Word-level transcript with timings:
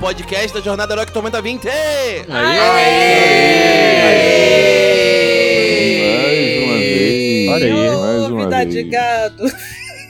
podcast 0.00 0.54
da 0.54 0.60
Jornada 0.62 0.94
Heróica 0.94 1.12
Tormenta 1.12 1.42
20. 1.42 1.68
Aê! 1.68 2.24
Mais 2.26 2.58
uma 6.64 6.78
vez. 6.78 7.48
Olha 7.50 7.66
aí. 7.66 7.72
Mais 8.00 8.22
uma 8.30 8.44
Vida 8.44 8.56
vez. 8.56 8.70
de 8.74 8.82
gado. 8.84 9.44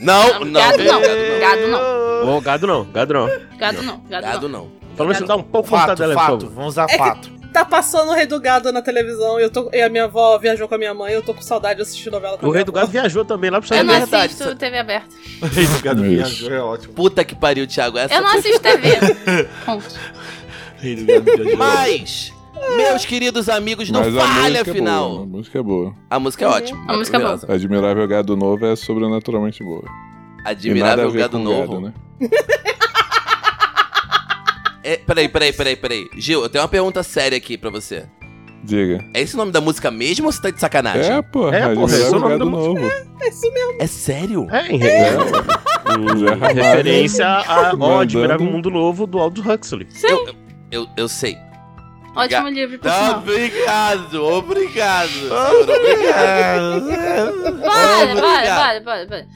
Não, 0.00 0.44
não. 0.44 0.60
Gado 0.60 0.84
não, 0.84 1.00
gado 1.40 1.66
não. 1.68 2.40
Gado 2.40 2.66
não, 2.66 2.80
gado 2.86 3.12
não. 3.12 3.28
Gado 3.58 3.82
não, 3.82 4.00
gado, 4.08 4.26
Gado 4.26 4.48
não. 4.48 4.70
Pelo 4.96 5.08
menos 5.08 5.26
dá 5.26 5.36
um 5.36 5.42
pouco 5.42 5.68
Fato, 5.68 5.96
fato. 6.14 6.48
Vamos 6.50 6.74
usar 6.74 6.86
É 6.88 6.96
fato. 6.96 7.28
Tá 7.52 7.64
passando 7.64 8.10
o 8.10 8.14
Rei 8.14 8.26
do 8.26 8.38
Gado 8.40 8.70
na 8.70 8.80
televisão 8.80 9.40
e, 9.40 9.42
eu 9.42 9.50
tô, 9.50 9.68
e 9.72 9.82
a 9.82 9.88
minha 9.88 10.04
avó 10.04 10.38
viajou 10.38 10.68
com 10.68 10.74
a 10.74 10.78
minha 10.78 10.94
mãe. 10.94 11.12
Eu 11.12 11.22
tô 11.22 11.34
com 11.34 11.42
saudade 11.42 11.76
de 11.76 11.82
assistir 11.82 12.10
novela 12.10 12.38
com 12.38 12.46
a 12.46 12.48
O 12.48 12.52
Rei 12.52 12.62
do. 12.64 12.70
Gado 12.72 12.86
viajou 12.88 13.24
também 13.24 13.50
lá 13.50 13.60
pro 13.60 13.66
Eu 13.74 13.80
Estados 13.82 13.86
não 13.86 13.94
Unidos. 13.94 14.10
verdade, 14.10 14.32
assisto 14.34 14.56
TV 14.56 14.78
aberta. 14.78 15.08
Rei 15.52 15.66
do 15.66 15.80
gado 15.82 16.02
viajou, 16.02 16.52
é 16.52 16.60
ótimo. 16.60 16.94
Puta 16.94 17.24
que 17.24 17.34
pariu, 17.34 17.66
Thiago. 17.66 17.98
Essa 17.98 18.14
Eu 18.14 18.22
não 18.22 18.28
assisto 18.38 18.60
TV. 18.60 18.88
Ponto. 19.66 19.84
Rei 20.78 20.94
do 20.96 21.04
gado 21.06 21.24
viajou. 21.24 21.56
Mas, 21.56 22.32
meus 22.76 23.04
queridos 23.04 23.48
amigos, 23.48 23.90
não 23.90 24.00
Mas 24.00 24.16
a 24.16 24.20
falha 24.20 24.58
é 24.58 24.64
final. 24.64 25.10
boa. 25.10 25.22
A 25.22 25.26
música 25.26 25.58
é 25.58 25.62
boa. 25.62 25.94
A 26.08 26.18
música 26.20 26.44
é 26.44 26.48
ótima. 26.48 26.84
A 26.92 26.96
música 26.96 27.16
é 27.16 27.20
boa. 27.20 27.40
Admirável 27.48 28.06
Gado 28.06 28.36
Novo 28.36 28.64
é 28.66 28.76
sobrenaturalmente 28.76 29.64
boa. 29.64 29.82
E 29.82 30.42
nada 30.42 30.48
a 30.48 30.50
Admirável 30.50 31.10
ver 31.10 31.18
Gado 31.18 31.38
com 31.38 31.44
Novo. 31.44 31.80
né? 31.80 31.92
É, 34.92 34.96
peraí, 34.96 35.28
peraí, 35.28 35.52
peraí, 35.52 35.76
peraí. 35.76 36.08
Gil, 36.16 36.42
eu 36.42 36.48
tenho 36.48 36.62
uma 36.62 36.68
pergunta 36.68 37.02
séria 37.02 37.36
aqui 37.38 37.56
pra 37.56 37.70
você. 37.70 38.06
Diga. 38.64 39.02
É 39.14 39.20
esse 39.22 39.34
o 39.34 39.38
nome 39.38 39.52
da 39.52 39.60
música 39.60 39.90
mesmo 39.90 40.26
ou 40.26 40.32
você 40.32 40.42
tá 40.42 40.50
de 40.50 40.60
sacanagem? 40.60 41.10
É, 41.12 41.22
porra. 41.22 41.56
É, 41.56 41.74
porra, 41.74 41.86
esse 41.94 42.02
é 42.02 42.08
o 42.10 42.18
nome 42.18 42.38
da 42.38 42.44
Novo. 42.44 42.90
É 43.78 43.86
sério? 43.86 44.46
É, 44.50 44.66
em 44.66 44.76
re- 44.78 44.88
É. 44.88 45.12
em 45.12 46.18
Zé 46.18 46.30
Ramalho. 46.30 46.54
referência 46.54 47.26
ao 47.26 47.76
Mandando- 47.76 48.00
Admirável 48.00 48.46
Mundo 48.46 48.70
Novo 48.70 49.06
do 49.06 49.18
Aldous 49.18 49.46
Huxley. 49.46 49.86
Eu, 50.02 50.26
eu, 50.26 50.34
eu, 50.72 50.86
eu 50.96 51.08
sei. 51.08 51.36
Ótimo 52.14 52.42
Ga- 52.42 52.50
livro, 52.50 52.78
por 52.78 52.90
Tá, 52.90 52.96
sinal. 53.06 53.18
obrigado, 53.18 54.24
obrigado. 54.24 55.10
obrigado. 55.30 56.80
Vale, 57.60 58.12
Obrigado. 58.12 58.20
vale, 58.20 58.48
vale, 58.50 58.80
vale, 58.80 59.06
vale. 59.06 59.26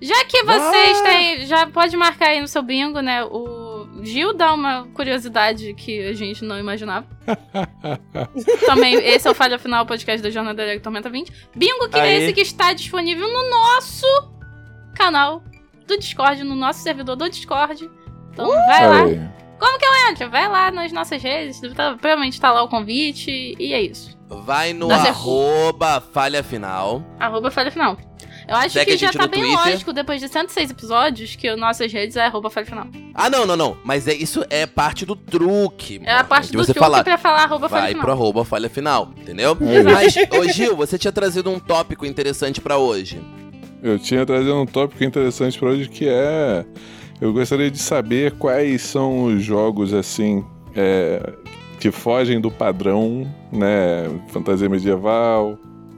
Já 0.00 0.24
que 0.24 0.42
vocês 0.44 1.00
têm. 1.02 1.46
Já 1.46 1.66
pode 1.66 1.94
marcar 1.96 2.28
aí 2.28 2.40
no 2.40 2.48
seu 2.48 2.62
bingo, 2.62 3.00
né? 3.00 3.22
O 3.24 3.59
Gil 4.04 4.32
dá 4.34 4.52
uma 4.54 4.86
curiosidade 4.88 5.74
que 5.74 6.06
a 6.06 6.12
gente 6.12 6.44
não 6.44 6.58
imaginava. 6.58 7.06
Também, 8.66 8.94
esse 8.94 9.26
é 9.26 9.30
o 9.30 9.34
Falha 9.34 9.58
Final 9.58 9.86
podcast 9.86 10.22
da 10.22 10.30
Jornada 10.30 10.62
Heróica 10.62 10.82
Tormenta 10.82 11.10
20. 11.10 11.32
Bingo 11.54 11.88
que 11.88 11.98
é 11.98 12.18
esse 12.18 12.32
que 12.32 12.40
está 12.40 12.72
disponível 12.72 13.28
no 13.28 13.50
nosso 13.50 14.06
canal 14.94 15.42
do 15.86 15.98
Discord, 15.98 16.42
no 16.44 16.54
nosso 16.54 16.80
servidor 16.82 17.16
do 17.16 17.28
Discord. 17.28 17.90
Então 18.32 18.48
vai 18.48 18.88
lá. 18.88 19.04
Aí. 19.04 19.30
Entra, 20.10 20.28
vai 20.28 20.48
lá 20.48 20.70
nas 20.70 20.92
nossas 20.92 21.22
redes. 21.22 21.60
tá- 21.74 21.96
provavelmente 22.00 22.40
tá 22.40 22.50
lá 22.50 22.62
o 22.62 22.68
convite. 22.68 23.54
E 23.58 23.72
é 23.72 23.80
isso. 23.82 24.18
Vai 24.28 24.72
no 24.72 24.88
certo. 24.88 25.08
arroba 25.08 26.00
falha 26.00 26.42
final. 26.42 27.02
Arroba 27.18 27.50
Falha 27.50 27.70
Final. 27.70 27.98
Eu 28.50 28.56
acho 28.56 28.70
Segue 28.70 28.90
que 28.90 28.96
já 28.96 29.12
tá 29.12 29.26
bem 29.28 29.42
Twitter. 29.42 29.58
lógico, 29.64 29.92
depois 29.92 30.20
de 30.20 30.28
106 30.28 30.70
episódios, 30.72 31.36
que 31.36 31.46
as 31.48 31.58
nossas 31.58 31.92
redes 31.92 32.16
é 32.16 32.26
arroba 32.26 32.50
Falha 32.50 32.66
Final. 32.66 32.86
Ah, 33.14 33.30
não, 33.30 33.46
não, 33.46 33.56
não. 33.56 33.76
Mas 33.84 34.08
é, 34.08 34.12
isso 34.14 34.44
é 34.50 34.66
parte 34.66 35.06
do 35.06 35.14
truque. 35.14 36.00
É 36.04 36.12
a 36.14 36.24
parte 36.24 36.46
de 36.48 36.52
do 36.52 36.58
você 36.58 36.72
truque 36.74 36.80
falar. 36.80 37.04
pra 37.04 37.16
falar 37.16 37.44
arroba 37.44 37.68
Falha 37.68 37.82
Vai 37.82 37.90
Final. 37.92 38.02
pro 38.04 38.12
arroba 38.12 38.44
falha 38.44 38.68
final, 38.68 39.12
entendeu? 39.16 39.56
Exato. 39.60 39.84
Mas, 39.94 40.16
ô 40.38 40.48
Gil, 40.52 40.74
você 40.76 40.98
tinha 40.98 41.12
trazido 41.12 41.48
um 41.48 41.58
tópico 41.60 42.04
interessante 42.04 42.60
pra 42.60 42.76
hoje. 42.76 43.20
Eu 43.82 43.98
tinha 43.98 44.26
trazido 44.26 44.54
um 44.60 44.66
tópico 44.66 45.02
interessante 45.04 45.58
pra 45.58 45.68
hoje 45.70 45.88
que 45.88 46.06
é. 46.08 46.64
Eu 47.20 47.32
gostaria 47.32 47.70
de 47.70 47.78
saber 47.78 48.32
quais 48.32 48.82
são 48.82 49.24
os 49.24 49.42
jogos 49.44 49.94
assim. 49.94 50.44
é, 50.74 51.32
que 51.78 51.90
fogem 51.90 52.40
do 52.40 52.50
padrão, 52.50 53.26
né? 53.50 54.04
Fantasia 54.28 54.68
medieval, 54.68 55.56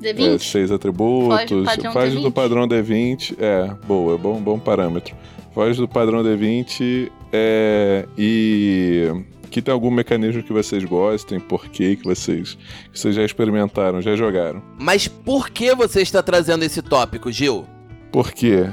é, 0.08 0.12
D20? 0.12 0.38
seis 0.40 0.70
atributos, 0.70 1.40
Foge 1.40 1.54
do 1.54 1.64
padrão 1.64 1.92
foge 1.92 2.16
D20. 2.16 2.22
do 2.22 2.32
padrão 2.32 2.68
D20. 2.68 3.36
É, 3.38 3.74
boa, 3.86 4.18
bom, 4.18 4.40
bom 4.40 4.58
parâmetro. 4.58 5.14
Foge 5.54 5.78
do 5.80 5.88
padrão 5.88 6.22
D20 6.22 7.10
é, 7.32 8.06
e 8.16 9.10
que 9.50 9.60
tem 9.60 9.72
algum 9.72 9.90
mecanismo 9.90 10.42
que 10.42 10.52
vocês 10.52 10.82
gostem, 10.82 11.38
por 11.38 11.68
quê 11.68 11.94
que 11.94 12.04
vocês, 12.04 12.56
que 12.90 12.98
vocês 12.98 13.14
já 13.14 13.22
experimentaram, 13.22 14.00
já 14.00 14.16
jogaram. 14.16 14.62
Mas 14.78 15.06
por 15.06 15.50
que 15.50 15.74
você 15.74 16.00
está 16.00 16.22
trazendo 16.22 16.64
esse 16.64 16.80
tópico, 16.80 17.30
Gil? 17.30 17.66
Por 18.10 18.32
quê? 18.32 18.66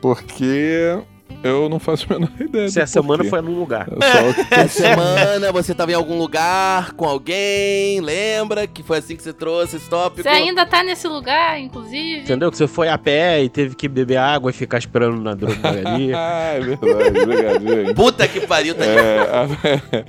Porque 0.00 0.96
eu 1.42 1.68
não 1.68 1.78
faço 1.78 2.06
a 2.10 2.14
menor 2.14 2.30
ideia. 2.40 2.68
Se 2.68 2.80
a 2.80 2.86
semana 2.86 3.24
foi 3.24 3.40
num 3.40 3.58
lugar. 3.58 3.88
É 4.50 4.60
Essa 4.60 4.82
semana 4.82 5.52
você 5.52 5.72
estava 5.72 5.90
em 5.90 5.94
algum 5.94 6.16
lugar 6.18 6.92
com 6.92 7.04
alguém, 7.06 8.00
lembra 8.00 8.66
que 8.66 8.82
foi 8.82 8.98
assim 8.98 9.16
que 9.16 9.22
você 9.22 9.32
trouxe 9.32 9.76
esse 9.76 9.88
tópico? 9.88 10.22
Você 10.22 10.28
ainda 10.28 10.64
tá 10.66 10.82
nesse 10.82 11.06
lugar, 11.08 11.58
inclusive. 11.60 12.20
Entendeu? 12.22 12.50
Que 12.50 12.56
você 12.56 12.66
foi 12.66 12.88
a 12.88 12.98
pé 12.98 13.42
e 13.42 13.48
teve 13.48 13.74
que 13.74 13.88
beber 13.88 14.16
água 14.16 14.50
e 14.50 14.54
ficar 14.54 14.78
esperando 14.78 15.20
na 15.20 15.34
drogaria. 15.34 16.16
Ah, 16.20 16.52
é 16.54 16.60
verdade. 16.60 17.18
Obrigado, 17.20 17.62
gente. 17.68 17.94
Puta 17.94 18.26
que 18.28 18.40
pariu, 18.46 18.74
tá 18.74 18.84
É, 18.84 19.18
a- 19.20 20.04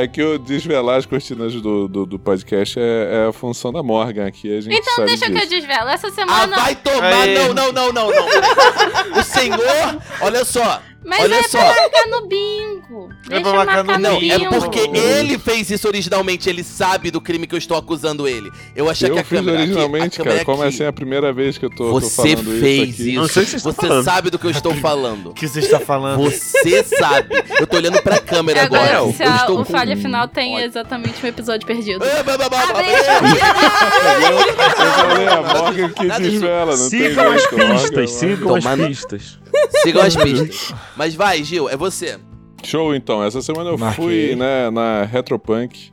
é 0.00 0.08
que 0.08 0.20
eu 0.20 0.38
desvelar 0.38 0.98
as 0.98 1.06
cortinas 1.06 1.54
do, 1.54 1.88
do, 1.88 2.06
do 2.06 2.18
podcast 2.18 2.78
é, 2.78 3.24
é 3.24 3.28
a 3.28 3.32
função 3.32 3.72
da 3.72 3.82
Morgan 3.82 4.26
aqui. 4.26 4.56
A 4.56 4.60
gente 4.60 4.74
Então 4.76 4.94
sabe 4.96 5.08
deixa 5.08 5.26
que 5.26 5.32
eu 5.32 5.36
disso. 5.36 5.50
desvelo. 5.50 5.88
Essa 5.88 6.08
Ah, 6.08 6.10
semana. 6.10 6.56
vai 6.56 6.74
tomar! 6.76 7.02
Aê. 7.22 7.34
Não, 7.38 7.54
não, 7.54 7.72
não, 7.72 7.92
não, 7.92 8.10
não. 8.10 8.26
O 9.20 9.22
senhor, 9.22 10.02
olha 10.20 10.44
só. 10.44 10.80
Mas 11.06 11.20
olha 11.22 11.36
é 11.36 11.42
só. 11.44 11.58
pra 11.58 11.82
marcar 11.82 12.06
no 12.08 12.26
bingo. 12.26 13.08
É 13.26 13.28
Deixa 13.28 13.40
pra 13.42 13.50
eu 13.50 13.56
marcar 13.56 13.84
marcar 13.84 13.84
no 13.84 13.92
no 14.08 14.12
Não, 14.14 14.20
bingo. 14.20 14.34
é 14.34 14.48
porque 14.60 14.78
ele 14.92 15.38
fez 15.38 15.70
isso 15.70 15.86
originalmente, 15.86 16.48
ele 16.48 16.64
sabe 16.64 17.10
do 17.10 17.20
crime 17.20 17.46
que 17.46 17.54
eu 17.54 17.58
estou 17.58 17.76
acusando 17.76 18.26
ele. 18.26 18.50
Eu 18.74 18.88
achei 18.90 19.08
Eu 19.10 19.14
que 19.14 19.20
a 19.20 19.24
fiz 19.24 19.38
câmera. 19.38 19.58
aqui- 19.58 19.70
originalmente, 19.72 20.20
a 20.20 20.24
cara. 20.24 20.44
Como 20.44 20.62
aqui. 20.62 20.74
assim 20.74 20.82
é 20.84 20.86
a 20.88 20.92
primeira 20.92 21.32
vez 21.32 21.56
que 21.58 21.64
eu 21.64 21.70
tô, 21.70 21.76
tô 21.76 22.00
Você 22.00 22.36
falando 22.36 22.60
fez 22.60 22.88
isso 22.88 22.92
aqui? 23.02 23.10
isso. 23.12 23.20
Não 23.20 23.28
sei 23.28 23.42
o 23.42 23.44
que 23.46 23.50
vocês 23.50 23.54
estão 23.54 23.72
Você 23.72 23.86
falando. 23.86 24.04
sabe 24.04 24.30
do 24.30 24.38
que 24.38 24.46
eu 24.46 24.50
estou 24.50 24.74
falando. 24.80 25.30
O 25.30 25.34
que 25.34 25.46
você 25.48 25.60
está 25.60 25.78
falando? 25.80 26.22
Você 26.24 26.82
sabe. 26.84 27.34
Eu 27.60 27.66
tô 27.66 27.76
olhando 27.76 28.02
pra 28.02 28.18
câmera 28.18 28.60
É 28.60 28.62
agora. 28.64 28.82
agora 28.98 28.98
Eu 29.20 29.34
estou 29.36 29.60
o 29.60 29.64
com- 29.64 29.72
falha 29.72 29.96
final 29.96 30.26
tem 30.28 30.56
exatamente 30.60 31.24
um 31.24 31.28
episódio 31.28 31.66
perdido. 31.66 32.04
Ah, 32.04 32.22
blá, 32.22 32.36
blá, 32.36 32.48
blá, 32.48 32.66
blá, 32.66 32.80
Abre 32.80 32.92
blá. 32.92 34.36
Eu 34.84 34.92
falei, 34.92 35.28
a 35.28 35.42
Morgan 35.42 35.88
que 35.92 36.04
Nada 36.04 36.20
disso. 36.20 36.32
desvela, 36.32 36.76
não 36.76 36.90
tem 36.90 37.08
Sigam 37.08 37.32
as 37.32 37.46
pistas, 37.46 38.10
sigam 38.10 38.54
as 38.56 38.64
pistas. 38.88 39.38
Sigam 39.82 40.02
as 40.02 40.16
pistas. 40.16 40.74
Mas 40.96 41.14
vai, 41.14 41.42
Gil, 41.42 41.68
é 41.68 41.76
você. 41.76 42.18
Show, 42.62 42.94
então. 42.94 43.22
Essa 43.22 43.40
semana 43.42 43.70
eu 43.70 43.78
Marquei. 43.78 44.04
fui 44.04 44.36
né, 44.36 44.70
na 44.70 45.04
Retropunk, 45.04 45.92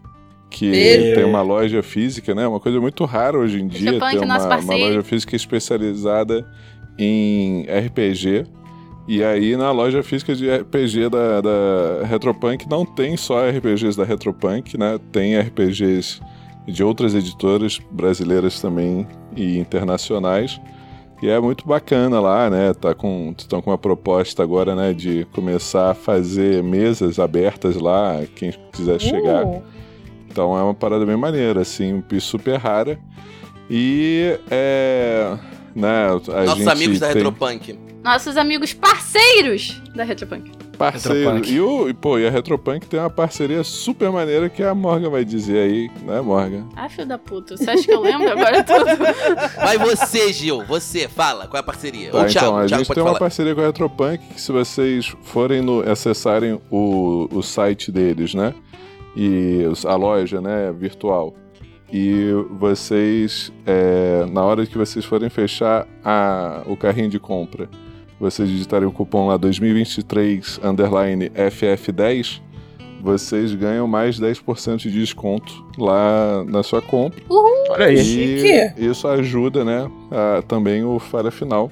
que 0.50 0.72
tem 1.16 1.24
uma 1.24 1.41
loja 1.41 1.84
física, 1.84 2.34
né? 2.34 2.47
Uma 2.47 2.59
coisa 2.59 2.79
muito 2.79 3.06
rara 3.06 3.38
hoje 3.38 3.62
em 3.62 3.68
dia. 3.68 3.91
Retropunk, 3.91 4.18
ter 4.19 4.25
uma, 4.25 4.40
nosso 4.40 4.66
uma 4.66 4.75
loja 4.75 5.03
física 5.03 5.35
especializada 5.35 6.47
em 6.97 7.66
RPG. 7.66 8.46
E 9.06 9.21
aí, 9.21 9.57
na 9.57 9.69
loja 9.71 10.01
física 10.01 10.33
de 10.33 10.50
RPG 10.50 11.09
da, 11.09 11.42
da 11.42 12.06
Retropunk, 12.06 12.69
não 12.69 12.86
tem 12.86 13.18
só 13.18 13.50
RPGs 13.50 13.98
da 13.98 14.06
Retropunk, 14.06 14.77
né? 14.77 14.98
Tem 15.12 15.38
RPGs 15.38 16.21
de 16.66 16.83
outras 16.83 17.13
editoras 17.13 17.80
brasileiras 17.92 18.62
também 18.62 19.06
e 19.36 19.57
internacionais. 19.57 20.59
E 21.24 21.30
é 21.30 21.40
muito 21.40 21.66
bacana 21.66 22.20
lá, 22.20 22.50
né? 22.50 22.74
Tá 22.74 22.94
com, 22.94 23.34
estão 23.38 23.62
com 23.62 23.72
uma 23.72 23.78
proposta 23.78 24.44
agora, 24.44 24.75
né? 24.75 24.92
De 24.92 25.25
começar 25.31 25.92
a 25.92 25.94
fazer 25.94 26.62
mesas 26.62 27.18
abertas 27.18 27.78
lá, 27.78 28.20
quem 28.36 28.54
quiser 28.74 29.00
chegar. 29.00 29.46
Uh, 29.46 29.64
Então 30.28 30.58
é 30.58 30.62
uma 30.62 30.74
parada 30.74 31.06
bem 31.06 31.16
maneira, 31.16 31.62
assim, 31.62 31.94
um 31.94 32.02
piso 32.02 32.25
super 32.25 32.58
rara. 32.58 33.00
E 33.70 34.38
é. 34.52 35.38
Né, 35.74 36.08
a 36.08 36.12
Nossos 36.12 36.58
gente 36.58 36.70
amigos 36.70 37.00
da 37.00 37.08
tem 37.08 37.16
Retropunk. 37.16 37.80
Nossos 38.04 38.36
amigos 38.36 38.74
parceiros 38.74 39.81
da 39.96 40.04
Retropunk. 40.04 40.52
Parceiro. 40.78 41.20
Retropunk. 41.20 41.52
E, 41.52 41.60
o, 41.62 41.90
e, 41.90 41.94
pô, 41.94 42.18
e 42.18 42.28
a 42.28 42.30
Retropunk 42.30 42.88
tem 42.88 43.00
uma 43.00 43.10
parceria 43.10 43.64
super 43.64 44.12
maneira 44.12 44.50
que 44.50 44.64
a 44.64 44.74
Morgan 44.74 45.10
vai 45.10 45.24
dizer 45.24 45.60
aí, 45.60 45.92
né, 46.04 46.20
Morgan? 46.22 46.66
Ah, 46.75 46.90
filho 46.90 47.08
da 47.08 47.18
puta. 47.18 47.56
Você 47.56 47.70
acha 47.70 47.84
que 47.84 47.92
eu 47.94 48.02
lembro 48.02 48.30
agora 48.30 48.64
tudo? 48.64 48.86
Vai 49.58 49.78
você, 49.78 50.34
Gil. 50.34 50.64
Você, 50.66 51.08
fala. 51.08 51.48
Qual 51.48 51.58
é 51.58 51.60
a 51.60 51.64
parceria? 51.64 52.12
Tá, 52.12 52.18
Ou 52.18 52.24
o 52.24 52.28
Thiago. 52.28 52.48
então, 52.48 52.58
a 52.58 52.66
Thiago 52.66 52.80
gente 52.80 52.88
pode 52.88 52.96
tem 52.96 53.04
uma 53.04 53.10
falar. 53.10 53.20
parceria 53.20 53.56
com 53.56 53.62
a 53.62 53.66
Retropunk 53.66 54.18
que 54.34 54.42
se 54.42 54.52
vocês 54.52 55.16
forem 55.24 55.62
no, 55.62 55.81
acessarem 55.90 56.60
o, 56.72 57.28
o 57.31 57.42
site 57.42 57.92
deles, 57.92 58.34
né? 58.34 58.54
E 59.16 59.62
a 59.86 59.96
loja, 59.96 60.42
né, 60.42 60.74
virtual. 60.76 61.36
E 61.92 62.31
vocês, 62.50 63.52
é, 63.68 64.26
na 64.31 64.44
hora 64.44 64.66
que 64.66 64.76
vocês 64.76 65.06
forem 65.06 65.30
fechar 65.30 65.86
a, 66.04 66.64
o 66.66 66.76
carrinho 66.76 67.08
de 67.10 67.19
compra, 67.19 67.69
vocês 68.24 68.48
digitarem 68.50 68.88
o 68.88 68.92
cupom 68.92 69.28
lá 69.28 69.38
2023 69.38 70.60
underline 70.64 71.30
FF10, 71.30 72.42
vocês 73.02 73.54
ganham 73.54 73.86
mais 73.88 74.20
10% 74.20 74.78
de 74.78 74.90
desconto 74.92 75.66
lá 75.78 76.44
na 76.48 76.64
sua 76.64 76.81
compra. 76.81 77.22
Olha 77.70 77.86
aí. 77.88 77.96
E 77.98 78.04
Chique. 78.04 78.86
isso 78.86 79.08
ajuda, 79.08 79.66
né, 79.66 79.90
a- 80.10 80.42
também 80.44 80.84
o 80.84 80.98
Falha 81.00 81.30
Final. 81.31 81.70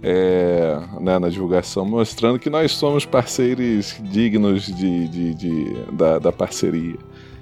é, 0.00 0.78
né, 1.00 1.18
na 1.18 1.28
divulgação, 1.28 1.84
mostrando 1.84 2.38
que 2.38 2.48
nós 2.48 2.70
somos 2.70 3.04
parceiros 3.04 3.96
dignos 4.00 4.66
de, 4.66 5.08
de- 5.08 5.34
de- 5.34 5.74
da, 5.92 6.20
da 6.20 6.30
parceria. 6.30 6.94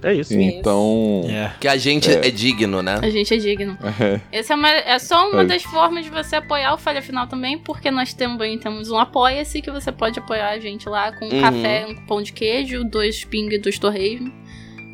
É 0.08 0.14
isso. 0.14 0.32
Então, 0.35 1.25
É. 1.29 1.50
Que 1.61 1.67
a 1.69 1.76
gente 1.76 2.11
é, 2.11 2.31
digno, 2.31 2.82
né? 2.82 2.99
A 3.03 3.11
gente 3.11 3.35
é 3.35 3.37
digno. 3.37 3.76
é, 4.00 4.20
Essa 4.38 4.53
é, 4.53 4.56
uma- 4.56 4.70
é 4.70 4.99
só 4.99 5.29
uma 5.31 5.43
É. 5.43 5.44
das 5.44 5.62
formas 5.64 6.05
de 6.05 6.11
você 6.11 6.37
apoiar 6.37 6.75
o 6.75 6.79
Falha 6.79 7.03
Final 7.03 7.26
também, 7.26 7.58
porque 7.58 7.91
nós 7.91 8.14
também 8.14 8.58
temos 8.58 8.91
um 8.91 8.97
Apoia-se 8.99 9.61
que 9.61 9.70
você 9.70 9.91
pode 9.91 10.19
apoiar 10.19 10.50
a 10.50 10.58
gente 10.61 10.88
lá 10.88 11.11
com 11.12 11.25
um 11.26 11.32
Uhum. 11.35 11.41
café, 11.41 11.87
um 11.88 11.94
pão 12.06 12.23
de 12.23 12.32
queijo, 12.32 12.85
dois 12.85 13.25
ping 13.25 13.49
e 13.53 13.58
dois 13.58 13.79
torresmo. 13.79 14.32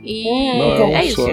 E 0.04 0.24
não 0.58 0.72
é, 0.72 0.76
é 0.80 0.84
um 0.84 0.96
é 0.96 1.04
isso. 1.04 1.26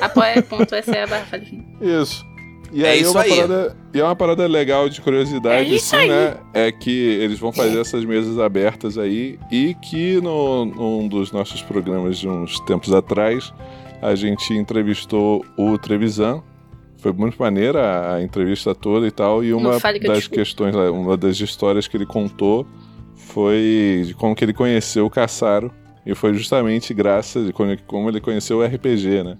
Apoia.se 0.00 1.06
barra 1.06 1.24
Falha 1.26 1.44
Final. 1.44 1.64
Isso. 1.80 2.26
E 2.72 2.84
É 2.84 2.90
aí 2.90 3.00
isso 3.00 3.12
uma 3.12 3.22
aí. 3.22 3.30
Parada, 3.30 3.76
e 3.94 4.00
é 4.00 4.04
uma 4.04 4.16
parada 4.16 4.46
legal 4.46 4.88
de 4.88 5.00
curiosidade, 5.00 5.72
É 5.72 5.76
assim, 5.76 6.08
né? 6.08 6.36
É 6.52 6.72
que 6.72 6.90
eles 6.90 7.38
vão 7.38 7.52
fazer 7.52 7.80
essas 7.80 8.04
mesas 8.04 8.38
abertas 8.38 8.98
aí 8.98 9.38
e 9.50 9.74
que 9.74 10.20
no, 10.20 10.64
num 10.64 11.08
dos 11.08 11.32
nossos 11.32 11.62
programas 11.62 12.18
de 12.18 12.28
uns 12.28 12.58
tempos 12.60 12.92
atrás, 12.92 13.52
a 14.02 14.14
gente 14.14 14.52
entrevistou 14.54 15.44
o 15.56 15.78
Trevisan. 15.78 16.42
Foi 16.98 17.12
muito 17.12 17.36
maneira 17.38 17.82
a, 17.82 18.14
a 18.16 18.22
entrevista 18.22 18.74
toda 18.74 19.06
e 19.06 19.10
tal. 19.10 19.44
E 19.44 19.52
uma 19.52 19.80
que 19.80 20.00
das 20.00 20.26
questões, 20.26 20.74
uma 20.74 21.16
das 21.16 21.38
histórias 21.40 21.86
que 21.86 21.96
ele 21.96 22.06
contou 22.06 22.66
foi 23.14 24.02
de 24.06 24.14
como 24.14 24.34
que 24.34 24.44
ele 24.44 24.52
conheceu 24.52 25.06
o 25.06 25.10
Caçaro. 25.10 25.72
E 26.04 26.14
foi 26.14 26.32
justamente 26.34 26.94
graças, 26.94 27.50
como 27.50 27.76
como 27.86 28.08
ele 28.08 28.20
conheceu 28.20 28.58
o 28.58 28.64
RPG, 28.64 29.24
né? 29.24 29.36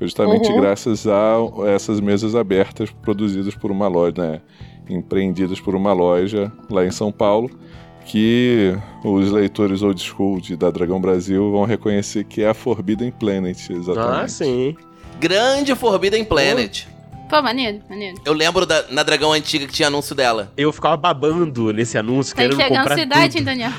Justamente 0.00 0.50
Uhum. 0.50 0.60
graças 0.60 1.06
a 1.06 1.36
essas 1.66 2.00
mesas 2.00 2.34
abertas 2.34 2.90
produzidas 2.90 3.54
por 3.54 3.70
uma 3.70 3.86
loja, 3.86 4.14
né? 4.16 4.40
Empreendidas 4.88 5.60
por 5.60 5.74
uma 5.74 5.92
loja 5.92 6.50
lá 6.70 6.84
em 6.84 6.90
São 6.90 7.12
Paulo, 7.12 7.50
que 8.06 8.74
os 9.04 9.30
leitores 9.30 9.82
old 9.82 10.00
school 10.02 10.40
de, 10.40 10.56
da 10.56 10.70
Dragão 10.70 11.00
Brasil 11.00 11.52
vão 11.52 11.64
reconhecer 11.64 12.24
que 12.24 12.42
é 12.42 12.48
a 12.48 12.54
Forbidden 12.54 13.12
Planet, 13.12 13.70
exatamente. 13.70 14.24
Ah, 14.24 14.26
sim. 14.28 14.74
Grande 15.20 15.74
Forbidden 15.74 16.24
Planet. 16.24 16.86
Pô, 17.28 17.40
maneiro, 17.40 17.80
maneiro. 17.88 18.20
Eu 18.24 18.32
lembro 18.32 18.66
da, 18.66 18.86
na 18.90 19.04
Dragão 19.04 19.32
Antiga 19.32 19.64
que 19.66 19.72
tinha 19.72 19.86
anúncio 19.86 20.16
dela. 20.16 20.52
Eu 20.56 20.72
ficava 20.72 20.96
babando 20.96 21.72
nesse 21.72 21.96
anúncio, 21.96 22.34
Tá 22.34 22.42
querendo 22.42 22.58
comprar 22.58 22.94
sua 22.94 23.02
idade, 23.02 23.24
hein, 23.24 23.30
tudo. 23.30 23.44
Daniel? 23.44 23.70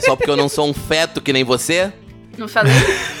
Só 0.00 0.14
porque 0.16 0.30
eu 0.30 0.36
não 0.36 0.48
sou 0.48 0.68
um 0.68 0.74
feto 0.74 1.22
que 1.22 1.32
nem 1.32 1.42
você. 1.44 1.90
Não 2.36 2.46
falei. 2.48 2.72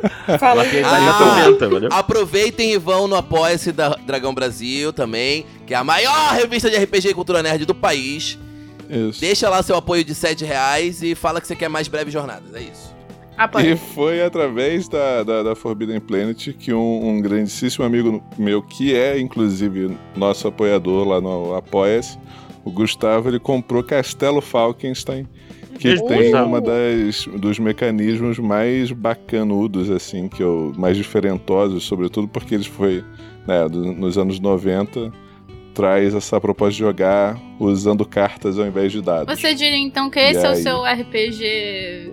Fala 0.38 0.62
Lá 0.62 0.68
tem 0.68 0.82
a 0.82 0.90
aí. 0.90 1.02
Ah. 1.02 1.12
da 1.12 1.18
tormenta, 1.18 1.68
valeu? 1.68 1.88
Aproveitem 1.92 2.72
e 2.72 2.78
vão 2.78 3.06
no 3.08 3.16
Apoia-se 3.16 3.72
da 3.72 3.90
Dragão 3.90 4.34
Brasil 4.34 4.92
também, 4.92 5.46
que 5.66 5.74
é 5.74 5.76
a 5.76 5.84
maior 5.84 6.32
revista 6.34 6.70
de 6.70 6.76
RPG 6.76 7.08
e 7.08 7.14
cultura 7.14 7.42
nerd 7.42 7.64
do 7.64 7.74
país. 7.74 8.38
Isso. 8.88 9.20
Deixa 9.20 9.48
lá 9.48 9.62
seu 9.62 9.76
apoio 9.76 10.04
de 10.04 10.14
7 10.14 10.44
reais 10.44 11.02
e 11.02 11.14
fala 11.14 11.40
que 11.40 11.46
você 11.46 11.56
quer 11.56 11.68
mais 11.68 11.88
breves 11.88 12.12
jornadas. 12.12 12.54
É 12.54 12.60
isso. 12.60 12.94
Apoia. 13.36 13.72
E 13.72 13.76
foi 13.76 14.22
através 14.22 14.88
da, 14.88 15.22
da, 15.22 15.42
da 15.42 15.54
Forbidden 15.54 16.00
Planet 16.00 16.52
que 16.54 16.72
um, 16.72 17.08
um 17.08 17.20
grandíssimo 17.20 17.84
amigo 17.84 18.22
meu, 18.38 18.62
que 18.62 18.94
é 18.94 19.18
inclusive 19.18 19.96
nosso 20.16 20.48
apoiador 20.48 21.06
lá 21.06 21.20
no 21.20 21.54
Apoia-se, 21.54 22.18
o 22.64 22.70
Gustavo, 22.70 23.28
ele 23.28 23.38
comprou 23.38 23.82
Castelo 23.82 24.40
Falkenstein, 24.40 25.28
que 25.76 25.88
Beijo, 25.88 26.06
tem 26.06 26.34
uma 26.34 26.60
das 26.60 27.26
dos 27.26 27.58
mecanismos 27.58 28.38
mais 28.38 28.90
bacanudos, 28.92 29.90
assim, 29.90 30.28
que 30.28 30.42
eu, 30.42 30.72
mais 30.76 30.96
diferentosos, 30.96 31.84
sobretudo 31.84 32.28
porque 32.28 32.54
ele 32.54 32.64
foi, 32.64 33.04
né, 33.46 33.66
nos 33.68 34.18
anos 34.18 34.40
90, 34.40 35.12
traz 35.74 36.14
essa 36.14 36.40
proposta 36.40 36.72
de 36.72 36.78
jogar 36.78 37.38
usando 37.60 38.04
cartas 38.06 38.58
ao 38.58 38.66
invés 38.66 38.90
de 38.90 39.02
dados. 39.02 39.38
Você 39.38 39.54
diria 39.54 39.78
então 39.78 40.08
que 40.08 40.18
E 40.18 40.30
esse 40.30 40.44
é 40.44 40.48
o 40.48 40.52
aí? 40.52 40.62
seu 40.62 40.82
RPG. 40.82 42.12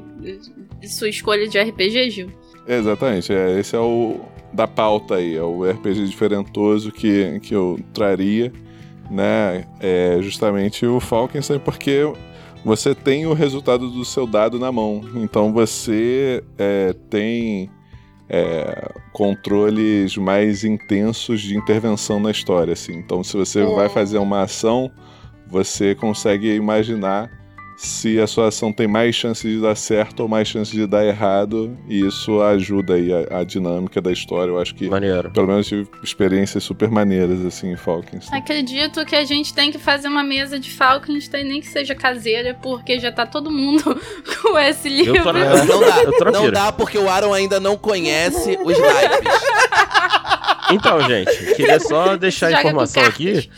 Sua 0.83 1.07
escolha 1.07 1.47
de 1.47 1.57
RPG, 1.57 2.09
Gil? 2.09 2.27
Exatamente, 2.67 3.33
é, 3.33 3.59
esse 3.59 3.75
é 3.75 3.79
o 3.79 4.19
da 4.53 4.67
pauta 4.67 5.15
aí, 5.15 5.35
é 5.35 5.41
o 5.41 5.63
RPG 5.63 6.05
diferentoso 6.05 6.91
que, 6.91 7.39
que 7.41 7.55
eu 7.55 7.79
traria, 7.93 8.51
né? 9.09 9.65
É 9.79 10.17
justamente 10.21 10.85
o 10.85 10.99
Falkenstein, 10.99 11.59
porque 11.59 12.01
você 12.63 12.95
tem 12.95 13.25
o 13.25 13.33
resultado 13.33 13.89
do 13.89 14.05
seu 14.05 14.25
dado 14.25 14.57
na 14.59 14.71
mão, 14.71 15.01
então 15.15 15.51
você 15.51 16.43
é, 16.57 16.93
tem 17.09 17.69
é, 18.29 18.91
controles 19.11 20.15
mais 20.17 20.63
intensos 20.63 21.41
de 21.41 21.57
intervenção 21.57 22.19
na 22.19 22.31
história, 22.31 22.73
assim. 22.73 22.93
Então, 22.93 23.23
se 23.23 23.35
você 23.35 23.63
Hum. 23.63 23.75
vai 23.75 23.89
fazer 23.89 24.17
uma 24.17 24.41
ação, 24.41 24.89
você 25.47 25.93
consegue 25.93 26.53
imaginar 26.55 27.29
se 27.75 28.19
a 28.19 28.27
sua 28.27 28.47
ação 28.47 28.71
tem 28.71 28.87
mais 28.87 29.15
chance 29.15 29.47
de 29.47 29.59
dar 29.59 29.75
certo 29.75 30.21
ou 30.21 30.27
mais 30.27 30.47
chance 30.47 30.71
de 30.71 30.85
dar 30.85 31.05
errado, 31.05 31.77
e 31.87 32.05
isso 32.05 32.41
ajuda 32.41 32.95
aí 32.95 33.11
a, 33.11 33.39
a 33.39 33.43
dinâmica 33.43 34.01
da 34.01 34.11
história. 34.11 34.51
Eu 34.51 34.59
acho 34.59 34.75
que, 34.75 34.89
Maneiro. 34.89 35.31
pelo 35.31 35.47
menos, 35.47 35.67
tive 35.67 35.87
experiências 36.03 36.63
super 36.63 36.89
maneiras, 36.89 37.43
assim, 37.45 37.71
em 37.71 37.75
Falkenstein. 37.75 38.37
Acredito 38.37 39.05
que 39.05 39.15
a 39.15 39.23
gente 39.23 39.53
tem 39.53 39.71
que 39.71 39.79
fazer 39.79 40.07
uma 40.07 40.23
mesa 40.23 40.59
de 40.59 40.71
Falkenstein, 40.71 41.43
nem 41.43 41.61
que 41.61 41.67
seja 41.67 41.95
caseira, 41.95 42.57
porque 42.61 42.99
já 42.99 43.11
tá 43.11 43.25
todo 43.25 43.49
mundo 43.51 43.99
com 44.41 44.57
esse 44.59 44.89
livro. 44.89 45.17
Eu 45.17 45.23
tô 45.23 45.33
na, 45.33 45.65
Não 45.65 45.79
dá, 45.79 46.03
eu 46.03 46.17
tô 46.17 46.25
não 46.31 46.51
dá 46.51 46.71
porque 46.71 46.97
o 46.97 47.09
Aaron 47.09 47.33
ainda 47.33 47.59
não 47.59 47.77
conhece 47.77 48.57
os 48.63 48.79
naipes. 48.79 49.33
Então, 50.71 51.01
gente, 51.01 51.55
queria 51.55 51.79
só 51.79 52.15
deixar 52.15 52.47
a 52.47 52.49
Joga 52.51 52.61
informação 52.61 53.03
cartas. 53.03 53.37
aqui 53.37 53.49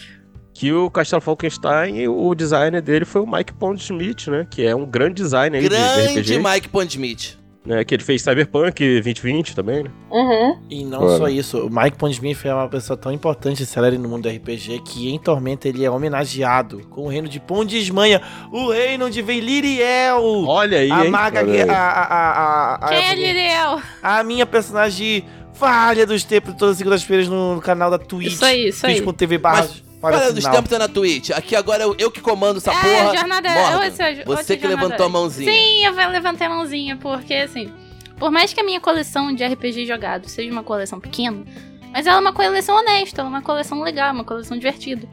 que 0.56 0.72
o 0.72 0.90
Castelo 0.90 1.22
Falkenstein, 1.22 2.08
o 2.08 2.34
designer 2.34 2.82
dele 2.82 3.04
foi 3.06 3.22
o 3.22 3.28
Mike 3.28 3.54
Pondsmith, 3.54 4.28
né? 4.30 4.48
Que 4.50 4.66
é 4.66 4.74
um 4.76 4.86
grande 4.86 5.16
designer 5.22 5.58
aí 5.58 5.64
de- 5.64 5.70
Grande 5.70 6.20
RPG, 6.20 6.40
Mike 6.40 6.70
Pondsmith. 6.70 7.38
né? 7.66 7.84
Que 7.84 7.96
ele 7.96 8.04
fez 8.04 8.22
Cyberpunk 8.22 8.80
2020 9.02 9.54
também, 9.56 9.84
né? 9.84 9.92
Uhum. 10.10 10.60
E 10.70 10.86
não 10.86 11.02
Olha. 11.04 11.18
só 11.18 11.28
isso, 11.28 11.66
o 11.66 11.70
Mike 11.70 11.98
Pondsmith 11.98 12.46
é 12.46 12.54
uma 12.54 12.70
pessoa 12.70 12.96
tão 12.96 13.12
importante 13.12 13.64
e 13.64 13.66
célere 13.66 13.98
no 13.98 14.08
mundo 14.08 14.24
do 14.24 14.30
RPG 14.30 14.82
que 14.86 15.10
em 15.10 15.20
Tormenta 15.20 15.68
ele 15.68 15.84
é 15.84 15.90
homenageado 15.92 16.80
com 16.90 17.02
o 17.06 17.08
reino 17.10 17.28
de 17.28 17.40
Pondismanha, 17.40 18.22
o 18.52 18.70
reino 18.72 19.10
de 19.10 19.22
Veiliriel. 19.22 20.22
Olha 20.48 20.78
aí, 20.80 20.92
A 20.92 21.04
hein? 21.06 21.12
maga, 21.12 21.40
Olha 21.42 21.64
aí. 21.66 21.70
a, 21.70 21.74
a, 21.74 22.04
a, 22.04 22.30
a, 22.38 22.76
a, 22.76 22.88
Quem 22.90 23.10
é 23.10 23.16
Liriel? 23.16 23.82
a 24.02 24.24
minha 24.24 24.46
personagem 24.46 25.26
falha 25.54 26.06
dos 26.06 26.24
tempos 26.24 26.54
todas 26.56 26.74
as 26.74 26.78
segundas-feiras 26.78 27.28
no, 27.28 27.56
no 27.56 27.62
canal 27.62 27.90
da 27.90 27.98
Twitch. 27.98 28.34
Isso 28.34 28.46
aí, 28.46 28.68
isso 28.70 28.86
aí. 28.86 29.02
Twitch.tv 29.02 29.38
barra 29.38 29.62
Mas, 29.62 29.84
Olha 30.02 30.32
dos 30.32 30.46
tempos 30.46 30.72
é 30.72 30.78
na 30.78 30.88
Twitch. 30.88 31.32
Aqui 31.32 31.56
agora 31.56 31.84
eu, 31.84 31.96
eu 31.98 32.12
que 32.12 32.22
comando 32.22 32.58
essa 32.58 32.72
é, 32.72 32.76
porra. 32.76 33.18
jornada 33.18 33.50
Morgan, 33.50 33.76
eu, 33.76 33.84
esse- 33.84 34.24
Você 34.26 34.42
esse 34.42 34.58
que 34.58 34.62
jornada- 34.68 34.84
levantou 34.84 35.06
a 35.06 35.10
mãozinha. 35.10 35.52
Sim, 35.52 35.86
eu 35.86 35.94
levantei 36.10 36.48
a 36.48 36.50
mãozinha, 36.50 36.98
porque 36.98 37.34
assim, 37.34 37.72
por 38.18 38.30
mais 38.32 38.54
que 38.54 38.60
a 38.60 38.64
minha 38.64 38.80
coleção 38.80 39.34
de 39.34 39.44
RPG 39.44 39.86
jogado 39.86 40.28
seja 40.30 40.52
uma 40.52 40.64
coleção 40.64 41.00
pequena, 41.00 41.44
mas 41.92 42.06
ela 42.06 42.18
é 42.18 42.22
uma 42.22 42.34
coleção 42.34 42.76
honesta, 42.78 43.22
ela 43.22 43.30
é 43.30 43.32
uma 43.32 43.42
coleção 43.42 43.82
legal, 43.82 44.14
uma 44.14 44.24
coleção 44.24 44.58
divertida. 44.58 45.08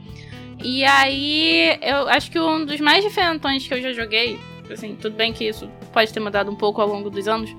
E 0.62 0.84
aí, 0.84 1.76
eu 1.82 2.08
acho 2.08 2.30
que 2.30 2.38
um 2.38 2.64
dos 2.64 2.80
mais 2.80 3.02
diferentões 3.02 3.66
que 3.66 3.74
eu 3.74 3.80
já 3.82 3.92
joguei, 3.92 4.38
assim, 4.70 4.94
tudo 4.94 5.16
bem 5.16 5.32
que 5.32 5.44
isso 5.48 5.68
pode 5.92 6.12
ter 6.12 6.20
mudado 6.20 6.50
um 6.50 6.54
pouco 6.54 6.80
ao 6.80 6.86
longo 6.86 7.10
dos 7.10 7.26
anos, 7.26 7.50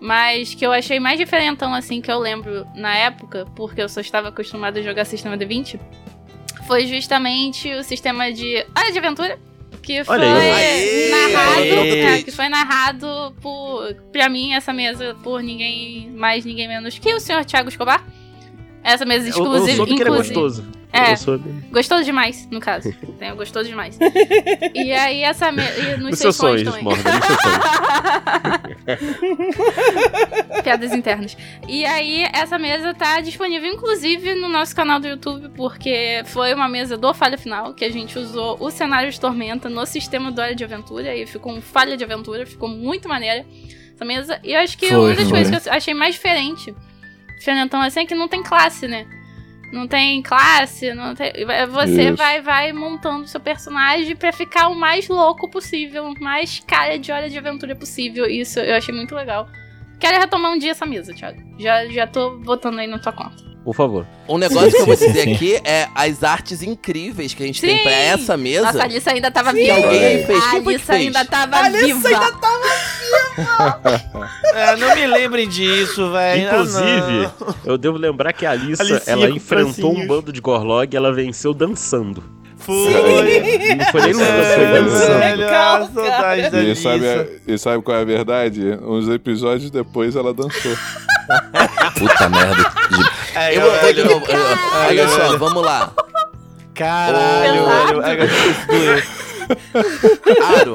mas 0.00 0.52
que 0.54 0.66
eu 0.66 0.72
achei 0.72 0.98
mais 1.00 1.18
diferentão, 1.18 1.72
assim, 1.72 2.00
que 2.00 2.10
eu 2.10 2.18
lembro 2.18 2.66
na 2.74 2.94
época, 2.94 3.46
porque 3.54 3.80
eu 3.80 3.88
só 3.88 4.00
estava 4.00 4.28
acostumada 4.28 4.80
a 4.80 4.82
jogar 4.82 5.04
sistema 5.06 5.36
D20, 5.38 5.78
foi 6.66 6.86
justamente 6.86 7.72
o 7.74 7.82
sistema 7.82 8.32
de 8.32 8.64
Hora 8.76 8.92
de 8.92 8.98
Aventura, 8.98 9.38
que 9.82 10.04
foi. 10.04 10.16
Aê! 10.22 11.10
narrado, 11.10 11.60
Aê! 11.60 12.00
é, 12.00 12.22
que 12.22 12.30
foi 12.30 12.48
narrado 12.48 13.34
por, 13.40 13.94
pra 14.12 14.28
mim, 14.28 14.54
essa 14.54 14.72
mesa, 14.72 15.16
por 15.22 15.42
ninguém 15.42 16.10
mais, 16.10 16.44
ninguém 16.44 16.68
menos 16.68 16.98
que 16.98 17.12
o 17.14 17.20
senhor 17.20 17.44
Thiago 17.44 17.68
Escobar. 17.68 18.04
Essa 18.84 19.04
mesa 19.04 19.28
Eu, 19.28 19.28
eu 19.28 19.30
exclusiva, 19.30 19.76
soube 19.76 19.94
que 19.94 20.02
é 20.02 20.04
inclusive. 20.06 20.34
gostoso. 20.34 20.64
É. 20.92 21.12
Eu. 21.14 21.38
Gostou 21.70 22.02
demais, 22.02 22.46
no 22.50 22.60
caso. 22.60 22.92
Tem, 23.18 23.34
gostou 23.34 23.62
demais. 23.64 23.98
e 24.74 24.92
aí 24.92 25.22
essa 25.22 25.50
mesa. 25.50 25.96
Nos 25.96 26.10
Nos 26.10 26.18
seus 26.18 26.36
sonhos 26.36 26.62
sonhos. 26.68 26.82
Morgan, 26.82 27.10
nos 27.12 27.24
seus 27.26 27.40
sonhos. 27.40 27.62
Piadas 30.62 30.92
internas. 30.92 31.36
E 31.68 31.84
aí, 31.84 32.24
essa 32.32 32.58
mesa 32.58 32.92
tá 32.94 33.20
disponível, 33.20 33.70
inclusive, 33.72 34.34
no 34.34 34.48
nosso 34.48 34.74
canal 34.74 35.00
do 35.00 35.06
YouTube, 35.06 35.48
porque 35.56 36.22
foi 36.26 36.52
uma 36.54 36.68
mesa 36.68 36.96
do 36.96 37.12
Falha 37.14 37.38
Final, 37.38 37.74
que 37.74 37.84
a 37.84 37.90
gente 37.90 38.18
usou 38.18 38.56
o 38.60 38.70
cenário 38.70 39.10
de 39.10 39.18
Tormenta 39.20 39.68
no 39.68 39.84
sistema 39.86 40.30
do 40.30 40.40
Hora 40.40 40.54
de 40.54 40.64
Aventura, 40.64 41.14
e 41.16 41.26
ficou 41.26 41.52
um 41.52 41.60
Falha 41.62 41.96
de 41.96 42.04
Aventura, 42.04 42.44
ficou 42.46 42.68
muito 42.68 43.08
maneira 43.08 43.44
essa 43.94 44.04
mesa. 44.04 44.40
E 44.42 44.52
eu 44.52 44.60
acho 44.60 44.76
que 44.76 44.88
Foi, 44.88 44.96
uma 44.98 45.08
das 45.14 45.28
foi. 45.28 45.30
coisas 45.44 45.62
que 45.62 45.68
eu 45.68 45.72
achei 45.72 45.94
mais 45.94 46.14
diferente, 46.14 46.74
diferentão 47.42 47.82
assim, 47.82 48.00
é 48.00 48.06
que 48.06 48.14
não 48.14 48.28
tem 48.28 48.42
classe, 48.42 48.86
né? 48.86 49.06
Não 49.72 49.88
tem 49.88 50.22
classe, 50.22 50.92
não 50.92 51.14
tem... 51.14 51.32
Você 51.70 52.08
Isso. 52.08 52.16
vai, 52.16 52.40
vai 52.40 52.72
montando 52.72 53.26
seu 53.26 53.40
personagem 53.40 54.14
pra 54.14 54.30
ficar 54.30 54.68
o 54.68 54.74
mais 54.74 55.08
louco 55.08 55.50
possível, 55.50 56.04
o 56.04 56.22
mais 56.22 56.60
cara 56.60 56.98
de 56.98 57.10
hora 57.10 57.28
de 57.28 57.38
aventura 57.38 57.74
possível. 57.74 58.26
Isso 58.26 58.60
eu 58.60 58.76
achei 58.76 58.94
muito 58.94 59.14
legal. 59.14 59.48
Quero 59.98 60.18
retomar 60.18 60.52
um 60.52 60.58
dia 60.58 60.72
essa 60.72 60.84
mesa, 60.84 61.14
Thiago. 61.14 61.40
Já, 61.58 61.86
já 61.86 62.06
tô 62.06 62.38
botando 62.38 62.78
aí 62.78 62.86
na 62.86 62.98
tua 62.98 63.12
conta. 63.12 63.51
Por 63.64 63.74
favor. 63.74 64.04
Um 64.28 64.38
negócio 64.38 64.70
que 64.72 64.76
eu 64.80 64.86
vou 64.86 64.96
dizer 64.96 65.22
Sim. 65.22 65.34
aqui 65.34 65.60
é 65.64 65.86
as 65.94 66.24
artes 66.24 66.62
incríveis 66.62 67.32
que 67.32 67.42
a 67.44 67.46
gente 67.46 67.60
Sim. 67.60 67.68
tem 67.68 67.82
pra 67.84 67.92
essa 67.92 68.36
mesa. 68.36 68.66
Nossa, 68.66 68.80
a 68.80 68.84
Alissa 68.84 69.10
ainda 69.12 69.30
tava 69.30 69.52
que 69.52 69.60
viva. 69.62 69.74
alguém 69.76 70.04
aí 70.04 70.26
fez. 70.26 70.38
A 70.44 70.50
que 70.50 70.56
Alissa 70.56 70.92
ainda 70.94 71.24
tava 71.24 71.56
A 71.56 71.64
Alissa 71.66 71.86
viva. 71.86 72.08
ainda 72.08 72.32
tava 72.32 72.62
É, 74.54 74.76
não 74.76 74.94
me 74.96 75.06
lembrem 75.06 75.48
disso, 75.48 76.10
velho. 76.10 76.42
Ah, 76.42 76.52
Inclusive, 76.54 77.30
não. 77.40 77.54
eu 77.64 77.78
devo 77.78 77.96
lembrar 77.98 78.32
que 78.32 78.44
a 78.44 78.50
Alissa, 78.50 78.82
Alicinha 78.82 79.02
ela 79.06 79.30
enfrentou 79.30 79.90
um 79.90 79.94
francinhos. 79.94 80.06
bando 80.08 80.32
de 80.32 80.40
Gorlog 80.40 80.92
e 80.92 80.96
ela 80.96 81.12
venceu 81.12 81.54
dançando. 81.54 82.22
Foi. 82.56 82.92
Não 82.92 83.84
foi 83.90 84.00
nem 84.12 84.22
É, 84.22 85.40
é, 85.40 85.54
a 85.56 85.78
da 86.50 86.62
E 86.62 86.76
sabe, 86.76 87.08
Alissa. 87.08 87.28
e 87.46 87.58
sabe 87.58 87.82
qual 87.82 87.96
é 87.96 88.00
a 88.00 88.04
verdade? 88.04 88.78
Uns 88.82 89.08
episódios 89.08 89.70
depois 89.70 90.14
ela 90.16 90.32
dançou. 90.34 90.72
Puta 91.98 92.28
merda. 92.28 92.72
É, 93.34 93.56
Eu 93.56 93.62
vou 93.62 93.92
de 93.92 94.04
novo. 94.04 94.26
Olha 94.86 95.08
só, 95.08 95.36
vamos 95.38 95.62
lá. 95.62 95.92
Caralho, 96.74 98.02
velho. 98.02 99.02
Aro, 100.60 100.74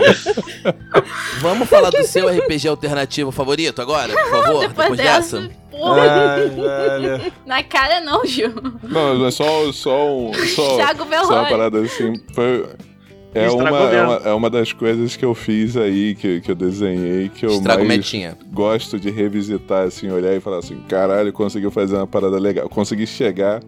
vamos 1.39 1.67
falar 1.69 1.89
do 1.89 2.03
seu 2.03 2.27
RPG 2.27 2.67
alternativo 2.67 3.31
favorito 3.31 3.81
agora, 3.81 4.13
por 4.13 4.29
favor? 4.29 4.67
Depois, 4.67 4.89
Depois, 4.89 4.97
dessa, 4.99 5.41
dessa? 5.41 5.55
porra, 5.71 6.01
Ai, 6.03 7.31
na 7.45 7.63
cara 7.63 8.01
não, 8.01 8.25
Gil. 8.25 8.53
Não, 8.83 9.25
é 9.25 9.31
só, 9.31 9.71
só, 9.71 10.07
um, 10.07 10.33
só, 10.33 10.75
Thiago 10.75 11.07
só 11.25 11.33
uma 11.33 11.49
parada 11.49 11.79
assim. 11.79 12.13
Foi, 12.33 12.67
é, 13.37 13.49
uma, 13.49 13.69
é, 13.69 14.01
uma, 14.03 14.15
é 14.29 14.33
uma 14.33 14.49
das 14.49 14.71
coisas 14.73 15.15
que 15.15 15.23
eu 15.25 15.33
fiz 15.35 15.75
aí, 15.77 16.15
que, 16.15 16.41
que 16.41 16.51
eu 16.51 16.55
desenhei, 16.55 17.29
que 17.29 17.45
eu 17.45 17.51
Estrago 17.51 17.85
mais 17.85 17.97
metinha. 17.99 18.37
gosto 18.51 18.99
de 18.99 19.09
revisitar, 19.09 19.85
assim, 19.87 20.09
olhar 20.09 20.33
e 20.35 20.39
falar 20.39 20.57
assim, 20.59 20.77
caralho, 20.87 21.31
conseguiu 21.33 21.71
fazer 21.71 21.95
uma 21.95 22.07
parada 22.07 22.37
legal. 22.39 22.67
Consegui 22.69 23.05
chegar 23.07 23.61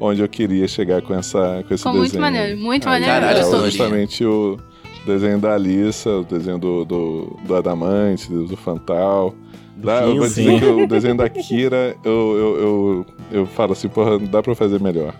onde 0.00 0.20
eu 0.20 0.28
queria 0.28 0.66
chegar 0.68 1.00
com, 1.02 1.14
essa, 1.14 1.64
com 1.68 1.74
esse 1.74 1.84
Ficou 1.84 2.00
desenho. 2.00 2.00
muito 2.00 2.18
maneiro, 2.20 2.58
muito 2.60 2.88
Aí, 2.88 3.00
maneiro. 3.00 3.14
Caralho, 3.20 3.38
é, 3.38 3.42
eu 3.54 3.64
justamente 3.64 4.24
o 4.24 4.58
desenho 5.06 5.38
da 5.38 5.54
Alissa, 5.54 6.10
o 6.10 6.24
desenho 6.24 6.58
do, 6.58 6.84
do, 6.84 7.36
do 7.46 7.54
Adamante, 7.54 8.28
do, 8.30 8.44
do 8.44 8.56
Fantal. 8.56 9.34
Dá, 9.76 10.02
eu 10.02 10.16
vou 10.16 10.26
Sim. 10.28 10.44
dizer 10.44 10.60
que 10.60 10.66
o 10.66 10.86
desenho 10.86 11.16
da 11.16 11.28
Kira, 11.28 11.96
eu, 12.04 12.12
eu, 12.12 12.60
eu, 12.60 13.06
eu 13.40 13.46
falo 13.46 13.72
assim, 13.72 13.88
porra, 13.88 14.18
dá 14.18 14.42
pra 14.42 14.54
fazer 14.54 14.80
melhor. 14.80 15.12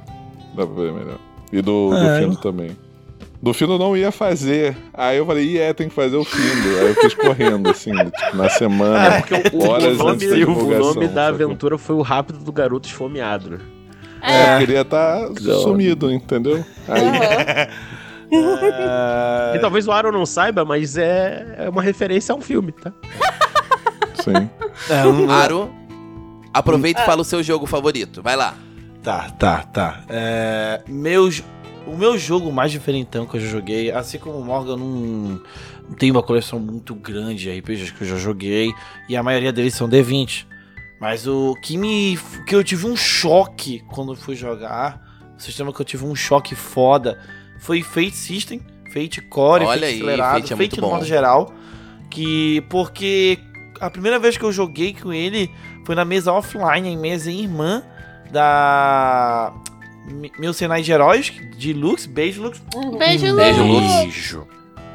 Dá 0.57 0.65
pra 0.67 0.75
fazer 0.75 0.93
melhor. 0.93 1.19
E 1.53 1.61
do, 1.61 1.91
do 1.91 1.97
É, 1.97 2.21
Findo 2.21 2.33
eu- 2.35 2.41
também. 2.41 2.71
Do 3.45 3.53
Findo 3.53 3.79
não 3.79 3.95
ia 3.95 4.11
fazer. 4.11 4.75
Aí 4.95 5.19
eu 5.19 5.27
falei, 5.27 5.45
e 5.45 5.59
é, 5.59 5.75
tem 5.75 5.87
que 5.89 5.95
fazer 5.95 6.17
o 6.17 6.25
Findo. 6.25 6.79
Aí 6.81 6.89
eu 6.89 6.95
fiz 6.95 7.13
correndo, 7.15 7.69
assim, 7.69 7.93
tipo, 7.93 8.37
na 8.37 8.49
semana. 8.49 9.23
O, 9.53 9.69
horas 9.69 9.99
o 9.99 10.09
antes 10.09 10.31
da 10.31 10.37
nome, 10.39 10.55
o 10.75 10.79
nome 10.79 11.09
da 11.09 11.27
aventura 11.27 11.77
foi 11.77 11.95
o 11.95 12.01
Rápido 12.01 12.39
do 12.39 12.51
Garoto 12.51 12.89
Esfomeado. 12.89 13.51
né? 13.51 13.59
É, 14.23 14.55
É, 14.55 14.59
queria 14.59 14.81
estar 14.81 15.29
sumido, 15.63 16.11
entendeu? 16.11 16.65
Aí, 16.89 17.69
E 19.55 19.59
talvez 19.61 19.87
o 19.87 19.93
Aaron 19.93 20.11
não 20.11 20.25
saiba, 20.25 20.65
mas 20.65 20.97
é, 20.97 21.57
é 21.59 21.69
uma 21.69 21.83
referência 21.83 22.33
a 22.33 22.37
um 22.37 22.41
filme, 22.41 22.73
tá? 22.73 22.91
sim. 24.23 24.49
é, 24.89 25.07
um- 25.07 25.31
Aro, 25.31 25.71
aproveita 26.53 27.03
e 27.03 27.05
fala 27.05 27.21
o 27.21 27.25
seu 27.25 27.43
jogo 27.43 27.67
favorito. 27.67 28.23
Vai 28.23 28.37
lá. 28.37 28.55
Tá, 29.03 29.29
tá, 29.39 29.63
tá. 29.65 30.01
É, 30.09 30.81
meus, 30.89 31.43
o 31.87 31.97
meu 31.97 32.17
jogo 32.17 32.51
mais 32.51 32.71
diferentão 32.71 33.27
que 33.27 33.37
eu 33.37 33.41
já 33.41 33.47
joguei, 33.47 33.91
assim 33.91 34.19
como 34.19 34.39
o 34.39 34.45
Morgan, 34.45 34.77
não, 34.77 35.41
não 35.89 35.97
tem 35.99 36.11
uma 36.11 36.23
coleção 36.23 36.59
muito 36.59 36.95
grande 36.95 37.43
de 37.43 37.59
RPGs 37.59 37.93
que 37.93 38.03
eu 38.03 38.09
já 38.09 38.17
joguei, 38.17 38.73
e 39.09 39.17
a 39.17 39.23
maioria 39.23 39.53
deles 39.53 39.75
são 39.75 39.89
D20. 39.89 40.47
Mas 41.01 41.27
o 41.27 41.55
que 41.61 41.77
me. 41.77 42.19
que 42.47 42.55
eu 42.55 42.65
tive 42.65 42.87
um 42.87 42.97
choque 42.97 43.83
quando 43.89 44.15
fui 44.17 44.35
jogar, 44.35 45.01
o 45.37 45.43
sistema 45.43 45.73
que 45.73 45.81
eu 45.81 45.85
tive 45.85 46.05
um 46.05 46.15
choque 46.15 46.55
foda, 46.55 47.21
foi 47.59 47.83
Fate 47.83 48.17
System, 48.17 48.61
Fate 48.93 49.21
Core, 49.21 49.65
Olha 49.65 49.81
Fate 49.81 49.85
aí, 49.85 49.97
acelerado, 49.97 50.41
Fate 50.41 50.53
é 50.53 50.57
muito 50.57 50.77
no 50.77 50.83
bom. 50.83 50.95
modo 50.95 51.05
geral. 51.05 51.53
Que. 52.11 52.63
Porque 52.71 53.39
a 53.81 53.91
primeira 53.91 54.19
vez 54.19 54.39
que 54.39 54.45
eu 54.45 54.53
joguei 54.53 54.95
com 54.95 55.13
ele 55.13 55.51
foi 55.85 55.95
na 55.95 56.05
mesa 56.05 56.33
offline, 56.33 56.89
em 56.89 56.97
mesa 56.97 57.31
irmã 57.31 57.83
da. 58.31 59.53
Me- 60.09 60.33
Meu 60.39 60.53
Senai 60.53 60.83
de 60.83 60.93
Heróis, 60.93 61.33
de 61.57 61.73
Lux, 61.73 62.07
beijo 62.07 62.43
Lux. 62.43 62.63
Beijo, 62.99 63.35
Beijo, 63.37 63.63
Lu. 63.65 63.81
Lux. 63.81 63.87
Beijo. 64.05 64.47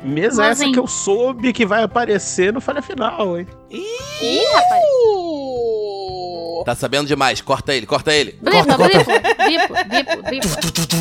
Mesa 0.03 0.45
essa 0.45 0.63
que 0.71 0.79
eu 0.79 0.87
soube 0.87 1.51
que 1.51 1.65
vai 1.65 1.83
aparecer 1.83 2.53
no 2.53 2.61
Falha 2.61 2.81
Final, 2.81 3.37
hein? 3.37 3.45
Ih, 3.69 4.45
rapaz. 4.53 4.83
Uh, 5.13 6.63
Tá 6.65 6.75
sabendo 6.75 7.07
demais. 7.07 7.41
Corta 7.41 7.73
ele, 7.73 7.85
corta 7.85 8.13
ele. 8.13 8.37
Blipa, 8.41 8.77
blipa, 8.77 9.03
bipo, 9.45 9.73
bipo, 9.83 10.23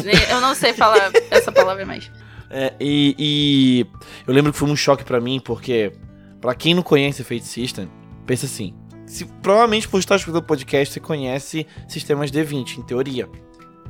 bipo. 0.03 0.31
Eu 0.31 0.41
não 0.41 0.55
sei 0.55 0.73
falar 0.73 1.11
essa 1.31 1.53
palavra 1.53 1.85
mais. 1.85 2.11
É, 2.51 2.73
e, 2.81 3.15
e 3.19 3.87
eu 4.27 4.33
lembro 4.33 4.53
que 4.53 4.59
foi 4.59 4.69
um 4.69 4.77
choque 4.77 5.05
pra 5.05 5.21
mim, 5.21 5.39
porque, 5.39 5.93
pra 6.41 6.55
quem 6.55 6.75
não 6.75 6.83
conhece 6.83 7.23
Fate 7.23 7.45
System, 7.45 7.89
pensa 8.27 8.47
assim: 8.47 8.75
se, 9.07 9.27
provavelmente 9.43 9.87
por 9.89 9.99
estar 10.01 10.17
escutando 10.17 10.43
o 10.43 10.47
podcast, 10.47 10.95
você 10.95 11.01
conhece 11.01 11.67
sistemas 11.87 12.31
D20, 12.31 12.79
em 12.79 12.83
teoria. 12.83 13.29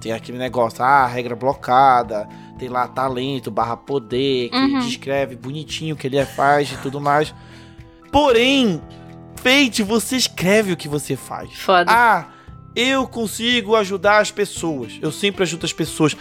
Tem 0.00 0.12
aquele 0.12 0.38
negócio, 0.38 0.82
ah, 0.82 1.06
regra 1.06 1.34
blocada, 1.34 2.28
tem 2.58 2.68
lá 2.68 2.86
talento 2.86 3.50
barra 3.50 3.76
poder, 3.76 4.48
que 4.50 4.56
Uhum. 4.56 4.78
descreve 4.80 5.34
bonitinho 5.36 5.94
o 5.94 5.98
que 5.98 6.06
ele 6.06 6.24
faz 6.24 6.70
e 6.72 6.76
tudo 6.78 7.00
mais. 7.00 7.34
Porém, 8.12 8.80
Fate, 9.36 9.82
você 9.82 10.16
escreve 10.16 10.72
o 10.72 10.76
que 10.76 10.88
você 10.88 11.14
faz. 11.14 11.52
Foda. 11.60 11.90
Ah, 11.92 12.26
eu 12.74 13.06
consigo 13.06 13.76
ajudar 13.76 14.18
as 14.20 14.30
pessoas. 14.30 14.98
Eu 15.00 15.12
sempre 15.12 15.42
ajudo 15.44 15.64
as 15.64 15.72
pessoas. 15.72 16.16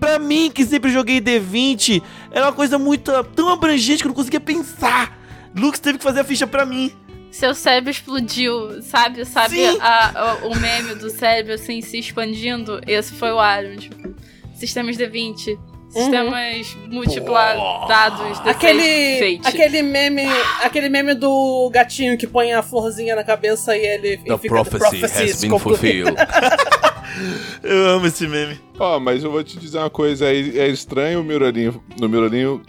Pra 0.00 0.18
mim, 0.18 0.50
que 0.50 0.64
sempre 0.64 0.90
joguei 0.90 1.20
D20, 1.20 2.02
era 2.30 2.46
uma 2.46 2.52
coisa 2.52 2.78
muito 2.78 3.10
tão 3.34 3.50
abrangente 3.50 4.02
que 4.02 4.06
eu 4.06 4.10
não 4.10 4.14
conseguia 4.14 4.40
pensar. 4.40 5.18
Lux 5.54 5.78
teve 5.78 5.98
que 5.98 6.04
fazer 6.04 6.20
a 6.20 6.24
ficha 6.24 6.46
pra 6.46 6.64
mim. 6.66 6.92
Seu 7.38 7.54
cérebro 7.54 7.90
explodiu, 7.90 8.82
sabe? 8.82 9.24
Sabe 9.26 9.62
a- 9.80 10.12
a- 10.14 10.34
o 10.46 10.58
meme 10.58 10.94
do 10.94 11.10
cérebro 11.10 11.52
assim 11.52 11.82
se 11.82 11.98
expandindo? 11.98 12.80
Esse 12.86 13.12
foi 13.12 13.30
o 13.30 13.38
Aaron, 13.38 13.76
tipo, 13.76 14.14
sistemas 14.54 14.96
D20, 14.96 15.58
sistemas 15.90 16.74
multipladados, 16.88 18.38
D6, 18.38 18.46
aquele, 18.48 19.40
aquele 19.44 19.82
meme, 19.82 20.22
aquele 20.62 20.88
meme 20.88 21.12
do 21.14 21.68
gatinho 21.72 22.16
que 22.16 22.26
põe 22.26 22.52
a 22.54 22.62
florzinha 22.62 23.14
na 23.14 23.22
cabeça 23.22 23.76
e 23.76 23.84
ele 23.84 24.16
The 24.16 24.34
e 24.34 24.38
fica 24.38 24.48
prophecy 24.48 25.04
has 25.04 25.40
been 25.42 25.58
fulfilled. 25.58 26.16
Eu 27.62 27.86
amo 27.90 28.06
esse 28.06 28.26
meme. 28.26 28.58
Ó, 28.78 28.98
mas 29.00 29.22
eu 29.24 29.30
vou 29.30 29.42
te 29.42 29.58
dizer 29.58 29.78
uma 29.78 29.88
coisa, 29.88 30.26
é, 30.26 30.36
é 30.36 30.68
estranho 30.68 31.20
o 31.20 31.24
Mirolinho. 31.24 31.82
No 31.98 32.08
Mirolinho 32.08 32.60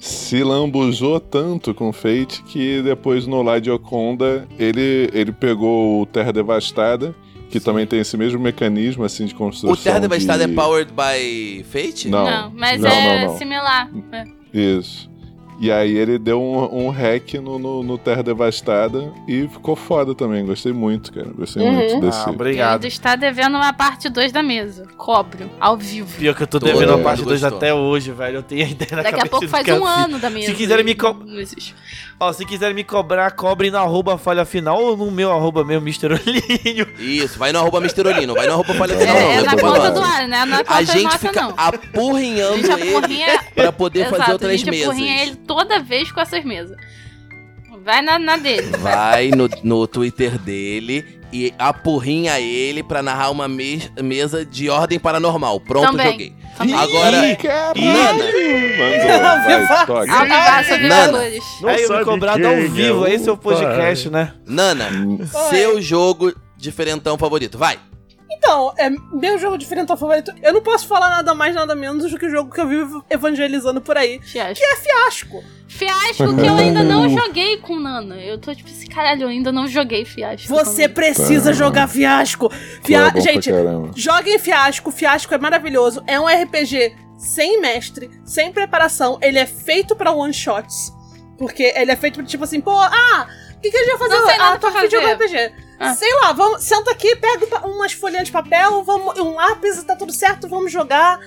se 0.00 0.42
lambuzou 0.42 1.18
tanto 1.18 1.74
com 1.74 1.92
Fate 1.92 2.42
que 2.44 2.82
depois 2.82 3.26
no 3.26 3.42
Lade 3.42 3.70
Oconda 3.70 4.46
ele, 4.58 5.08
ele 5.12 5.32
pegou 5.32 6.02
o 6.02 6.06
Terra 6.06 6.32
Devastada, 6.32 7.14
que 7.48 7.60
também 7.60 7.86
tem 7.86 8.00
esse 8.00 8.16
mesmo 8.16 8.40
mecanismo 8.40 9.04
assim 9.04 9.26
de 9.26 9.34
construção. 9.34 9.72
O 9.72 9.76
Terra 9.76 10.00
Devastada 10.00 10.46
de... 10.46 10.52
é 10.52 10.54
powered 10.54 10.92
by 10.92 11.64
Fate? 11.64 12.08
Não. 12.08 12.24
Não, 12.24 12.52
mas 12.54 12.80
não, 12.80 12.90
é 12.90 13.20
não, 13.20 13.32
não. 13.32 13.38
similar. 13.38 13.90
Isso. 14.52 15.10
E 15.58 15.70
aí 15.70 15.96
ele 15.96 16.18
deu 16.18 16.42
um, 16.42 16.86
um 16.86 16.90
hack 16.90 17.34
no, 17.34 17.58
no, 17.58 17.82
no 17.82 17.96
Terra 17.96 18.22
Devastada 18.22 19.12
e 19.28 19.46
ficou 19.48 19.76
foda 19.76 20.14
também. 20.14 20.44
Gostei 20.44 20.72
muito, 20.72 21.12
cara. 21.12 21.28
Gostei 21.36 21.62
Uhum. 21.62 21.72
muito 21.72 22.00
desse. 22.00 22.26
Ah, 22.26 22.30
obrigado. 22.30 22.84
está 22.86 23.14
devendo 23.14 23.54
uma 23.56 23.72
parte 23.72 24.08
2 24.08 24.32
da 24.32 24.42
mesa. 24.42 24.84
Cobro, 24.96 25.48
ao 25.60 25.76
vivo. 25.76 26.18
Pior 26.18 26.34
que 26.34 26.42
eu 26.42 26.46
tô 26.46 26.58
Todo 26.58 26.72
devendo 26.72 26.90
a 26.90 26.96
mundo 26.96 27.04
parte 27.04 27.22
2 27.22 27.40
gostou. 27.40 27.56
até 27.56 27.72
hoje, 27.72 28.10
velho. 28.10 28.38
Eu 28.38 28.42
tenho 28.42 28.66
a 28.66 28.68
ideia 28.68 28.96
na 28.96 29.02
Daqui 29.02 29.20
a 29.20 29.26
pouco 29.26 29.46
faz 29.48 29.66
eu 29.68 29.80
um 29.80 29.86
ano 29.86 30.18
da 30.18 30.28
mesa. 30.28 30.52
quiserem 30.54 30.84
me 30.84 30.94
co-. 30.94 31.14
Ó, 32.20 32.32
se 32.32 32.44
quiserem 32.46 32.74
me 32.74 32.84
cobrar, 32.84 33.32
cobrem 33.32 33.70
no 33.70 33.78
arroba 33.78 34.16
falha 34.16 34.44
final 34.44 34.80
ou 34.80 34.96
no 34.96 35.10
meu 35.10 35.32
arroba 35.32 35.64
mesmo, 35.64 35.82
Mr. 35.86 36.12
Olhinho. 36.14 36.86
Isso, 36.98 37.38
vai 37.38 37.52
no 37.52 37.58
arroba 37.58 37.78
Mr. 37.78 38.06
Olino, 38.06 38.34
vai 38.34 38.46
no 38.46 38.52
arroba 38.54 38.72
Falha 38.74 38.92
É, 38.94 38.98
Final, 38.98 39.14
não. 39.14 39.30
é 39.30 39.42
na 39.42 39.56
conta 39.56 39.90
do 39.90 40.00
Aaron, 40.00 40.26
né? 40.28 40.44
Não 40.46 40.58
é 40.58 40.64
A 40.66 40.82
gente 40.84 41.02
nossa, 41.04 41.18
fica 41.18 41.42
não. 41.42 41.54
A 41.56 41.66
apurrinhando 41.68 42.56
gente 42.56 42.70
ele 42.80 42.96
apurrinha 42.96 43.40
pra 43.54 43.72
poder 43.72 44.00
Exato, 44.06 44.16
fazer 44.16 44.30
a 44.30 44.32
outras 44.32 44.52
gente 44.60 44.70
mesas. 44.70 44.86
empurrinha 44.86 45.22
ele 45.22 45.36
toda 45.36 45.80
vez 45.80 46.10
com 46.12 46.20
essas 46.20 46.44
mesas. 46.44 46.76
Vai 47.84 48.00
na, 48.02 48.18
na 48.18 48.36
dele. 48.36 48.68
Vai 48.80 49.28
no, 49.28 49.48
no 49.62 49.86
Twitter 49.86 50.38
dele 50.38 51.20
e 51.32 51.52
apurrinha 51.58 52.40
ele 52.40 52.82
pra 52.82 53.02
narrar 53.02 53.30
uma 53.30 53.46
mes- 53.46 53.90
mesa 54.00 54.44
de 54.44 54.70
ordem 54.70 54.98
paranormal. 54.98 55.60
Pronto, 55.60 55.90
Também. 55.90 56.12
joguei. 56.12 56.34
Também. 56.56 56.74
Agora, 56.74 57.26
Ih, 57.26 57.36
caralho! 57.36 57.74
Nana. 57.84 58.24
Mandou, 58.78 60.28
vai, 60.28 60.64
viva 60.64 60.88
Nana. 60.88 61.18
Aí 61.18 61.36
eu 61.60 61.70
me 61.72 61.86
sabe 61.86 62.04
cobrado 62.04 62.46
ao 62.46 62.52
é 62.54 62.60
vivo, 62.68 63.06
esse 63.06 63.28
é 63.28 63.32
o 63.32 63.36
podcast, 63.36 64.08
né? 64.08 64.32
Nana, 64.46 64.88
seu 65.50 65.82
jogo 65.82 66.32
diferentão 66.56 67.18
favorito. 67.18 67.58
Vai. 67.58 67.78
Então, 68.44 68.74
é 68.76 68.90
meu 68.90 69.38
jogo 69.38 69.56
diferente 69.56 69.88
favorito. 69.88 70.30
Eu 70.42 70.52
não 70.52 70.60
posso 70.60 70.86
falar 70.86 71.08
nada 71.08 71.34
mais, 71.34 71.54
nada 71.54 71.74
menos 71.74 72.10
do 72.10 72.18
que 72.18 72.26
o 72.26 72.30
jogo 72.30 72.52
que 72.52 72.60
eu 72.60 72.68
vivo 72.68 73.02
evangelizando 73.08 73.80
por 73.80 73.96
aí. 73.96 74.20
Fiasco. 74.20 74.62
Que 74.62 74.64
é 74.64 74.76
fiasco. 74.76 75.44
Fiasco 75.66 76.36
que 76.36 76.46
eu 76.46 76.54
ainda 76.54 76.82
não 76.82 77.08
joguei 77.08 77.56
com 77.56 77.80
Nana. 77.80 78.16
Eu 78.16 78.38
tô 78.38 78.54
tipo 78.54 78.68
assim, 78.68 78.86
caralho, 78.86 79.22
eu 79.22 79.28
ainda 79.28 79.50
não 79.50 79.66
joguei 79.66 80.04
fiasco. 80.04 80.46
Você 80.46 80.86
precisa 80.86 81.50
Tá. 81.50 81.52
jogar 81.52 81.88
fiasco. 81.88 82.52
É 82.52 82.86
Fia... 82.86 83.10
pra 83.10 83.20
Gente, 83.20 83.50
joguem 83.96 84.38
fiasco. 84.38 84.90
Fiasco 84.90 85.32
é 85.32 85.38
maravilhoso. 85.38 86.04
É 86.06 86.20
um 86.20 86.26
RPG 86.26 86.94
sem 87.16 87.58
mestre, 87.62 88.10
sem 88.26 88.52
preparação. 88.52 89.18
Ele 89.22 89.38
é 89.38 89.46
feito 89.46 89.96
pra 89.96 90.12
one 90.12 90.34
shots. 90.34 90.92
Porque 91.38 91.72
ele 91.74 91.90
é 91.90 91.96
feito 91.96 92.22
tipo 92.24 92.44
assim, 92.44 92.60
pô, 92.60 92.72
ah, 92.78 93.26
o 93.56 93.60
que, 93.60 93.70
que 93.70 93.76
a 93.76 93.80
gente 93.80 93.96
vai 93.96 93.98
fazer? 93.98 94.20
Não 94.20 94.28
sei 94.28 94.36
nada 94.36 94.54
ah, 94.54 94.58
tô 94.58 94.70
de 94.70 94.74
fazer. 94.74 95.14
RPG. 95.14 95.63
Ah. 95.78 95.94
Sei 95.94 96.12
lá, 96.20 96.32
vamos, 96.32 96.62
senta 96.62 96.90
aqui, 96.90 97.16
pega 97.16 97.66
umas 97.66 97.92
folhinhas 97.92 98.26
de 98.26 98.32
papel, 98.32 98.82
vamos, 98.84 99.18
um 99.18 99.34
lápis, 99.34 99.82
tá 99.82 99.96
tudo 99.96 100.12
certo, 100.12 100.48
vamos 100.48 100.70
jogar. 100.70 101.18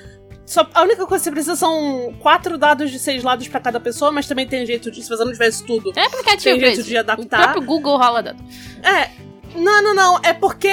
Só, 0.45 0.65
a 0.73 0.81
única 0.83 1.05
coisa 1.05 1.21
que 1.21 1.25
você 1.25 1.31
precisa 1.31 1.55
são 1.57 2.15
quatro 2.21 2.57
dados 2.57 2.89
de 2.89 2.97
seis 2.99 3.21
lados 3.21 3.47
pra 3.49 3.59
cada 3.59 3.79
pessoa, 3.81 4.11
mas 4.11 4.25
também 4.27 4.47
tem 4.47 4.65
jeito 4.65 4.89
de, 4.89 5.03
se 5.03 5.09
você 5.09 5.25
não 5.25 5.33
tivesse 5.33 5.65
tudo. 5.65 5.91
Tem 5.91 6.05
aplicativo 6.05 6.57
Tem 6.57 6.59
jeito 6.73 6.83
de 6.83 6.95
adaptar. 6.97 7.39
O 7.39 7.43
próprio 7.43 7.61
Google 7.65 7.97
rola 7.97 8.23
dado. 8.23 8.41
É. 8.81 9.09
Não, 9.55 9.83
não, 9.83 9.93
não. 9.93 10.19
É 10.23 10.31
porque 10.31 10.71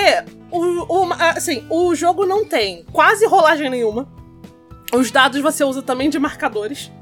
o, 0.52 0.60
o- 1.06 1.12
assim, 1.12 1.66
o 1.68 1.92
jogo 1.96 2.24
não 2.24 2.44
tem 2.44 2.84
quase 2.92 3.26
rolagem 3.26 3.68
nenhuma. 3.68 4.06
Os 4.92 5.10
dados 5.10 5.40
você 5.40 5.64
usa 5.64 5.82
também 5.82 6.08
de 6.08 6.20
marcadores. 6.20 6.92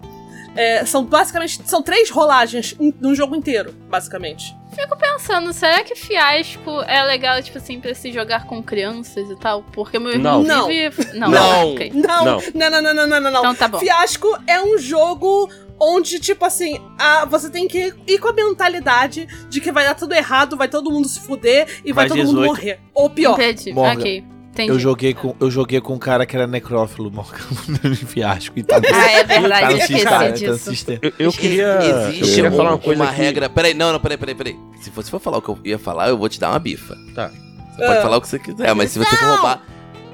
É, 0.55 0.85
são 0.85 1.05
basicamente. 1.05 1.61
São 1.65 1.83
três 1.83 2.11
rolagens 2.11 2.77
no 3.01 3.15
jogo 3.15 3.35
inteiro, 3.35 3.73
basicamente. 3.89 4.55
Fico 4.75 4.97
pensando, 4.97 5.53
será 5.53 5.85
que 5.85 5.95
fiasco 5.95 6.81
é 6.87 7.03
legal, 7.05 7.43
tipo 7.43 7.59
assim, 7.59 7.79
pra 7.79 7.95
se 7.95 8.11
jogar 8.11 8.47
com 8.47 8.63
crianças 8.63 9.29
e 9.31 9.37
tal? 9.37 9.63
Porque 9.73 9.99
meu 9.99 10.13
irmão 10.13 10.43
Não. 10.43 10.67
vive. 10.67 11.13
Não, 11.13 11.31
Não. 11.31 11.73
ok. 11.75 11.93
Não, 11.95 12.25
Não. 12.25 12.41
não, 12.55 12.83
não, 12.83 12.95
não, 12.95 13.07
não, 13.07 13.21
não. 13.21 13.41
Então 13.41 13.55
tá 13.55 13.69
bom. 13.69 13.79
Fiasco 13.79 14.29
é 14.47 14.63
um 14.63 14.79
jogo 14.79 15.51
onde, 15.79 16.19
tipo 16.21 16.45
assim, 16.45 16.81
a, 16.99 17.25
você 17.27 17.51
tem 17.51 17.67
que 17.69 17.93
ir 18.07 18.19
com 18.19 18.29
a 18.29 18.33
mentalidade 18.33 19.27
de 19.51 19.61
que 19.61 19.71
vai 19.73 19.85
dar 19.85 19.95
tudo 19.95 20.15
errado, 20.15 20.57
vai 20.57 20.69
todo 20.69 20.91
mundo 20.91 21.09
se 21.09 21.21
fuder 21.21 21.67
e 21.85 21.93
vai 21.93 22.05
Mais 22.09 22.13
todo 22.13 22.19
mundo 22.27 22.41
18. 22.41 22.47
morrer. 22.49 22.81
Ou 22.95 23.11
pior. 23.11 23.33
Entendi. 23.35 23.73
Morgan. 23.73 24.01
Ok. 24.01 24.25
Entendi. 24.53 24.69
Eu 24.71 24.79
joguei, 24.79 25.15
com, 25.15 25.35
eu 25.41 25.51
joguei 25.51 25.81
com 25.81 25.95
um 25.95 25.99
cara 25.99 26.27
que 26.27 26.37
era 26.37 26.47
necrófilo, 26.47 27.11
morcando 27.11 27.49
em 27.89 27.95
fiasco. 27.95 28.59
E 28.59 28.63
tá 28.63 28.79
no, 28.79 28.87
Ah, 28.87 29.11
é 29.13 29.25
verdade, 29.25 29.61
tá 29.63 29.67
no 29.67 29.73
eu 29.73 29.79
esqueci 29.79 30.05
tá 30.05 30.25
no 30.29 30.33
disso. 30.33 30.59
sistema. 30.71 30.99
Eu, 31.03 31.13
eu 31.19 31.33
queria, 31.33 31.63
eu 31.65 32.09
Existe 32.11 32.35
queria 32.35 32.51
um- 32.51 32.57
falar 32.57 32.71
uma 32.73 32.79
coisa 32.79 33.03
uma 33.03 33.11
que- 33.13 33.19
regra. 33.23 33.49
Peraí, 33.49 33.73
não, 33.73 33.93
não, 33.95 33.99
peraí, 34.01 34.19
peraí, 34.19 34.35
peraí. 34.35 34.59
Se 34.83 34.91
você 34.91 35.11
for 35.11 35.21
falar 35.21 35.39
o 35.39 35.43
que 35.43 35.49
eu 35.49 35.59
ia 35.65 35.79
falar, 35.79 36.11
eu 36.11 36.19
vou 36.19 36.29
te 36.29 36.39
dar 36.39 36.51
uma 36.51 36.59
bifa. 36.59 36.95
Tá. 37.15 37.29
Você 37.31 37.87
pode 37.87 37.99
Ah. 37.99 38.03
falar 38.03 38.17
o 38.19 38.21
que 38.21 38.29
você 38.29 38.39
quiser, 38.39 38.75
mas 38.75 38.91
se 38.91 38.99
você 38.99 39.17
for 39.17 39.27
roubar 39.29 39.63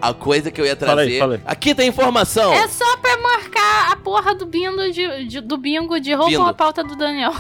a 0.00 0.14
coisa 0.14 0.49
que 0.52 0.61
eu 0.61 0.64
ia 0.64 0.76
trazer. 0.76 1.18
fala 1.18 1.35
aí. 1.35 1.40
Aqui 1.45 1.75
tem 1.75 1.88
informação! 1.88 2.52
É 2.52 2.68
só 2.68 2.97
pra 2.99 3.16
marcar 3.21 3.90
a 3.90 3.97
porra 3.97 4.33
do 4.37 4.47
bingo 4.47 4.92
de, 4.92 5.25
de- 5.26 5.40
do 5.40 5.57
bingo 5.59 5.99
de 5.99 6.12
roubou 6.12 6.30
Bindo. 6.30 6.45
a 6.49 6.54
pauta 6.54 6.85
do 6.85 6.95
Daniel. 6.95 7.33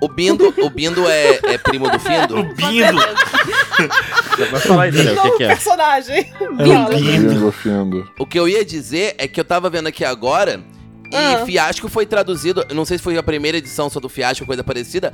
O 0.00 0.08
Bindo, 0.08 0.54
o 0.62 0.70
Bindo 0.70 1.06
é, 1.06 1.38
é 1.44 1.58
primo 1.58 1.90
do 1.90 1.98
Findo? 2.00 2.42
Bindo! 2.54 3.02
Aí, 4.80 4.90
Daniel, 4.90 5.14
o 5.14 5.30
que, 5.32 5.36
que 5.38 5.44
é? 5.44 5.48
personagem. 5.48 6.32
É 6.40 6.44
um. 6.68 6.86
O 8.18 8.26
que 8.26 8.38
eu 8.38 8.48
ia 8.48 8.64
dizer 8.64 9.14
é 9.18 9.26
que 9.28 9.38
eu 9.40 9.44
tava 9.44 9.68
vendo 9.70 9.86
aqui 9.88 10.04
agora 10.04 10.60
e 11.10 11.16
Ah. 11.16 11.44
Fiasco 11.44 11.88
foi 11.88 12.06
traduzido, 12.06 12.64
não 12.74 12.84
sei 12.84 12.96
se 12.98 13.04
foi 13.04 13.16
a 13.18 13.22
primeira 13.22 13.58
edição 13.58 13.90
só 13.90 14.00
do 14.00 14.08
Fiasco, 14.08 14.46
coisa 14.46 14.64
parecida, 14.64 15.12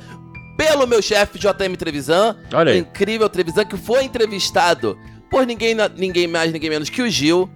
pelo 0.57 0.85
meu 0.87 1.01
chefe 1.01 1.37
JM 1.37 1.75
Trevisan, 1.77 2.37
Olha 2.53 2.71
aí. 2.71 2.79
incrível 2.79 3.27
Trevisan, 3.29 3.65
que 3.65 3.77
foi 3.77 4.03
entrevistado 4.03 4.97
por 5.29 5.45
ninguém, 5.45 5.75
ninguém 5.97 6.27
mais, 6.27 6.51
ninguém 6.51 6.69
menos 6.69 6.89
que 6.89 7.01
o 7.01 7.09
Gil, 7.09 7.49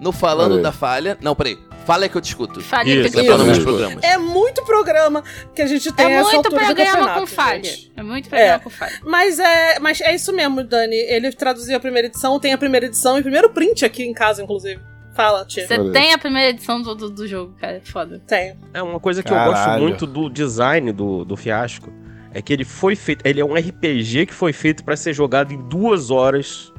no 0.00 0.12
Falando 0.12 0.60
da 0.62 0.72
Falha. 0.72 1.16
Não, 1.22 1.34
peraí. 1.34 1.58
Falha 1.86 2.08
que 2.08 2.16
eu 2.16 2.20
te 2.20 2.26
escuto. 2.26 2.60
Falha 2.60 2.88
Isso, 2.90 3.02
que 3.04 3.08
Você 3.10 3.20
eu 3.20 3.24
tá 3.24 3.30
falando 3.32 3.50
Isso. 3.52 3.60
nos 3.60 3.64
programas. 3.64 4.04
É 4.04 4.18
muito 4.18 4.64
programa 4.64 5.22
que 5.54 5.62
a 5.62 5.66
gente 5.66 5.92
tem 5.92 6.06
É 6.06 6.12
essa 6.14 6.22
muito 6.32 6.36
altura 6.46 6.66
do 6.66 6.74
campeonato, 6.76 7.20
com 7.20 7.26
falha. 7.26 7.64
gente. 7.64 7.92
É 7.96 8.02
muito 8.02 8.28
programa 8.28 8.54
É. 8.54 8.58
com 8.58 8.70
falha. 8.70 8.92
Mas 9.04 9.38
é, 9.38 9.78
mas 9.78 10.00
é 10.00 10.14
isso 10.14 10.32
mesmo, 10.32 10.64
Dani. 10.64 10.96
Ele 10.96 11.30
traduziu 11.32 11.76
a 11.76 11.80
primeira 11.80 12.08
edição, 12.08 12.38
tem 12.40 12.52
a 12.52 12.58
primeira 12.58 12.86
edição 12.86 13.16
e 13.16 13.20
o 13.20 13.22
primeiro 13.22 13.48
print 13.50 13.84
aqui 13.84 14.02
em 14.02 14.12
casa, 14.12 14.42
inclusive. 14.42 14.80
Fala, 15.14 15.46
tia. 15.46 15.66
Você 15.66 15.90
tem 15.92 16.12
a 16.12 16.18
primeira 16.18 16.50
edição 16.50 16.82
do, 16.82 16.94
do, 16.94 17.08
do 17.08 17.26
jogo, 17.26 17.54
cara. 17.58 17.76
É 17.76 17.80
foda. 17.80 18.20
Tem. 18.26 18.54
É 18.74 18.82
uma 18.82 19.00
coisa 19.00 19.22
que 19.22 19.32
eu 19.32 19.36
gosto 19.36 19.52
Caralho. 19.54 19.82
muito 19.82 20.06
do 20.06 20.28
design 20.28 20.92
do, 20.92 21.24
do 21.24 21.36
Fiasco. 21.36 21.90
É 22.34 22.42
que 22.42 22.52
ele 22.52 22.64
foi 22.64 22.94
feito. 22.94 23.24
Ele 23.24 23.40
é 23.40 23.44
um 23.44 23.54
RPG 23.54 24.26
que 24.26 24.34
foi 24.34 24.52
feito 24.52 24.84
pra 24.84 24.94
ser 24.96 25.14
jogado 25.14 25.54
em 25.54 25.68
duas 25.68 26.10
horas. 26.10 26.70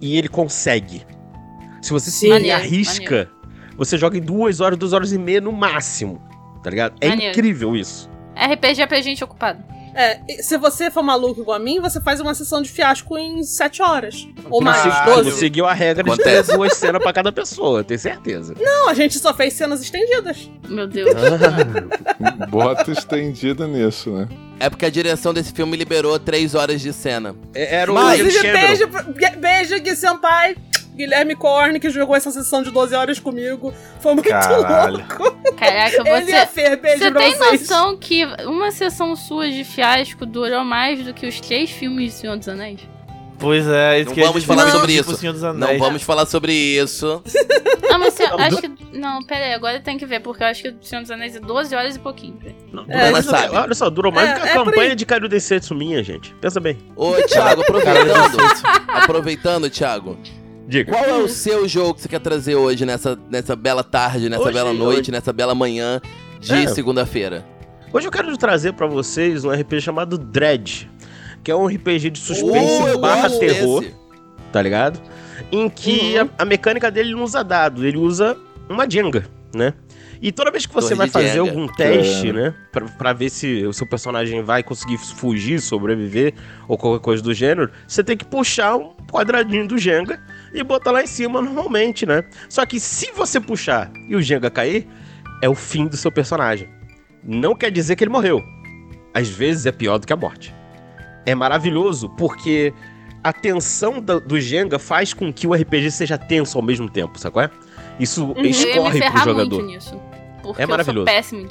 E 0.00 0.16
ele 0.16 0.28
consegue. 0.28 1.04
Se 1.82 1.90
você 1.92 2.10
se. 2.10 2.28
Maneiro, 2.28 2.56
arrisca, 2.56 3.28
você 3.76 3.96
joga 3.98 4.16
em 4.18 4.20
duas 4.22 4.60
horas, 4.60 4.78
duas 4.78 4.92
horas 4.92 5.12
e 5.12 5.18
meia 5.18 5.40
no 5.40 5.52
máximo. 5.52 6.20
Tá 6.62 6.70
ligado? 6.70 6.94
É 7.00 7.08
Maneiro. 7.08 7.32
incrível 7.32 7.76
isso. 7.76 8.08
RPG 8.34 8.82
é 8.82 8.86
pra 8.86 9.00
gente 9.00 9.22
ocupado. 9.22 9.62
É, 9.98 10.20
se 10.42 10.58
você 10.58 10.90
for 10.90 11.02
maluco 11.02 11.40
igual 11.40 11.56
a 11.56 11.58
mim, 11.58 11.80
você 11.80 11.98
faz 12.02 12.20
uma 12.20 12.34
sessão 12.34 12.60
de 12.60 12.68
fiasco 12.70 13.16
em 13.16 13.42
7 13.42 13.80
horas. 13.82 14.28
Ou 14.50 14.60
mais, 14.60 14.82
tu 14.82 15.04
12. 15.14 15.30
não 15.30 15.36
seguiu 15.38 15.64
a 15.64 15.72
regra 15.72 16.04
de 16.04 16.10
Acontece. 16.10 16.52
duas 16.52 16.74
cenas 16.74 17.02
pra 17.02 17.14
cada 17.14 17.32
pessoa, 17.32 17.82
tenho 17.82 17.98
certeza. 17.98 18.52
Não, 18.60 18.90
a 18.90 18.94
gente 18.94 19.18
só 19.18 19.32
fez 19.32 19.54
cenas 19.54 19.80
estendidas. 19.80 20.50
Meu 20.68 20.86
Deus. 20.86 21.14
Bota 22.50 22.90
estendida 22.90 23.66
nisso, 23.66 24.10
né? 24.10 24.28
É 24.60 24.68
porque 24.68 24.84
a 24.86 24.90
direção 24.90 25.32
desse 25.32 25.52
filme 25.52 25.76
liberou 25.76 26.18
três 26.18 26.54
horas 26.54 26.80
de 26.80 26.92
cena. 26.92 27.34
É- 27.54 27.76
Era 27.76 27.90
o 27.90 27.94
Mas- 27.94 28.20
beijo, 28.20 28.86
beijo, 29.38 29.80
Gui 29.82 29.96
Senpai. 29.96 30.56
Guilherme 30.96 31.36
Corne, 31.36 31.78
que 31.78 31.90
jogou 31.90 32.16
essa 32.16 32.30
sessão 32.30 32.62
de 32.62 32.70
12 32.70 32.94
horas 32.94 33.18
comigo. 33.20 33.72
Foi 34.00 34.14
muito 34.14 34.28
Caralho. 34.28 34.96
louco. 34.98 35.36
Caraca, 35.56 36.02
Ele 36.08 36.30
e 36.30 36.34
a 36.34 36.46
você. 36.46 36.46
Fer, 36.46 36.76
beijo 36.80 36.98
Você 36.98 37.10
pra 37.10 37.20
tem 37.20 37.34
vocês. 37.34 37.60
noção 37.60 37.96
que 37.96 38.24
uma 38.46 38.70
sessão 38.70 39.14
sua 39.14 39.48
de 39.48 39.62
fiasco 39.64 40.24
durou 40.24 40.64
mais 40.64 41.04
do 41.04 41.12
que 41.14 41.26
os 41.26 41.40
três 41.40 41.70
filmes 41.70 42.12
de 42.14 42.18
Senhor 42.20 42.36
dos 42.36 42.48
Anéis? 42.48 42.80
Pois 43.38 43.68
é, 43.68 43.98
isso 43.98 44.06
Não 44.08 44.14
que 44.14 44.20
eu 44.20 44.24
ia 44.24 44.28
vamos 44.30 44.44
falar 44.44 44.64
tipo 44.64 44.76
sobre 44.78 44.92
o 44.92 44.94
isso. 45.00 45.16
Senhor 45.16 45.32
dos 45.34 45.42
Não 45.42 45.78
vamos 45.78 46.02
falar 46.02 46.24
sobre 46.24 46.54
isso. 46.54 47.22
Não, 47.90 47.98
mas 47.98 48.14
você, 48.14 48.24
acho 48.24 48.56
que. 48.62 48.70
Não, 48.96 49.22
pera 49.22 49.44
aí, 49.44 49.52
agora 49.54 49.78
tem 49.78 49.98
que 49.98 50.06
ver, 50.06 50.20
porque 50.20 50.42
eu 50.42 50.46
acho 50.46 50.62
que 50.62 50.68
o 50.70 50.76
Senhor 50.80 51.02
dos 51.02 51.10
Anéis 51.10 51.36
é 51.36 51.40
12 51.40 51.74
horas 51.74 51.96
e 51.96 51.98
pouquinho. 51.98 52.38
Não, 52.72 52.84
É, 52.88 53.10
mas, 53.10 53.26
isso- 53.26 53.34
olha 53.34 53.74
só, 53.74 53.90
durou 53.90 54.10
mais 54.10 54.30
É, 54.30 54.32
do 54.34 54.40
que 54.40 54.46
a 54.46 54.50
é 54.50 54.54
campanha 54.54 54.96
de 54.96 55.04
Caio 55.04 55.28
Densetsu 55.28 55.74
minha, 55.74 56.02
gente. 56.02 56.34
Pensa 56.40 56.58
bem. 56.60 56.78
Ô, 56.96 57.12
Thiago, 57.28 57.60
aproveitando. 57.68 58.38
aproveitando, 58.88 59.70
Thiago. 59.70 60.18
Diga. 60.66 60.92
Qual 60.92 61.04
é 61.04 61.14
o 61.14 61.28
seu 61.28 61.68
jogo 61.68 61.94
que 61.94 62.02
você 62.02 62.08
quer 62.08 62.20
trazer 62.20 62.56
hoje, 62.56 62.84
nessa, 62.84 63.18
nessa 63.30 63.54
bela 63.54 63.84
tarde, 63.84 64.28
nessa 64.28 64.42
Hoje- 64.42 64.52
bela 64.52 64.72
noite, 64.72 65.00
hoje- 65.02 65.12
nessa 65.12 65.32
bela 65.32 65.54
manhã 65.54 66.00
de 66.40 66.52
É. 66.52 66.66
segunda-feira? 66.68 67.44
Hoje 67.92 68.06
eu 68.06 68.10
quero 68.10 68.36
trazer 68.36 68.72
pra 68.72 68.86
vocês 68.86 69.44
um 69.44 69.50
RPG 69.50 69.80
chamado 69.80 70.18
Dread, 70.18 70.90
que 71.44 71.50
é 71.50 71.54
um 71.56 71.66
RPG 71.68 72.10
de 72.10 72.18
suspense 72.18 72.82
Oh, 72.94 72.98
barra 72.98 73.30
terror, 73.30 73.80
desse. 73.82 73.94
tá 74.52 74.60
ligado? 74.60 75.00
Em 75.52 75.68
que 75.70 76.18
Uhum. 76.18 76.28
a, 76.36 76.42
a 76.42 76.44
mecânica 76.44 76.90
dele 76.90 77.12
não 77.14 77.22
usa 77.22 77.44
dado, 77.44 77.86
ele 77.86 77.96
usa 77.96 78.36
uma 78.68 78.90
Jenga, 78.90 79.24
né? 79.54 79.72
E 80.20 80.32
toda 80.32 80.50
vez 80.50 80.64
que 80.66 80.72
você 80.74 80.88
Torre 80.94 80.98
vai 80.98 81.08
fazer 81.08 81.28
Jenga. 81.34 81.40
algum 81.50 81.68
teste, 81.68 82.30
É. 82.30 82.32
né? 82.32 82.54
Pra, 82.72 82.86
pra 82.86 83.12
ver 83.12 83.30
se 83.30 83.64
o 83.66 83.72
seu 83.72 83.86
personagem 83.86 84.42
vai 84.42 84.62
conseguir 84.62 84.96
fugir, 84.98 85.60
sobreviver 85.60 86.34
ou 86.66 86.76
qualquer 86.76 87.04
coisa 87.04 87.22
do 87.22 87.32
gênero, 87.32 87.70
você 87.86 88.02
tem 88.02 88.16
que 88.16 88.24
puxar 88.24 88.76
um 88.76 88.92
quadradinho 89.12 89.68
do 89.68 89.76
Jenga 89.78 90.18
e 90.60 90.64
botar 90.64 90.90
lá 90.92 91.02
em 91.02 91.06
cima 91.06 91.40
normalmente, 91.42 92.04
né? 92.06 92.24
Só 92.48 92.64
que 92.66 92.78
se 92.80 93.12
você 93.12 93.40
puxar 93.40 93.90
e 94.08 94.16
o 94.16 94.22
Jenga 94.22 94.50
cair, 94.50 94.86
é 95.42 95.48
o 95.48 95.54
fim 95.54 95.86
do 95.86 95.96
seu 95.96 96.10
personagem. 96.10 96.68
Não 97.22 97.54
quer 97.54 97.70
dizer 97.70 97.96
que 97.96 98.04
ele 98.04 98.10
morreu. 98.10 98.42
Às 99.14 99.28
vezes 99.28 99.66
é 99.66 99.72
pior 99.72 99.98
do 99.98 100.06
que 100.06 100.12
a 100.12 100.16
morte. 100.16 100.54
É 101.24 101.34
maravilhoso 101.34 102.08
porque 102.10 102.72
a 103.24 103.32
tensão 103.32 104.00
da- 104.00 104.18
do 104.18 104.38
Jenga 104.40 104.78
faz 104.78 105.12
com 105.12 105.32
que 105.32 105.46
o 105.46 105.52
RPG 105.54 105.90
seja 105.90 106.16
tenso 106.16 106.56
ao 106.58 106.62
mesmo 106.64 106.88
tempo, 106.88 107.18
sabe 107.18 107.32
qual 107.32 107.44
é? 107.46 107.50
Isso 107.98 108.32
Eu 108.36 108.36
ia 108.36 108.42
me 108.42 108.50
escorre 108.50 109.00
pro 109.00 109.18
jogador. 109.24 109.56
muito 109.62 109.62
nisso. 109.66 110.00
Porque 110.42 110.62
É 110.62 110.64
eu 110.64 110.68
maravilhoso. 110.68 111.06
sou 111.06 111.14
péssimo 111.16 111.40
em 111.40 111.46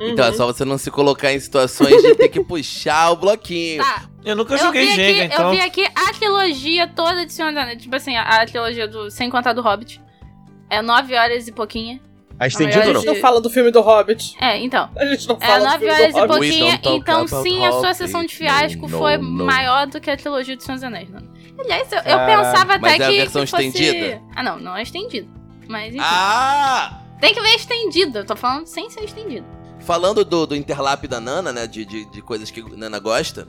dinheiro. 0.00 0.12
Então 0.14 0.26
é 0.26 0.32
só 0.32 0.46
você 0.46 0.64
não 0.64 0.76
se 0.78 0.90
colocar 0.90 1.32
em 1.32 1.38
situações 1.40 2.02
de 2.02 2.14
ter 2.14 2.28
que 2.28 2.42
puxar 2.42 3.10
o 3.10 3.16
bloquinho. 3.16 3.82
Tá, 3.82 4.04
Eu 4.24 4.34
nunca 4.36 4.54
eu 4.54 4.58
joguei 4.58 4.86
vi, 4.86 4.94
Jenga, 4.96 5.24
aqui, 5.24 5.34
então. 5.34 5.46
eu 5.46 5.50
vi 5.52 5.60
aqui 5.60 5.84
a 5.94 6.12
trilogia 6.12 6.86
toda 6.88 7.24
de 7.24 7.32
Senhor 7.32 7.50
dos 7.52 7.58
Anéis. 7.62 7.82
Tipo 7.82 7.96
assim, 7.96 8.16
a, 8.16 8.22
a 8.22 8.46
trilogia 8.46 8.88
do 8.88 9.10
Sem 9.10 9.30
Contar 9.30 9.52
do 9.52 9.62
Hobbit. 9.62 10.00
É 10.68 10.80
9 10.82 11.14
horas 11.16 11.48
e 11.48 11.52
pouquinha. 11.52 12.00
A 12.38 12.46
estendido 12.46 12.78
não? 12.86 12.94
gente 12.94 13.04
não 13.06 13.14
fala 13.16 13.38
do 13.40 13.50
filme 13.50 13.70
do 13.70 13.82
Hobbit. 13.82 14.34
É, 14.40 14.56
então. 14.58 14.88
A 14.96 15.04
gente 15.04 15.28
não 15.28 15.36
É 15.38 15.46
fala 15.46 15.58
do 15.58 15.64
9 15.64 15.78
filme 15.78 15.92
horas 15.92 16.12
do 16.14 16.18
e 16.20 16.26
pouquinho, 16.28 16.64
don't 16.70 16.82
talk 16.82 16.96
então 16.96 17.26
sim, 17.42 17.64
a 17.66 17.70
sua 17.72 17.80
Hobbit. 17.80 17.96
sessão 17.96 18.24
de 18.24 18.34
fiasco 18.34 18.88
No, 18.88 18.98
foi 18.98 19.18
no. 19.18 19.44
maior 19.44 19.86
do 19.86 20.00
que 20.00 20.10
a 20.10 20.16
trilogia 20.16 20.56
de 20.56 20.62
Senhor 20.64 20.76
dos 20.76 20.84
Anéis, 20.84 21.10
né? 21.10 21.20
Aliás, 21.58 21.92
eu, 21.92 21.98
eu 21.98 22.04
Caralho. 22.04 22.38
pensava 22.42 22.74
até 22.74 22.80
Mas 22.80 23.00
é 23.00 23.04
a 23.04 23.08
que, 23.10 23.16
versão 23.18 23.44
que 23.44 23.50
fosse... 23.50 23.66
estendida? 23.66 24.22
Ah, 24.34 24.42
não, 24.42 24.58
não 24.58 24.74
é 24.74 24.82
estendida. 24.82 25.28
Mas 25.68 25.88
enfim. 25.94 26.02
Ah! 26.02 27.00
Tem 27.20 27.34
que 27.34 27.40
ver 27.42 27.54
estendida. 27.56 28.20
Eu 28.20 28.24
tô 28.24 28.34
falando 28.34 28.64
sem 28.66 28.88
ser 28.88 29.04
estendida. 29.04 29.44
Falando 29.84 30.24
do, 30.24 30.46
do 30.46 30.56
interlap 30.56 31.04
da 31.06 31.20
Nana, 31.20 31.52
né? 31.52 31.66
De, 31.66 31.84
de, 31.84 32.04
de 32.06 32.22
coisas 32.22 32.50
que 32.50 32.60
a 32.60 32.76
Nana 32.76 32.98
gosta. 32.98 33.48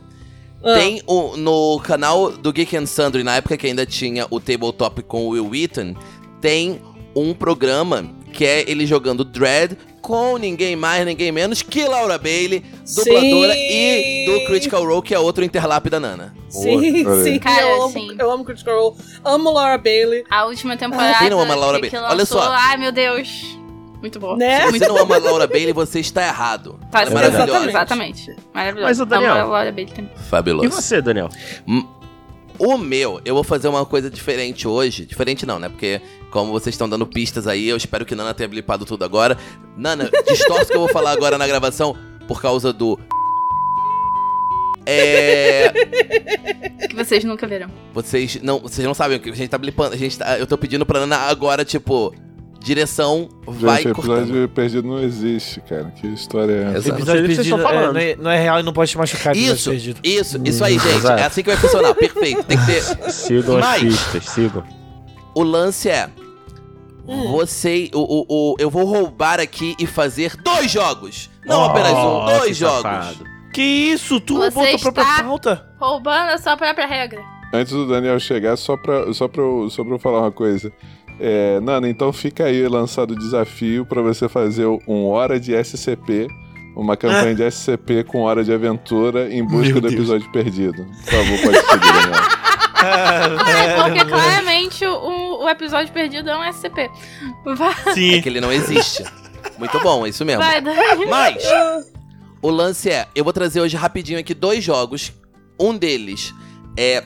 Ah. 0.63 0.75
Tem 0.75 1.01
o, 1.07 1.35
no 1.37 1.79
canal 1.79 2.31
do 2.31 2.53
Geek 2.53 2.75
and 2.77 2.85
Sundry, 2.85 3.23
na 3.23 3.35
época 3.35 3.57
que 3.57 3.67
ainda 3.67 3.85
tinha 3.85 4.27
o 4.29 4.39
Tabletop 4.39 5.01
com 5.03 5.25
o 5.25 5.29
Will 5.29 5.49
Wheaton, 5.49 5.95
tem 6.39 6.81
um 7.15 7.33
programa 7.33 8.09
que 8.31 8.45
é 8.45 8.69
ele 8.69 8.85
jogando 8.85 9.25
Dread 9.25 9.77
com 10.01 10.37
ninguém 10.37 10.75
mais, 10.75 11.05
ninguém 11.05 11.31
menos 11.31 11.61
que 11.61 11.83
Laura 11.87 12.17
Bailey, 12.17 12.63
dubladora, 12.95 13.53
Sim. 13.53 13.59
e 13.59 14.25
do 14.25 14.45
Critical 14.45 14.83
Role, 14.83 15.01
que 15.01 15.13
é 15.13 15.19
outro 15.19 15.43
interlap 15.43 15.85
da 15.87 15.99
Nana. 15.99 16.33
Sim, 16.49 17.05
sim. 17.23 17.39
Cara, 17.39 17.61
eu, 17.61 17.83
amo, 17.83 17.93
sim. 17.93 18.15
eu 18.17 18.31
amo 18.31 18.43
Critical 18.43 18.81
Role. 18.81 18.95
Amo 19.23 19.51
Laura 19.51 19.77
Bailey. 19.77 20.23
A 20.29 20.45
última 20.45 20.75
temporada. 20.75 21.19
Quem 21.19 21.29
não 21.29 21.39
ama 21.39 21.55
Laura 21.55 21.79
Bailey? 21.79 22.01
Olha 22.01 22.25
só. 22.25 22.41
Ai, 22.51 22.77
meu 22.77 22.91
Deus. 22.91 23.60
Muito 24.01 24.19
boa. 24.19 24.35
Né? 24.35 24.65
Se 24.65 24.79
você 24.79 24.87
não 24.87 24.97
ama 24.97 25.17
Laura 25.19 25.47
Bailey, 25.47 25.73
você 25.73 25.99
está 25.99 26.25
errado. 26.25 26.79
Tá, 26.91 27.01
Ela 27.01 27.11
é 27.11 27.13
maravilhosa. 27.13 27.69
Exatamente. 27.69 28.35
Maravilhosa. 28.53 28.87
Mas 28.89 28.99
o 28.99 29.05
Daniel- 29.05 29.31
Amo 29.33 29.41
a 29.41 29.45
Laura 29.45 29.71
Bailey 29.71 29.93
também. 29.93 30.11
E 30.15 30.19
Fabuloso. 30.29 30.69
você, 30.71 31.01
Daniel? 31.01 31.29
O 32.57 32.77
meu, 32.77 33.21
eu 33.23 33.33
vou 33.35 33.43
fazer 33.43 33.67
uma 33.67 33.85
coisa 33.85 34.09
diferente 34.09 34.67
hoje. 34.67 35.05
Diferente 35.05 35.45
não, 35.45 35.57
né? 35.59 35.69
Porque, 35.69 36.01
como 36.31 36.51
vocês 36.51 36.73
estão 36.73 36.87
dando 36.89 37.05
pistas 37.07 37.47
aí, 37.47 37.67
eu 37.69 37.77
espero 37.77 38.05
que 38.05 38.13
Nana 38.15 38.33
tenha 38.33 38.47
blipado 38.49 38.85
tudo 38.85 39.03
agora. 39.05 39.37
Nana, 39.77 40.09
distorce 40.27 40.63
o 40.65 40.67
que 40.67 40.75
eu 40.75 40.79
vou 40.81 40.89
falar 40.89 41.11
agora 41.11 41.37
na 41.37 41.47
gravação 41.47 41.95
por 42.27 42.41
causa 42.41 42.73
do. 42.73 42.99
É. 44.85 45.71
Que 46.89 46.95
vocês 46.95 47.23
nunca 47.23 47.47
verão. 47.47 47.69
Vocês 47.93 48.39
não, 48.41 48.59
vocês 48.59 48.85
não 48.85 48.93
sabem 48.93 49.17
o 49.17 49.19
que 49.19 49.29
a 49.29 49.35
gente 49.35 49.49
tá 49.49 49.57
blipando. 49.57 49.93
A 49.93 49.97
gente 49.97 50.17
tá, 50.17 50.37
eu 50.39 50.47
tô 50.47 50.57
pedindo 50.57 50.85
pra 50.85 50.99
Nana 51.01 51.17
agora, 51.17 51.63
tipo, 51.63 52.13
direção, 52.63 53.27
vai 53.45 53.81
Gente, 53.83 53.93
cortando. 53.93 54.19
episódio 54.19 54.49
perdido 54.49 54.87
não 54.87 54.99
existe, 54.99 55.59
cara. 55.61 55.91
Que 55.99 56.07
história 56.07 56.53
é 56.53 56.77
essa? 56.77 56.89
Episódio 56.89 57.25
perdido 57.27 57.59
é, 57.59 57.61
falando. 57.63 57.93
não, 57.93 57.99
é, 57.99 58.15
não 58.15 58.31
é 58.31 58.39
real 58.41 58.59
e 58.59 58.63
não 58.63 58.71
pode 58.73 58.91
te 58.91 58.97
machucar. 58.97 59.35
Isso, 59.35 59.69
perdido. 59.71 59.99
isso, 60.03 60.39
isso 60.45 60.63
aí, 60.63 60.77
Hum, 60.77 60.79
gente. 60.79 60.95
exato. 60.95 61.19
É 61.21 61.25
assim 61.25 61.41
que 61.43 61.49
vai 61.49 61.57
funcionar. 61.57 61.93
Perfeito. 61.95 62.43
Tem 62.43 62.57
que 62.57 62.65
ter. 62.65 62.81
Sigam 63.11 63.57
as 63.57 63.65
Mas- 63.65 63.81
pistas, 63.83 64.25
sigam. 64.29 64.63
O 65.35 65.43
lance 65.43 65.89
é. 65.89 66.09
Hum. 67.07 67.31
Você. 67.31 67.89
O, 67.93 67.99
o, 67.99 68.25
o- 68.53 68.55
eu 68.59 68.69
vou 68.69 68.85
roubar 68.85 69.39
aqui 69.39 69.75
e 69.79 69.87
fazer 69.87 70.35
dois 70.37 70.69
jogos. 70.71 71.29
Não 71.45 71.61
Oh, 71.61 71.65
apenas 71.65 71.91
um, 71.93 72.25
que 72.25 72.39
dois 72.39 72.57
jogos. 72.57 72.81
safado. 72.81 73.25
Que 73.53 73.61
isso? 73.61 74.19
Tu 74.21 74.35
Você 74.37 74.49
roubou 74.55 74.77
tua 74.79 74.91
própria 74.93 75.23
pauta? 75.23 75.65
Roubando 75.79 76.29
a 76.29 76.37
sua 76.37 76.55
própria 76.55 76.85
regra. 76.85 77.21
Antes 77.53 77.73
do 77.73 77.85
Daniel 77.85 78.17
chegar, 78.19 78.55
só 78.55 78.77
pra, 78.77 79.11
só 79.13 79.27
pra, 79.27 79.41
eu, 79.41 79.69
só 79.69 79.83
pra 79.83 79.93
eu 79.95 79.99
falar 79.99 80.19
uma 80.21 80.31
coisa. 80.31 80.71
É, 81.23 81.59
Nana, 81.59 81.87
então 81.87 82.11
fica 82.11 82.45
aí 82.45 82.67
lançado 82.67 83.11
o 83.11 83.15
desafio 83.15 83.85
pra 83.85 84.01
você 84.01 84.27
fazer 84.27 84.65
um 84.87 85.05
Hora 85.05 85.39
de 85.39 85.53
SCP, 85.53 86.27
uma 86.75 86.97
campanha 86.97 87.35
de 87.35 87.43
SCP 87.51 88.03
com 88.05 88.21
Hora 88.21 88.43
de 88.43 88.51
Aventura 88.51 89.31
em 89.31 89.43
busca 89.45 89.73
Meu 89.73 89.75
do 89.75 89.81
Deus. 89.81 89.93
episódio 89.93 90.31
perdido. 90.31 90.83
Por 90.83 91.13
favor, 91.13 91.39
pode 91.43 91.57
seguir, 91.59 91.93
Daniel. 91.93 92.41
É, 92.83 93.75
porque 93.83 94.05
claramente 94.05 94.83
o, 94.83 95.43
o 95.43 95.47
episódio 95.47 95.93
perdido 95.93 96.31
é 96.31 96.35
um 96.35 96.51
SCP. 96.51 96.89
Vai, 97.55 97.75
É 97.85 97.93
Sim. 97.93 98.21
que 98.23 98.27
ele 98.27 98.41
não 98.41 98.51
existe. 98.51 99.03
Muito 99.59 99.79
bom, 99.81 100.03
é 100.03 100.09
isso 100.09 100.25
mesmo. 100.25 100.41
vai. 100.41 100.61
Mas, 101.07 101.43
o 102.41 102.49
lance 102.49 102.89
é, 102.89 103.07
eu 103.13 103.23
vou 103.23 103.31
trazer 103.31 103.61
hoje 103.61 103.77
rapidinho 103.77 104.17
aqui 104.17 104.33
dois 104.33 104.63
jogos. 104.63 105.13
Um 105.59 105.77
deles 105.77 106.33
é 106.75 107.03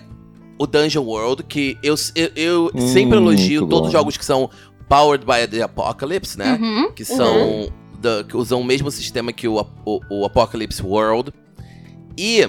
o 0.57 0.65
Dungeon 0.67 1.03
World, 1.03 1.43
que 1.43 1.77
eu, 1.83 1.95
eu, 2.15 2.29
eu 2.35 2.71
Hum, 2.73 2.87
sempre 2.87 3.17
elogio 3.17 3.67
todos 3.67 3.87
os 3.87 3.91
jogos 3.93 4.15
que 4.17 4.23
são 4.25 4.49
powered 4.87 5.25
by 5.25 5.47
the 5.49 5.61
Apocalypse, 5.63 6.37
né? 6.37 6.57
Uhum. 6.61 6.91
Que 6.91 7.03
são. 7.05 7.69
da- 7.99 8.23
que 8.23 8.37
usam 8.37 8.61
o 8.61 8.63
mesmo 8.63 8.91
sistema 8.91 9.33
que 9.33 9.47
o, 9.47 9.59
o, 9.85 9.99
o 10.09 10.25
Apocalypse 10.25 10.81
World. 10.83 11.31
E 12.17 12.47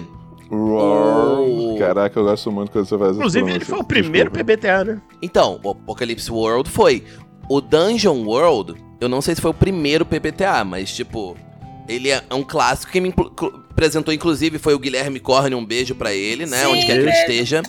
Uau. 0.50 1.72
Oh. 1.74 1.76
Caraca, 1.78 2.18
eu 2.18 2.24
gosto 2.24 2.52
muito 2.52 2.70
quando 2.70 2.84
você 2.86 2.96
faz 2.96 3.10
essa 3.10 3.18
Inclusive, 3.18 3.50
ele 3.52 3.64
foi 3.64 3.78
o 3.78 3.84
primeiro 3.84 4.30
Desculpa. 4.30 4.52
PBTA, 4.56 4.84
né? 4.84 5.02
Então, 5.20 5.60
o 5.62 5.70
Apocalypse 5.70 6.30
World 6.30 6.70
foi. 6.70 7.02
O 7.48 7.60
Dungeon 7.60 8.24
World, 8.24 8.74
eu 9.00 9.08
não 9.08 9.20
sei 9.20 9.34
se 9.34 9.40
foi 9.40 9.50
o 9.50 9.54
primeiro 9.54 10.04
PPTA, 10.04 10.64
mas, 10.64 10.94
tipo, 10.94 11.36
ele 11.88 12.10
é 12.10 12.22
um 12.32 12.42
clássico. 12.42 12.92
Quem 12.92 13.00
me 13.00 13.14
apresentou, 13.70 14.12
inclusive, 14.14 14.58
foi 14.58 14.74
o 14.74 14.78
Guilherme 14.78 15.18
Corne. 15.20 15.54
Um 15.54 15.64
beijo 15.64 15.94
pra 15.94 16.12
ele, 16.12 16.46
né? 16.46 16.58
Sim, 16.58 16.66
onde 16.66 16.80
quer 16.86 16.92
que 16.94 16.98
ele 16.98 17.02
ele- 17.02 17.10
esteja. 17.10 17.62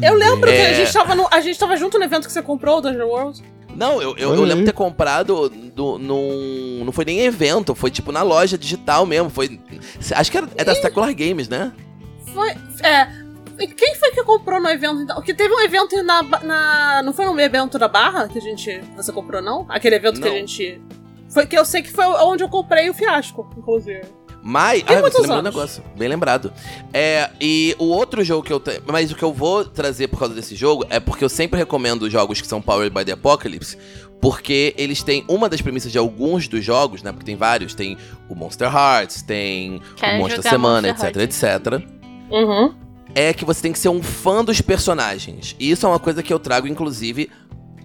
Eu 0.00 0.14
lembro 0.14 0.48
que 0.50 0.56
É. 0.56 0.70
a 0.70 0.74
gente, 0.74 0.92
tava 0.92 1.14
no, 1.14 1.26
a 1.30 1.40
gente 1.40 1.58
tava 1.58 1.76
junto 1.76 1.98
no 1.98 2.04
evento 2.04 2.26
que 2.26 2.32
você 2.32 2.42
comprou, 2.42 2.78
o 2.78 2.80
Dungeon 2.80 3.06
World. 3.08 3.42
Não, 3.74 4.02
eu, 4.02 4.16
eu, 4.16 4.34
eu 4.34 4.42
lembro 4.42 4.64
ter 4.64 4.72
comprado 4.72 5.48
do, 5.48 5.96
num. 5.98 6.82
Não 6.84 6.92
foi 6.92 7.04
nem 7.04 7.20
evento, 7.20 7.74
foi 7.74 7.90
tipo 7.90 8.10
na 8.12 8.22
loja 8.22 8.58
digital 8.58 9.06
mesmo. 9.06 9.30
Foi. 9.30 9.60
Acho 10.14 10.30
que 10.30 10.36
era, 10.38 10.48
é 10.56 10.64
da 10.64 10.74
Secular 10.74 11.14
Games, 11.14 11.48
né? 11.48 11.72
Foi. 12.34 12.50
É. 12.82 13.08
e 13.58 13.66
Quem 13.68 13.94
foi 13.94 14.10
que 14.10 14.22
comprou 14.24 14.60
no 14.60 14.68
evento? 14.68 15.00
então? 15.02 15.20
Que 15.22 15.32
teve 15.32 15.54
um 15.54 15.60
evento 15.60 16.02
na, 16.02 16.22
na. 16.22 17.02
Não 17.02 17.12
foi 17.12 17.24
no 17.26 17.38
evento 17.40 17.78
da 17.78 17.86
Barra 17.88 18.28
que 18.28 18.38
a 18.38 18.42
gente. 18.42 18.80
Você 18.96 19.12
comprou, 19.12 19.40
não? 19.40 19.66
Aquele 19.68 19.94
evento 19.96 20.20
que 20.20 20.28
Não. 20.28 20.34
a 20.34 20.38
gente. 20.38 20.80
Foi 21.28 21.46
que 21.46 21.56
eu 21.56 21.64
sei 21.64 21.80
que 21.80 21.92
foi 21.92 22.04
onde 22.06 22.42
eu 22.42 22.48
comprei 22.48 22.90
o 22.90 22.94
fiasco, 22.94 23.48
inclusive. 23.56 24.02
Mas. 24.42 24.82
Tem 24.82 24.96
Ah, 24.96 25.00
você 25.00 25.20
lembrou 25.20 25.38
um 25.38 25.42
negócio. 25.42 25.82
Bem 25.96 26.08
lembrado. 26.08 26.52
É, 26.92 27.30
e 27.40 27.74
o 27.78 27.86
outro 27.86 28.24
jogo 28.24 28.42
que 28.42 28.52
eu 28.52 28.60
tenho. 28.60 28.82
Mas 28.86 29.10
o 29.10 29.14
que 29.14 29.22
eu 29.22 29.32
vou 29.32 29.64
trazer 29.64 30.08
por 30.08 30.18
causa 30.18 30.34
desse 30.34 30.54
jogo 30.56 30.84
é 30.88 30.98
porque 30.98 31.24
eu 31.24 31.28
sempre 31.28 31.58
recomendo 31.58 32.08
jogos 32.08 32.40
que 32.40 32.46
são 32.46 32.60
Powered 32.60 32.94
by 32.94 33.04
the 33.04 33.12
Apocalypse. 33.12 33.76
Porque 34.20 34.74
eles 34.76 35.02
têm 35.02 35.24
uma 35.28 35.48
das 35.48 35.62
premissas 35.62 35.90
de 35.90 35.96
alguns 35.96 36.46
dos 36.46 36.62
jogos, 36.64 37.02
né? 37.02 37.10
Porque 37.10 37.24
tem 37.24 37.36
vários. 37.36 37.74
Tem 37.74 37.96
o 38.28 38.34
Monster 38.34 38.70
Hearts, 38.74 39.22
tem 39.22 39.80
Quero 39.96 40.24
o 40.24 40.28
jogar 40.28 40.50
Semana, 40.50 40.88
Monster 40.88 41.22
etc, 41.22 41.22
etc. 41.22 42.00
Uhum. 42.30 42.74
é 43.14 43.32
que 43.32 43.44
você 43.44 43.62
tem 43.62 43.72
que 43.72 43.78
ser 43.78 43.88
um 43.88 44.02
fã 44.02 44.44
dos 44.44 44.60
personagens. 44.60 45.56
E 45.58 45.70
isso 45.70 45.84
é 45.84 45.88
uma 45.88 45.98
coisa 45.98 46.22
que 46.22 46.32
eu 46.32 46.38
trago, 46.38 46.68
inclusive, 46.68 47.30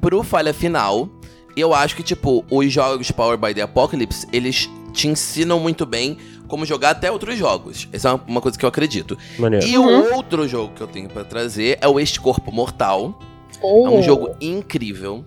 pro 0.02 0.24
Falha 0.24 0.54
Final. 0.54 1.10
Eu 1.56 1.74
acho 1.74 1.96
que, 1.96 2.04
tipo, 2.04 2.46
os 2.52 2.72
jogos 2.72 3.10
Power 3.12 3.38
by 3.38 3.54
the 3.54 3.62
Apocalypse, 3.62 4.28
eles 4.32 4.70
te 4.92 5.08
ensinam 5.08 5.60
muito 5.60 5.86
bem 5.86 6.18
como 6.48 6.66
jogar 6.66 6.92
até 6.92 7.12
outros 7.12 7.38
jogos. 7.38 7.88
Essa 7.92 8.10
é 8.10 8.14
uma- 8.14 8.24
uma 8.28 8.42
coisa 8.42 8.58
que 8.58 8.66
eu 8.66 8.70
acredito. 8.70 9.18
Maneiro. 9.40 9.66
E 9.66 9.78
Uhum. 9.78 9.86
o 10.12 10.14
outro 10.16 10.48
jogo 10.48 10.74
que 10.74 10.82
eu 10.82 10.88
tenho 10.88 11.10
pra 11.10 11.24
trazer 11.24 11.78
é 11.82 11.88
o 11.88 12.00
Este 12.00 12.20
Corpo 12.20 12.52
Mortal. 12.52 13.20
É 13.54 13.58
Oh. 13.62 13.90
um 13.90 14.04
jogo 14.04 14.36
incrível. 14.42 15.26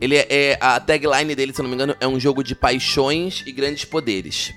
Ele 0.00 0.16
é, 0.16 0.26
é- 0.28 0.58
A 0.60 0.78
tagline 0.80 1.34
dele, 1.34 1.52
se 1.54 1.60
eu 1.60 1.62
não 1.62 1.70
me 1.70 1.74
engano, 1.76 1.94
é 2.00 2.06
um 2.06 2.18
jogo 2.18 2.42
de 2.42 2.54
paixões 2.54 3.42
e 3.46 3.52
grandes 3.52 3.84
poderes. 3.84 4.52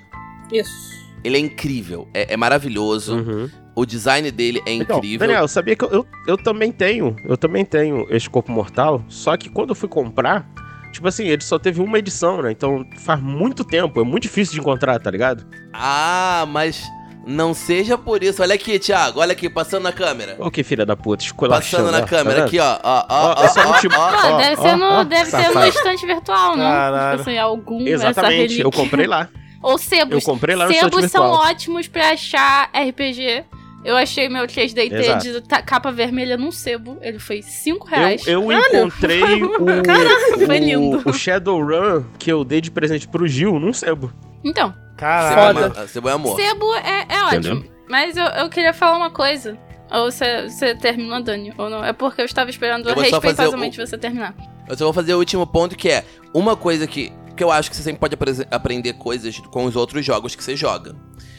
Isso. 0.52 0.96
Ele 1.24 1.38
é 1.38 1.39
incrível, 1.39 2.08
é, 2.13 2.34
é 2.34 2.38
maravilhoso. 2.38 3.15
Uhum. 3.15 3.50
O 3.76 3.86
design 3.86 4.30
dele 4.32 4.62
é 4.65 4.72
Então, 4.74 4.98
incrível. 4.98 5.28
Daniel, 5.28 5.48
sabia 5.48 5.76
que 5.76 5.84
eu, 5.84 5.89
eu, 5.89 6.08
eu 6.28 6.38
também 6.38 6.72
tenho, 6.72 7.15
eu 7.26 7.36
também 7.36 7.65
tenho 7.65 8.06
esse 8.10 8.30
corpo 8.30 8.52
mortal, 8.52 9.04
só 9.10 9.36
que 9.36 9.50
quando 9.50 9.70
eu 9.72 9.76
fui 9.76 9.89
comprar, 9.89 10.48
tipo 10.96 11.08
assim, 11.08 11.26
ele 11.28 11.42
só 11.44 11.60
teve 11.60 11.82
uma 11.82 12.00
edição, 12.00 12.42
né? 12.42 12.52
Então 12.52 12.86
faz 12.98 13.22
muito 13.22 13.64
tempo, 13.64 14.02
é 14.02 14.04
muito 14.04 14.24
difícil 14.24 14.54
de 14.56 14.60
encontrar, 14.60 15.00
tá 15.00 15.12
ligado? 15.12 15.46
Ah, 15.74 16.46
mas 16.48 16.84
não 17.28 17.54
seja 17.54 17.98
por 17.98 18.24
isso. 18.24 18.42
Olha 18.42 18.56
aqui, 18.56 18.78
Thiago. 18.80 19.20
Olha 19.20 19.32
aqui, 19.34 19.50
passando 19.50 19.84
na 19.84 19.92
câmera. 19.92 20.36
Ô, 20.40 20.50
que 20.52 20.64
filha 20.64 20.86
da 20.86 20.96
puta, 20.96 21.24
esculachando. 21.24 21.84
Passando 21.86 21.92
na 21.92 21.98
ó, 21.98 22.02
tá 22.02 22.08
câmera 22.08 22.36
vendo? 22.36 22.46
aqui, 22.48 22.60
ó. 22.60 22.80
Ó, 22.84 23.06
ó, 23.10 23.34
Ó, 23.34 23.36
ó, 23.36 23.70
ó, 23.70 23.80
tipo- 23.80 23.96
ó. 23.96 24.34
Ó, 24.34 24.38
deve 24.38 24.62
ó, 24.62 24.64
ser 24.64 24.76
no, 24.78 24.86
ó, 24.86 25.04
deve 25.04 25.30
ser 25.32 25.50
no 25.54 25.66
estante 25.66 26.06
virtual, 26.06 26.56
não? 26.56 26.66
Caralho. 26.72 27.18
Tipo 27.20 27.30
assim, 27.30 27.38
algum 27.40 27.88
Exatamente, 27.88 28.62
eu 28.62 28.72
comprei 28.72 29.08
lá. 29.08 29.28
Ou 29.62 29.72
Eu 29.74 29.78
sebos. 29.80 30.24
comprei 30.24 30.56
lá 30.56 30.66
no 30.66 30.72
estante 30.72 30.94
Sebos 30.96 31.12
são 31.12 31.26
ótimos 31.32 31.88
pra 31.88 32.12
achar 32.12 32.70
RPG. 32.74 33.44
Eu 33.86 33.95
achei 33.95 34.28
meu 34.28 34.45
3DT 34.48 34.91
Exato. 34.93 35.41
de 35.41 35.41
capa 35.63 35.91
vermelha 35.91 36.36
num 36.38 36.52
sebo. 36.52 36.98
Ele 37.02 37.19
foi 37.19 37.41
5 37.43 37.86
Eu, 37.86 37.89
reais. 37.89 38.28
eu 38.28 38.52
encontrei 38.52 39.43
o, 39.43 39.50
foi 40.45 40.60
lindo. 40.60 41.04
o, 41.06 41.10
o 41.10 41.13
Shadowrun 41.13 42.04
que 42.17 42.32
eu 42.32 42.43
dei 42.43 42.60
de 42.62 42.71
presente 42.71 43.08
pro 43.08 43.28
Gil 43.28 43.60
num 43.60 43.71
sebo. 43.71 44.12
Então, 44.43 44.74
Caralho. 44.98 45.58
Foda. 45.60 45.69
Você 45.82 45.88
Sebo 45.93 46.10
é 46.10 46.12
amor. 46.13 46.36
sebo 46.39 46.74
é, 46.76 47.06
é 47.10 47.24
ótimo. 47.26 47.56
Entendeu? 47.58 47.71
Mas 47.89 48.17
eu, 48.17 48.26
eu 48.26 48.50
queria 48.50 48.74
falar 48.74 48.98
uma 48.98 49.12
coisa. 49.12 49.58
Ou 49.91 50.12
você, 50.12 50.76
terminou, 50.82 51.21
Dani, 51.21 51.54
ou 51.58 51.69
não? 51.69 51.84
É 51.86 51.93
porque 51.93 52.19
eu 52.21 52.26
estava 52.26 52.50
esperando 52.50 52.89
Eu 52.89 52.95
vou 52.95 53.04
só 53.06 53.21
fazer 53.21 53.28
respeitosamente 53.28 53.80
o- 53.82 53.86
você 53.86 53.98
terminar. 53.98 54.34
Eu 54.67 54.76
só 54.76 54.84
vou 54.86 54.93
fazer 54.93 55.13
o 55.13 55.19
último 55.19 55.45
ponto 55.45 55.76
que 55.76 55.89
é 55.89 56.04
uma 56.34 56.56
coisa 56.56 56.88
que, 56.88 57.12
que 57.36 57.43
eu 57.43 57.52
acho 57.52 57.69
que 57.69 57.76
você 57.76 57.84
sempre 57.84 58.00
pode 58.00 58.13
apre- 58.15 58.48
aprender 58.50 58.93
coisas 58.93 59.38
com 59.52 59.65
os 59.65 59.76
outros 59.76 60.06
jogos 60.06 60.36
que 60.36 60.43
você 60.43 60.56
joga. 60.56 60.95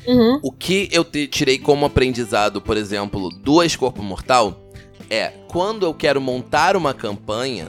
Uhum. 0.06 0.38
O 0.42 0.52
que 0.52 0.88
eu 0.92 1.04
te- 1.04 1.26
tirei 1.26 1.58
como 1.58 1.84
aprendizado, 1.86 2.60
por 2.60 2.76
exemplo, 2.76 3.28
do 3.30 3.62
Ex-Corpo 3.62 4.02
Mortal 4.02 4.70
é 5.10 5.28
quando 5.48 5.84
eu 5.86 5.92
quero 5.94 6.20
montar 6.20 6.76
uma 6.76 6.94
campanha 6.94 7.68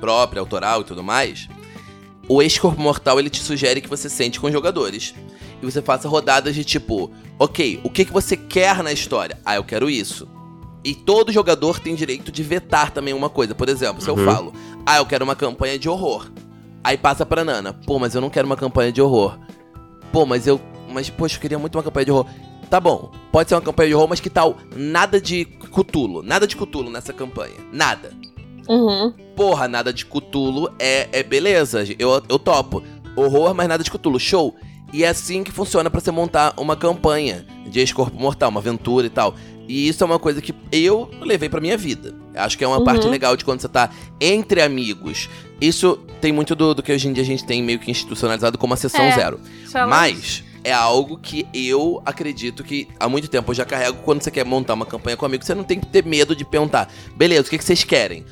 própria, 0.00 0.40
autoral 0.40 0.80
e 0.80 0.84
tudo 0.84 1.02
mais, 1.02 1.48
o 2.28 2.40
Ex-Corpo 2.40 2.80
Mortal 2.80 3.18
ele 3.18 3.28
te 3.28 3.42
sugere 3.42 3.80
que 3.80 3.88
você 3.88 4.08
sente 4.08 4.40
com 4.40 4.46
os 4.46 4.52
jogadores 4.52 5.14
e 5.62 5.64
você 5.66 5.82
faça 5.82 6.08
rodadas 6.08 6.54
de 6.54 6.64
tipo, 6.64 7.10
ok, 7.38 7.80
o 7.84 7.90
que, 7.90 8.04
que 8.06 8.12
você 8.12 8.36
quer 8.36 8.82
na 8.82 8.92
história? 8.92 9.38
Ah, 9.44 9.56
eu 9.56 9.64
quero 9.64 9.90
isso. 9.90 10.26
E 10.82 10.94
todo 10.94 11.30
jogador 11.30 11.78
tem 11.78 11.94
direito 11.94 12.32
de 12.32 12.42
vetar 12.42 12.90
também 12.90 13.12
uma 13.12 13.28
coisa. 13.28 13.54
Por 13.54 13.68
exemplo, 13.68 14.00
se 14.00 14.08
eu 14.08 14.14
Uhum. 14.16 14.24
falo, 14.24 14.54
ah, 14.86 14.96
eu 14.96 15.04
quero 15.04 15.22
uma 15.24 15.36
campanha 15.36 15.78
de 15.78 15.90
horror. 15.90 16.30
Aí 16.82 16.96
passa 16.96 17.26
pra 17.26 17.44
Nana, 17.44 17.72
pô, 17.72 17.98
mas 17.98 18.14
eu 18.14 18.20
não 18.20 18.30
quero 18.30 18.46
uma 18.46 18.56
campanha 18.56 18.90
de 18.90 19.02
horror. 19.02 19.38
Pô, 20.12 20.24
mas 20.24 20.46
eu. 20.46 20.60
Mas, 20.88 21.08
poxa, 21.08 21.36
eu 21.36 21.40
queria 21.40 21.58
muito 21.58 21.76
uma 21.76 21.84
campanha 21.84 22.06
de 22.06 22.10
horror. 22.10 22.26
tá 22.68 22.80
bom, 22.80 23.10
pode 23.30 23.48
ser 23.48 23.54
uma 23.54 23.60
campanha 23.60 23.90
de 23.90 23.94
horror, 23.94 24.08
mas 24.08 24.20
que 24.20 24.30
tal 24.30 24.56
nada 24.74 25.20
de 25.20 25.44
Cutulo? 25.44 26.22
Nada 26.22 26.46
de 26.46 26.56
Cutulo 26.56 26.90
nessa 26.90 27.12
campanha. 27.12 27.54
Nada. 27.72 28.12
Uhum. 28.68 29.12
Porra, 29.36 29.68
nada 29.68 29.92
de 29.92 30.04
Cutulo 30.04 30.72
é, 30.78 31.08
é 31.12 31.22
beleza, 31.22 31.84
eu, 31.98 32.22
eu 32.28 32.38
topo. 32.38 32.82
Horror, 33.16 33.54
mas 33.54 33.68
nada 33.68 33.84
de 33.84 33.90
Cutulo, 33.90 34.18
show. 34.18 34.54
E 34.92 35.04
é 35.04 35.08
assim 35.08 35.44
que 35.44 35.52
funciona 35.52 35.90
pra 35.90 36.00
você 36.00 36.10
montar 36.10 36.54
uma 36.56 36.76
campanha 36.76 37.46
de 37.68 37.78
ex-corpo 37.78 38.18
mortal, 38.18 38.50
uma 38.50 38.60
aventura 38.60 39.06
e 39.06 39.10
tal. 39.10 39.34
E 39.68 39.88
isso 39.88 40.02
é 40.02 40.06
uma 40.06 40.18
coisa 40.18 40.42
que 40.42 40.54
eu 40.72 41.08
levei 41.20 41.48
pra 41.48 41.60
minha 41.60 41.76
vida. 41.76 42.14
Acho 42.34 42.56
que 42.56 42.64
é 42.64 42.68
uma 42.68 42.78
Uhum. 42.78 42.84
parte 42.84 43.06
legal 43.08 43.36
de 43.36 43.44
quando 43.44 43.60
você 43.60 43.68
tá 43.68 43.90
entre 44.20 44.62
amigos. 44.62 45.28
Isso 45.60 45.96
tem 46.20 46.32
muito 46.32 46.54
do, 46.54 46.74
do 46.74 46.82
que 46.82 46.92
hoje 46.92 47.08
em 47.08 47.12
dia 47.12 47.22
a 47.22 47.26
gente 47.26 47.44
tem 47.44 47.62
meio 47.62 47.78
que 47.78 47.90
institucionalizado 47.90 48.56
como 48.58 48.72
a 48.74 48.76
sessão 48.76 49.04
É. 49.04 49.12
zero. 49.12 49.40
Só 49.66 49.86
Mas 49.86 50.44
é 50.62 50.72
algo 50.72 51.18
que 51.18 51.46
eu 51.52 52.02
acredito 52.06 52.62
que 52.62 52.88
há 52.98 53.08
muito 53.08 53.28
tempo 53.28 53.50
eu 53.50 53.54
já 53.54 53.64
carrego 53.64 53.98
quando 54.04 54.22
você 54.22 54.30
quer 54.30 54.44
montar 54.44 54.74
uma 54.74 54.86
campanha 54.86 55.16
com 55.16 55.26
amigo, 55.26 55.44
você 55.44 55.54
não 55.54 55.64
tem 55.64 55.80
que 55.80 55.86
ter 55.86 56.04
medo 56.04 56.34
de 56.36 56.44
perguntar. 56.44 56.88
Beleza, 57.16 57.46
o 57.46 57.50
que, 57.50 57.58
que 57.58 57.64
vocês 57.64 57.82
querem? 57.84 58.24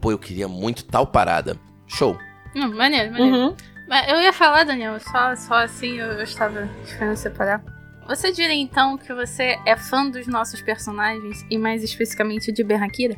Pô, 0.00 0.10
eu 0.10 0.18
queria 0.18 0.48
muito 0.48 0.84
tal 0.84 1.06
parada. 1.06 1.56
Show. 1.86 2.16
Hum, 2.56 2.74
maneiro, 2.74 3.12
maneiro. 3.12 3.36
Uhum. 3.36 3.56
Mas 3.88 4.08
eu 4.08 4.20
ia 4.20 4.32
falar, 4.32 4.64
Daniel, 4.64 4.98
só, 5.00 5.36
só 5.36 5.54
assim 5.54 5.98
eu, 5.98 6.06
eu 6.06 6.22
estava 6.22 6.68
esperando 6.84 7.16
separar. 7.16 7.62
Você 8.08 8.32
diria 8.32 8.54
então 8.54 8.96
que 8.98 9.12
você 9.14 9.58
é 9.64 9.76
fã 9.76 10.08
dos 10.08 10.26
nossos 10.26 10.60
personagens 10.60 11.44
e 11.50 11.56
mais 11.58 11.84
especificamente 11.84 12.50
de 12.52 12.64
Berrakira? 12.64 13.16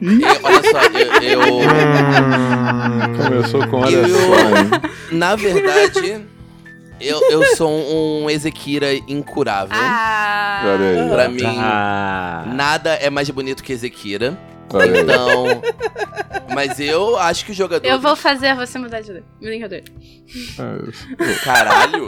E, 0.00 0.24
olha 0.42 0.62
só, 0.70 0.80
eu, 1.22 1.42
eu- 1.42 1.48
Começou 3.24 3.66
com 3.68 3.78
olha 3.80 3.96
Eu- 3.96 4.08
só? 4.08 5.12
Na 5.12 5.36
verdade, 5.36 6.24
eu, 7.00 7.20
eu 7.30 7.44
sou 7.56 7.70
um 7.70 8.28
Ezekira 8.30 8.92
incurável. 9.08 9.76
Ah! 9.78 10.62
Pra 11.12 11.28
mim, 11.28 11.42
Ah. 11.58 12.44
nada 12.54 12.94
é 12.94 13.10
mais 13.10 13.28
bonito 13.30 13.62
que 13.62 13.72
Ezekira. 13.72 14.38
Então. 14.80 15.62
Mas 16.54 16.78
eu 16.78 17.16
acho 17.18 17.44
que 17.44 17.52
o 17.52 17.54
jogador. 17.54 17.86
Eu 17.86 17.98
vou 17.98 18.14
fazer 18.14 18.54
você 18.54 18.78
mudar 18.78 19.00
de 19.00 19.10
ideia. 19.10 19.24
Brincadeira. 19.40 19.84
Caralho! 21.42 22.06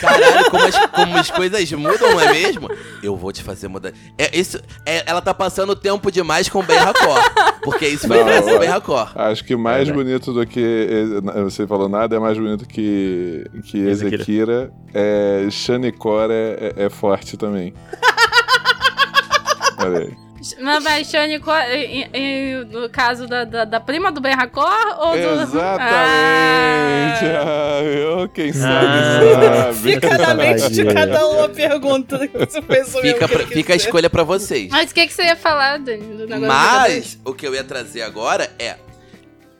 Caralho, 0.00 0.50
como 0.50 0.64
as, 0.64 0.86
como 0.86 1.16
as 1.16 1.30
coisas 1.30 1.72
mudam, 1.72 2.10
não 2.10 2.20
é 2.20 2.32
mesmo? 2.32 2.68
Eu 3.02 3.16
vou 3.16 3.32
te 3.32 3.42
fazer 3.42 3.68
mudar. 3.68 3.92
É, 4.18 4.38
isso, 4.38 4.60
é, 4.84 5.02
ela 5.06 5.20
tá 5.20 5.32
passando 5.32 5.74
tempo 5.74 6.10
demais 6.10 6.48
com 6.48 6.60
o 6.60 6.62
Ben 6.62 6.78
Racor. 6.78 7.18
Porque 7.62 7.86
isso 7.88 8.06
vai 8.06 8.22
trazer 8.24 8.54
o. 8.54 8.58
Ben 8.58 8.68
Racor. 8.68 9.12
Acho 9.14 9.44
que 9.44 9.56
mais 9.56 9.88
É, 9.88 9.92
bonito 9.92 10.32
do 10.32 10.46
que. 10.46 11.20
Você 11.44 11.66
falou 11.66 11.88
nada, 11.88 12.16
é 12.16 12.18
mais 12.18 12.38
bonito 12.38 12.66
que, 12.66 13.44
que 13.64 13.78
Ezekira. 13.78 14.16
Ezekira. 14.16 14.72
É, 14.94 15.48
Shanikora 15.50 16.34
é, 16.34 16.74
é 16.76 16.90
forte 16.90 17.36
também. 17.36 17.74
Olha 19.78 19.98
aí. 20.00 20.25
Mas, 20.60 20.84
mas 20.84 21.10
Shani, 21.10 21.38
qual- 21.40 21.60
e- 21.70 22.08
e- 22.12 22.64
no 22.70 22.88
caso 22.88 23.26
da, 23.26 23.44
da, 23.44 23.64
da 23.64 23.80
prima 23.80 24.10
do 24.12 24.20
Ben 24.20 24.34
Racor 24.34 24.66
ou 24.98 25.12
do. 25.12 25.42
Exatamente! 25.42 27.24
Ah. 27.26 27.46
Ah, 27.78 27.82
eu, 27.82 28.28
quem 28.28 28.52
sabe, 28.52 28.86
Ah. 28.86 29.72
sabe. 29.72 29.76
Fica 29.92 30.18
na 30.18 30.34
mente 30.34 30.70
de 30.70 30.84
cada 30.84 31.26
um 31.28 31.44
a 31.44 31.48
pergunta 31.48 32.26
que 32.28 32.38
você 32.38 32.62
fez 32.62 32.88
sobre 32.88 33.12
Fica, 33.12 33.28
pra- 33.28 33.46
fica 33.46 33.72
a 33.72 33.76
escolha 33.76 34.08
pra 34.10 34.22
vocês. 34.22 34.68
Mas 34.70 34.90
o 34.90 34.94
que, 34.94 35.06
que 35.06 35.12
você 35.12 35.24
ia 35.24 35.36
falar, 35.36 35.78
Dani, 35.78 36.02
do 36.02 36.26
negócio 36.26 36.40
do 36.40 36.46
Mas 36.46 37.18
o 37.24 37.32
que 37.34 37.46
eu 37.46 37.54
ia 37.54 37.64
trazer 37.64 38.02
agora 38.02 38.50
é. 38.58 38.76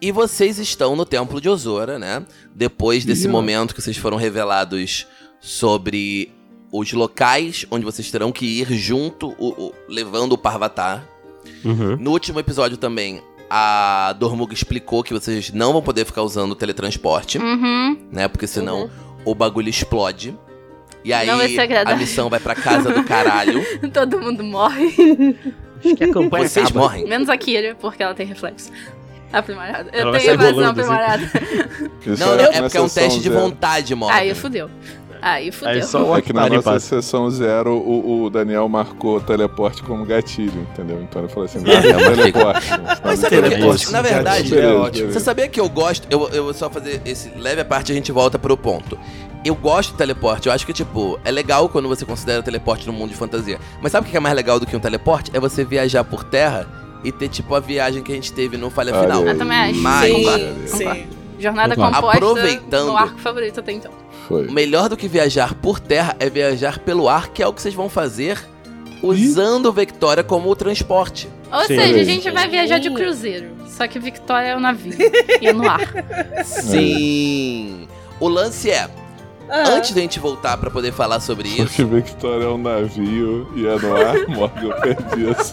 E 0.00 0.12
vocês 0.12 0.58
estão 0.58 0.94
no 0.94 1.04
Templo 1.06 1.40
de 1.40 1.48
Osora, 1.48 1.98
né? 1.98 2.22
Depois 2.54 3.04
desse 3.04 3.26
momento 3.28 3.74
que 3.74 3.80
vocês 3.80 3.96
foram 3.96 4.16
revelados 4.16 5.06
sobre 5.40 6.32
os 6.72 6.92
locais 6.92 7.64
onde 7.70 7.84
vocês 7.84 8.10
terão 8.10 8.32
que 8.32 8.44
ir 8.60 8.72
junto, 8.74 9.34
o- 9.38 9.66
o- 9.68 9.74
levando 9.88 10.32
o 10.32 10.38
Parvatar. 10.38 11.04
Uhum. 11.64 11.96
No 11.96 12.10
último 12.10 12.38
episódio 12.40 12.76
também, 12.76 13.22
a 13.48 14.14
Dormug 14.18 14.52
explicou 14.52 15.02
que 15.02 15.12
vocês 15.14 15.52
não 15.52 15.72
vão 15.72 15.82
poder 15.82 16.04
ficar 16.04 16.22
usando 16.22 16.52
o 16.52 16.54
teletransporte, 16.56 17.38
Uhum. 17.38 17.96
né? 18.10 18.28
Porque 18.28 18.46
senão 18.46 18.82
Uhum. 18.82 18.90
o 19.24 19.34
bagulho 19.34 19.68
explode. 19.68 20.36
E 21.04 21.12
aí 21.12 21.28
a 21.30 21.94
missão 21.96 22.28
vai 22.28 22.40
pra 22.40 22.54
casa 22.56 22.92
do 22.92 23.04
caralho. 23.04 23.64
Todo 23.94 24.18
mundo 24.20 24.42
morre. 24.42 25.36
Acho 25.84 25.94
que 25.94 26.02
a 26.04 26.12
campanha 26.12 26.48
Vocês 26.48 26.66
acaba. 26.66 26.80
morrem. 26.80 27.06
Menos 27.06 27.28
a 27.28 27.36
Kira, 27.36 27.76
porque 27.80 28.02
ela 28.02 28.12
tem 28.14 28.26
reflexo. 28.26 28.72
Aprimorada. 29.32 29.90
Eu 29.92 30.00
Ela 30.08 30.18
tenho 30.18 30.32
evasão 30.32 30.58
assim. 30.60 30.64
aprimorada. 30.70 31.22
Isso 31.24 32.24
Não, 32.24 32.36
não, 32.36 32.44
é 32.44 32.52
na 32.54 32.62
porque 32.62 32.76
é 32.78 32.80
um 32.80 32.88
teste 32.88 33.20
de 33.20 33.28
zero. 33.28 33.40
vontade, 33.40 33.94
Morgan. 33.94 34.14
Aí 34.16 34.34
fudeu. 34.34 34.68
Aí 35.28 35.50
fudeu. 35.50 35.74
Aí 35.74 35.82
só 35.82 36.04
o 36.04 36.16
É 36.16 36.22
que 36.22 36.32
na 36.32 36.48
nossa 36.48 36.62
passa. 36.62 36.80
sessão 37.02 37.28
zero, 37.30 37.72
o, 37.76 38.22
o 38.22 38.30
Daniel 38.30 38.68
marcou 38.68 39.20
teleporte 39.20 39.82
como 39.82 40.04
gatilho, 40.04 40.60
entendeu? 40.72 41.02
Então 41.02 41.20
ele 41.22 41.28
falou 41.28 41.46
assim: 41.46 41.58
não, 41.58 41.72
É, 41.72 41.76
é 41.76 41.92
mas 41.94 42.16
teleporte. 42.16 42.68
Mas 43.04 43.18
sabe 43.18 43.36
Teleporte 43.42 43.88
o 43.88 43.90
Na 43.90 44.02
verdade, 44.02 44.56
é 44.58 44.72
ótimo. 44.72 45.12
Você 45.12 45.18
sabia 45.18 45.48
que 45.48 45.58
eu 45.60 45.68
gosto? 45.68 46.06
Eu, 46.08 46.28
eu 46.28 46.44
vou 46.44 46.54
só 46.54 46.70
fazer 46.70 47.02
esse 47.04 47.30
leve 47.36 47.60
a 47.60 47.64
parte 47.64 47.88
e 47.88 47.92
a 47.92 47.94
gente 47.96 48.12
volta 48.12 48.38
pro 48.38 48.56
ponto. 48.56 48.96
Eu 49.44 49.54
gosto 49.56 49.90
de 49.92 49.96
teleporte. 49.98 50.46
Eu 50.46 50.52
acho 50.52 50.64
que, 50.64 50.72
tipo, 50.72 51.18
é 51.24 51.30
legal 51.30 51.68
quando 51.68 51.88
você 51.88 52.04
considera 52.04 52.42
teleporte 52.42 52.86
no 52.86 52.92
mundo 52.92 53.10
de 53.10 53.16
fantasia. 53.16 53.58
Mas 53.82 53.92
sabe 53.92 54.06
o 54.06 54.10
que 54.10 54.16
é 54.16 54.20
mais 54.20 54.34
legal 54.34 54.60
do 54.60 54.66
que 54.66 54.76
um 54.76 54.80
teleporte? 54.80 55.30
É 55.34 55.40
você 55.40 55.64
viajar 55.64 56.04
por 56.04 56.22
terra 56.24 56.66
e 57.04 57.10
ter, 57.12 57.28
tipo, 57.28 57.54
a 57.54 57.60
viagem 57.60 58.02
que 58.02 58.10
a 58.12 58.14
gente 58.14 58.32
teve 58.32 58.56
no 58.56 58.70
Falha 58.70 58.92
Final. 58.94 59.24
Eu 59.26 59.36
também 59.38 59.56
acho. 59.58 59.78
Mas- 59.80 60.06
Sim, 60.12 60.66
sim. 60.66 61.06
Jornada 61.38 61.76
composta 61.76 62.08
Aproveitando- 62.16 62.86
no 62.86 62.96
arco 62.96 63.18
favorito 63.20 63.60
até 63.60 63.70
então. 63.72 63.92
Foi. 64.26 64.50
Melhor 64.50 64.88
do 64.88 64.96
que 64.96 65.06
viajar 65.06 65.54
por 65.54 65.78
terra 65.78 66.16
é 66.18 66.28
viajar 66.28 66.78
pelo 66.80 67.08
ar, 67.08 67.28
que 67.28 67.42
é 67.42 67.46
o 67.46 67.52
que 67.52 67.62
vocês 67.62 67.74
vão 67.74 67.88
fazer 67.88 68.38
usando 69.02 69.66
o 69.66 69.72
Victoria 69.72 70.24
como 70.24 70.50
o 70.50 70.56
transporte. 70.56 71.28
Ou 71.52 71.60
Sim. 71.60 71.76
seja, 71.76 72.00
a 72.00 72.04
gente 72.04 72.30
vai 72.30 72.48
viajar 72.48 72.78
de 72.78 72.90
cruzeiro. 72.90 73.50
Só 73.68 73.86
que 73.86 73.98
Victoria 73.98 74.48
é 74.48 74.56
o 74.56 74.60
navio. 74.60 74.94
e 75.40 75.46
é 75.46 75.52
no 75.52 75.68
ar. 75.68 75.80
Sim. 76.44 77.86
O 78.18 78.28
lance 78.28 78.70
é, 78.70 78.88
Ah, 79.48 79.70
antes 79.76 79.92
da 79.92 80.00
gente 80.00 80.18
voltar 80.18 80.56
pra 80.56 80.70
poder 80.70 80.92
falar 80.92 81.20
sobre 81.20 81.48
isso, 81.48 81.66
Porque 81.66 81.84
Victoria 81.84 82.46
é 82.46 82.48
um 82.48 82.58
navio 82.58 83.48
e 83.54 83.66
é 83.66 83.76
no 83.78 83.96
ar, 83.96 84.14
Morgan, 84.28 84.60
eu 84.62 84.74
perdi 84.74 85.30
isso. 85.30 85.52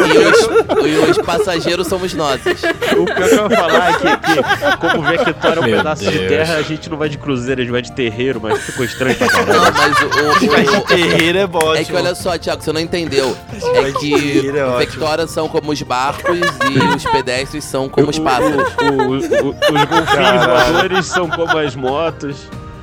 e 0.00 0.18
os, 0.18 1.06
e 1.06 1.10
os 1.10 1.18
passageiros 1.18 1.86
somos 1.88 2.14
nós. 2.14 2.40
O 2.40 3.04
pior 3.04 3.14
que 3.14 3.22
eu 3.34 3.50
ia 3.50 3.50
falar 3.50 3.90
é 3.90 3.92
que, 3.92 4.16
que 4.16 4.76
como 4.78 5.02
Vector 5.02 5.52
é 5.52 5.60
um 5.60 5.64
Meu 5.64 5.76
pedaço 5.76 6.04
de 6.04 6.10
Deus. 6.18 6.28
terra, 6.28 6.54
a 6.56 6.62
gente 6.62 6.88
não 6.90 6.96
vai 6.96 7.08
de 7.08 7.18
cruzeiro, 7.18 7.60
a 7.60 7.64
gente 7.64 7.72
vai 7.72 7.82
de 7.82 7.92
terreiro, 7.92 8.40
mas 8.42 8.62
ficou 8.62 8.84
estranho 8.84 9.16
pra 9.16 9.26
Não, 9.26 9.44
caralho. 9.44 9.74
mas 9.76 10.00
o, 10.00 10.04
o- 10.04 10.78
o- 10.78 10.80
Terreiro 10.82 11.38
é 11.38 11.46
bom. 11.46 11.74
É 11.74 11.84
que 11.84 11.92
olha 11.94 12.14
só, 12.14 12.36
Thiago, 12.38 12.62
você 12.62 12.72
não 12.72 12.80
entendeu. 12.80 13.36
É 13.74 13.92
que 13.92 14.48
é. 14.48 14.78
Victoria 14.78 15.26
são 15.26 15.48
como 15.48 15.70
os 15.70 15.82
barcos 15.82 16.38
e 16.38 16.96
os 16.96 17.04
pedestres 17.04 17.64
são 17.64 17.88
como 17.88 18.08
os 18.10 18.18
O- 18.18 18.22
pássaros. 18.22 18.56
o- 18.80 18.84
o- 18.84 19.08
o- 19.08 19.16
os 19.16 19.28
golfinhos 19.28 20.46
voadores 20.46 21.06
são 21.06 21.28
como 21.28 21.58
as 21.58 21.74
motos. 21.76 22.36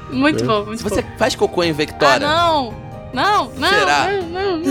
Muito 0.09 0.43
bom, 0.45 0.65
muito 0.65 0.77
Se 0.77 0.83
você 0.83 1.01
bom. 1.01 1.07
faz 1.17 1.35
cocô 1.35 1.63
em 1.63 1.71
Ah, 1.71 1.73
Victoria, 1.73 2.19
não! 2.19 2.73
Não, 3.11 3.49
não, 3.57 3.69
Será? 3.69 4.07
não, 4.07 4.57
não, 4.57 4.57
não, 4.59 4.69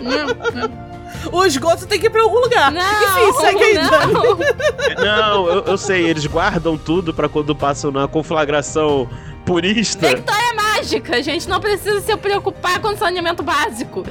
não, 0.00 0.68
não, 0.68 0.90
O 1.32 1.44
esgoto 1.44 1.86
tem 1.86 2.00
que 2.00 2.06
ir 2.06 2.10
pra 2.10 2.22
algum 2.22 2.38
lugar. 2.40 2.72
não, 2.72 2.80
Enfim, 2.82 3.38
segue 3.40 3.62
aí, 3.64 3.74
não. 3.74 5.04
Não, 5.04 5.46
eu, 5.48 5.64
eu 5.64 5.76
sei, 5.76 6.06
eles 6.06 6.24
guardam 6.26 6.78
tudo 6.78 7.12
pra 7.12 7.28
quando 7.28 7.54
passam 7.54 7.90
na 7.90 8.08
conflagração 8.08 9.06
purista. 9.44 10.08
Victoria 10.08 10.40
é 10.50 10.52
mágica, 10.54 11.16
a 11.16 11.20
gente 11.20 11.46
não 11.48 11.60
precisa 11.60 12.00
se 12.00 12.16
preocupar 12.16 12.80
com 12.80 12.96
saneamento 12.96 13.42
básico. 13.42 14.02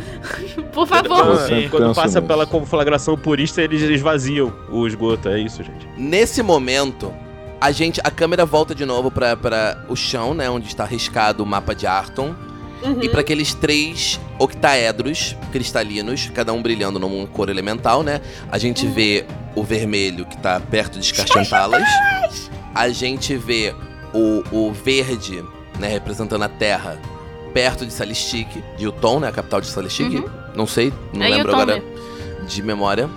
Por 0.72 0.86
favor. 0.88 1.08
Quando, 1.26 1.40
sempre 1.48 1.70
quando 1.70 1.96
passa 1.96 2.22
pela 2.22 2.46
conflagração 2.46 3.18
purista, 3.18 3.62
eles 3.64 3.82
esvaziam 3.82 4.54
o 4.70 4.86
esgoto, 4.86 5.30
é 5.30 5.40
isso, 5.40 5.64
gente. 5.64 5.88
nesse 5.98 6.44
momento, 6.44 7.12
a 7.60 7.72
gente, 7.72 8.00
a 8.04 8.12
câmera 8.12 8.46
volta 8.46 8.74
de 8.74 8.86
novo 8.86 9.12
pra, 9.12 9.36
pra 9.36 9.84
o 9.90 9.96
chão, 9.96 10.34
né, 10.34 10.50
onde 10.50 10.68
está 10.68 10.86
riscado 10.86 11.44
o 11.44 11.46
mapa 11.46 11.76
de 11.76 11.86
Arton. 11.86 12.34
Uhum. 12.82 13.04
E 13.04 13.10
pra 13.10 13.20
aqueles 13.20 13.54
três 13.54 14.18
octaedros 14.40 15.36
cristalinos, 15.52 16.32
cada 16.34 16.54
um 16.54 16.62
brilhando 16.62 16.98
numa 16.98 17.28
cor 17.28 17.50
elemental, 17.50 18.04
né? 18.04 18.22
A 18.50 18.58
gente 18.58 18.88
vê 18.88 19.26
o 19.54 19.64
vermelho 19.64 20.26
que 20.26 20.38
tá 20.38 20.62
perto 20.62 20.98
de 20.98 21.04
Escarchantalas. 21.06 21.84
A 22.74 22.88
gente 22.88 23.36
vê 23.36 23.76
o, 24.14 24.44
o 24.50 24.72
verde, 24.72 25.44
né, 25.78 25.90
representando 25.90 26.44
a 26.44 26.48
Terra, 26.48 26.98
perto 27.54 27.86
de 27.86 27.92
Salistic, 27.92 28.48
de 28.78 28.88
Uton, 28.88 29.20
né, 29.20 29.28
a 29.28 29.32
capital 29.34 29.60
de 29.60 29.68
Salistic. 29.68 30.14
Uhum. 30.14 30.30
Não 30.56 30.66
sei, 30.66 30.94
não 31.14 31.26
É 31.26 31.30
lembro 31.30 31.50
Uton 31.50 31.62
agora 31.62 31.84
de 32.48 32.64
memória. 32.64 33.10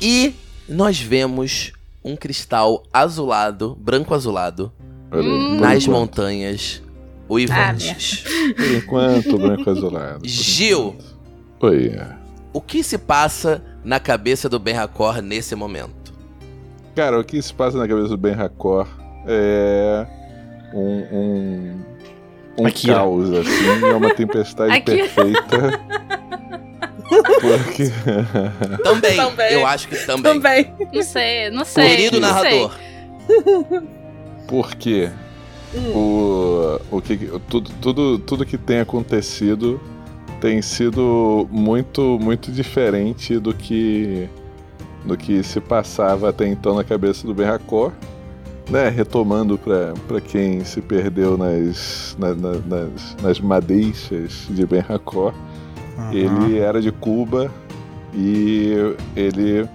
E 0.00 0.34
nós 0.68 1.00
vemos 1.00 1.72
um 2.04 2.16
cristal 2.16 2.82
azulado, 2.92 3.76
branco 3.80 4.14
azulado, 4.14 4.72
Hum. 5.12 5.58
nas 5.60 5.86
montanhas 5.86 6.82
uivantes. 7.28 8.24
Por 8.56 8.72
enquanto, 8.74 9.38
branco 9.38 9.70
azulado. 9.70 10.26
Gil. 10.26 10.96
Oi. 11.60 11.92
O 12.52 12.60
que 12.60 12.82
se 12.82 12.98
passa 12.98 13.62
na 13.84 13.98
cabeça 14.00 14.48
do 14.48 14.58
Ben 14.58 14.76
Hakor 14.76 15.22
nesse 15.22 15.54
momento? 15.54 16.12
Cara, 16.94 17.18
o 17.18 17.24
que 17.24 17.40
se 17.42 17.52
passa 17.52 17.76
na 17.78 17.88
cabeça 17.88 18.08
do 18.08 18.16
Ben 18.16 18.34
Racor 18.34 18.86
é 19.26 20.06
um, 20.72 21.16
um, 21.18 21.80
um 22.58 22.70
caos, 22.86 23.32
assim, 23.32 23.84
é 23.88 23.94
uma 23.94 24.14
tempestade 24.14 24.72
Akira. 24.72 24.96
perfeita. 25.08 25.80
Porque. 27.08 27.90
Também, 28.82 29.16
Também. 29.16 29.52
eu 29.52 29.66
acho 29.66 29.88
que 29.88 29.96
também. 30.06 30.22
Também. 30.32 30.74
Não 30.92 31.02
sei, 31.02 31.50
não 31.50 31.64
sei. 31.64 31.88
Querido 31.88 32.20
não 32.20 32.40
sei. 32.40 32.60
narrador. 32.68 32.78
Porque 34.48 35.10
o, 35.94 36.78
o 36.90 37.00
que, 37.00 37.16
tudo, 37.48 37.70
tudo, 37.80 38.18
tudo 38.18 38.46
que 38.46 38.56
tem 38.58 38.80
acontecido 38.80 39.80
tem 40.40 40.60
sido 40.60 41.48
muito, 41.50 42.18
muito 42.20 42.52
diferente 42.52 43.38
do 43.38 43.54
que, 43.54 44.28
do 45.04 45.16
que 45.16 45.42
se 45.42 45.60
passava 45.60 46.28
até 46.28 46.46
então 46.46 46.74
na 46.74 46.84
cabeça 46.84 47.26
do 47.26 47.34
Ben 47.34 47.46
Hakor. 47.46 47.92
Né, 48.70 48.88
retomando 48.88 49.58
para 49.58 50.20
quem 50.22 50.64
se 50.64 50.80
perdeu 50.80 51.36
nas, 51.36 52.16
na- 52.18 52.34
na- 52.34 52.58
nas, 52.66 53.14
nas 53.22 53.38
madeixas 53.38 54.46
de 54.48 54.64
Ben 54.64 54.82
Hakor, 54.88 55.34
ele 56.12 56.58
era 56.58 56.80
de 56.80 56.90
Cuba 56.92 57.50
e 58.12 58.94
ele 59.16 59.68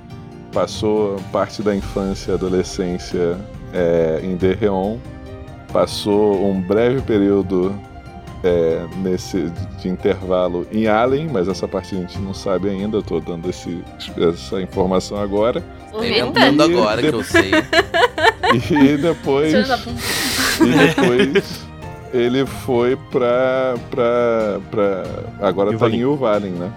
passou 0.51 1.17
parte 1.31 1.61
da 1.61 1.75
infância 1.75 2.31
e 2.31 2.33
adolescência 2.35 3.37
é, 3.73 4.19
em 4.23 4.35
Derreon, 4.35 4.97
passou 5.71 6.49
um 6.49 6.59
breve 6.61 7.01
período 7.01 7.75
é, 8.43 8.85
nesse 8.97 9.51
de 9.79 9.89
intervalo 9.89 10.65
em 10.71 10.87
Allen, 10.87 11.27
mas 11.31 11.47
essa 11.47 11.67
parte 11.67 11.95
a 11.95 11.99
gente 11.99 12.17
não 12.19 12.33
sabe 12.33 12.69
ainda, 12.69 12.97
eu 12.97 13.03
tô 13.03 13.19
dando 13.19 13.49
esse, 13.49 13.83
essa 14.17 14.61
informação 14.61 15.17
agora. 15.17 15.61
Tá 15.91 16.07
inventando 16.07 16.61
E 16.71 16.73
agora 16.77 17.01
que 17.01 17.09
de- 17.11 17.15
eu 17.17 17.23
sei. 17.23 17.51
E 18.51 18.97
depois, 18.97 19.53
e 19.53 20.71
depois 20.87 21.68
ele 22.13 22.45
foi 22.45 22.95
pra, 23.11 23.75
pra, 23.91 24.59
pra 24.71 25.03
agora 25.47 25.69
tá 25.69 25.73
Yuvalin. 25.73 25.97
em 25.97 26.05
Uvalin, 26.05 26.49
né? 26.51 26.71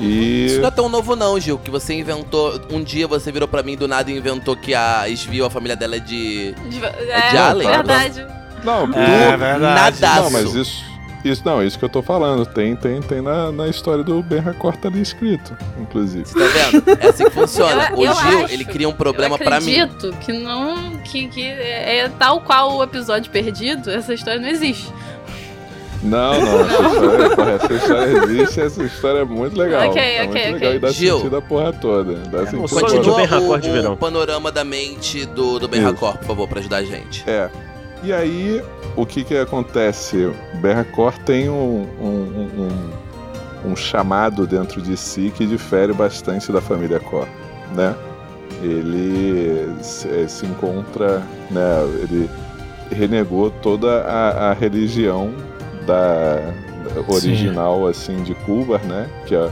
E 0.00 0.46
Isso 0.46 0.60
não 0.60 0.68
é 0.68 0.70
tão 0.70 0.88
novo 0.88 1.16
não, 1.16 1.38
Gil, 1.40 1.58
que 1.58 1.70
você 1.72 1.92
inventou... 1.92 2.60
Um 2.70 2.82
dia 2.84 3.08
você 3.08 3.32
virou 3.32 3.48
pra 3.48 3.64
mim 3.64 3.76
do 3.76 3.88
nada 3.88 4.08
e 4.10 4.16
inventou 4.16 4.54
que 4.54 4.72
a 4.72 5.08
Esvio, 5.08 5.44
a 5.44 5.50
família 5.50 5.74
dela 5.74 5.96
é 5.96 5.98
de... 5.98 6.54
É, 7.10 7.30
de 7.30 7.36
Allen? 7.36 7.68
verdade. 7.68 8.26
não, 8.62 8.82
É 8.82 8.86
tudo- 8.86 9.38
verdade. 9.38 10.00
Nadaço. 10.00 10.22
Não, 10.22 10.30
mas 10.30 10.54
isso, 10.54 10.84
isso 11.24 11.42
não, 11.44 11.62
isso 11.62 11.78
que 11.78 11.84
eu 11.84 11.88
tô 11.88 12.00
falando, 12.02 12.46
tem, 12.46 12.74
tem, 12.76 13.00
tem 13.02 13.20
na, 13.20 13.50
na 13.52 13.68
história 13.68 14.02
do 14.04 14.22
Ben 14.22 14.38
Hakor 14.40 14.76
tá 14.76 14.88
ali 14.88 15.00
escrito, 15.02 15.56
inclusive. 15.80 16.24
Você 16.26 16.38
tá 16.38 16.46
vendo? 16.70 16.98
É 17.00 17.06
assim 17.08 17.24
que 17.24 17.30
funciona. 17.30 17.88
Eu- 17.90 17.96
o 17.98 18.04
eu 18.06 18.14
Gil, 18.14 18.44
acho- 18.44 18.52
ele 18.54 18.64
cria 18.64 18.88
um 18.88 18.92
problema 18.92 19.34
eu 19.34 19.38
pra 19.38 19.60
mim. 19.60 19.78
acredito 19.80 20.14
que 20.20 20.32
não. 20.32 20.96
Que, 20.98 21.28
que 21.28 21.42
é, 21.42 21.98
é 22.00 22.08
tal 22.08 22.40
qual 22.42 22.76
o 22.76 22.82
episódio 22.82 23.30
perdido, 23.30 23.90
essa 23.90 24.12
história 24.14 24.40
não 24.40 24.48
existe. 24.48 24.92
Não, 26.00 26.40
não, 26.40 26.60
essa 26.60 26.82
história, 26.86 27.30
porra, 27.36 27.50
essa 27.52 27.72
história 27.74 28.12
existe, 28.22 28.60
essa 28.60 28.84
história 28.84 29.18
é 29.18 29.24
muito 29.24 29.58
legal. 29.58 29.88
Ok, 29.90 30.00
é 30.00 30.22
ok, 30.22 30.26
muito 30.26 30.36
ok. 30.38 30.52
legal 30.52 30.74
e 30.74 30.78
dá 30.78 30.90
Gil. 30.92 31.16
sentido 31.16 31.36
a 31.36 31.42
porra 31.42 31.72
toda. 31.72 32.14
Dá 32.14 32.38
sentido 32.46 32.60
o 32.60 32.64
a 32.64 32.68
sonho 32.68 32.80
porra 32.86 32.98
do 33.00 33.04
Continua. 33.10 33.38
Hakor 33.38 33.60
de 33.60 33.68
o, 33.68 33.72
verão. 33.72 33.92
o 33.94 33.96
panorama 33.96 34.52
da 34.52 34.64
mente 34.64 35.26
do, 35.26 35.58
do 35.58 35.66
Ben. 35.66 35.84
Hakor, 35.84 36.16
por 36.18 36.26
favor, 36.26 36.46
pra 36.48 36.60
ajudar 36.60 36.76
a 36.76 36.84
gente. 36.84 37.24
É. 37.28 37.50
E 38.04 38.12
aí, 38.12 38.62
o 38.98 39.06
que 39.06 39.22
que 39.22 39.36
acontece? 39.36 40.30
Hakor 40.76 41.16
tem 41.18 41.48
um, 41.48 41.86
um, 42.00 42.68
um, 43.64 43.70
um 43.70 43.76
chamado 43.76 44.46
dentro 44.46 44.82
de 44.82 44.96
si 44.96 45.32
que 45.34 45.46
difere 45.46 45.92
bastante 45.92 46.50
da 46.50 46.60
família 46.60 46.98
Kor, 46.98 47.28
né? 47.74 47.94
Ele 48.60 49.72
se, 49.82 50.28
se 50.28 50.46
encontra, 50.46 51.22
né? 51.50 51.82
Ele 52.02 52.28
renegou 52.90 53.50
toda 53.50 54.02
a, 54.02 54.50
a 54.50 54.52
religião 54.52 55.32
da, 55.86 56.36
da 56.84 57.12
original, 57.14 57.86
assim, 57.86 58.22
de 58.24 58.34
Cuba, 58.34 58.78
né? 58.78 59.08
Que 59.26 59.36
é, 59.36 59.48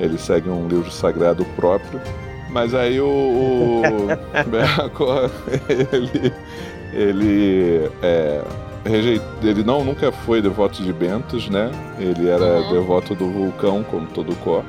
ele 0.00 0.18
segue 0.18 0.48
um 0.48 0.66
livro 0.66 0.90
sagrado 0.90 1.44
próprio. 1.54 2.00
Mas 2.50 2.74
aí 2.74 3.00
o, 3.00 3.06
o 3.06 4.06
Ben 4.50 4.62
Hakor, 4.62 5.30
ele 5.68 6.32
ele 6.92 7.90
é, 8.02 8.42
rejeit- 8.84 9.22
ele 9.42 9.62
não 9.64 9.84
nunca 9.84 10.10
foi 10.12 10.40
devoto 10.42 10.82
de 10.82 10.92
Bentos, 10.92 11.48
né? 11.48 11.70
Ele 11.98 12.28
era 12.28 12.44
Uhum. 12.44 12.72
devoto 12.72 13.14
do 13.14 13.26
vulcão, 13.30 13.82
como 13.84 14.06
todo 14.06 14.34
Có. 14.36 14.62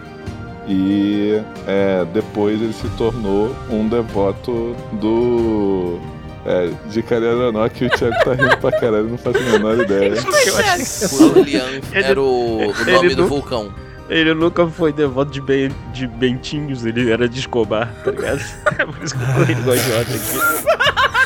E 0.67 1.41
é, 1.67 2.05
depois 2.13 2.61
ele 2.61 2.73
se 2.73 2.87
tornou 2.89 3.55
um 3.71 3.87
devoto 3.87 4.75
do 4.93 5.99
é, 6.45 6.69
de 6.89 7.01
Kariaranó, 7.01 7.67
que 7.69 7.85
o 7.85 7.89
Thiago 7.89 8.15
tá 8.23 8.33
rindo 8.33 8.57
pra 8.57 8.71
caralho, 8.79 9.09
não 9.09 9.17
faço 9.17 9.37
a 9.37 9.41
menor 9.41 9.77
ideia. 9.83 10.13
Eu 10.13 10.57
achei 10.57 11.07
que 11.09 11.15
Lurlian 11.23 11.63
Ele- 11.91 12.05
era 12.05 12.21
o, 12.21 12.57
o 12.57 12.81
ele 12.81 12.91
nome 12.91 13.15
do 13.15 13.27
vulcão. 13.27 13.71
ele 14.09 14.33
nunca 14.35 14.65
foi 14.67 14.93
devoto 14.93 15.31
de, 15.31 15.41
ben, 15.41 15.69
de 15.91 16.07
Bentinhos, 16.07 16.85
ele 16.85 17.11
era 17.11 17.27
de 17.27 17.39
Escobar, 17.39 17.91
tá 18.03 18.11
ligado? 18.11 18.39
É 18.79 18.85
por 18.85 19.03
isso 19.03 19.15
que 19.17 19.23
eu 19.23 19.45
tô 19.45 19.51
igual 19.51 19.75
idiota 19.75 20.01
aqui. 20.01 21.18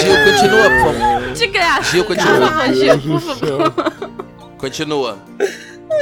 Gil, 0.00 0.24
continua, 0.24 0.70
por 0.70 0.94
favor. 0.94 1.32
De 1.32 1.46
graça. 1.46 1.90
Gil, 1.92 2.04
continua. 2.04 2.38
Por 2.38 2.48
favor, 2.48 2.74
Gil, 2.74 2.98
por 3.00 3.20
favor. 3.20 3.72
Continua. 4.58 5.16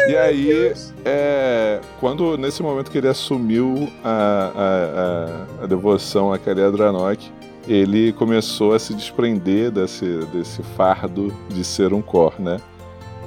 E 0.08 0.16
aí, 0.16 0.72
é, 1.04 1.80
quando 2.00 2.36
nesse 2.36 2.62
momento 2.62 2.90
que 2.90 2.98
ele 2.98 3.08
assumiu 3.08 3.90
a, 4.04 4.50
a, 5.60 5.60
a, 5.60 5.64
a 5.64 5.66
devoção 5.66 6.32
a 6.32 6.38
Kaliadranok, 6.38 7.30
ele 7.66 8.12
começou 8.12 8.74
a 8.74 8.78
se 8.78 8.94
desprender 8.94 9.70
desse, 9.70 10.06
desse 10.32 10.62
fardo 10.76 11.34
de 11.48 11.64
ser 11.64 11.92
um 11.92 12.00
Kor, 12.02 12.34
né? 12.38 12.58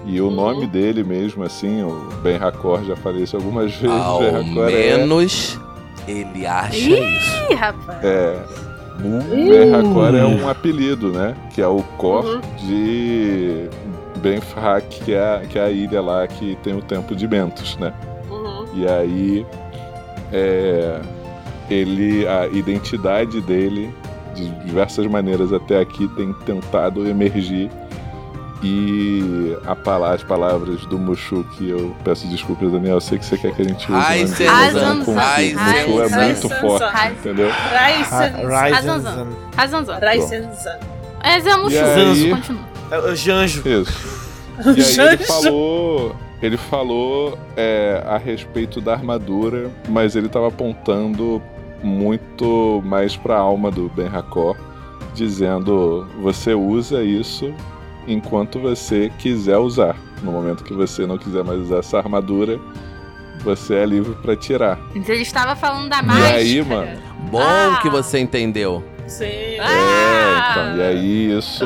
E 0.06 0.20
o 0.20 0.26
Uhum. 0.28 0.32
nome 0.36 0.68
dele 0.68 1.04
mesmo, 1.04 1.44
assim, 1.44 1.84
o 1.84 1.92
Ben 2.24 2.38
Hakor, 2.38 2.84
já 2.84 2.96
falei 2.96 3.24
isso 3.24 3.36
algumas 3.36 3.72
vezes, 3.76 3.96
Ao 4.02 4.18
Ben 4.20 4.30
Hakor 4.30 4.70
é, 4.70 4.98
menos 4.98 5.60
ele 6.08 6.48
acha 6.48 6.76
Ih. 6.76 7.18
isso. 7.18 7.52
Ih, 7.52 7.54
rapaz. 7.54 8.04
é 8.04 8.40
Ben 9.02 9.74
Hakor 9.74 10.16
é 10.16 10.26
um 10.26 10.48
apelido, 10.48 11.12
né? 11.12 11.36
Que 11.54 11.62
é 11.62 11.68
o 11.68 11.82
Kor 11.98 12.24
Uhum. 12.26 12.42
de 12.68 13.70
Benfrak, 14.18 15.04
que 15.04 15.14
é, 15.14 15.20
a- 15.20 15.42
que 15.50 15.58
é 15.58 15.64
a 15.64 15.70
ilha 15.72 16.02
lá 16.02 16.28
que 16.28 16.56
tem 16.64 16.74
o 16.76 16.82
templo 16.82 17.16
de 17.16 17.28
Bentos, 17.28 17.78
né? 17.78 17.92
Uhum. 18.30 18.66
E 18.76 18.88
aí, 18.88 19.46
é, 20.32 21.00
ele, 21.70 22.28
a 22.28 22.48
identidade 22.48 23.42
dele, 23.42 23.94
de 24.36 24.50
diversas 24.66 25.06
maneiras 25.08 25.52
até 25.52 25.80
aqui, 25.80 26.08
tem 26.16 26.32
tentado 26.46 27.08
emergir. 27.08 27.70
E 28.64 29.58
a 29.66 29.76
pala- 29.76 30.14
as 30.14 30.24
palavras 30.24 30.86
do 30.86 31.00
Mushu, 31.00 31.44
que 31.58 31.70
eu 31.70 31.96
peço 32.04 32.28
desculpas, 32.28 32.72
Daniel, 32.72 32.96
eu 32.96 33.02
sei 33.02 33.18
que 33.18 33.26
você 33.26 33.36
quer 33.38 33.54
que 33.56 33.62
a 33.62 33.66
gente 33.66 33.92
use 33.92 34.02
Ai, 34.02 34.20
com 35.04 35.14
Mushu 35.56 36.02
é 36.02 36.26
muito 36.26 36.50
forte, 36.50 37.12
entendeu? 37.20 37.50
Razanzan. 37.50 39.28
Razanzan. 39.58 40.00
Raisen. 40.00 40.50
Mas 41.24 41.46
é 41.48 41.50
E 41.50 41.72
chuva. 41.72 42.12
aí- 42.12 42.30
Continua. 42.32 42.62
É 42.92 43.00
o 43.00 43.16
Janjo. 43.16 43.64
Isso. 43.68 44.22
E 44.64 44.70
aí 45.02 45.08
ele 45.14 45.18
falou, 45.26 46.16
ele 46.42 46.58
falou 46.58 47.38
é, 47.58 48.04
a 48.06 48.18
respeito 48.18 48.80
da 48.80 48.94
armadura, 48.94 49.72
mas 49.90 50.16
ele 50.16 50.28
estava 50.28 50.50
apontando 50.50 51.42
muito 51.82 52.80
mais 52.86 53.16
para 53.16 53.38
a 53.38 53.40
alma 53.40 53.72
do 53.72 53.90
Ben 53.96 54.08
Hakor, 54.08 54.56
dizendo: 55.16 56.06
você 56.22 56.54
usa 56.54 57.02
isso 57.04 57.52
enquanto 58.08 58.60
você 58.60 59.12
quiser 59.18 59.58
usar. 59.58 59.96
No 60.24 60.32
momento 60.32 60.64
que 60.64 60.74
você 60.74 61.06
não 61.06 61.18
quiser 61.18 61.44
mais 61.44 61.60
usar 61.60 61.78
essa 61.80 61.98
armadura, 61.98 62.60
você 63.44 63.76
é 63.76 63.86
livre 63.86 64.14
para 64.22 64.36
tirar. 64.36 64.80
Então 64.96 65.14
ele 65.16 65.24
estava 65.24 65.56
falando 65.56 65.90
da 65.90 66.00
E 66.00 66.06
máscara. 66.06 66.36
aí, 66.36 66.62
mano? 66.64 67.00
Bom 67.32 67.42
Ah. 67.42 67.80
que 67.82 67.90
você 67.90 68.20
entendeu. 68.20 68.84
Sim. 69.08 69.26
É, 69.26 69.58
então, 70.52 70.78
e 70.78 70.82
aí 70.82 71.38
isso. 71.38 71.66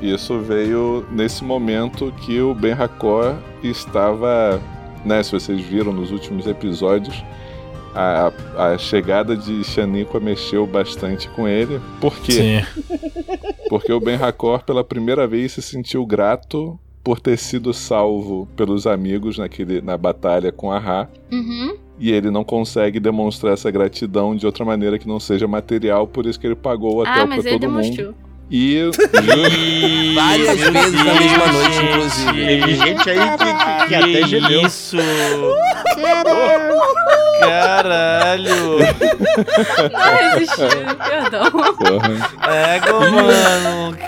Isso 0.00 0.38
veio 0.40 1.04
nesse 1.10 1.42
momento 1.44 2.12
que 2.20 2.40
o 2.40 2.54
Ben 2.54 2.72
Hakor 2.72 3.34
estava, 3.64 4.60
né, 5.04 5.22
se 5.24 5.32
vocês 5.32 5.60
viram 5.60 5.92
nos 5.92 6.12
últimos 6.12 6.46
episódios, 6.46 7.24
a, 7.98 8.32
a 8.56 8.78
chegada 8.78 9.36
de 9.36 9.64
Shaniqua 9.64 10.20
mexeu 10.20 10.64
bastante 10.64 11.28
com 11.30 11.48
ele. 11.48 11.80
Por 12.00 12.16
quê? 12.20 12.32
Sim. 12.32 12.84
Porque 13.68 13.92
o 13.92 13.98
Ben 13.98 14.14
Hakor 14.14 14.62
pela 14.62 14.84
primeira 14.84 15.26
vez 15.26 15.52
se 15.52 15.62
sentiu 15.62 16.06
grato 16.06 16.78
por 17.02 17.18
ter 17.18 17.36
sido 17.36 17.74
salvo 17.74 18.46
pelos 18.54 18.86
amigos 18.86 19.36
naquele, 19.36 19.80
na 19.80 19.96
batalha 19.98 20.52
com 20.52 20.70
a 20.70 20.78
Ra. 20.78 21.08
Uhum. 21.32 21.76
E 21.98 22.12
ele 22.12 22.30
não 22.30 22.44
consegue 22.44 23.00
demonstrar 23.00 23.54
essa 23.54 23.68
gratidão 23.68 24.36
de 24.36 24.46
outra 24.46 24.64
maneira 24.64 24.96
que 24.96 25.08
não 25.08 25.18
seja 25.18 25.48
material, 25.48 26.06
por 26.06 26.24
isso 26.24 26.38
que 26.38 26.46
ele 26.46 26.54
pagou 26.54 26.94
o 26.94 27.00
hotel 27.00 27.12
Ah, 27.12 27.26
pra 27.26 27.36
mas 27.36 27.44
ele 27.44 27.58
todo 27.58 27.72
mundo. 27.72 28.14
Demonstrou. 28.50 29.08
E 30.00 30.14
Várias 30.14 30.58
vezes 30.58 31.04
na 31.04 31.14
mesma 31.14 31.46
noite, 31.52 31.84
inclusive. 31.84 32.46
Teve 32.46 32.74
gente 32.76 33.10
aí 33.10 33.18
que, 33.36 33.44
que, 33.54 33.88
que 33.88 33.94
até 33.94 34.28
gemeu. 34.28 34.66
Isso! 34.66 34.96
Caralho! 37.40 38.78
Não 39.92 40.16
resisti, 40.30 40.96
perdão. 41.08 41.50
Porra. 41.50 42.54
Égua, 42.74 43.10
mano! 43.10 43.98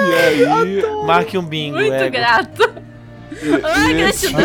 E 0.00 0.14
aí. 0.14 1.04
Marque 1.04 1.36
um 1.36 1.42
bingo. 1.42 1.76
Muito 1.76 1.92
ego. 1.92 2.12
grato. 2.12 2.70
Ai, 3.64 4.08
Isso. 4.08 4.28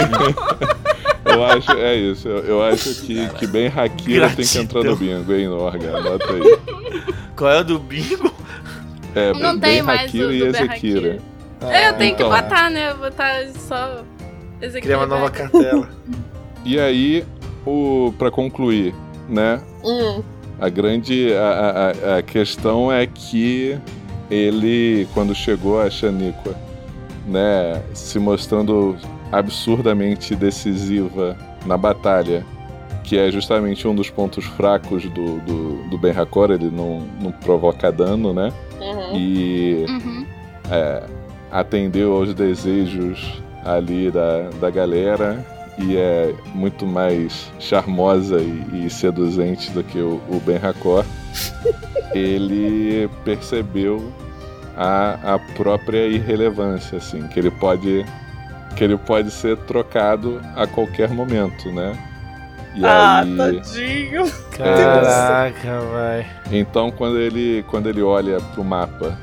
Eu 1.26 1.44
acho, 1.44 1.72
é 1.72 1.96
isso. 1.96 2.28
Eu, 2.30 2.44
eu 2.44 2.64
acho 2.64 2.94
que, 3.02 3.28
que 3.30 3.48
bem 3.48 3.68
Hakira 3.68 4.30
tem 4.30 4.46
que 4.46 4.58
entrar 4.60 4.84
no 4.84 4.96
bingo, 4.96 5.34
hein, 5.34 5.48
Norga? 5.48 5.98
Anota 5.98 6.32
aí. 6.32 6.60
Qual 7.36 7.52
é 7.52 7.60
o 7.60 7.64
do 7.64 7.80
bingo? 7.80 8.32
É, 9.16 9.32
Não 9.34 9.40
bem, 9.40 9.52
tem 9.52 9.60
bem 9.60 9.82
mais 9.82 10.02
Hakira 10.10 10.28
o 10.28 10.32
e 10.32 10.44
Ezekira. 10.44 11.18
É, 11.62 11.90
eu 11.90 11.94
tenho 11.94 12.14
então. 12.14 12.30
que 12.30 12.36
botar, 12.42 12.70
né? 12.70 12.92
Eu 12.92 12.98
vou 12.98 13.10
botar 13.10 13.48
só. 13.56 14.04
Aqui 14.62 14.82
Criar 14.82 14.98
uma 14.98 15.06
nova 15.08 15.30
cartela. 15.30 15.90
E 16.66 16.80
aí, 16.80 17.26
o, 17.66 18.14
pra 18.18 18.30
concluir, 18.32 18.94
né? 19.30 19.62
Hum. 19.84 20.22
A 20.60 20.70
grande 20.70 21.34
a, 21.34 21.42
a- 21.50 22.14
a- 22.16 22.18
a 22.18 22.22
questão 22.22 22.92
é 22.92 23.06
que 23.06 23.78
ele, 24.32 25.08
quando 25.14 25.36
chegou 25.36 25.80
a 25.82 25.90
Shaniqua, 25.90 26.56
né, 27.28 27.82
se 27.94 28.18
mostrando 28.20 28.96
absurdamente 29.32 30.36
decisiva 30.36 31.38
na 31.66 31.78
batalha, 31.78 32.46
que 33.04 33.18
é 33.18 33.30
justamente 33.32 33.88
um 33.88 33.94
dos 33.94 34.10
pontos 34.10 34.46
fracos 34.46 35.04
do, 35.10 35.40
do, 35.42 35.90
do 35.90 35.98
Ben 35.98 36.12
Hakor, 36.18 36.50
ele 36.52 36.72
não, 36.72 37.02
não 37.22 37.32
provoca 37.32 37.92
dano, 37.92 38.34
né? 38.34 38.52
E 39.18 39.86
Uhum. 39.88 40.26
atendeu 41.52 42.14
aos 42.14 42.34
desejos 42.34 43.42
ali 43.64 44.12
da, 44.12 44.50
da 44.60 44.70
galera 44.70 45.44
e 45.78 45.98
é 45.98 46.34
muito 46.54 46.86
mais 46.86 47.52
charmosa 47.60 48.40
e, 48.40 48.86
e 48.86 48.90
seduzente 48.90 49.72
do 49.72 49.84
que 49.84 50.00
o, 50.00 50.22
o 50.30 50.42
Ben 50.46 50.58
Hakor, 50.58 51.06
ele 52.14 53.10
percebeu 53.24 54.12
a, 54.78 55.36
a 55.36 55.40
própria 55.56 56.08
irrelevância, 56.08 56.98
assim, 56.98 57.28
que 57.28 57.40
ele 57.40 57.52
pode 57.52 58.06
que 58.76 58.84
ele 58.84 58.98
pode 58.98 59.32
ser 59.32 59.56
trocado 59.60 60.42
a 60.54 60.68
qualquer 60.68 61.10
momento, 61.10 61.72
né? 61.72 61.98
E 62.76 62.86
Ah, 62.86 63.20
aí, 63.22 63.38
tadinho. 63.38 64.32
Caraca, 64.52 65.80
vai. 65.92 66.26
então 66.52 66.92
quando 66.92 67.18
ele 67.20 67.64
quando 67.70 67.88
ele 67.88 68.02
olha 68.02 68.40
pro 68.54 68.64
mapa 68.64 69.18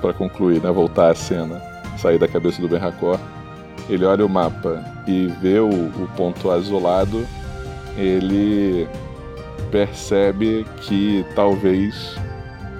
pra 0.00 0.12
concluir, 0.12 0.60
né, 0.62 0.70
voltar 0.70 1.10
à 1.10 1.14
cena, 1.14 1.60
sair 1.96 2.18
da 2.18 2.28
cabeça 2.28 2.60
do 2.62 2.68
Ben 2.68 2.80
Hakor, 2.80 3.18
ele 3.88 4.04
olha 4.04 4.24
o 4.24 4.28
mapa 4.28 4.84
e 5.06 5.26
vê 5.40 5.58
o, 5.58 5.68
o 5.68 6.08
ponto 6.16 6.50
azulado, 6.50 7.26
ele 7.96 8.88
percebe 9.70 10.66
que 10.82 11.24
talvez 11.34 12.16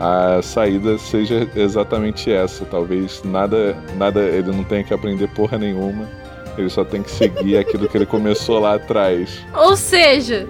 a 0.01 0.41
saída 0.43 0.97
seja 0.99 1.49
exatamente 1.57 2.31
essa. 2.31 2.65
Talvez 2.65 3.23
nada, 3.25 3.77
nada, 3.97 4.21
ele 4.21 4.53
não 4.53 4.63
tenha 4.65 4.85
que 4.85 4.95
aprender 4.95 5.29
porra 5.29 5.59
nenhuma. 5.59 6.07
Ele 6.59 6.71
só 6.71 6.85
tem 6.85 7.03
que 7.03 7.11
seguir 7.11 7.57
aquilo 7.59 7.89
que 7.89 7.97
ele 7.97 8.07
começou 8.07 8.59
lá 8.59 8.75
atrás. 8.75 9.45
Ou 9.55 9.77
seja, 9.77 10.47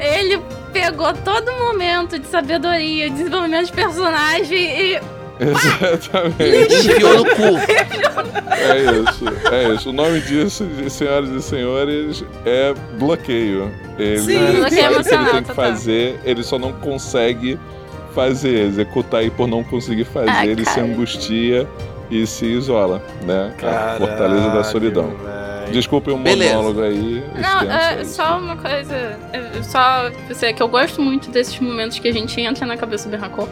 ele 0.00 0.40
pegou 0.72 1.12
todo 1.14 1.50
momento 1.52 2.18
de 2.18 2.26
sabedoria, 2.26 3.08
desenvolvimento 3.10 3.66
de 3.66 3.72
personagem 3.72 4.94
e. 4.94 5.00
Exatamente. 5.38 6.74
Enfiou 6.88 7.18
no 7.18 7.24
cu. 7.26 7.42
É 8.50 9.10
isso, 9.10 9.24
é 9.52 9.74
isso. 9.74 9.90
O 9.90 9.92
nome 9.92 10.20
disso, 10.20 10.64
de 10.64 10.88
senhoras 10.90 11.28
e 11.30 11.42
senhores, 11.42 12.24
é 12.44 12.74
bloqueio. 12.98 13.70
Ele 13.98 14.18
Sim, 14.20 14.38
sabe 14.38 14.56
bloqueio 14.56 15.00
o 15.00 15.04
que 15.04 15.14
ele 15.14 15.24
tem 15.30 15.42
que 15.42 15.54
fazer, 15.54 16.20
ele 16.24 16.42
só 16.42 16.58
não 16.58 16.72
consegue 16.72 17.58
fazer, 18.14 18.66
executar 18.66 19.24
e 19.24 19.30
por 19.30 19.46
não 19.46 19.62
conseguir 19.62 20.04
fazer, 20.06 20.30
Ah, 20.30 20.46
ele 20.46 20.64
se 20.64 20.74
cara. 20.76 20.86
angustia 20.86 21.68
e 22.10 22.26
se 22.26 22.46
isola, 22.46 23.02
né? 23.24 23.52
a 23.62 23.96
fortaleza 23.98 24.48
da 24.50 24.64
solidão. 24.64 25.08
velho. 25.08 25.35
Desculpe 25.72 26.10
o 26.10 26.16
Beleza. 26.16 26.54
monólogo 26.56 26.82
aí. 26.82 27.24
Não, 27.40 27.62
é, 27.70 27.94
é 27.98 28.02
isso. 28.02 28.14
só 28.14 28.38
uma 28.38 28.56
coisa. 28.56 28.94
é, 29.32 29.62
Só 29.62 30.08
dizer 30.28 30.52
que 30.52 30.62
eu 30.62 30.68
gosto 30.68 31.00
muito 31.02 31.30
desses 31.30 31.58
momentos 31.58 31.98
que 31.98 32.08
a 32.08 32.12
gente 32.12 32.40
entra 32.40 32.66
na 32.66 32.76
cabeça 32.76 33.08
do 33.08 33.10
Berracor. 33.12 33.48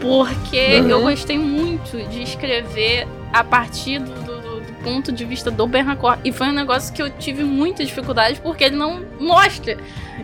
Porque 0.00 0.80
Uhum. 0.80 0.88
eu 0.88 1.00
gostei 1.02 1.38
muito 1.38 1.96
de 2.08 2.22
escrever 2.22 3.06
a 3.32 3.44
partir 3.44 3.98
do, 4.00 4.12
do- 4.12 4.40
do- 4.40 4.60
ponto 4.82 5.12
de 5.12 5.24
vista 5.26 5.50
do 5.50 5.66
Berracor. 5.66 6.16
E 6.24 6.32
foi 6.32 6.48
um 6.48 6.52
negócio 6.52 6.92
que 6.94 7.02
eu 7.02 7.10
tive 7.10 7.44
muita 7.44 7.84
dificuldade 7.84 8.40
porque 8.40 8.64
ele 8.64 8.76
não 8.76 9.02
mostra 9.20 9.76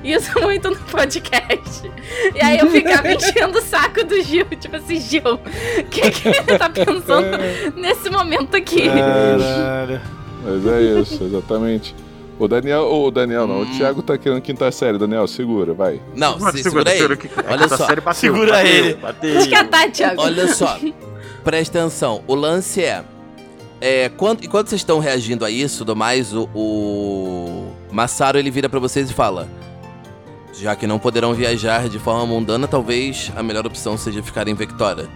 isso 0.03 0.33
muito 0.41 0.71
no 0.71 0.77
podcast. 0.77 1.91
E 2.35 2.41
aí 2.43 2.59
eu 2.59 2.71
ficava 2.71 3.07
enchendo 3.13 3.59
o 3.59 3.63
saco 3.63 4.03
do 4.05 4.19
Gil. 4.23 4.47
Tipo 4.59 4.77
assim, 4.77 4.99
Gil, 4.99 5.23
o 5.35 5.85
que, 5.91 6.11
que 6.11 6.29
ele 6.29 6.59
tá 6.59 6.71
pensando 6.71 7.37
nesse 7.77 8.09
momento 8.09 8.57
aqui? 8.57 8.89
Caralho. 8.89 10.01
Mas 10.47 10.67
é 10.67 10.81
isso, 11.01 11.25
exatamente. 11.25 11.95
O 12.39 12.47
Daniel, 12.47 12.83
o 12.93 13.11
Daniel 13.11 13.47
não, 13.47 13.63
o 13.63 13.67
Thiago 13.67 14.03
tá 14.03 14.19
querendo 14.19 14.43
quinta 14.43 14.71
série. 14.71 14.99
Daniel, 14.99 15.27
segura, 15.27 15.73
vai. 15.73 16.01
Não, 16.15 16.39
se, 16.51 16.63
segura 16.63 16.91
aí. 16.91 17.01
Olha 17.03 17.69
só. 17.69 18.13
Segura 18.13 18.63
ele. 18.67 18.99
Descatar, 19.23 19.91
Thiago. 19.91 20.21
Olha 20.21 20.53
só, 20.53 20.79
presta 21.43 21.79
atenção. 21.79 22.23
O 22.27 22.35
lance 22.35 22.85
é. 22.85 23.03
é 23.81 24.11
quando, 24.11 24.45
enquanto 24.45 24.69
vocês 24.69 24.83
estão 24.83 24.99
reagindo 24.99 25.47
a 25.47 25.51
isso, 25.51 25.83
do 25.83 25.97
mais, 25.97 26.35
o, 26.35 26.47
o 26.55 27.73
Massaro 27.91 28.39
ele 28.39 28.51
vira 28.51 28.69
pra 28.69 28.79
vocês 28.79 29.09
e 29.09 29.15
fala: 29.15 29.49
Já 30.53 30.77
que 30.77 30.87
não 30.87 30.99
poderão 30.99 31.33
viajar 31.33 31.89
de 31.89 31.99
forma 31.99 32.27
mundana, 32.27 32.69
talvez 32.69 33.33
a 33.35 33.43
melhor 33.43 33.67
opção 33.67 33.97
seja 33.97 34.23
ficar 34.23 34.47
em 34.47 34.55
Vectora. 34.55 35.09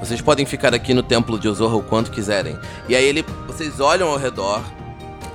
Vocês 0.00 0.20
podem 0.20 0.44
ficar 0.44 0.74
aqui 0.74 0.92
no 0.92 1.02
templo 1.02 1.38
de 1.38 1.48
Ozorro 1.48 1.78
o 1.78 1.82
quanto 1.82 2.10
quiserem. 2.10 2.58
E 2.88 2.94
aí 2.94 3.04
ele, 3.04 3.24
vocês 3.46 3.80
olham 3.80 4.08
ao 4.08 4.16
redor. 4.18 4.60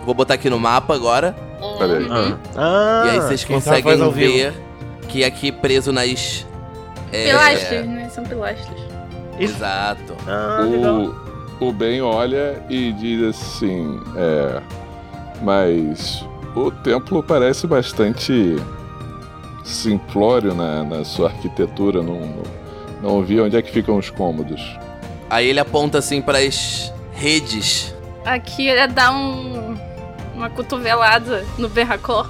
Vou 0.06 0.14
botar 0.14 0.36
aqui 0.36 0.50
no 0.50 0.60
mapa 0.60 0.94
agora. 0.94 1.36
Olha 1.60 1.98
aí. 1.98 2.04
Uhum. 2.06 2.38
Ah, 2.56 3.04
e 3.06 3.10
aí 3.12 3.20
vocês 3.22 3.44
faz 3.44 3.64
conseguem 3.66 4.12
ver 4.12 4.54
que 5.08 5.24
aqui 5.24 5.52
preso 5.52 5.92
nas. 5.92 6.46
é, 7.12 7.26
Pilastras, 7.30 7.88
né? 7.88 8.10
São 8.10 8.24
pilastras. 8.24 8.80
Exato. 9.40 10.16
ah. 10.28 10.62
O, 11.60 11.68
o 11.68 11.72
Ben 11.74 12.02
olha 12.02 12.64
e 12.70 12.92
diz 12.94 13.24
assim: 13.24 14.00
É. 14.16 14.62
Mas 15.42 16.24
o 16.56 16.70
templo 16.72 17.24
parece 17.24 17.66
bastante 17.66 18.56
simplório 19.64 20.54
na, 20.54 20.84
na 20.84 21.04
sua 21.04 21.28
arquitetura. 21.30 22.02
Não, 22.02 22.20
não, 22.20 22.44
não 23.02 23.22
vi 23.24 23.40
onde 23.42 23.56
é 23.58 23.62
que 23.62 23.72
ficam 23.72 23.98
os 23.98 24.10
cômodos. 24.10 24.62
Aí 25.30 25.48
ele 25.48 25.60
aponta 25.60 25.98
assim 25.98 26.22
para 26.22 26.40
as 26.40 26.92
redes. 27.14 27.96
Aqui 28.26 28.70
é 28.70 28.88
dar 28.88 29.12
um, 29.14 29.78
uma 30.36 30.50
cotovelada 30.50 31.46
no 31.58 31.68
Berracor. 31.70 32.30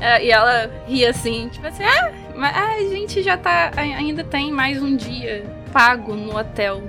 É, 0.00 0.24
e 0.24 0.30
ela 0.30 0.70
ri 0.88 1.04
assim, 1.04 1.48
tipo 1.50 1.66
assim, 1.66 1.84
ah, 1.84 2.10
mas 2.34 2.56
ah, 2.56 2.74
a 2.76 2.80
gente 2.88 3.22
já 3.22 3.36
tá. 3.36 3.70
ai- 3.76 3.92
Ainda 3.92 4.24
tem 4.24 4.50
mais 4.50 4.82
um 4.82 4.96
dia 4.96 5.44
pago 5.72 6.14
no 6.14 6.36
hotel 6.38 6.82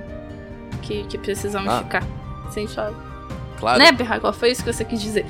que, 0.80 1.04
que 1.04 1.18
precisamos 1.18 1.68
Ah. 1.72 1.78
ficar. 1.82 2.02
Sem 2.50 2.66
só. 2.66 2.90
Claro. 3.60 3.78
Né, 3.78 3.92
Berracor? 3.92 4.32
Foi 4.32 4.50
isso 4.50 4.64
que 4.64 4.72
você 4.72 4.84
quis 4.84 5.00
dizer. 5.00 5.26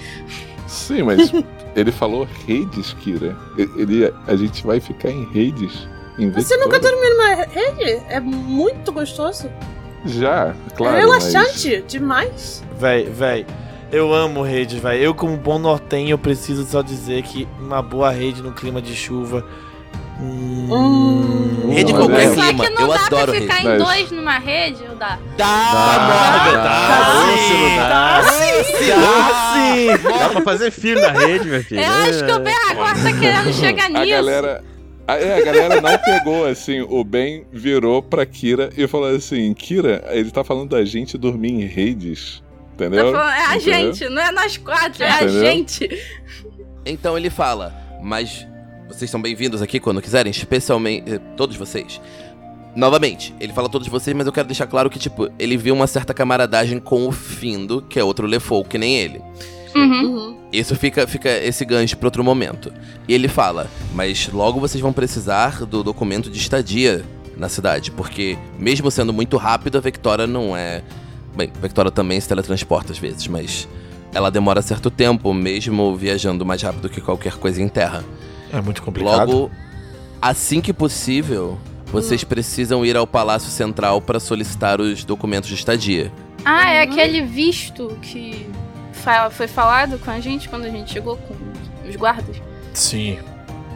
Sim, 0.69 1.03
mas 1.03 1.31
ele 1.77 1.91
falou 1.93 2.27
redes, 2.47 2.95
Kira. 2.95 3.37
Ele, 3.59 4.13
a 4.27 4.37
gente 4.37 4.65
vai 4.65 4.79
ficar 4.81 5.11
em 5.11 5.25
redes. 5.33 5.87
Você 6.35 6.57
nunca 6.59 6.79
dormiu 6.79 7.11
numa 7.11 7.35
rede? 7.45 8.03
É 8.09 8.21
muito 8.21 8.93
gostoso. 8.93 9.51
Já, 10.05 10.55
claro. 10.77 10.97
é 10.97 11.01
relaxante 11.01 11.83
demais. 11.89 12.63
Véi, 12.79 13.05
véi. 13.05 13.47
Eu 13.91 14.13
amo 14.13 14.43
redes, 14.43 14.79
véi. 14.81 15.01
Eu, 15.07 15.15
como 15.15 15.37
bom 15.37 15.59
nortenho, 15.59 16.11
eu 16.11 16.19
preciso 16.19 16.65
só 16.67 16.83
dizer 16.83 17.23
que 17.23 17.47
uma 17.61 17.81
boa 17.83 18.11
rede 18.11 18.43
no 18.43 18.53
clima 18.53 18.81
de 18.83 18.95
chuva. 18.95 19.47
Hum, 20.21 20.69
Hum. 20.71 21.71
Rede 21.71 21.93
qualquer 21.93 22.29
mas- 22.29 22.35
Só 22.35 22.43
clima. 22.49 22.65
que 22.65 22.71
não 22.71 22.83
Eu 22.83 22.89
dá 22.89 23.07
adoro 23.07 23.33
pra 23.33 23.41
ficar 23.41 23.55
rede. 23.55 23.67
em 23.67 23.71
Mas- 23.71 23.83
dois 23.85 24.11
numa 24.11 24.39
rede, 24.39 24.83
ou 24.89 24.95
dá? 24.97 25.19
Dá, 25.37 26.53
dá, 26.57 27.25
sim, 27.37 27.77
dá. 27.77 28.21
dá, 28.21 28.23
sim, 28.33 28.89
dá, 28.89 29.53
sim. 29.53 30.19
Dá 30.19 30.29
pra 30.31 30.41
fazer 30.43 30.71
filho 30.71 31.01
na 31.01 31.11
rede, 31.13 31.49
meu 31.49 31.63
filho. 31.63 31.81
Eu 31.83 31.91
acho 31.91 32.25
que 32.25 32.33
o 32.33 32.39
Berracor 32.41 32.95
tá 33.03 33.13
querendo 33.19 33.53
chegar 33.53 33.87
A 33.87 33.89
nisso. 33.89 34.07
galera. 34.11 34.65
A, 35.07 35.17
é, 35.17 35.39
a 35.39 35.45
galera 35.45 35.81
não 35.81 35.99
pegou, 35.99 36.47
assim, 36.47 36.81
o 36.81 37.03
Ben 37.03 37.45
virou 37.53 38.01
pra 38.03 38.25
Kira 38.25 38.71
e 38.77 38.87
falou 38.87 39.09
assim, 39.15 39.53
Kira, 39.53 40.05
ele 40.11 40.31
tá 40.31 40.45
falando 40.45 40.71
da 40.71 40.85
gente 40.85 41.19
dormir 41.19 41.51
em 41.53 41.67
redes, 41.67 42.43
Tá 42.77 42.87
entendeu? 42.87 43.13
falando, 43.13 43.31
é 43.31 43.47
a 43.47 43.57
Entendeu? 43.57 43.95
gente, 43.95 44.09
não 44.09 44.23
é 44.23 44.33
nós 44.33 44.57
quatro, 44.57 45.03
é 45.03 45.11
a 45.11 45.27
gente. 45.29 45.89
Então 46.87 47.17
ele 47.19 47.31
fala, 47.31 47.75
mas 48.03 48.47
vocês 48.89 49.11
são 49.11 49.21
bem-vindos 49.21 49.61
aqui 49.61 49.79
quando 49.81 50.01
quiserem, 50.01 50.31
especialmente 50.31 51.15
eh, 51.15 51.19
todos 51.37 51.57
vocês. 51.57 52.01
Novamente, 52.75 53.35
ele 53.39 53.53
fala 53.53 53.69
todos 53.69 53.87
vocês, 53.89 54.17
mas 54.17 54.27
eu 54.27 54.33
quero 54.33 54.49
deixar 54.49 54.67
claro 54.67 54.89
que, 54.89 54.99
tipo, 54.99 55.29
ele 55.39 55.57
viu 55.59 55.75
uma 55.75 55.87
certa 55.87 56.15
camaradagem 56.15 56.81
com 56.81 57.07
o 57.07 57.13
Findo, 57.13 57.83
que 57.83 57.99
é 58.01 58.05
outro 58.05 58.27
Lefou, 58.27 58.65
que 58.65 58.79
nem 58.79 58.97
ele. 58.99 59.21
Uhum. 59.75 60.03
Uhum. 60.05 60.39
Isso 60.53 60.77
fica, 60.77 61.07
fica 61.07 61.31
esse 61.31 61.65
gancho 61.65 61.97
para 61.97 62.09
outro 62.09 62.23
momento. 62.23 62.73
E 63.09 63.15
ele 63.15 63.27
fala, 63.27 63.71
mas 63.95 64.29
logo 64.31 64.61
vocês 64.61 64.83
vão 64.83 64.93
precisar 64.93 65.65
do 65.65 65.83
documento 65.83 66.29
de 66.31 66.39
estadia 66.39 67.03
na 67.37 67.49
cidade. 67.49 67.91
Porque, 67.91 68.37
mesmo 68.59 68.91
sendo 68.91 69.13
muito 69.13 69.37
rápido, 69.39 69.79
a 69.79 69.81
Vectora 69.81 70.27
não 70.27 70.57
é. 70.57 70.83
Bem, 71.35 71.51
a 71.57 71.61
Vectora 71.61 71.91
também 71.91 72.21
se 72.21 72.29
teletransporta 72.29 72.93
às 72.93 72.99
vezes, 72.99 73.27
mas 73.27 73.67
ela 74.15 74.31
demora 74.31 74.61
certo 74.61 74.91
tempo, 74.91 75.33
mesmo 75.33 75.97
viajando 75.97 76.45
mais 76.45 76.61
rápido 76.61 76.91
que 76.91 77.01
qualquer 77.01 77.35
coisa 77.37 77.63
em 77.63 77.69
terra. 77.69 78.05
É 78.53 78.61
muito 78.61 78.83
complicado. 78.83 79.33
Logo, 79.33 79.51
assim 80.21 80.61
que 80.61 80.75
possível, 80.75 81.59
vocês 81.87 82.23
precisam 82.23 82.85
ir 82.85 82.95
ao 82.95 83.07
Palácio 83.07 83.51
Central 83.51 84.03
para 84.03 84.21
solicitar 84.21 84.83
os 84.83 85.03
documentos 85.03 85.49
de 85.49 85.55
estadia. 85.55 86.13
Ah, 86.45 86.71
é 86.71 86.83
aquele 86.83 87.23
visto 87.23 87.97
que 88.03 88.47
fa- 89.03 89.31
foi 89.31 89.47
falado 89.49 89.99
com 89.99 90.11
a 90.11 90.21
gente 90.21 90.49
quando 90.49 90.65
a 90.65 90.71
gente 90.71 90.93
chegou 90.93 91.17
com 91.17 91.35
os 91.89 91.97
guardas. 91.97 92.37
Sim. 92.73 93.19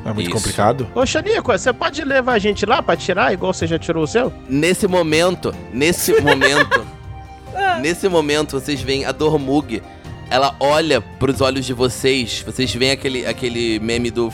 É 0.04 0.12
muito 0.12 0.28
Isso. 0.28 0.30
complicado. 0.36 0.86
Ô, 0.94 1.04
Xanico, 1.04 1.50
você 1.50 1.72
pode 1.72 2.02
levar 2.04 2.34
a 2.34 2.38
gente 2.38 2.64
lá 2.64 2.80
pra 2.80 2.96
tirar, 2.96 3.32
igual 3.32 3.52
você 3.52 3.66
já 3.66 3.76
tirou 3.78 4.04
o 4.04 4.06
seu? 4.06 4.32
Nesse 4.48 4.86
momento, 4.86 5.52
nesse 5.72 6.12
momento, 6.22 6.86
nesse 7.80 8.08
momento, 8.08 8.60
vocês 8.60 8.80
veem 8.80 9.04
a 9.04 9.10
Dormug. 9.12 9.82
Ela 10.30 10.54
olha 10.60 11.00
pros 11.00 11.40
olhos 11.40 11.64
de 11.66 11.72
vocês. 11.72 12.42
Vocês 12.46 12.72
veem 12.74 12.92
aquele, 12.92 13.26
aquele 13.26 13.78
meme 13.80 14.10
do 14.10 14.32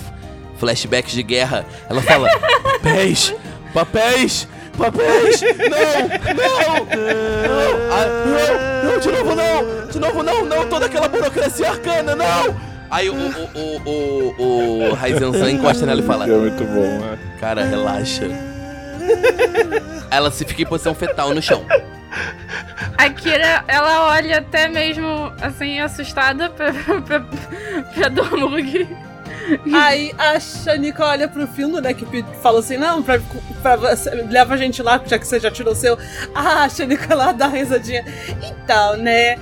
flashback 0.59 1.11
de 1.11 1.23
guerra. 1.23 1.65
Ela 1.89 2.03
fala: 2.03 2.29
Papéis! 2.63 3.35
Papéis! 3.75 4.49
Papéis! 4.77 5.41
Não! 5.43 6.09
Não! 6.35 6.85
Não! 6.87 7.73
Ah, 7.93 8.07
não! 8.27 8.91
Não! 8.93 9.01
De 9.01 9.09
novo 9.11 9.35
não! 9.35 9.87
De 9.87 9.99
novo 9.99 10.23
não! 10.23 10.45
Não! 10.45 10.69
Toda 10.69 10.87
aquela 10.87 11.09
burocracia 11.09 11.71
arcana! 11.71 12.17
Não! 12.17 12.73
Aí 12.91 13.09
o, 13.09 13.15
o, 13.15 13.49
o, 13.55 14.35
o, 14.39 14.91
o 14.91 14.95
Raizen-san 14.95 15.51
encosta 15.51 15.87
nela 15.87 16.01
e 16.01 16.05
fala: 16.05 16.29
É 16.29 16.37
muito 16.37 16.65
bom, 16.65 16.99
né? 16.99 17.19
Cara, 17.41 17.65
relaxa. 17.65 18.25
Ela 20.11 20.31
se 20.31 20.45
fica 20.45 20.63
em 20.63 20.67
posição 20.67 20.95
fetal 20.95 21.33
no 21.35 21.41
chão. 21.41 21.65
A 22.99 23.09
Kira, 23.09 23.65
ela 23.67 24.11
olha 24.11 24.39
até 24.39 24.69
mesmo, 24.69 25.33
assim, 25.41 25.81
assustada 25.81 26.51
pra, 26.51 26.73
pra, 27.01 27.21
pra 27.95 28.09
Dormug. 28.11 28.87
Aí 29.73 30.13
a 30.19 30.39
Shanika 30.39 31.05
olha 31.05 31.29
pro 31.29 31.47
Findo, 31.47 31.81
né? 31.81 31.93
Que 31.95 32.25
falou 32.41 32.61
assim: 32.61 32.77
não, 32.77 33.03
pra, 33.03 33.21
pra 33.63 33.77
você, 33.77 34.11
leva 34.11 34.55
a 34.55 34.57
gente 34.57 34.83
lá, 34.83 35.01
já 35.05 35.19
que 35.19 35.27
você 35.27 35.41
já 35.41 35.51
tirou 35.51 35.73
o 35.73 35.77
seu. 35.77 35.99
Ah, 36.35 36.65
a 36.65 36.69
Shanika 36.69 37.15
lá 37.15 37.33
dá 37.33 37.49
uma 37.49 37.57
risadinha. 37.57 38.05
Então, 38.43 38.97
né? 38.97 39.39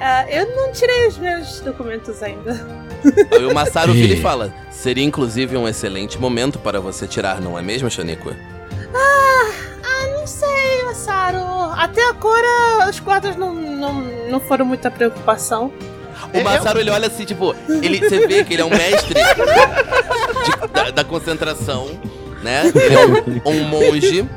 ah, 0.00 0.26
eu 0.28 0.54
não 0.56 0.72
tirei 0.72 1.06
os 1.06 1.18
meus 1.18 1.60
documentos 1.60 2.22
ainda. 2.22 2.52
Aí 3.32 3.44
o 3.44 3.54
Masaru 3.54 3.92
vira 3.92 4.14
e 4.14 4.20
fala: 4.20 4.52
Seria 4.70 5.04
inclusive 5.04 5.56
um 5.56 5.68
excelente 5.68 6.18
momento 6.18 6.58
para 6.58 6.80
você 6.80 7.06
tirar, 7.06 7.40
não 7.40 7.58
é 7.58 7.62
mesmo, 7.62 7.90
Shaniqua? 7.90 8.36
Ah, 8.94 10.06
não 10.22 10.26
sei, 10.26 10.84
Masaru. 10.84 11.72
Até 11.76 12.08
agora 12.08 12.88
os 12.88 13.00
guardas 13.00 13.36
não, 13.36 13.54
não, 13.54 13.94
não 14.28 14.40
foram 14.40 14.64
muita 14.64 14.90
preocupação. 14.90 15.72
O 16.32 16.42
Masaru 16.44 16.80
ele 16.80 16.90
olha 16.90 17.06
assim, 17.06 17.24
tipo, 17.24 17.54
ele, 17.68 17.98
você 18.00 18.26
vê 18.26 18.44
que 18.44 18.54
ele 18.54 18.62
é 18.62 18.64
um 18.64 18.70
mestre 18.70 19.14
de- 19.14 20.68
da, 20.72 20.90
da 20.90 21.04
concentração, 21.04 21.88
né? 22.42 22.70
Ele 22.74 22.94
é 22.94 23.06
um, 23.06 23.40
um 23.52 23.64
monge. 23.64 24.28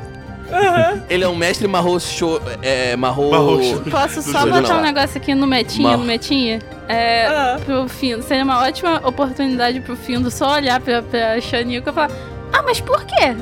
Ele 1.10 1.24
é 1.24 1.28
um 1.28 1.34
mestre 1.34 1.66
marro. 1.66 1.98
Show, 1.98 2.40
é, 2.62 2.94
marro. 2.96 3.30
Marro- 3.30 3.58
Posso 3.90 4.22
só 4.22 4.46
botar 4.46 4.78
um 4.78 4.82
negócio 4.82 5.18
aqui 5.18 5.34
no 5.34 5.46
metinha, 5.46 5.88
Mar- 5.88 5.98
no 5.98 6.04
metinha? 6.04 6.60
É, 6.88 7.26
Ah. 7.26 7.58
pro 7.64 7.88
Findo. 7.88 8.22
Seria 8.22 8.44
uma 8.44 8.60
ótima 8.62 9.00
oportunidade 9.04 9.80
pro 9.80 9.96
Findo 9.96 10.30
só 10.30 10.54
olhar 10.54 10.80
pra, 10.80 11.02
pra 11.02 11.40
Xanico 11.40 11.90
e 11.90 11.92
falar: 11.92 12.10
Ah, 12.52 12.62
mas 12.62 12.80
por 12.80 13.04
quê? 13.04 13.34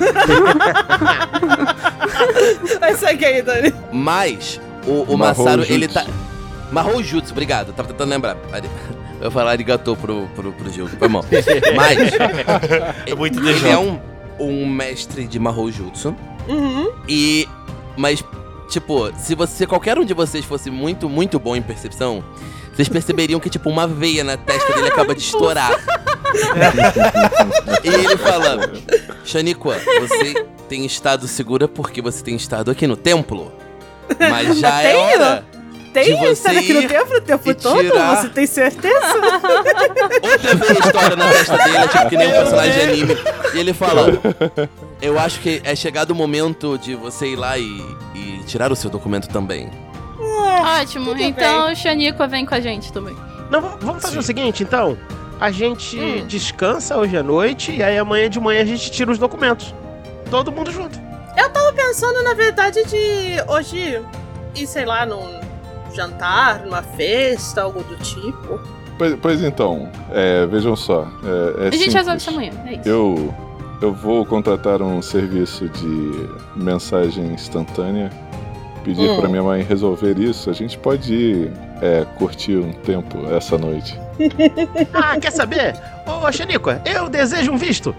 Aí 2.80 2.96
segue 2.96 3.24
aí, 3.24 3.42
Dani. 3.42 3.74
Mas 3.92 4.60
o, 4.86 5.14
o 5.14 5.56
Jutsu. 5.58 5.72
ele 5.72 5.88
tá. 5.88 6.04
Marrou 6.70 7.02
Jutsu, 7.02 7.32
obrigado. 7.32 7.72
Tava 7.72 7.88
tentando 7.88 8.10
lembrar. 8.10 8.36
Eu 9.20 9.26
ia 9.26 9.30
falar 9.30 9.50
arigatô 9.50 9.94
pro, 9.94 10.26
pro, 10.34 10.50
pro 10.52 10.72
Gil, 10.72 10.88
foi 10.88 11.08
mal. 11.08 11.22
Mas 11.76 11.98
É 13.06 13.14
muito 13.14 13.38
ele 13.46 13.68
é 13.68 13.76
um, 13.76 14.00
um 14.38 14.66
mestre 14.66 15.26
de 15.26 15.38
Mahou 15.38 15.70
Jutsu. 15.70 16.16
Uhum. 16.48 16.90
E. 17.06 17.46
Mas, 17.96 18.24
tipo, 18.68 19.12
se 19.18 19.34
você. 19.34 19.66
Qualquer 19.66 19.98
um 19.98 20.04
de 20.04 20.14
vocês 20.14 20.44
fosse 20.44 20.70
muito, 20.70 21.06
muito 21.06 21.38
bom 21.38 21.54
em 21.54 21.60
percepção, 21.60 22.24
vocês 22.72 22.88
perceberiam 22.88 23.38
que, 23.38 23.50
tipo, 23.50 23.68
uma 23.68 23.86
veia 23.86 24.24
na 24.24 24.38
testa 24.38 24.72
dele 24.72 24.88
acaba 24.88 25.14
de 25.14 25.20
estourar. 25.20 25.72
e 27.84 27.88
ele 27.88 28.16
fala: 28.16 28.72
Shaniqua, 29.22 29.76
você 30.00 30.46
tem 30.66 30.86
estado 30.86 31.28
segura 31.28 31.68
porque 31.68 32.00
você 32.00 32.24
tem 32.24 32.36
estado 32.36 32.70
aqui 32.70 32.86
no 32.86 32.96
templo. 32.96 33.52
Mas 34.18 34.58
já 34.58 34.82
é 34.82 34.96
hora. 34.96 35.44
Tem 35.92 36.04
De 36.04 36.26
você 36.26 36.52
no 36.52 36.88
tempo 36.88 37.14
o 37.16 37.20
tempo 37.20 37.50
e 37.50 37.54
todo? 37.54 37.80
tirar- 37.80 38.16
Você 38.22 38.28
tem 38.28 38.46
certeza? 38.46 38.94
Outra 40.22 40.54
veia 40.54 40.78
estoura 40.78 41.16
na 41.16 41.28
testa 41.30 41.56
dele, 41.56 41.76
é 41.78 41.88
tipo 41.88 42.08
que 42.08 42.16
nem 42.16 42.28
um 42.28 42.32
personagem 42.32 42.72
de 42.72 42.80
anime. 42.80 43.16
E 43.54 43.58
ele 43.58 43.72
fala: 43.74 44.06
Eu 45.02 45.18
acho 45.18 45.40
que 45.40 45.60
é 45.64 45.74
chegado 45.74 46.10
o 46.12 46.14
momento 46.14 46.78
de 46.78 46.94
você 46.94 47.28
ir 47.32 47.36
lá 47.36 47.58
e, 47.58 47.64
e 48.14 48.42
tirar 48.46 48.70
o 48.70 48.76
seu 48.76 48.88
documento 48.90 49.28
também. 49.28 49.68
Ótimo, 50.80 51.06
tudo 51.12 51.22
então 51.22 51.72
o 51.72 51.74
Xanico 51.76 52.26
vem 52.28 52.44
com 52.46 52.54
a 52.54 52.60
gente 52.60 52.92
também. 52.92 53.16
Não, 53.50 53.60
vamos- 53.60 54.02
fazer 54.02 54.14
Sim. 54.14 54.18
o 54.20 54.22
seguinte, 54.22 54.62
então. 54.62 54.96
A 55.40 55.50
gente 55.50 55.98
Hum. 55.98 56.26
descansa 56.26 56.96
hoje 56.98 57.16
à 57.16 57.22
noite 57.22 57.72
e 57.72 57.82
aí 57.82 57.96
amanhã 57.96 58.28
de 58.28 58.38
manhã 58.38 58.60
a 58.60 58.64
gente 58.64 58.90
tira 58.90 59.10
os 59.10 59.18
documentos. 59.18 59.74
Todo 60.30 60.52
mundo 60.52 60.70
junto. 60.70 60.98
Tava 61.52 61.72
pensando, 61.72 62.22
na 62.22 62.34
verdade, 62.34 62.84
de 62.84 63.42
hoje 63.48 64.00
ir, 64.54 64.66
sei 64.66 64.84
lá, 64.84 65.04
num 65.06 65.40
jantar, 65.94 66.60
numa 66.64 66.82
festa, 66.82 67.62
algo 67.62 67.82
do 67.82 67.96
tipo. 67.96 68.60
Pois, 68.98 69.14
pois 69.20 69.42
então, 69.42 69.88
é, 70.12 70.46
vejam 70.46 70.76
só. 70.76 71.06
É, 71.24 71.64
é 71.64 71.68
a 71.68 71.70
gente 71.70 71.76
simples. 71.78 71.94
resolve 71.94 72.18
isso 72.18 72.30
amanhã, 72.30 72.52
é 72.66 72.72
isso. 72.74 72.88
Eu, 72.88 73.34
eu 73.80 73.92
vou 73.94 74.24
contratar 74.26 74.82
um 74.82 75.00
serviço 75.00 75.68
de 75.68 76.28
mensagem 76.54 77.24
instantânea, 77.32 78.10
pedir 78.84 79.08
Hum. 79.08 79.20
pra 79.20 79.28
minha 79.28 79.42
mãe 79.42 79.62
resolver 79.62 80.18
isso. 80.18 80.50
A 80.50 80.52
gente 80.52 80.76
pode 80.78 81.14
ir 81.14 81.52
é, 81.80 82.04
curtir 82.18 82.56
um 82.58 82.72
tempo 82.72 83.18
essa 83.34 83.56
noite. 83.56 83.98
Ah, 84.92 85.18
quer 85.18 85.30
saber? 85.32 85.74
Ô, 86.06 86.30
Xanico, 86.30 86.68
eu 86.84 87.08
desejo 87.08 87.52
um 87.52 87.56
visto. 87.56 87.94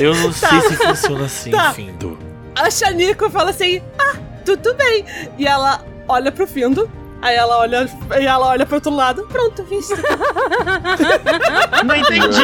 Eu 0.00 0.14
não 0.14 0.32
sei 0.32 0.60
se 0.62 0.76
funciona 0.76 1.24
assim, 1.24 1.50
Tá. 1.50 1.72
Findo. 1.72 2.18
A 2.54 2.70
Shanico 2.70 3.30
fala 3.30 3.50
assim: 3.50 3.80
Ah, 3.98 4.16
tudo 4.44 4.74
bem. 4.74 5.04
E 5.38 5.46
ela 5.46 5.84
olha 6.08 6.30
pro 6.32 6.46
Findo. 6.46 6.90
Aí 7.22 7.34
ela 7.36 7.56
olha, 7.58 7.88
e 8.20 8.26
ela 8.26 8.48
olha 8.48 8.66
pro 8.66 8.74
outro 8.74 8.94
lado. 8.94 9.26
Pronto, 9.28 9.64
visto. 9.64 9.94
Não 11.84 11.96
entendi. 11.96 12.42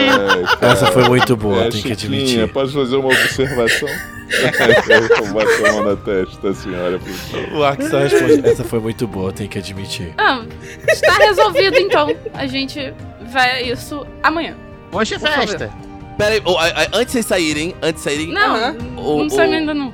É, 0.63 0.67
Essa 0.73 0.87
foi 0.87 1.09
muito 1.09 1.37
boa, 1.37 1.65
é, 1.65 1.69
tem 1.69 1.83
que 1.83 1.93
admitir. 1.93 2.49
pode 2.51 2.73
fazer 2.73 2.97
uma 2.97 3.09
observação? 3.09 3.89
eu 4.31 5.25
vou 5.27 5.35
bater 5.43 5.69
a 5.69 5.73
mão 5.73 5.85
na 5.85 5.97
testa 5.97 6.55
senhora. 6.55 6.99
favor. 6.99 7.53
O 7.59 7.65
Axa 7.65 7.99
responde. 8.01 8.49
Essa 8.49 8.65
foi 8.65 8.81
muito 8.81 9.07
boa, 9.07 9.33
tem 9.33 9.49
que 9.49 9.59
admitir. 9.59 10.15
Ah, 10.17 10.45
está 10.89 11.15
resolvido 11.15 11.77
então. 11.79 12.15
A 12.35 12.47
gente 12.47 12.95
vai 13.33 13.51
a 13.51 13.63
isso 13.63 14.07
amanhã. 14.23 14.57
Hoje 14.93 15.15
é 15.15 15.19
festa. 15.19 15.71
Pera 16.17 16.35
aí, 16.35 16.43
oh, 16.45 16.57
antes 16.59 17.07
de 17.07 17.13
vocês 17.13 17.27
saírem, 17.27 17.75
antes 17.83 18.03
de 18.03 18.11
saírem, 18.11 18.33
Não, 18.33 18.55
Aham. 18.55 18.77
O- 18.97 19.19
não 19.19 19.27
o- 19.27 19.31
sabe 19.31 19.55
ainda 19.55 19.73
não. 19.75 19.93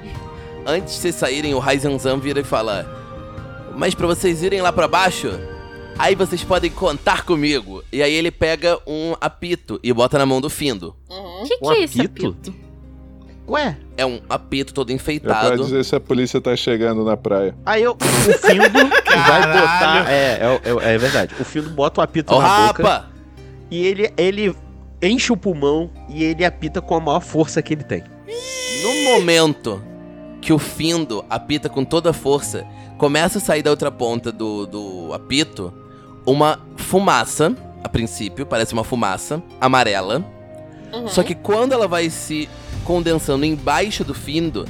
Antes 0.66 0.94
de 0.94 1.00
vocês 1.00 1.14
saírem, 1.14 1.54
o 1.54 1.58
Raizenzan 1.58 2.18
vira 2.18 2.40
e 2.40 2.44
fala: 2.44 2.86
Mas 3.76 3.94
pra 3.94 4.06
vocês 4.06 4.42
irem 4.42 4.60
lá 4.60 4.72
pra 4.72 4.88
baixo, 4.88 5.30
aí 5.98 6.14
vocês 6.14 6.42
podem 6.44 6.70
contar 6.70 7.24
comigo. 7.24 7.82
E 7.92 8.02
aí 8.02 8.12
ele 8.12 8.30
pega 8.30 8.78
um 8.86 9.14
apito 9.20 9.78
e 9.82 9.92
bota 9.92 10.18
na 10.18 10.26
mão 10.26 10.40
do 10.40 10.50
Findo. 10.50 10.94
O 11.08 11.44
que, 11.44 11.58
que 11.58 11.64
Um 11.66 11.72
é 11.72 11.78
esse 11.82 12.00
apito? 12.00 12.28
apito? 12.28 12.66
Ué, 13.48 13.76
É 13.96 14.04
um 14.04 14.20
apito 14.28 14.74
todo 14.74 14.88
É 14.90 14.92
pra 14.92 14.94
enfeitado. 14.96 15.56
dizer 15.62 15.84
se 15.84 15.94
a 15.94 16.00
polícia 16.00 16.40
tá 16.40 16.56
chegando 16.56 17.04
na 17.04 17.16
praia. 17.16 17.54
aí 17.64 17.82
eu. 17.84 17.92
O 17.92 18.04
Findo 18.04 18.72
vai 18.72 19.46
botar. 19.46 20.10
É, 20.10 20.40
é, 20.40 20.60
é, 20.64 20.94
é 20.94 20.98
verdade. 20.98 21.34
O 21.38 21.44
Findo 21.44 21.70
bota 21.70 22.00
o 22.00 22.04
apito 22.04 22.34
Ó, 22.34 22.42
na 22.42 22.66
boca 22.66 22.82
rapa! 22.82 23.10
e 23.70 23.86
ele, 23.86 24.12
ele 24.16 24.52
enche 25.00 25.32
o 25.32 25.36
pulmão 25.36 25.88
e 26.08 26.24
ele 26.24 26.44
apita 26.44 26.80
com 26.82 26.96
a 26.96 27.00
maior 27.00 27.20
força 27.20 27.62
que 27.62 27.72
ele 27.74 27.84
tem. 27.84 28.02
No 28.82 29.12
momento 29.12 29.80
que 30.41 30.53
o 30.53 30.59
Findo 30.59 31.24
apita 31.28 31.68
com 31.68 31.84
toda 31.84 32.11
a 32.11 32.12
força, 32.12 32.66
começa 32.99 33.39
a 33.39 33.41
sair 33.41 33.62
da 33.62 33.70
outra 33.70 33.91
ponta 33.91 34.30
do, 34.30 34.66
do 34.66 35.12
apito 35.12 35.72
uma 36.24 36.59
fumaça, 36.76 37.55
a 37.82 37.89
princípio, 37.89 38.45
parece 38.45 38.72
uma 38.72 38.82
fumaça 38.84 39.43
amarela. 39.61 40.24
Uhum. 40.93 41.09
Só 41.09 41.22
que 41.22 41.34
quando 41.34 41.72
ela 41.72 41.87
vai 41.87 42.11
se 42.11 42.49
condensando 42.84 43.45
embaixo 43.45 44.03
do 44.03 44.14
Findo, 44.14 44.66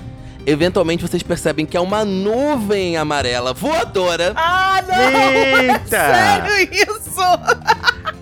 eventualmente 0.46 1.02
vocês 1.06 1.22
percebem 1.22 1.64
que 1.64 1.76
é 1.76 1.80
uma 1.80 2.04
nuvem 2.04 2.96
amarela 2.96 3.52
voadora 3.52 4.32
Ah, 4.36 4.82
não! 4.86 5.32
Eita! 5.72 5.88
Sério 5.88 6.74
isso? 6.74 7.20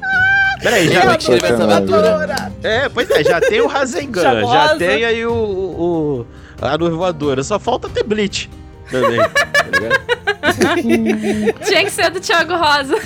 Peraí, 0.63 0.89
Já 0.89 1.01
já, 1.01 1.07
vai 1.07 1.17
escrever 1.19 1.53
essa 1.53 1.65
aventura. 1.65 2.53
É, 2.63 2.89
pois 2.89 3.11
é, 3.11 3.23
já 3.23 3.39
tem 3.39 3.61
o 3.61 3.67
Rasengan, 3.67 4.41
já 4.51 4.77
tem 4.77 5.05
aí 5.05 5.27
o, 5.27 5.35
o, 5.35 6.27
a 6.73 6.79
nuvem 6.79 6.97
voadora, 6.97 7.43
só 7.43 7.59
falta 7.59 7.89
ter 7.89 8.03
Bleach 8.05 8.49
também, 8.91 9.19
tá 9.19 9.65
ligado? 9.65 10.05
Tinha 11.67 11.85
que 11.85 11.91
ser 11.91 12.11
do 12.11 12.21
Thiago 12.21 12.55
Rosa. 12.55 12.97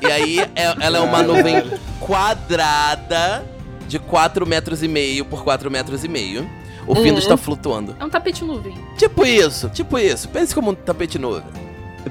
E 0.00 0.06
aí 0.06 0.38
é- 0.40 0.74
ela 0.80 0.98
é 0.98 1.00
uma 1.00 1.22
nuvem 1.22 1.62
quadrada 1.98 3.44
de 3.88 3.98
4 3.98 4.46
metros 4.46 4.82
e 4.82 4.88
meio 4.88 5.24
por 5.24 5.42
4 5.44 5.70
metros 5.70 6.04
e 6.04 6.08
meio. 6.08 6.48
O 6.86 6.94
Findo 6.96 7.18
está 7.18 7.36
flutuando. 7.36 7.94
É 8.00 8.04
um 8.04 8.08
tapete 8.08 8.42
nuvem. 8.44 8.74
Tipo 8.96 9.24
isso, 9.26 9.68
tipo 9.68 9.98
isso. 9.98 10.28
Pense 10.28 10.54
como 10.54 10.70
um 10.70 10.74
tapete 10.74 11.18
nuvem. 11.18 11.42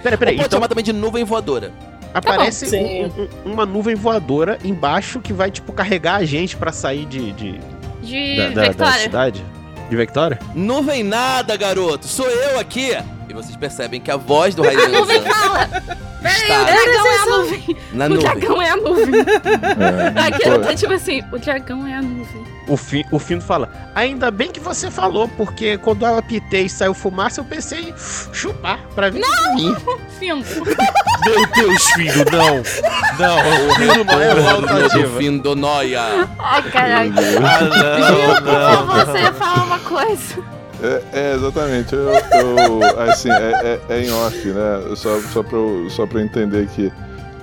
Peraí, 0.01 0.13
Ou 0.13 0.17
peraí, 0.19 0.35
pode 0.35 0.47
então 0.47 0.57
chamar 0.57 0.67
também 0.67 0.83
de 0.83 0.93
nuvem 0.93 1.23
voadora. 1.23 1.71
aparece 2.13 2.67
Sim. 2.67 3.05
um- 3.05 3.49
um- 3.49 3.53
uma 3.53 3.65
nuvem 3.65 3.95
voadora 3.95 4.57
embaixo 4.63 5.19
que 5.19 5.33
vai, 5.33 5.49
tipo, 5.51 5.71
carregar 5.73 6.15
a 6.15 6.25
gente 6.25 6.55
pra 6.55 6.71
sair 6.71 7.05
de, 7.05 7.31
de- 7.33 7.59
De 8.03 8.37
da, 8.37 8.47
da- 8.49 8.53
da 8.53 8.61
Victoria. 8.69 8.99
cidade. 8.99 9.43
De 9.89 9.95
Victoria? 9.95 10.37
Nuvem 10.53 11.03
nada, 11.03 11.55
garoto. 11.57 12.07
Sou 12.07 12.27
eu 12.29 12.59
aqui. 12.59 12.91
E 13.27 13.33
vocês 13.33 13.55
percebem 13.55 13.99
que 13.99 14.11
a 14.11 14.17
voz 14.17 14.53
do 14.55 14.61
Raiden 14.63 14.87
nuvem 14.89 15.21
fala! 15.21 15.67
Peraí, 16.21 16.51
o 16.61 16.65
dragão 16.65 17.07
é 17.07 17.17
a 17.17 17.25
nuvem. 17.25 17.77
na 17.93 18.05
O 18.05 18.09
nuvem. 18.09 18.23
dragão 18.23 18.61
é 18.61 18.69
a 18.69 18.75
nuvem. 18.75 19.19
É. 19.19 20.27
Aquilo 20.27 20.59
tá 20.59 20.75
tipo 20.75 20.93
assim, 20.93 21.23
o 21.31 21.37
dragão 21.39 21.87
é 21.87 21.93
a 21.95 22.01
nuvem. 22.01 22.45
O, 22.69 22.77
fi, 22.77 23.03
o 23.11 23.17
Findo 23.17 23.41
fala, 23.43 23.67
ainda 23.95 24.29
bem 24.29 24.51
que 24.51 24.59
você 24.59 24.91
falou, 24.91 25.27
porque 25.29 25.77
quando 25.79 26.05
eu 26.05 26.17
apitei 26.17 26.65
e 26.65 26.69
saiu 26.69 26.93
fumaça, 26.93 27.41
eu 27.41 27.45
pensei 27.45 27.89
em 27.89 27.93
chupar 28.31 28.79
pra 28.93 29.09
ver 29.09 29.23
se 29.23 29.55
vinha. 29.55 29.75
Findo. 30.19 30.45
Meu 31.25 31.47
Deus, 31.55 31.83
filho, 31.91 32.25
não. 32.31 32.55
Não. 33.17 33.75
Findo 33.75 34.03
não 34.05 34.21
é 34.21 34.33
uma 34.35 34.51
alternativa. 34.51 35.17
Findo 35.17 35.55
Noia. 35.55 36.27
Ai, 36.37 36.61
caralho. 36.71 37.13
Ah, 37.43 37.61
não, 37.63 38.35
Por 38.35 38.41
não, 38.43 38.87
favor, 38.87 39.05
você 39.05 39.11
não. 39.13 39.19
ia 39.19 39.33
falar 39.33 39.63
uma 39.65 39.79
coisa. 39.79 40.35
É, 40.81 41.01
é, 41.13 41.33
exatamente. 41.35 41.93
Eu, 41.95 42.09
eu- 42.13 43.01
assim, 43.09 43.29
é, 43.31 43.79
é- 43.89 43.95
é 43.95 44.01
em 44.05 44.11
off, 44.11 44.47
né? 44.47 44.95
Só, 44.95 45.19
só, 45.33 45.41
pra 45.43 45.57
eu, 45.57 45.87
só 45.89 46.05
pra 46.05 46.19
eu 46.19 46.25
entender 46.25 46.67
que, 46.67 46.91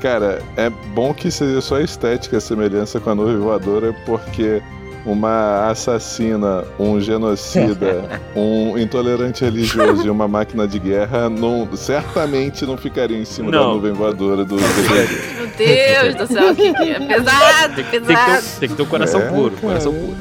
cara, 0.01 0.41
é 0.57 0.71
bom 0.71 1.13
que 1.13 1.31
seja 1.31 1.61
só 1.61 1.79
estética 1.81 2.39
a 2.39 2.41
semelhança 2.41 2.99
com 3.01 3.11
a 3.11 3.15
nuvem 3.15 3.37
voadora, 3.39 3.93
porque 4.07 4.63
uma 5.07 5.69
assassina, 5.71 6.65
um 6.79 7.01
genocida, 7.01 8.21
um 8.35 8.77
intolerante 8.77 9.45
religioso 9.45 10.05
e 10.07 10.11
uma 10.11 10.27
máquina 10.27 10.67
de 10.67 10.79
guerra 10.81 11.31
não, 11.31 11.69
certamente 11.77 12.67
não 12.67 12.77
ficariam 12.77 13.21
em 13.21 13.25
cima 13.25 13.51
da 13.53 13.59
Não. 13.59 13.75
nuvem 13.75 13.93
voadora 13.93 14.45
do. 14.45 14.57
Meu 15.37 15.47
Deus 15.57 16.15
do 16.17 16.27
céu, 16.27 16.51
o 16.51 16.55
que, 16.57 16.67
é? 16.67 16.99
Pesado, 17.01 17.75
Tem 17.77 17.85
que, 17.85 17.91
ter, 17.93 18.01
pesado. 18.03 18.47
tem 18.61 18.69
que 18.69 18.75
ter 18.75 18.83
um 18.83 18.87
coração 18.87 19.21
É, 19.21 19.29
puro, 19.29 19.51
cara. 19.53 19.61
coração 19.69 19.95
puro. 19.95 20.17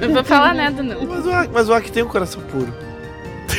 Não 0.00 0.14
vou 0.14 0.24
falar 0.24 0.54
nada, 0.54 0.82
não. 0.82 1.04
Mas 1.06 1.26
o 1.26 1.30
Ak- 1.32 1.50
Mas 1.52 1.68
o 1.68 1.80
tem 1.90 2.02
um 2.02 2.08
coração 2.08 2.40
puro. 2.42 2.72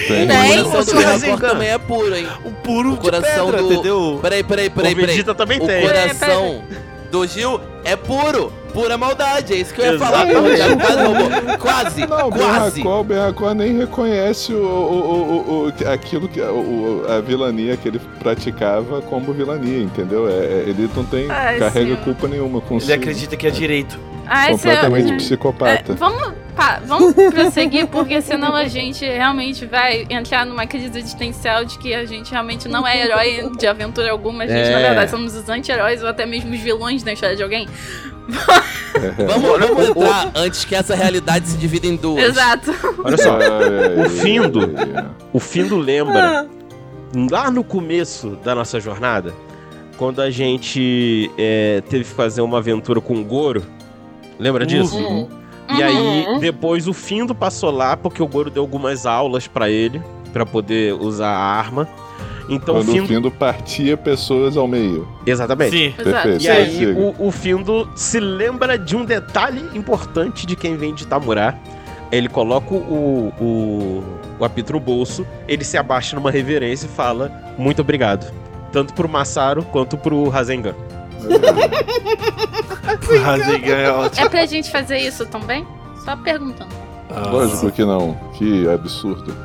Tem. 0.08 0.28
Tem. 0.28 0.62
O 0.62 0.70
coração 0.70 1.36
do 1.36 1.42
também 1.42 1.70
é 1.70 1.78
puro, 1.78 2.16
hein? 2.16 2.28
Um 2.46 2.52
puro 2.52 2.94
O 2.94 2.98
coração 2.98 3.46
de 3.48 3.52
pedra, 3.52 3.68
do- 3.68 3.74
entendeu? 3.74 4.20
Peraí, 4.22 4.44
peraí, 4.44 4.70
peraí, 4.70 4.94
o 4.94 4.96
peraí. 4.96 5.08
Vegeta 5.12 5.34
também 5.36 5.60
O 5.62 5.66
tem. 5.66 5.82
coração 5.86 6.64
do 7.16 7.28
Gil 7.28 7.60
é 7.84 7.96
puro. 7.96 8.52
Pura 8.74 8.98
maldade. 8.98 9.54
É 9.54 9.58
isso 9.58 9.74
que 9.74 9.80
eu 9.80 9.94
ia 9.94 9.98
falar. 10.00 10.26
Já 10.28 10.76
quase 10.76 11.02
roubou. 11.04 11.58
Quase, 11.60 12.08
Não, 12.08 12.28
o 12.28 12.32
quase. 12.32 12.82
Berracó, 12.82 13.00
o 13.00 13.04
Berracó 13.06 13.54
nem 13.54 13.78
reconhece 13.78 14.54
o, 14.54 14.58
o, 14.58 15.44
o, 15.48 15.68
o- 15.68 15.90
aquilo 15.94 16.28
que 16.28 16.42
o, 16.42 16.54
o- 17.06 17.06
a 17.10 17.22
vilania 17.22 17.78
que 17.78 17.88
ele 17.88 18.02
praticava 18.20 19.02
como 19.04 19.32
vilania, 19.32 19.82
entendeu? 19.82 20.28
É, 20.28 20.32
é- 20.34 20.66
ele 20.68 20.90
não 20.94 21.06
tem 21.06 21.32
Ai, 21.32 21.58
carrega 21.58 21.86
senhor. 21.86 21.98
culpa 22.04 22.28
nenhuma 22.28 22.58
Ele 22.58 22.68
consigo. 22.68 22.94
acredita 22.94 23.38
que 23.38 23.48
é 23.48 23.50
direito. 23.50 23.98
Ai, 24.28 24.52
completamente 24.52 25.14
psicopata. 25.14 25.94
É, 25.94 25.96
vamos, 25.96 26.25
pá, 26.56 26.82
vamos 26.86 27.14
prosseguir, 27.14 27.88
porque 27.88 28.22
senão 28.22 28.56
a 28.56 28.68
gente 28.68 29.04
realmente 29.06 29.66
vai 29.66 30.06
entrar 30.10 30.46
numa 30.46 30.66
crise 30.66 30.88
existencial 30.98 31.66
de 31.66 31.78
que 31.78 31.94
a 31.94 32.06
gente 32.06 32.32
realmente 32.32 32.68
não 32.68 32.88
é 32.88 32.98
herói 33.06 33.52
de 33.58 33.68
aventura 33.68 34.12
alguma. 34.12 34.44
A 34.44 34.48
gente, 34.48 34.70
na 34.72 34.80
É. 34.80 34.88
verdade, 34.88 35.12
somos 35.12 35.36
os 35.36 35.48
anti-heróis 35.50 36.02
ou 36.02 36.10
até 36.10 36.26
mesmo 36.26 36.54
os 36.54 36.60
vilões 36.60 37.04
da 37.04 37.14
história 37.14 37.36
de 37.36 37.44
alguém. 37.44 37.68
Vamos, 39.28 39.60
vamos 39.60 39.90
entrar 39.90 40.32
antes 40.36 40.64
que 40.66 40.74
essa 40.74 40.96
realidade 40.96 41.48
se 41.50 41.58
divida 41.58 41.86
em 41.86 41.96
duas. 41.98 42.24
Exato. 42.24 42.74
Olha 43.04 43.18
só, 43.18 43.38
o 43.38 44.10
Findo. 44.10 44.74
o 45.34 45.40
Findo 45.40 45.78
lembra, 45.78 46.42
Ah, 46.42 46.46
lá 47.30 47.52
no 47.52 47.62
começo 47.64 48.38
da 48.44 48.56
nossa 48.56 48.80
jornada, 48.80 49.34
quando 49.98 50.22
a 50.22 50.32
gente 50.32 51.30
é, 51.38 51.84
teve 51.90 52.06
que 52.06 52.10
fazer 52.10 52.42
uma 52.42 52.60
aventura 52.60 53.02
com 53.02 53.16
o 53.16 53.24
Goro, 53.24 53.64
lembra 54.40 54.66
disso? 54.66 54.98
E 55.70 55.82
aí, 55.84 56.26
Uhum. 56.28 56.40
depois 56.40 56.88
o 56.88 56.94
Findo 56.94 57.34
passou 57.34 57.72
lá 57.72 57.96
porque 57.98 58.22
o 58.22 58.28
Goro 58.28 58.50
deu 58.50 58.62
algumas 58.64 59.06
aulas 59.06 59.48
pra 59.48 59.70
ele, 59.70 60.02
pra 60.32 60.46
poder 60.46 60.94
usar 60.94 61.30
a 61.30 61.38
arma. 61.40 61.88
Então 62.48 62.76
o 62.76 62.78
Quando 62.78 62.90
o 62.90 62.92
Findo. 62.92 63.08
Findo 63.08 63.32
partia 63.32 63.98
pessoas 63.98 64.56
ao 64.56 64.68
meio. 64.68 65.08
Exatamente. 65.26 65.72
Sim. 65.76 65.92
Perfeito. 66.04 66.44
E 66.44 66.48
aí, 66.48 66.86
o, 66.94 67.16
o 67.28 67.32
Findo 67.32 67.90
se 67.96 68.20
lembra 68.20 68.78
de 68.78 68.96
um 68.96 69.04
detalhe 69.04 69.64
importante 69.74 70.46
de 70.46 70.56
quem 70.56 70.78
vem 70.78 70.94
de 70.94 71.08
Tamurá. 71.08 71.56
Ele 72.12 72.30
coloca 72.30 72.72
o, 72.74 73.34
o, 73.42 74.04
o 74.40 74.46
apito 74.46 74.74
no 74.74 74.80
bolso, 74.80 75.26
ele 75.48 75.64
se 75.64 75.76
abaixa 75.76 76.16
numa 76.16 76.30
reverência 76.30 76.86
e 76.86 76.90
fala 76.90 77.32
muito 77.58 77.82
obrigado. 77.82 78.32
Tanto 78.72 78.94
pro 78.94 79.10
Masaru 79.10 79.64
quanto 79.64 79.98
pro 79.98 80.30
Rasengan. 80.30 80.76
Rasengan 83.24 83.76
é 83.76 83.92
ótimo. 83.92 84.26
É 84.26 84.30
pra 84.30 84.46
gente 84.46 84.70
fazer 84.72 84.98
isso 85.00 85.26
também? 85.26 85.66
Só 86.04 86.16
perguntando. 86.16 86.70
Ah, 87.10 87.30
Lógico 87.30 87.72
que 87.72 87.84
não. 87.84 88.16
Que 88.38 88.68
absurdo. 88.70 89.36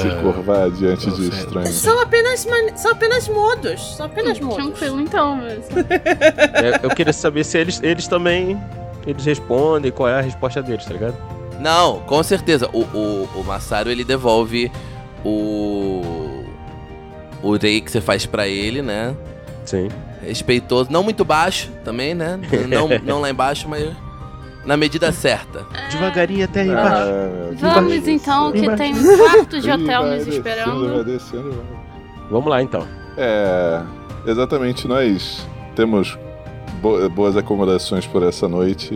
Se 0.00 0.06
É. 0.08 0.14
curvar 0.22 0.70
diante 0.70 1.10
de 1.10 1.16
sei. 1.30 1.38
estranhos. 1.40 1.70
São 1.74 2.00
apenas, 2.00 2.46
mani- 2.46 2.72
são 2.76 2.92
apenas 2.92 3.28
modos. 3.28 3.96
São 3.96 4.06
apenas 4.06 4.38
modos. 4.38 4.56
Tranquilo, 4.56 5.00
então. 5.00 5.36
mas- 5.36 5.68
É, 5.90 6.80
eu 6.82 6.90
queria 6.90 7.12
saber 7.12 7.44
se 7.44 7.58
eles, 7.58 7.80
eles 7.82 8.06
também. 8.06 8.56
Eles 9.06 9.24
respondem, 9.24 9.90
qual 9.90 10.08
é 10.08 10.18
a 10.18 10.20
resposta 10.20 10.62
deles, 10.62 10.84
tá 10.84 10.92
ligado? 10.92 11.16
Não, 11.58 11.98
com 12.00 12.22
certeza. 12.22 12.68
O, 12.72 12.82
o, 12.96 13.28
o 13.34 13.44
Massaro, 13.44 13.90
ele 13.90 14.04
devolve 14.04 14.70
o... 15.24 16.44
O 17.42 17.56
rei 17.56 17.80
que 17.80 17.90
você 17.90 18.00
faz 18.00 18.24
pra 18.24 18.46
ele, 18.46 18.80
né? 18.82 19.16
Sim. 19.64 19.88
Respeitoso. 20.26 20.90
Não 20.90 21.02
muito 21.02 21.24
baixo 21.24 21.70
também, 21.84 22.14
né? 22.14 22.38
Não, 22.68 22.88
não 23.04 23.20
lá 23.20 23.30
embaixo, 23.30 23.68
mas 23.68 23.90
na 24.64 24.76
medida 24.76 25.10
certa. 25.12 25.66
Devagarinho 25.90 26.44
até 26.44 26.60
aí 26.62 26.70
Ah. 26.70 26.72
embaixo. 26.72 27.66
Ah, 27.66 27.74
Vamos 27.74 28.08
então, 28.08 28.52
que 28.52 28.76
tem 28.76 28.94
um 28.94 29.16
quarto 29.18 29.60
de 29.60 29.70
hotel 29.70 30.06
nos 30.06 30.26
esperando. 30.26 30.94
vai 30.94 31.04
descendo, 31.04 31.50
vai. 31.50 31.82
Vamos 32.30 32.48
lá 32.48 32.62
então. 32.62 32.86
É, 33.16 33.82
exatamente, 34.26 34.88
nós 34.88 35.46
temos 35.76 36.16
bo- 36.80 37.08
boas 37.10 37.36
acomodações 37.36 38.06
por 38.06 38.22
essa 38.22 38.48
noite 38.48 38.94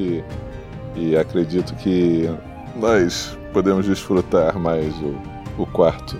e, 0.95 1.11
e 1.11 1.17
acredito 1.17 1.75
que 1.75 2.31
nós 2.77 3.37
podemos 3.53 3.85
desfrutar 3.85 4.59
mais 4.59 4.95
o, 5.03 5.15
o 5.59 5.67
quarto. 5.67 6.17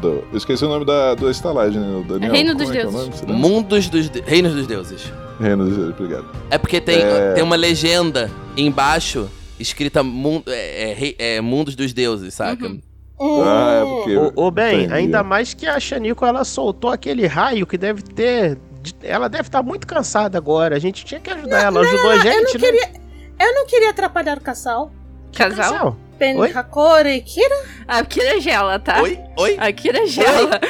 Do, 0.00 0.24
eu 0.30 0.36
esqueci 0.36 0.64
o 0.64 0.68
nome 0.68 0.84
da, 0.84 1.14
da 1.14 1.30
estalagem, 1.30 1.80
né, 1.80 2.04
Daniel? 2.08 2.32
Reino 2.32 2.54
dos 2.54 2.68
é 2.70 2.72
que 2.72 2.78
é 2.78 2.82
Deuses. 2.82 3.20
lembra? 3.20 3.36
Mundos 3.36 3.88
dos... 3.88 4.08
De... 4.08 4.20
Reinos 4.20 4.54
dos 4.54 4.66
deuses. 4.66 5.12
Reino 5.40 5.64
dos 5.64 5.76
Deuses, 5.76 5.94
obrigado. 5.98 6.26
É 6.50 6.58
porque 6.58 6.80
tem, 6.80 7.00
É. 7.02 7.32
tem 7.34 7.42
uma 7.44 7.56
legenda 7.56 8.30
embaixo 8.56 9.28
escrita 9.58 10.02
mun- 10.02 10.42
é, 10.46 11.14
é, 11.18 11.36
é, 11.36 11.40
Mundos 11.40 11.74
dos 11.74 11.92
Deuses, 11.92 12.32
saca? 12.34 12.66
Uhum. 12.66 12.80
Hum. 13.20 13.42
Ah, 13.44 13.82
é 13.82 13.84
porque. 13.84 14.16
Ô, 14.16 14.32
ô, 14.46 14.50
bem, 14.50 14.78
Entendi. 14.84 14.94
ainda 14.94 15.22
mais 15.22 15.52
que 15.52 15.66
a 15.66 15.78
Xanico 15.78 16.24
ela 16.24 16.42
soltou 16.44 16.90
aquele 16.90 17.26
raio 17.26 17.66
que 17.66 17.76
deve 17.76 18.00
ter. 18.00 18.56
Ela 19.02 19.28
deve 19.28 19.42
estar 19.48 19.62
muito 19.62 19.86
cansada 19.86 20.38
agora. 20.38 20.74
A 20.74 20.78
gente 20.78 21.04
tinha 21.04 21.20
que 21.20 21.28
ajudar 21.30 21.64
ela. 21.64 21.80
Ajudou 21.80 22.10
a 22.10 22.16
gente, 22.16 22.26
eu 22.34 22.34
não 22.34 22.42
né? 22.42 22.58
queria. 22.58 22.90
Eu 23.38 23.54
não 23.54 23.66
queria 23.66 23.90
atrapalhar 23.90 24.38
o 24.38 24.40
casal. 24.40 24.90
Casal? 25.36 25.72
Casal. 25.72 25.96
Ben 26.20 26.36
Oi? 26.36 26.52
Hakora 26.54 27.10
e 27.10 27.22
Kira. 27.22 27.64
A 27.88 28.04
Kira 28.04 28.38
gela, 28.38 28.78
tá? 28.78 29.00
Oi? 29.00 29.18
Oi? 29.38 29.56
A 29.58 29.72
Kira 29.72 30.06
gela. 30.06 30.60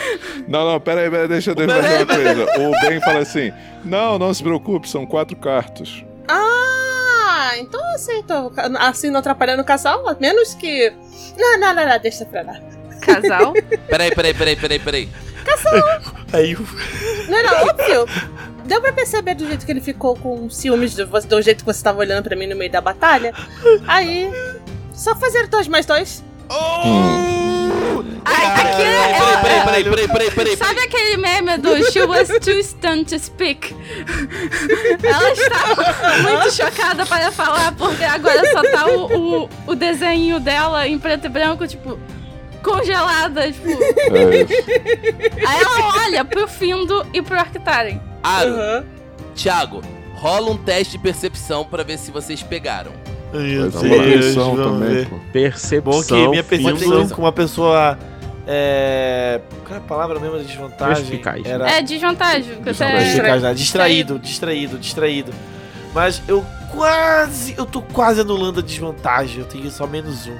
Não, 0.47 0.65
não, 0.65 0.81
pera 0.81 1.01
aí, 1.01 1.11
pera 1.11 1.23
aí, 1.23 1.29
deixa 1.29 1.51
eu 1.51 1.57
fazer 1.57 1.73
uma 1.73 2.07
coisa. 2.07 2.45
O 2.61 2.89
Ben 2.89 3.01
fala 3.01 3.19
assim: 3.19 3.53
Não, 3.85 4.17
não 4.17 4.33
se 4.33 4.45
preocupe, 4.45 4.89
são 4.89 5.05
quatro 5.05 5.37
cartos. 5.37 6.05
Ah, 6.29 7.55
então 7.59 7.81
assim, 7.95 8.25
assim 8.79 9.11
não 9.11 9.19
atrapalhando 9.19 9.63
o 9.63 9.65
casal, 9.65 10.09
a 10.09 10.15
menos 10.15 10.55
que. 10.55 10.93
Não, 11.37 11.59
não, 11.59 11.75
não, 11.75 11.89
não, 11.89 11.99
deixa 11.99 12.25
pra 12.25 12.43
lá. 12.43 12.61
Casal. 13.01 13.53
Peraí, 13.89 14.15
peraí, 14.15 14.35
peraí, 14.35 14.57
peraí, 14.57 14.79
peraí. 14.79 15.09
Aí 16.33 16.55
o 16.55 16.61
Não, 17.29 17.43
não, 17.43 17.69
óbvio. 17.69 18.07
Deu 18.67 18.81
pra 18.81 18.93
perceber 18.93 19.35
do 19.35 19.47
jeito 19.47 19.67
que 19.67 19.73
ele 19.73 19.81
ficou 19.81 20.15
com 20.15 20.49
ciúmes 20.49 20.95
do, 20.95 21.07
do 21.07 21.43
jeito 21.43 21.65
que 21.65 21.67
você 21.67 21.83
tava 21.83 21.99
olhando 21.99 22.23
pra 22.23 22.37
mim 22.37 22.47
no 22.47 22.55
meio 22.55 22.71
da 22.71 22.81
batalha. 22.81 23.33
Aí. 23.89 24.31
Só 25.01 25.17
fazer 25.17 25.47
dois 25.47 25.67
mais 25.67 25.87
dois. 25.87 26.23
Oh! 26.51 28.05
Ai, 28.23 28.45
a 28.45 28.53
Kira, 28.53 28.77
Peraí, 28.77 29.13
ela, 29.15 29.37
peraí, 29.39 29.65
peraí, 29.65 29.65
Peraí, 29.65 29.85
peraí, 29.85 30.09
peraí, 30.09 30.31
peraí. 30.31 30.57
Sabe 30.59 30.81
aquele 30.81 31.17
meme 31.17 31.57
do 31.57 31.91
She 31.91 32.05
was 32.05 32.29
too 32.29 32.63
stunned 32.63 33.07
to 33.09 33.19
speak? 33.19 33.75
Ela 35.03 35.33
está 35.33 36.23
muito 36.23 36.53
chocada 36.53 37.07
para 37.07 37.33
falar, 37.33 37.73
porque 37.77 38.05
agora 38.05 38.45
só 38.53 38.63
tá 38.63 38.87
o, 38.89 39.45
o, 39.45 39.51
o 39.69 39.75
desenho 39.75 40.39
dela 40.39 40.87
em 40.87 40.99
preto 40.99 41.25
e 41.25 41.29
branco, 41.31 41.67
tipo, 41.67 41.99
congelada, 42.63 43.51
tipo. 43.51 43.69
É. 43.71 45.47
Aí 45.47 45.63
ela 45.63 46.05
olha 46.05 46.25
pro 46.27 46.47
Findo 46.47 47.07
e 47.15 47.23
pro 47.23 47.39
Arctaren. 47.39 47.99
Aro, 48.23 48.51
Aham. 48.51 48.85
Thiago, 49.35 49.81
rola 50.17 50.51
um 50.51 50.59
teste 50.59 50.99
de 50.99 51.03
percepção 51.03 51.65
pra 51.65 51.83
ver 51.83 51.97
se 51.99 52.11
vocês 52.11 52.43
pegaram. 52.43 52.93
Meu 53.33 53.68
uma 53.68 54.03
atenção 54.03 54.57
vamos 54.57 54.81
também, 54.81 54.95
ver. 54.97 55.09
pô. 55.09 55.16
Percepção. 55.33 55.93
Bom 55.93 56.03
que 56.03 56.28
minha 56.28 56.43
percepção 56.45 57.09
com 57.09 57.22
uma 57.22 57.33
pessoa. 57.33 57.99
É. 58.47 59.41
Qual 59.64 59.74
é 59.74 59.78
a 59.78 59.85
palavra 59.85 60.18
mesmo 60.18 60.39
de 60.39 60.47
desvantagem? 60.47 61.05
Perspicaz. 61.05 61.45
Era. 61.47 61.70
É 61.70 61.83
desvantagem, 61.83 62.55
você 62.62 62.85
Perspicaz, 62.85 63.45
é. 63.45 63.55
Distraído, 63.55 64.18
distraído, 64.18 64.78
distraído. 64.78 65.33
Mas 65.95 66.22
eu 66.26 66.45
quase. 66.72 67.55
Eu 67.57 67.66
tô 67.66 67.83
quase 67.83 68.20
anulando 68.20 68.61
a 68.61 68.62
desvantagem. 68.62 69.39
Eu 69.41 69.47
tenho 69.47 69.70
só 69.70 69.87
menos 69.87 70.26
um. 70.26 70.37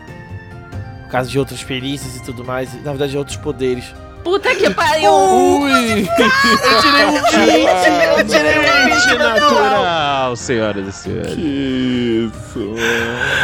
Por 1.03 1.11
causa 1.11 1.31
de 1.31 1.39
outras 1.39 1.63
perícias 1.63 2.17
e 2.17 2.23
tudo 2.25 2.45
mais. 2.45 2.73
e, 2.75 2.79
Na 2.79 2.91
verdade, 2.91 3.13
de 3.13 3.19
outros 3.19 3.37
poderes. 3.37 3.85
Puta 4.23 4.55
que 4.55 4.69
pariu! 4.71 5.11
Ui! 5.13 5.71
Eu 6.11 6.81
tirei 6.81 7.07
um 7.07 7.13
20! 7.13 8.19
Eu 8.19 8.27
tirei 8.27 8.59
um 8.59 8.95
20 8.95 9.19
natural! 9.19 9.51
Natural, 9.51 10.37
senhoras 10.37 10.89
e 10.89 10.93
senhores. 10.93 11.35
Que 11.35 12.31
isso. 12.31 12.75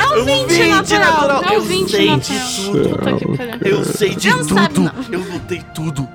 É 0.00 0.18
o 0.18 0.24
20 0.24 0.68
natural! 0.68 1.42
É 1.44 1.50
o 1.50 1.54
Eu 1.54 1.60
20 1.62 1.90
sei 1.90 2.06
natural. 2.06 2.38
de 2.38 2.64
tudo. 2.64 2.88
Puta 2.90 3.12
que 3.14 3.36
pariu. 3.36 3.58
Eu 3.78 3.84
sei 3.84 4.14
de 4.14 4.30
sabe, 4.30 4.74
tudo! 4.74 4.80
não. 4.82 4.92
Eu 5.10 5.20
notei 5.20 5.64
tudo! 5.74 6.08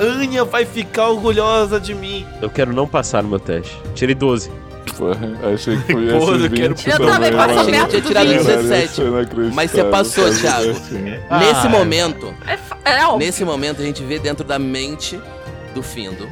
Anya 0.00 0.44
vai 0.44 0.64
ficar 0.64 1.08
orgulhosa 1.08 1.78
de 1.78 1.94
mim! 1.94 2.26
Eu 2.40 2.48
quero 2.50 2.72
não 2.72 2.86
passar 2.88 3.22
no 3.22 3.28
meu 3.28 3.38
teste. 3.38 3.76
Tirei 3.94 4.14
12. 4.14 4.50
Porra, 4.96 5.16
achei 5.54 5.76
que 5.78 5.92
foi 5.92 6.06
Porra, 6.12 6.36
esse 6.36 6.44
eu 6.44 6.50
quero- 6.50 6.74
20 6.74 6.90
Eu 6.90 6.98
também 6.98 7.32
passo 7.32 7.54
mano. 7.54 7.70
perto 7.70 7.88
tinha 7.90 8.02
do 8.02 8.08
tirado 8.08 8.26
20. 8.28 8.38
Caralho, 8.38 8.62
17. 8.62 8.84
isso 8.92 9.00
é 9.00 9.04
inacreditável, 9.04 9.52
Mas 9.54 9.70
você 9.70 9.84
passou, 9.84 10.32
sabe, 10.32 10.40
Thiago. 10.40 10.70
assim. 10.70 11.02
Nesse 11.38 11.66
Ah. 11.66 11.68
momento, 11.70 12.34
É, 12.46 12.58
é 13.00 13.06
óbvio. 13.06 13.18
nesse 13.26 13.44
momento 13.44 13.80
a 13.80 13.84
gente 13.84 14.02
vê 14.04 14.18
dentro 14.18 14.44
da 14.44 14.58
mente 14.58 15.20
do 15.74 15.82
Findo. 15.82 16.28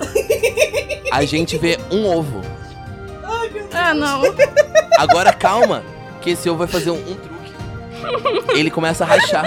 A 1.12 1.24
gente 1.24 1.58
vê 1.58 1.76
um 1.90 2.06
ovo. 2.06 2.40
Ah, 3.74 3.92
não. 3.92 4.22
Agora 4.96 5.32
calma, 5.32 5.82
que 6.20 6.30
esse 6.30 6.48
ovo 6.48 6.58
vai 6.60 6.68
fazer 6.68 6.90
um, 6.90 6.94
um 6.98 7.14
truque. 7.16 8.58
Ele 8.58 8.70
começa 8.70 9.02
a 9.04 9.06
rachar. 9.08 9.44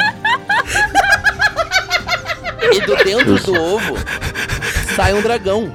E 2.71 2.81
do 2.81 2.95
dentro 2.97 3.35
do 3.43 3.53
ovo 3.61 3.95
sai 4.95 5.13
um 5.13 5.21
dragão. 5.21 5.71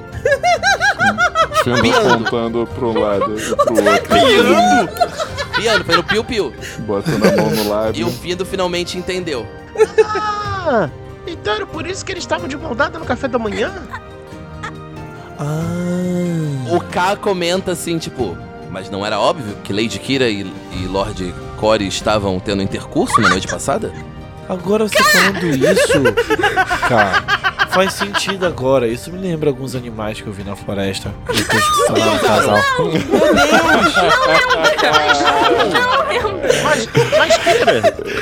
Fino 1.63 1.81
Piando. 1.81 2.13
apontando 2.13 2.59
um 2.81 2.99
lado 2.99 3.37
e 3.37 3.55
pro 3.55 3.75
outro. 3.77 5.09
Piano, 5.55 5.83
foi 5.83 5.95
no 5.97 6.03
piu-piu. 6.03 6.53
Botando 6.79 7.25
a 7.25 7.35
mão 7.35 7.49
no 7.49 7.97
E 7.97 8.03
o. 8.03 8.09
Findo 8.11 8.45
finalmente 8.45 8.97
entendeu. 8.97 9.45
Ah, 10.05 10.89
então 11.27 11.53
era 11.53 11.65
por 11.65 11.85
isso 11.85 12.05
que 12.05 12.11
eles 12.13 12.23
estavam 12.23 12.47
de 12.47 12.57
mão 12.57 12.75
dada 12.75 12.97
no 12.97 13.05
café 13.05 13.27
da 13.27 13.37
manhã? 13.37 13.73
Ah. 15.37 16.71
O 16.71 16.79
K 16.81 17.15
comenta 17.17 17.71
assim, 17.71 17.97
tipo, 17.97 18.37
mas 18.69 18.89
não 18.89 19.05
era 19.05 19.19
óbvio 19.19 19.55
que 19.63 19.73
Lady 19.73 19.99
Kira 19.99 20.29
e, 20.29 20.41
e 20.73 20.85
Lord 20.87 21.33
Core 21.57 21.87
estavam 21.87 22.39
tendo 22.39 22.61
intercurso 22.61 23.19
na 23.19 23.29
noite 23.29 23.47
passada? 23.47 23.91
Agora 24.49 24.87
você 24.87 25.01
falando 25.03 25.45
isso, 25.45 26.03
cara, 26.89 27.23
faz 27.69 27.93
sentido 27.93 28.47
agora. 28.47 28.87
Isso 28.87 29.11
me 29.11 29.19
lembra 29.19 29.49
alguns 29.51 29.75
animais 29.75 30.19
que 30.19 30.25
eu 30.27 30.33
vi 30.33 30.43
na 30.43 30.55
floresta. 30.55 31.13
Depois 31.27 31.63
que 31.63 31.85
falaram 31.87 32.13
no 32.15 32.19
casal. 32.19 32.57
Mas, 36.63 36.87
mas 37.17 37.37
Kira, 37.37 37.81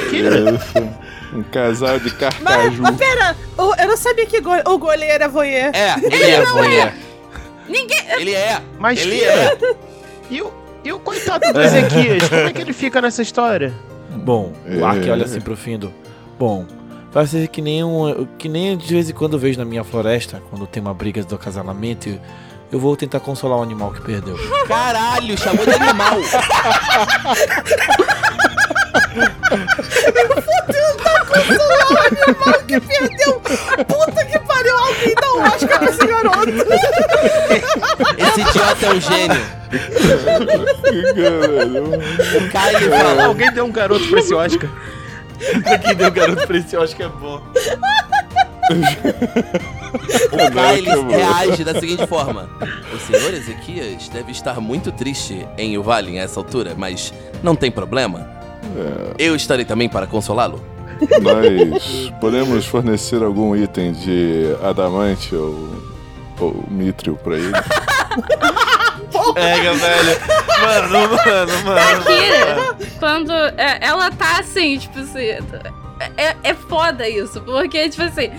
Kira, 0.09 0.51
Isso. 0.51 1.07
Um 1.33 1.43
casal 1.43 1.99
de 1.99 2.05
Mas, 2.09 2.13
carcaju. 2.17 2.81
mas 2.81 2.95
pera, 2.95 3.35
o- 3.57 3.73
eu 3.79 3.87
não 3.87 3.97
sabia 3.97 4.25
que 4.25 4.39
go- 4.39 4.61
o 4.65 4.77
goleiro 4.77 5.13
era 5.13 5.27
voyeur. 5.27 5.71
É, 5.73 5.95
ele 5.97 6.15
Ele 6.15 6.23
é, 6.23 6.31
é 6.35 6.45
voyeur. 6.45 6.91
ele 8.17 8.33
é. 8.33 8.61
mas 8.79 8.99
Ele 9.01 9.21
é. 9.23 9.57
E 10.29 10.41
o, 10.41 10.51
e 10.83 10.91
o 10.91 10.99
coitado 10.99 11.51
do 11.53 11.61
Ezequias, 11.61 12.27
como 12.29 12.41
é 12.41 12.53
que 12.53 12.61
ele 12.61 12.73
fica 12.73 13.01
nessa 13.01 13.21
história? 13.21 13.73
Bom, 14.09 14.53
o 14.67 14.85
Ark 14.85 15.07
É. 15.07 15.11
olha 15.11 15.25
assim 15.25 15.41
pro 15.41 15.55
Findo. 15.55 15.93
Bom, 16.39 16.65
vai 17.11 17.25
ser 17.25 17.47
que 17.47 17.61
nem 17.61 17.83
um. 17.83 18.27
Que 18.37 18.47
nem 18.47 18.77
de 18.77 18.93
vez 18.93 19.09
em 19.09 19.13
quando 19.13 19.33
eu 19.33 19.39
vejo 19.39 19.57
na 19.57 19.65
minha 19.65 19.83
floresta, 19.83 20.41
quando 20.49 20.67
tem 20.67 20.81
uma 20.81 20.93
briga 20.93 21.23
do 21.23 21.35
acasalamento, 21.35 22.19
eu 22.71 22.79
vou 22.79 22.95
tentar 22.95 23.19
consolar 23.19 23.57
o 23.59 23.63
animal 23.63 23.91
que 23.91 24.01
perdeu. 24.01 24.37
Caralho, 24.67 25.37
chamou 25.37 25.65
de 25.65 25.73
animal. 25.73 26.17
Puta 33.87 34.25
que 34.25 34.39
pariu, 34.39 34.77
alguém 34.77 35.15
dá 35.15 35.33
um 35.33 35.41
Oscar 35.43 35.79
pra 35.79 35.89
esse 35.89 36.07
garoto. 36.07 36.49
Esse 38.17 38.41
idiota 38.41 38.85
é 38.85 38.89
um 38.89 39.01
gênio. 39.01 39.41
Caralho. 42.51 42.79
O 42.79 42.83
ele 42.83 42.89
fala. 42.89 43.25
Alguém 43.25 43.51
deu 43.53 43.65
um 43.65 43.71
garoto 43.71 44.07
pra 44.07 44.19
esse 44.19 44.33
Oscar. 44.33 44.69
Quem 45.83 45.95
deu 45.95 46.11
garoto 46.11 46.47
pra 46.47 46.57
esse, 46.57 46.75
eu 46.75 46.81
acho 46.81 46.95
que 46.95 47.03
é 47.03 47.09
bom. 47.09 47.41
O 50.31 50.51
mano. 50.95 51.09
reage 51.09 51.63
da 51.63 51.79
seguinte 51.79 52.05
forma: 52.05 52.49
O 52.93 52.99
senhor 52.99 53.33
Ezequias 53.33 54.09
deve 54.09 54.31
estar 54.31 54.59
muito 54.59 54.91
triste 54.91 55.47
em 55.57 55.77
Uvalin 55.77 56.19
a 56.19 56.23
essa 56.23 56.39
altura, 56.39 56.73
mas 56.77 57.13
não 57.41 57.55
tem 57.55 57.71
problema. 57.71 58.29
Eu 59.17 59.35
estarei 59.35 59.65
também 59.65 59.87
para 59.87 60.05
consolá-lo. 60.05 60.61
Nós 61.21 62.11
podemos 62.19 62.65
fornecer 62.65 63.23
algum 63.23 63.55
item 63.55 63.93
de 63.93 64.55
adamante 64.63 65.33
ou, 65.35 65.69
ou 66.39 66.65
pra 67.23 67.37
ele? 67.37 67.51
Pega, 69.33 69.73
velho. 69.73 70.19
Mano, 70.61 70.89
mano, 70.89 71.63
mano. 71.63 72.03
Kira, 72.05 72.89
quando 72.99 73.31
é, 73.31 73.79
ela 73.81 74.11
tá 74.11 74.39
assim, 74.39 74.77
tipo 74.77 74.99
assim. 74.99 75.27
É, 76.15 76.35
é 76.43 76.53
foda 76.53 77.07
isso, 77.07 77.41
porque, 77.41 77.89
tipo 77.89 78.03
assim. 78.03 78.31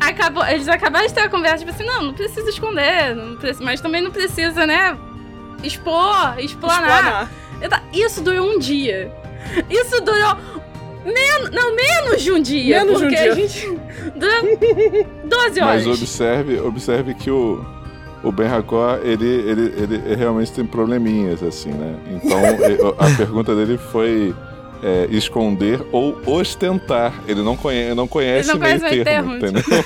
Acabou, 0.00 0.44
eles 0.44 0.66
acabaram 0.66 1.06
de 1.06 1.14
ter 1.14 1.20
a 1.20 1.28
conversa, 1.28 1.58
tipo 1.58 1.70
assim, 1.70 1.84
não, 1.84 2.02
não 2.02 2.12
precisa 2.12 2.50
esconder, 2.50 3.14
não 3.14 3.36
precisa, 3.36 3.64
mas 3.64 3.80
também 3.80 4.02
não 4.02 4.10
precisa, 4.10 4.66
né? 4.66 4.96
Expor, 5.62 6.34
explanar. 6.38 7.30
Explanar. 7.60 7.84
Isso 7.92 8.20
durou 8.20 8.50
um 8.50 8.58
dia. 8.58 9.12
Isso 9.70 10.00
durou. 10.00 10.36
Men 11.04 11.50
não, 11.52 11.74
menos 11.74 12.22
de 12.22 12.32
um 12.32 12.40
dia. 12.40 12.84
Menos 12.84 12.98
de 12.98 13.06
um 13.06 13.08
porque 13.08 13.22
dia. 13.22 13.32
a 13.32 13.34
gente. 13.34 13.66
Durou 14.16 14.58
12 15.24 15.60
horas. 15.60 15.86
Mas 15.86 15.86
observe, 15.86 16.60
observe 16.60 17.14
que 17.14 17.30
o, 17.30 17.64
o 18.22 18.30
Ben 18.32 18.46
Hakor, 18.48 19.00
ele, 19.02 19.26
ele, 19.26 19.72
ele 19.76 20.14
realmente 20.14 20.52
tem 20.52 20.64
probleminhas, 20.64 21.42
assim, 21.42 21.70
né? 21.70 21.96
Então, 22.10 22.38
a 22.98 23.16
pergunta 23.16 23.54
dele 23.54 23.76
foi 23.78 24.34
é, 24.82 25.06
esconder 25.10 25.80
ou 25.92 26.18
ostentar. 26.26 27.12
Ele 27.26 27.42
não, 27.42 27.56
conhe 27.56 27.94
não 27.94 28.06
conhece 28.06 28.50
Ele 28.50 28.58
não 28.58 28.66
meio 28.66 28.78
conhece 28.80 28.94
meio 28.94 29.04
termo, 29.04 29.38
termo. 29.40 29.58
entendeu? 29.58 29.84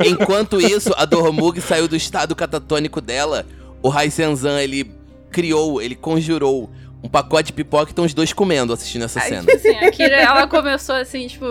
Enquanto 0.04 0.60
isso, 0.60 0.92
a 0.96 1.04
Dormug 1.04 1.60
saiu 1.60 1.88
do 1.88 1.96
estado 1.96 2.34
catatônico 2.34 3.00
dela. 3.00 3.46
O 3.82 3.88
Raisenzan, 3.88 4.60
ele 4.60 4.90
criou, 5.30 5.80
ele 5.80 5.94
conjurou 5.94 6.70
um 7.02 7.08
pacote 7.08 7.48
de 7.48 7.52
pipoca 7.52 7.90
e 7.90 7.92
estão 7.92 8.04
os 8.04 8.12
dois 8.14 8.32
comendo 8.32 8.72
assistindo 8.72 9.04
essa 9.04 9.20
Aí, 9.22 9.28
cena. 9.28 9.44
assim, 9.52 9.76
a 9.76 9.90
Kira, 9.90 10.16
ela 10.16 10.46
começou 10.48 10.96
assim, 10.96 11.28
tipo. 11.28 11.44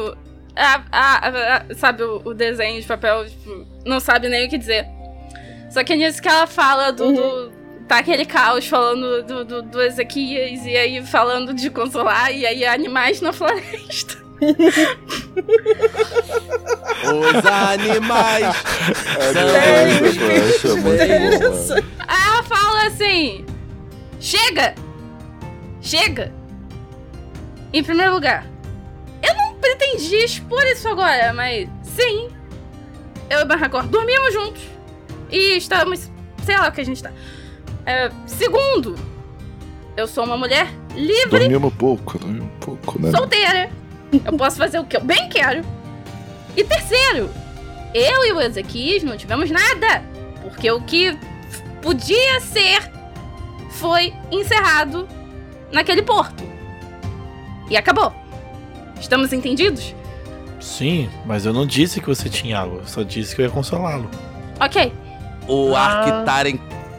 a- 0.55 0.81
a- 0.91 1.27
a- 1.69 1.75
sabe, 1.75 2.03
o, 2.03 2.21
o 2.25 2.33
desenho 2.33 2.81
de 2.81 2.87
papel, 2.87 3.25
tipo, 3.29 3.65
não 3.85 3.99
sabe 3.99 4.27
nem 4.27 4.47
o 4.47 4.49
que 4.49 4.57
dizer. 4.57 4.85
Só 5.70 5.84
que 5.84 5.93
é 5.93 5.95
nisso 5.95 6.22
que 6.22 6.28
ela 6.28 6.47
fala 6.47 6.91
do. 6.91 7.11
do- 7.13 7.51
tá 7.88 7.99
aquele 7.99 8.26
caos 8.26 8.68
falando 8.68 9.24
do, 9.24 9.45
do, 9.45 9.61
do 9.61 9.82
Ezequias 9.82 10.65
e 10.65 10.76
aí 10.76 11.05
falando 11.05 11.53
de 11.53 11.70
consolar 11.70 12.32
e 12.34 12.45
aí 12.45 12.65
animais 12.65 13.22
na 13.22 13.32
floresta. 13.32 14.18
Os 17.03 17.45
animais 17.45 18.55
são 19.34 19.39
Essa 19.39 19.39
é 19.39 20.76
mano. 20.76 21.86
Aí 22.07 22.22
ela 22.28 22.43
fala 22.43 22.88
assim: 22.88 23.45
Chega! 24.20 24.76
Chega! 25.82 26.32
Em 27.74 27.84
primeiro 27.84 28.13
lugar, 28.13 28.45
eu 29.24 29.36
não 29.36 29.55
pretendia 29.55 30.24
expor 30.26 30.63
isso 30.68 30.88
agora, 30.88 31.34
mas 31.34 31.68
sim, 31.84 32.30
eu 33.30 33.39
e 33.39 33.43
o 33.43 33.45
Barracor 33.45 33.84
dormimos 33.88 34.34
juntos 34.34 34.61
e 35.32 35.57
estamos. 35.57 36.09
sei 36.43 36.57
lá 36.57 36.69
o 36.69 36.71
que 36.71 36.82
a 36.82 36.86
gente 36.86 37.01
tá. 37.03 37.11
É, 37.86 38.11
segundo, 38.25 38.95
eu 39.95 40.07
sou 40.07 40.23
uma 40.25 40.38
mulher 40.38 40.67
livre, 40.95 41.39
Dormimos 41.39 41.73
pouco, 41.75 42.19
dormimos 42.19 42.49
pouco, 42.59 43.01
né? 43.01 43.11
solteira. 43.11 43.69
Eu 44.25 44.34
posso 44.38 44.57
fazer 44.57 44.80
o 44.80 44.86
que 44.86 44.95
eu 44.97 45.03
bem 45.03 45.28
quero. 45.30 45.63
E 46.55 46.63
terceiro, 46.63 47.30
eu 47.93 48.25
e 48.25 48.32
o 48.34 48.41
Ezequias 48.41 49.03
não 49.03 49.17
tivemos 49.17 49.49
nada. 49.51 50.03
Porque 50.41 50.71
o 50.71 50.82
que 50.82 51.17
podia 51.82 52.39
ser 52.41 52.91
foi 53.71 54.13
encerrado 54.32 55.07
naquele 55.71 56.01
porto. 56.01 56.43
E 57.69 57.75
acabou. 57.75 58.13
Estamos 58.99 59.34
entendidos? 59.34 59.93
Sim, 60.59 61.09
mas 61.25 61.45
eu 61.45 61.53
não 61.53 61.65
disse 61.65 61.99
que 62.01 62.07
você 62.07 62.30
tinha 62.30 62.59
algo. 62.59 62.78
Eu 62.78 62.88
só 62.88 63.03
disse 63.03 63.36
que 63.36 63.41
eu 63.41 63.45
ia 63.45 63.51
consolá-lo. 63.51 64.09
Ok. 64.59 64.91
O 65.47 65.75
Ah. 65.75 65.79
Arctaren 66.03 66.57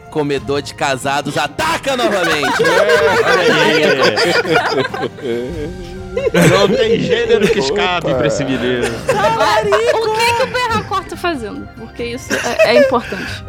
comedor 0.09 0.61
de 0.61 0.73
casados 0.73 1.37
ataca 1.37 1.95
novamente. 1.95 2.63
Não 6.49 6.67
tem 6.75 6.99
gênero 6.99 7.47
que 7.47 7.59
escape 7.59 8.07
Opa. 8.07 8.15
pra 8.17 8.27
esse 8.27 8.43
menino. 8.43 8.87
O 8.87 10.15
que, 10.15 10.33
que 10.35 10.43
o 10.43 10.47
Berracor 10.47 11.03
tá 11.03 11.15
fazendo? 11.15 11.67
Porque 11.77 12.03
isso 12.03 12.33
é, 12.33 12.75
é 12.75 12.79
importante. 12.79 13.43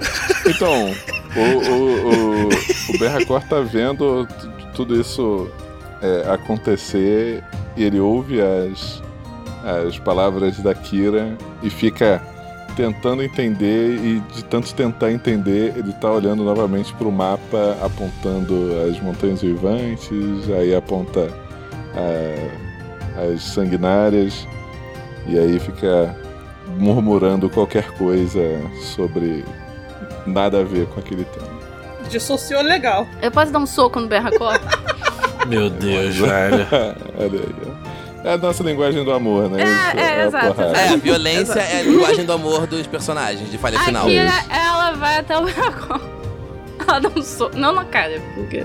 Então, 0.47 0.95
o, 1.37 1.71
o, 1.71 2.13
o, 2.13 2.49
o 2.95 2.99
Berracor 2.99 3.43
tá 3.49 3.61
vendo 3.61 4.29
tudo 4.75 5.01
isso 5.01 5.51
é, 6.03 6.31
acontecer 6.31 7.43
e 7.77 7.85
ele 7.85 7.99
ouve 7.99 8.41
as, 8.41 9.03
as 9.87 9.99
palavras 9.99 10.59
da 10.59 10.75
Kira 10.75 11.37
e 11.63 11.71
fica 11.71 12.23
tentando 12.77 13.23
entender 13.23 13.97
e 13.97 14.21
de 14.35 14.45
tanto 14.45 14.73
tentar 14.75 15.11
entender, 15.13 15.75
ele 15.77 15.93
tá 15.93 16.11
olhando 16.11 16.43
novamente 16.45 16.93
pro 16.95 17.11
mapa, 17.13 17.77
apontando 17.83 18.71
as 18.89 19.01
montanhas 19.01 19.41
vivantes, 19.43 20.51
aí 20.59 20.75
aponta 20.75 21.29
a- 21.95 23.31
as 23.33 23.43
sanguinárias 23.43 24.47
e 25.27 25.39
aí 25.39 25.59
fica 25.59 26.17
murmurando 26.79 27.51
qualquer 27.51 27.91
coisa 27.93 28.41
sobre 28.95 29.45
nada 30.27 30.61
a 30.61 30.65
ver 30.65 30.87
com 30.87 31.01
aquele 31.01 31.25
tema. 31.25 31.61
Dissociou 32.09 32.63
legal. 32.63 33.07
Eu 33.21 33.31
posso 33.31 33.53
dar 33.53 33.59
um 33.59 33.67
soco 33.67 34.01
no 34.01 34.07
Berracor? 34.09 34.59
Meu 35.47 35.69
Deus, 35.71 36.17
velho. 36.17 36.67
Olha 37.19 37.41
aí, 37.41 37.55
ó. 37.67 37.70
É 38.23 38.33
a 38.35 38.37
nossa 38.37 38.63
linguagem 38.63 39.03
do 39.03 39.13
amor, 39.13 39.49
né? 39.51 39.63
É, 39.63 40.01
é, 40.01 40.23
a 40.23 40.27
exato. 40.27 40.61
É, 40.61 40.89
a 40.91 40.97
violência 40.97 41.59
é 41.59 41.81
a 41.81 41.83
linguagem 41.83 42.25
do 42.25 42.33
amor 42.33 42.67
dos 42.67 42.87
personagens 42.87 43.51
de 43.51 43.57
falha 43.57 43.79
A 43.79 43.83
final. 43.85 44.05
Kira, 44.07 44.27
Isso. 44.27 44.51
ela 44.51 44.91
vai 44.93 45.17
até 45.19 45.39
o 45.39 45.45
Berracor. 45.45 46.01
Ela 46.89 46.99
dá 46.99 47.11
um 47.15 47.23
soco. 47.23 47.57
Não 47.57 47.73
na 47.73 47.85
cara, 47.85 48.21
porque. 48.35 48.65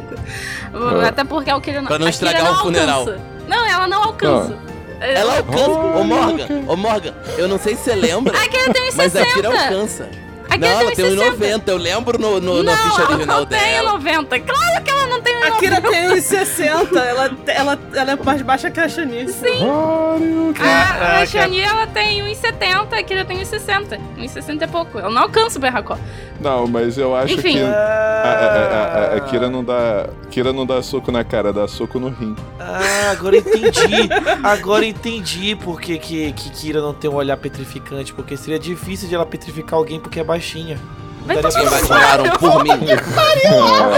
Ah. 0.74 1.08
Até 1.08 1.24
porque 1.26 1.50
a 1.50 1.60
Kira 1.62 1.82
não. 1.82 1.88
Pra 1.88 2.00
não 2.00 2.08
estragar 2.08 2.44
não 2.46 2.54
o 2.54 2.56
funeral. 2.64 3.00
alcança. 3.02 3.22
Não, 3.48 3.66
ela 3.66 3.88
não 3.88 4.04
alcança. 4.04 4.58
Ela 5.02 5.38
alcança. 5.38 5.70
Ô 5.70 5.98
Olha, 6.00 6.04
Morgan, 6.06 6.48
ô 6.68 6.76
Morgan, 6.78 7.14
eu 7.38 7.48
não 7.50 7.60
sei 7.60 7.76
se 7.76 7.84
você 7.84 7.94
lembra, 7.96 8.36
A 8.38 8.48
Kira 8.48 8.74
tem 8.74 8.88
uns 8.88 8.96
mas 8.96 9.16
a 9.16 9.26
Kira 9.26 9.52
60. 9.52 9.64
alcança. 9.64 10.10
A 10.50 10.54
Kira 10.54 10.60
Não, 10.60 10.80
ela 10.80 10.86
tem 10.86 10.96
tem 10.96 11.06
uns 11.06 11.12
uns 11.14 11.20
60. 11.20 11.36
90, 11.36 11.72
eu 11.72 11.78
lembro 11.78 12.18
no, 12.18 12.40
no, 12.40 12.64
na 12.64 12.72
não, 12.76 12.84
ficha 12.84 13.02
ela 13.02 13.12
original 13.12 13.40
não 13.40 13.46
tem 13.46 13.60
dela. 13.60 13.92
90. 13.94 14.40
Claro 14.40 14.84
que 14.84 14.92
ela 14.92 15.08
não 15.08 15.22
tem 15.22 15.35
A 15.46 15.50
90. 15.52 15.60
Kira 15.60 15.82
tem 15.82 16.12
uns 16.12 16.24
60, 16.24 17.00
ela, 17.00 17.32
ela, 17.48 17.80
ela 17.94 18.12
é 18.12 18.16
mais 18.16 18.42
baixa 18.42 18.70
que 18.72 18.80
a 18.80 18.88
Shani. 18.90 19.28
Sim. 19.30 19.66
Mario, 19.66 20.54
cara. 20.54 20.70
A, 20.70 20.82
a 20.84 20.98
Caraca. 20.98 21.26
Shani, 21.28 21.60
ela 21.60 21.88
tem 21.88 22.22
1,70, 22.24 22.94
a 22.94 23.04
Kira 23.04 23.26
tem 23.26 23.38
1,60. 23.40 24.00
1,60 24.18 24.62
é 24.62 24.68
pouco. 24.68 25.00
Ela 25.00 25.10
não 25.10 25.22
alcança 25.24 25.58
o 25.58 25.62
Berracor. 25.62 25.98
Não, 26.40 26.68
mas 26.68 26.98
eu 26.98 27.16
acho 27.16 27.34
Enfim. 27.34 27.54
que 27.54 27.62
a, 27.64 27.68
a, 27.70 28.32
a- 28.32 29.14
a- 29.14 29.18
a 29.18 29.20
Kira 29.22 29.50
não 29.50 29.64
dá. 29.64 30.10
Kira 30.30 30.52
não 30.52 30.66
dá 30.66 30.82
soco 30.82 31.12
na 31.12 31.24
cara, 31.24 31.54
dá 31.54 31.68
soco 31.68 32.00
no 32.00 32.10
rim. 32.10 32.36
Ah, 32.60 33.12
agora 33.12 33.38
entendi. 33.38 34.10
Agora 34.44 34.86
entendi 34.86 35.56
por 35.56 35.80
que, 35.80 35.98
que, 35.98 36.34
que 36.34 36.50
Kira 36.50 36.82
não 36.82 36.94
tem 36.94 37.10
um 37.10 37.16
olhar 37.16 37.38
petrificante. 37.38 38.14
Porque 38.14 38.36
seria 38.36 38.60
difícil 38.60 39.08
de 39.08 39.16
ela 39.16 39.26
petrificar 39.26 39.76
alguém 39.80 40.00
porque 40.00 40.20
é 40.20 40.24
baixinha. 40.24 40.78
Vai 41.26 41.38
tomar 41.38 41.56
Alguém 41.56 41.70
bate 41.70 41.88
no 41.88 41.96
Aaron 41.96 42.30
por 42.38 42.64
mim. 42.64 42.70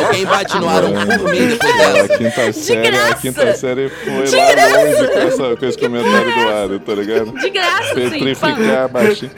Alguém 0.05 0.25
bate 0.25 0.57
no 0.59 0.69
Aaron 0.69 0.93
por 1.17 1.29
mim 1.31 1.47
depois 1.47 1.75
É, 1.75 1.93
dessa. 1.93 2.13
a 2.13 2.17
quinta 2.17 2.53
série, 2.53 2.87
a 2.87 2.91
graça. 2.91 3.15
quinta 3.21 3.53
série 3.55 3.89
foi 3.89 4.13
lá 4.13 4.67
longe 4.77 5.07
com, 5.07 5.19
essa- 5.19 5.55
com 5.57 5.65
esse 5.65 5.77
comentário 5.77 6.33
do 6.33 6.49
Aro, 6.49 6.79
tá 6.79 6.93
ligado? 6.95 7.31
De 7.39 7.49
graça, 7.49 7.93
sim. 7.95 8.09
Petrificar 8.09 8.89
baixinho. 8.89 9.31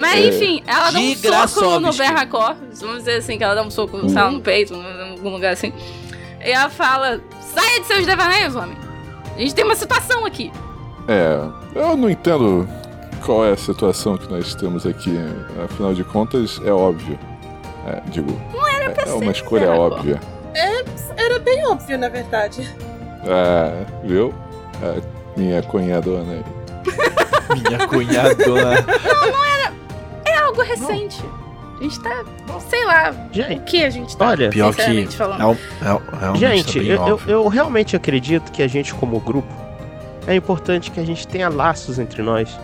Mas 0.00 0.14
É. 0.14 0.26
enfim, 0.28 0.62
ela 0.66 0.90
dá 0.90 0.98
um 0.98 1.14
De 1.14 1.48
soco 1.48 1.80
no. 1.80 1.92
Berracor. 1.92 2.54
Vamos 2.80 2.98
dizer 2.98 3.16
assim, 3.16 3.38
que 3.38 3.44
ela 3.44 3.54
dá 3.54 3.62
um 3.62 3.70
soco, 3.70 3.98
sei 4.08 4.14
lá, 4.14 4.30
no 4.30 4.40
peito, 4.40 4.74
em 4.74 5.10
algum 5.12 5.30
lugar 5.30 5.52
assim. 5.52 5.72
E 6.44 6.50
ela 6.50 6.68
fala: 6.68 7.20
saia 7.54 7.80
de 7.80 7.86
seus 7.86 8.04
devaneios, 8.04 8.54
homem. 8.54 8.76
A 9.34 9.40
gente 9.40 9.54
tem 9.54 9.64
uma 9.64 9.74
situação 9.76 10.24
aqui. 10.26 10.52
É, 11.08 11.38
eu 11.74 11.96
não 11.96 12.10
entendo 12.10 12.68
qual 13.26 13.44
é 13.44 13.50
a 13.50 13.56
situação 13.56 14.16
que 14.16 14.30
nós 14.30 14.54
temos 14.54 14.86
aqui. 14.86 15.18
Afinal 15.64 15.92
de 15.92 16.04
contas, 16.04 16.60
é 16.64 16.70
óbvio. 16.70 17.18
É, 17.84 18.00
digo, 18.08 18.30
é, 18.54 19.10
é 19.10 19.12
uma 19.12 19.32
escolha 19.32 19.66
Berracor. 19.66 19.98
óbvia. 19.98 20.20
Era 21.16 21.38
bem 21.40 21.66
óbvio, 21.66 21.98
na 21.98 22.08
verdade. 22.08 22.72
Ah, 23.28 23.84
viu? 24.04 24.32
A 24.80 25.38
minha 25.38 25.60
cunhadona 25.62 26.32
aí. 26.32 26.44
Minha 27.60 27.86
cunhadona. 27.88 28.86
É 30.24 30.36
algo 30.38 30.62
recente. 30.62 31.22
A 31.78 31.82
gente 31.82 32.00
tá. 32.00 32.24
Sei 32.68 32.84
lá. 32.84 33.10
O 33.30 33.34
Gente, 33.34 33.60
que 33.64 33.84
a 33.84 33.90
gente 33.90 34.16
tá? 34.16 34.28
olha, 34.28 34.48
Pior 34.50 34.74
que. 34.74 35.06
falando. 35.08 35.40
É 35.40 35.46
um, 35.46 35.56
é 36.22 36.30
um, 36.30 36.36
gente, 36.36 36.78
eu, 36.78 37.06
eu, 37.06 37.20
eu 37.26 37.48
realmente 37.48 37.94
acredito 37.94 38.50
que 38.50 38.62
a 38.62 38.68
gente, 38.68 38.94
como 38.94 39.20
grupo, 39.20 39.52
é 40.26 40.34
importante 40.34 40.90
que 40.90 40.98
a 40.98 41.04
gente 41.04 41.28
tenha 41.28 41.48
laços 41.48 41.98
entre 41.98 42.22
nós 42.22 42.58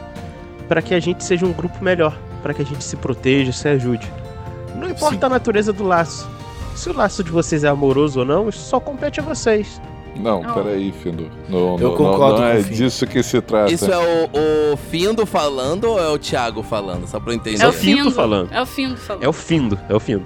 para 0.62 0.80
que 0.82 0.94
a 0.94 1.00
gente 1.00 1.24
seja 1.24 1.44
um 1.46 1.52
grupo 1.52 1.82
melhor, 1.82 2.16
para 2.42 2.54
que 2.54 2.62
a 2.62 2.64
gente 2.64 2.82
se 2.84 2.96
proteja, 2.96 3.52
se 3.52 3.68
ajude. 3.68 4.10
Não 4.76 4.88
importa 4.88 5.16
Sim. 5.18 5.26
a 5.26 5.28
natureza 5.28 5.72
do 5.72 5.84
laço. 5.84 6.28
Se 6.74 6.88
o 6.88 6.96
laço 6.96 7.22
de 7.22 7.30
vocês 7.30 7.64
é 7.64 7.68
amoroso 7.68 8.20
ou 8.20 8.26
não, 8.26 8.48
isso 8.48 8.60
só 8.68 8.80
compete 8.80 9.20
a 9.20 9.22
vocês. 9.22 9.80
Não, 10.16 10.42
Não. 10.42 10.54
peraí, 10.54 10.92
Findo. 10.92 11.30
Não, 11.48 11.76
Eu 11.78 11.88
não, 11.90 11.96
concordo 11.96 12.40
não, 12.40 12.48
não 12.48 12.52
com 12.52 12.58
é 12.58 12.62
disso 12.62 13.06
que 13.06 13.22
se 13.22 13.40
trata. 13.40 13.72
Isso 13.72 13.90
é 13.90 13.96
o, 13.98 14.72
o 14.72 14.76
Findo 14.76 15.24
falando 15.24 15.84
ou 15.84 15.98
é 15.98 16.08
o 16.08 16.18
Thiago 16.18 16.62
falando? 16.62 17.06
Só 17.06 17.18
pra 17.18 17.32
eu 17.32 17.36
entender. 17.36 17.62
É 17.62 17.66
o 17.68 17.72
Findo 17.72 18.10
falando. 18.10 18.52
É 18.52 18.60
o 18.60 18.66
Findo 18.66 18.96
falando. 18.96 19.22
É 19.24 19.28
o 19.28 19.32
findo, 19.32 19.78
é 19.88 19.94
o 19.94 20.00
findo. 20.00 20.24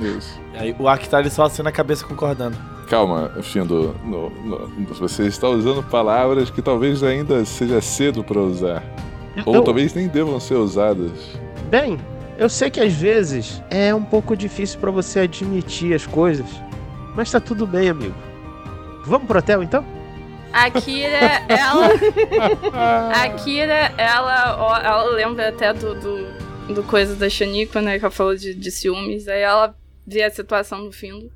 Isso. 0.00 0.38
Aí 0.54 0.74
o 0.78 0.86
Ark 0.88 1.08
tá 1.08 1.18
ali 1.18 1.30
só 1.30 1.44
assim 1.44 1.62
a 1.66 1.72
cabeça 1.72 2.04
concordando. 2.04 2.56
Calma, 2.88 3.32
Findo. 3.42 3.96
No, 4.04 4.30
no- 4.30 4.68
você 4.98 5.24
está 5.26 5.48
usando 5.48 5.82
palavras 5.82 6.48
que 6.50 6.62
talvez 6.62 7.02
ainda 7.02 7.44
seja 7.44 7.80
cedo 7.80 8.22
para 8.22 8.38
usar. 8.40 8.82
Ou 9.44 9.56
Eu- 9.56 9.62
talvez 9.62 9.94
nem 9.94 10.08
devam 10.08 10.38
ser 10.40 10.54
usadas. 10.54 11.10
Bem, 11.68 11.98
eu 12.38 12.48
sei 12.48 12.70
que 12.70 12.80
às 12.80 12.92
vezes 12.92 13.62
é 13.70 13.94
um 13.94 14.04
pouco 14.04 14.36
difícil 14.36 14.78
pra 14.80 14.90
você 14.90 15.20
admitir 15.20 15.94
as 15.94 16.06
coisas, 16.06 16.46
mas 17.14 17.30
tá 17.30 17.40
tudo 17.40 17.66
bem, 17.66 17.88
amigo. 17.88 18.14
Vamos 19.04 19.26
pro 19.26 19.38
hotel 19.38 19.62
então? 19.62 19.84
A 20.52 20.70
Kira, 20.70 21.42
ela. 21.48 21.88
A 23.22 23.28
Kira, 23.30 23.92
ela, 23.98 24.80
ela 24.82 25.04
lembra 25.12 25.48
até 25.50 25.72
do, 25.74 25.94
do, 25.94 26.74
do 26.74 26.82
coisa 26.84 27.14
da 27.14 27.28
Shaniqua, 27.28 27.82
né? 27.82 27.98
Que 27.98 28.04
ela 28.04 28.12
falou 28.12 28.34
de, 28.34 28.54
de 28.54 28.70
ciúmes. 28.70 29.28
Aí 29.28 29.42
ela 29.42 29.76
vê 30.06 30.22
a 30.22 30.30
situação 30.30 30.84
do 30.84 30.92
Findo. 30.92 31.30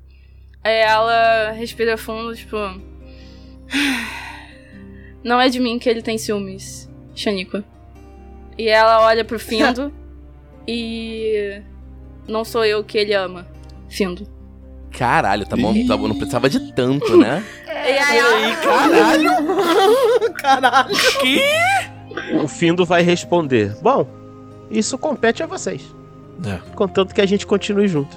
Aí 0.63 0.75
ela 0.81 1.51
respira 1.51 1.97
fundo, 1.97 2.35
tipo. 2.35 2.57
Não 5.23 5.39
é 5.39 5.49
de 5.49 5.59
mim 5.59 5.77
que 5.77 5.87
ele 5.89 6.01
tem 6.01 6.17
ciúmes, 6.17 6.89
Shaniqua. 7.13 7.63
E 8.57 8.67
ela 8.67 9.05
olha 9.05 9.23
pro 9.23 9.39
Findo 9.39 9.91
e. 10.67 11.61
Não 12.27 12.45
sou 12.45 12.63
eu 12.63 12.83
que 12.83 12.97
ele 12.97 13.13
ama, 13.13 13.47
Findo. 13.89 14.27
Caralho, 14.91 15.45
tá 15.45 15.55
bom, 15.55 15.73
tá 15.87 15.95
bom, 15.95 16.07
não 16.07 16.15
precisava 16.15 16.49
de 16.49 16.73
tanto, 16.73 17.17
né? 17.17 17.43
E 17.71 17.97
aí. 17.97 18.55
Caralho! 18.57 19.31
Caralho. 20.35 20.95
O 22.43 22.47
Findo 22.47 22.85
vai 22.85 23.01
responder: 23.01 23.75
Bom, 23.81 24.05
isso 24.69 24.97
compete 24.97 25.41
a 25.41 25.47
vocês. 25.47 25.81
É. 26.45 26.59
Contanto 26.75 27.15
que 27.15 27.21
a 27.21 27.25
gente 27.25 27.47
continue 27.47 27.87
junto. 27.87 28.15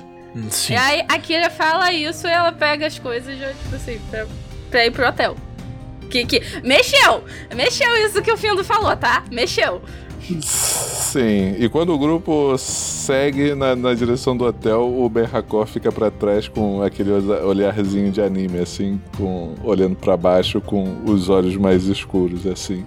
Sim. 0.51 0.75
E 0.75 0.77
aí 0.77 1.05
a 1.09 1.19
Kira 1.19 1.49
fala 1.49 1.93
isso 1.93 2.27
e 2.27 2.31
ela 2.31 2.53
pega 2.53 2.87
as 2.87 2.99
coisas 2.99 3.39
já, 3.39 3.49
tipo 3.49 3.77
assim, 3.77 4.01
pra, 4.11 4.27
pra 4.71 4.87
ir 4.87 4.91
pro 4.91 5.07
hotel. 5.07 5.37
Que, 6.11 6.27
que. 6.27 6.43
Mexeu! 6.63 7.25
Mexeu 7.55 7.97
isso 8.07 8.21
que 8.21 8.33
o 8.33 8.37
Findo 8.37 8.65
falou, 8.65 8.97
tá? 8.97 9.25
Mexeu. 9.31 9.83
Sim, 10.41 11.55
e 11.59 11.69
quando 11.69 11.91
o 11.95 11.99
grupo 11.99 12.57
segue 12.59 13.55
na, 13.55 13.77
na 13.77 13.95
direção 13.95 14.37
do 14.37 14.45
hotel, 14.45 14.83
o 14.99 15.09
Ben 15.09 15.27
Hakor 15.33 15.67
fica 15.67 15.93
pra 15.93 16.11
trás 16.11 16.49
com 16.49 16.83
aquele 16.83 17.13
olha- 17.13 17.45
olharzinho 17.47 18.11
de 18.11 18.21
anime, 18.21 18.59
assim, 18.59 19.01
com 19.17 19.55
olhando 19.63 19.95
pra 19.97 20.17
baixo 20.17 20.61
com 20.61 20.97
os 21.05 21.29
olhos 21.29 21.57
mais 21.57 21.85
escuros, 21.87 22.47
assim. 22.47 22.85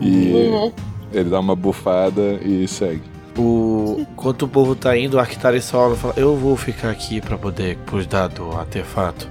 E 0.00 0.32
Uhum. 0.32 0.72
ele 1.12 1.30
dá 1.30 1.38
uma 1.38 1.54
bufada 1.54 2.40
e 2.44 2.66
segue. 2.66 3.02
O... 3.38 3.96
Enquanto 4.00 4.42
o 4.42 4.48
povo 4.48 4.74
tá 4.74 4.96
indo, 4.98 5.16
o 5.16 5.20
Arctari 5.20 5.60
só 5.62 5.86
olha 5.86 5.94
e 5.94 5.96
fala: 5.96 6.14
Eu 6.16 6.36
vou 6.36 6.56
ficar 6.56 6.90
aqui 6.90 7.20
pra 7.20 7.38
poder 7.38 7.78
cuidar 7.88 8.26
do 8.28 8.50
artefato. 8.52 9.26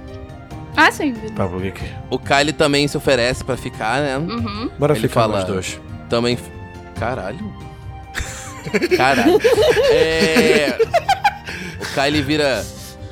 Ah, 0.76 0.90
sim. 0.90 1.12
Pra 1.36 1.46
poder 1.46 1.72
que. 1.72 1.84
O 2.10 2.18
Kylie 2.18 2.52
também 2.52 2.88
se 2.88 2.96
oferece 2.96 3.44
pra 3.44 3.56
ficar, 3.56 4.00
né? 4.00 4.16
Uhum. 4.18 4.70
Bora 4.78 4.94
Ele 4.94 5.00
ficar 5.06 5.20
fala- 5.20 5.38
nós 5.40 5.44
dois. 5.44 5.80
Também. 6.08 6.36
Caralho. 7.02 7.52
Caralho. 8.96 9.40
É. 9.90 10.78
O 11.80 11.94
Kylie 11.94 12.22
vira. 12.22 12.64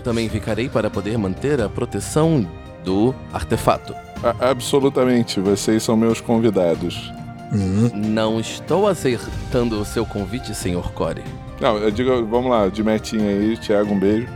Também 0.05 0.28
ficarei 0.28 0.68
para 0.68 0.88
poder 0.88 1.18
manter 1.18 1.61
a 1.61 1.68
proteção 1.68 2.47
do 2.84 3.12
artefato. 3.32 3.95
A- 4.22 4.51
absolutamente, 4.51 5.41
vocês 5.41 5.82
são 5.82 5.97
meus 5.97 6.20
convidados. 6.20 7.12
Não 7.93 8.38
estou 8.38 8.86
aceitando 8.86 9.80
o 9.80 9.84
seu 9.84 10.07
convite, 10.07 10.55
senhor 10.55 10.93
Core. 10.93 11.22
Não, 11.61 11.76
eu 11.78 11.91
digo, 11.91 12.24
vamos 12.26 12.49
lá, 12.51 12.68
de 12.68 12.82
metinha 12.84 13.28
aí, 13.28 13.57
Thiago, 13.57 13.93
um 13.93 13.99
beijo. 13.99 14.28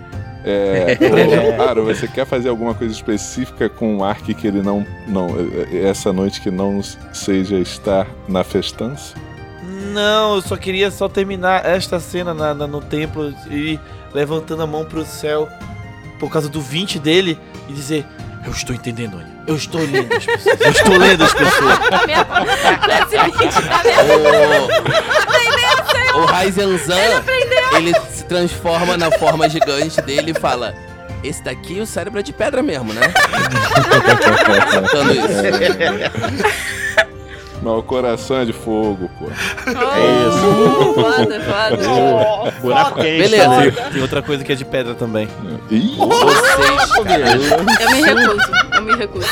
É, 0.44 0.98
ô, 1.58 1.62
Aro, 1.62 1.84
você 1.86 2.06
quer 2.08 2.26
fazer 2.26 2.48
alguma 2.50 2.74
coisa 2.74 2.92
específica 2.92 3.68
com 3.68 3.96
o 3.98 4.04
Ark 4.04 4.34
que 4.34 4.46
ele 4.46 4.60
não, 4.60 4.84
não. 5.06 5.28
eh, 5.72 5.86
Essa 5.88 6.12
noite 6.12 6.40
que 6.42 6.50
não 6.50 6.82
seja 7.14 7.56
estar 7.58 8.06
na 8.28 8.44
festança? 8.44 9.14
Não, 9.94 10.34
eu 10.36 10.42
só 10.42 10.56
queria 10.56 10.90
só 10.90 11.08
terminar 11.08 11.64
esta 11.64 11.98
cena 12.00 12.34
na- 12.34 12.52
na- 12.52 12.66
no 12.66 12.80
templo 12.80 13.32
e 13.50 13.78
levantando 14.12 14.62
a 14.62 14.66
mão 14.66 14.84
pro 14.84 15.04
céu 15.04 15.48
por 16.18 16.30
causa 16.30 16.48
do 16.48 16.60
20 16.60 16.98
dele 16.98 17.38
e 17.68 17.72
dizer: 17.72 18.04
Eu 18.44 18.50
estou 18.52 18.74
entendendo, 18.74 19.16
Anya. 19.16 19.32
Eu 19.46 19.56
estou 19.56 19.80
lendo 19.80 20.12
as 20.14 20.24
pessoas. 20.26 20.60
Eu 20.60 20.70
estou 20.70 20.96
lendo 20.98 21.24
as 21.24 21.32
pessoas. 21.32 21.78
Esse 23.06 23.18
vídeo 23.38 23.62
tá 23.68 23.82
mesmo? 23.84 24.68
O, 26.14 26.18
o 26.22 26.24
Raizenzan, 26.26 27.22
ele 27.76 27.92
se 28.10 28.24
transforma 28.24 28.96
na 28.96 29.10
forma 29.12 29.48
gigante 29.48 30.00
dele 30.02 30.32
e 30.32 30.34
fala: 30.40 30.74
Esse 31.22 31.42
daqui 31.42 31.80
o 31.80 31.86
cérebro 31.86 32.20
é 32.20 32.22
de 32.22 32.32
pedra 32.32 32.62
mesmo, 32.62 32.92
né? 32.92 33.02
Contando 34.74 35.12
isso. 35.12 36.74
Mas 37.64 37.72
o 37.78 37.82
coração 37.82 38.36
é 38.40 38.44
de 38.44 38.52
fogo, 38.52 39.10
pô. 39.18 39.24
É 39.66 40.28
isso. 40.28 40.94
Foda, 40.94 41.40
foda. 41.40 41.90
Oh, 41.90 42.50
Buraco 42.60 42.90
foda. 42.90 43.02
quente. 43.02 43.18
Beleza. 43.22 43.48
né? 43.48 43.70
Tem 43.90 44.02
outra 44.02 44.20
coisa 44.22 44.44
que 44.44 44.52
é 44.52 44.54
de 44.54 44.64
pedra 44.66 44.94
também. 44.94 45.28
Ih, 45.70 45.96
Vocês. 45.96 47.50
Eu 47.50 47.64
me 47.64 48.02
recuso. 48.02 48.50
Eu 48.74 48.82
me 48.82 48.96
recuso. 48.96 49.26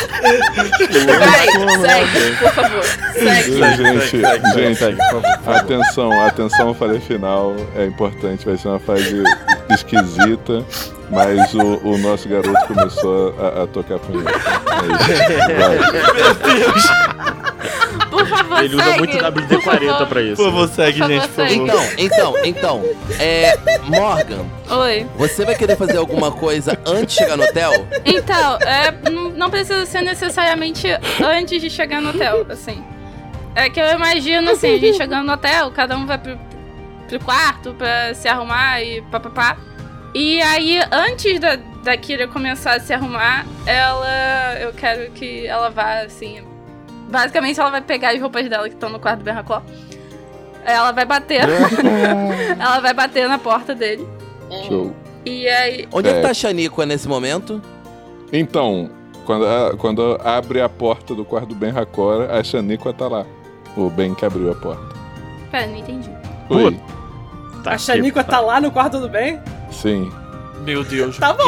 Vai, 1.18 1.46
segue, 1.80 2.36
por 2.36 2.52
favor. 2.52 2.84
Segue. 3.12 3.52
gente, 3.76 4.22
gente, 4.54 4.96
atenção, 5.46 6.26
atenção 6.26 6.68
ao 6.68 6.74
falha 6.74 6.98
final. 7.00 7.54
É 7.76 7.84
importante, 7.84 8.46
vai 8.46 8.56
ser 8.56 8.68
uma 8.68 8.80
fase 8.80 9.22
esquisita. 9.70 10.64
Mas 11.10 11.52
o, 11.52 11.78
o 11.86 11.98
nosso 11.98 12.26
garoto 12.26 12.66
começou 12.66 13.34
a, 13.38 13.64
a 13.64 13.66
tocar 13.66 13.98
punheta. 13.98 14.30
É 14.80 14.86
isso. 16.74 16.88
Vai. 17.28 17.41
Favor, 18.52 18.64
Ele 18.64 18.74
usa 18.74 18.84
segue. 18.84 18.98
muito 18.98 19.18
Por 19.18 19.32
WD-40 19.32 19.86
favor. 19.90 20.06
pra 20.06 20.22
isso. 20.22 20.36
Por 20.36 20.44
favor, 20.46 20.68
segue, 20.68 20.98
Por 20.98 21.08
gente, 21.08 21.28
favor, 21.28 21.34
por 21.34 21.48
favor. 21.48 21.52
Então, 21.52 21.84
então, 21.98 22.34
então. 22.44 22.84
É. 23.18 23.56
Morgan, 23.84 24.44
Oi. 24.70 25.06
você 25.16 25.44
vai 25.44 25.54
querer 25.54 25.76
fazer 25.76 25.96
alguma 25.98 26.30
coisa 26.32 26.78
antes 26.86 27.14
de 27.16 27.22
chegar 27.22 27.36
no 27.36 27.44
hotel? 27.44 27.86
Então, 28.04 28.56
é, 28.58 29.10
não, 29.10 29.30
não 29.30 29.50
precisa 29.50 29.84
ser 29.86 30.02
necessariamente 30.02 30.86
antes 31.24 31.60
de 31.60 31.68
chegar 31.70 32.00
no 32.00 32.10
hotel, 32.10 32.46
assim. 32.48 32.82
É 33.54 33.68
que 33.68 33.78
eu 33.80 33.86
imagino, 33.92 34.50
assim, 34.50 34.74
a 34.74 34.78
gente 34.78 34.96
chegando 34.96 35.26
no 35.26 35.32
hotel, 35.34 35.70
cada 35.72 35.96
um 35.96 36.06
vai 36.06 36.16
pro, 36.18 36.38
pro 37.08 37.20
quarto 37.20 37.74
pra 37.74 38.14
se 38.14 38.26
arrumar 38.28 38.80
e 38.82 39.02
papapá. 39.02 39.56
E 40.14 40.40
aí, 40.42 40.80
antes 40.90 41.38
da, 41.40 41.56
da 41.84 41.96
Kira 41.96 42.26
começar 42.28 42.74
a 42.76 42.80
se 42.80 42.92
arrumar, 42.92 43.46
ela. 43.66 44.56
Eu 44.60 44.72
quero 44.72 45.10
que 45.12 45.46
ela 45.46 45.70
vá, 45.70 46.00
assim. 46.00 46.42
Basicamente, 47.12 47.60
ela 47.60 47.70
vai 47.70 47.82
pegar 47.82 48.10
as 48.14 48.20
roupas 48.20 48.48
dela 48.48 48.66
que 48.68 48.74
estão 48.74 48.88
no 48.88 48.98
quarto 48.98 49.18
do 49.18 49.24
Berracó. 49.24 49.62
Ela 50.64 50.92
vai 50.92 51.04
bater. 51.04 51.42
ela 52.58 52.80
vai 52.80 52.94
bater 52.94 53.28
na 53.28 53.38
porta 53.38 53.74
dele. 53.74 54.06
Show. 54.66 54.94
E 55.24 55.46
aí. 55.46 55.86
Onde 55.92 56.08
é, 56.08 56.12
É. 56.12 56.14
que 56.16 56.22
tá 56.22 56.30
a 56.30 56.34
Xaniqua 56.34 56.86
nesse 56.86 57.06
momento? 57.06 57.60
Então, 58.32 58.90
quando, 59.26 59.46
a- 59.46 59.74
quando 59.76 60.18
abre 60.24 60.60
a 60.62 60.68
porta 60.68 61.14
do 61.14 61.24
quarto 61.24 61.48
do 61.48 61.54
Ben 61.54 61.70
Hakora, 61.76 62.34
a 62.38 62.42
Xaniqua 62.42 62.92
tá 62.94 63.08
lá. 63.08 63.26
O 63.76 63.90
Ben 63.90 64.14
que 64.14 64.24
abriu 64.24 64.50
a 64.50 64.54
porta. 64.54 64.82
Pera, 65.50 65.66
não 65.66 65.76
entendi. 65.76 66.10
Oi. 66.48 66.80
Tá 67.62 67.72
A 67.72 67.78
Xaniqua 67.78 68.24
tá 68.24 68.40
lá 68.40 68.60
no 68.60 68.70
quarto 68.70 68.98
do 68.98 69.08
bem? 69.08 69.38
Sim. 69.70 70.10
Meu 70.64 70.84
Deus. 70.84 71.18
Tá 71.18 71.32
bom. 71.32 71.42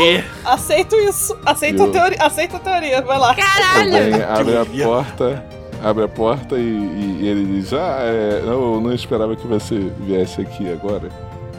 Aceito 0.45 0.97
isso. 0.97 1.39
Aceito 1.47 1.83
a 1.85 1.87
Eu- 1.87 1.93
teoria. 1.93 2.19
Aceito 2.21 2.57
a 2.57 2.59
teoria. 2.59 3.01
Vai 3.03 3.19
lá. 3.19 3.33
O 3.33 3.37
Caralho! 3.37 3.93
Ben 3.93 4.23
abre 4.23 4.57
a 4.57 4.85
porta, 4.85 5.45
abre 5.85 6.05
a 6.05 6.09
porta 6.09 6.57
e, 6.57 6.61
e- 6.63 7.19
e 7.23 7.29
ele 7.29 7.45
diz: 7.61 7.73
Ah, 7.73 7.99
é, 8.01 8.41
eu 8.45 8.81
não 8.81 8.93
esperava 8.93 9.37
que 9.37 9.47
você 9.47 9.79
viesse 10.01 10.41
aqui 10.41 10.73
agora. 10.73 11.09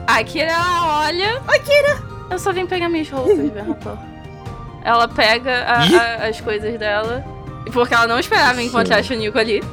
A 0.08 0.24
Kira, 0.24 0.48
ela 0.52 1.06
olha. 1.06 1.42
A 1.48 1.60
Kira! 1.60 2.04
Eu 2.30 2.40
só 2.40 2.52
vim 2.52 2.66
pegar 2.66 2.90
minhas 2.90 3.10
roupas, 3.10 3.38
Berrapó. 3.52 3.98
Ela 4.84 5.08
pega 5.08 5.64
a- 5.64 5.80
a- 6.24 6.28
as 6.28 6.40
coisas 6.42 6.78
dela. 6.78 7.24
Porque 7.74 7.94
ela 7.94 8.06
não 8.08 8.20
esperava 8.20 8.62
encontrar 8.62 8.98
a 9.00 9.04
Chunico 9.04 9.38
ali. 9.40 9.64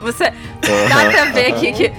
Você. 0.00 0.24
Dá 0.88 1.10
pra 1.10 1.24
ver 1.26 1.52
que, 1.54 1.72
que 1.72 1.92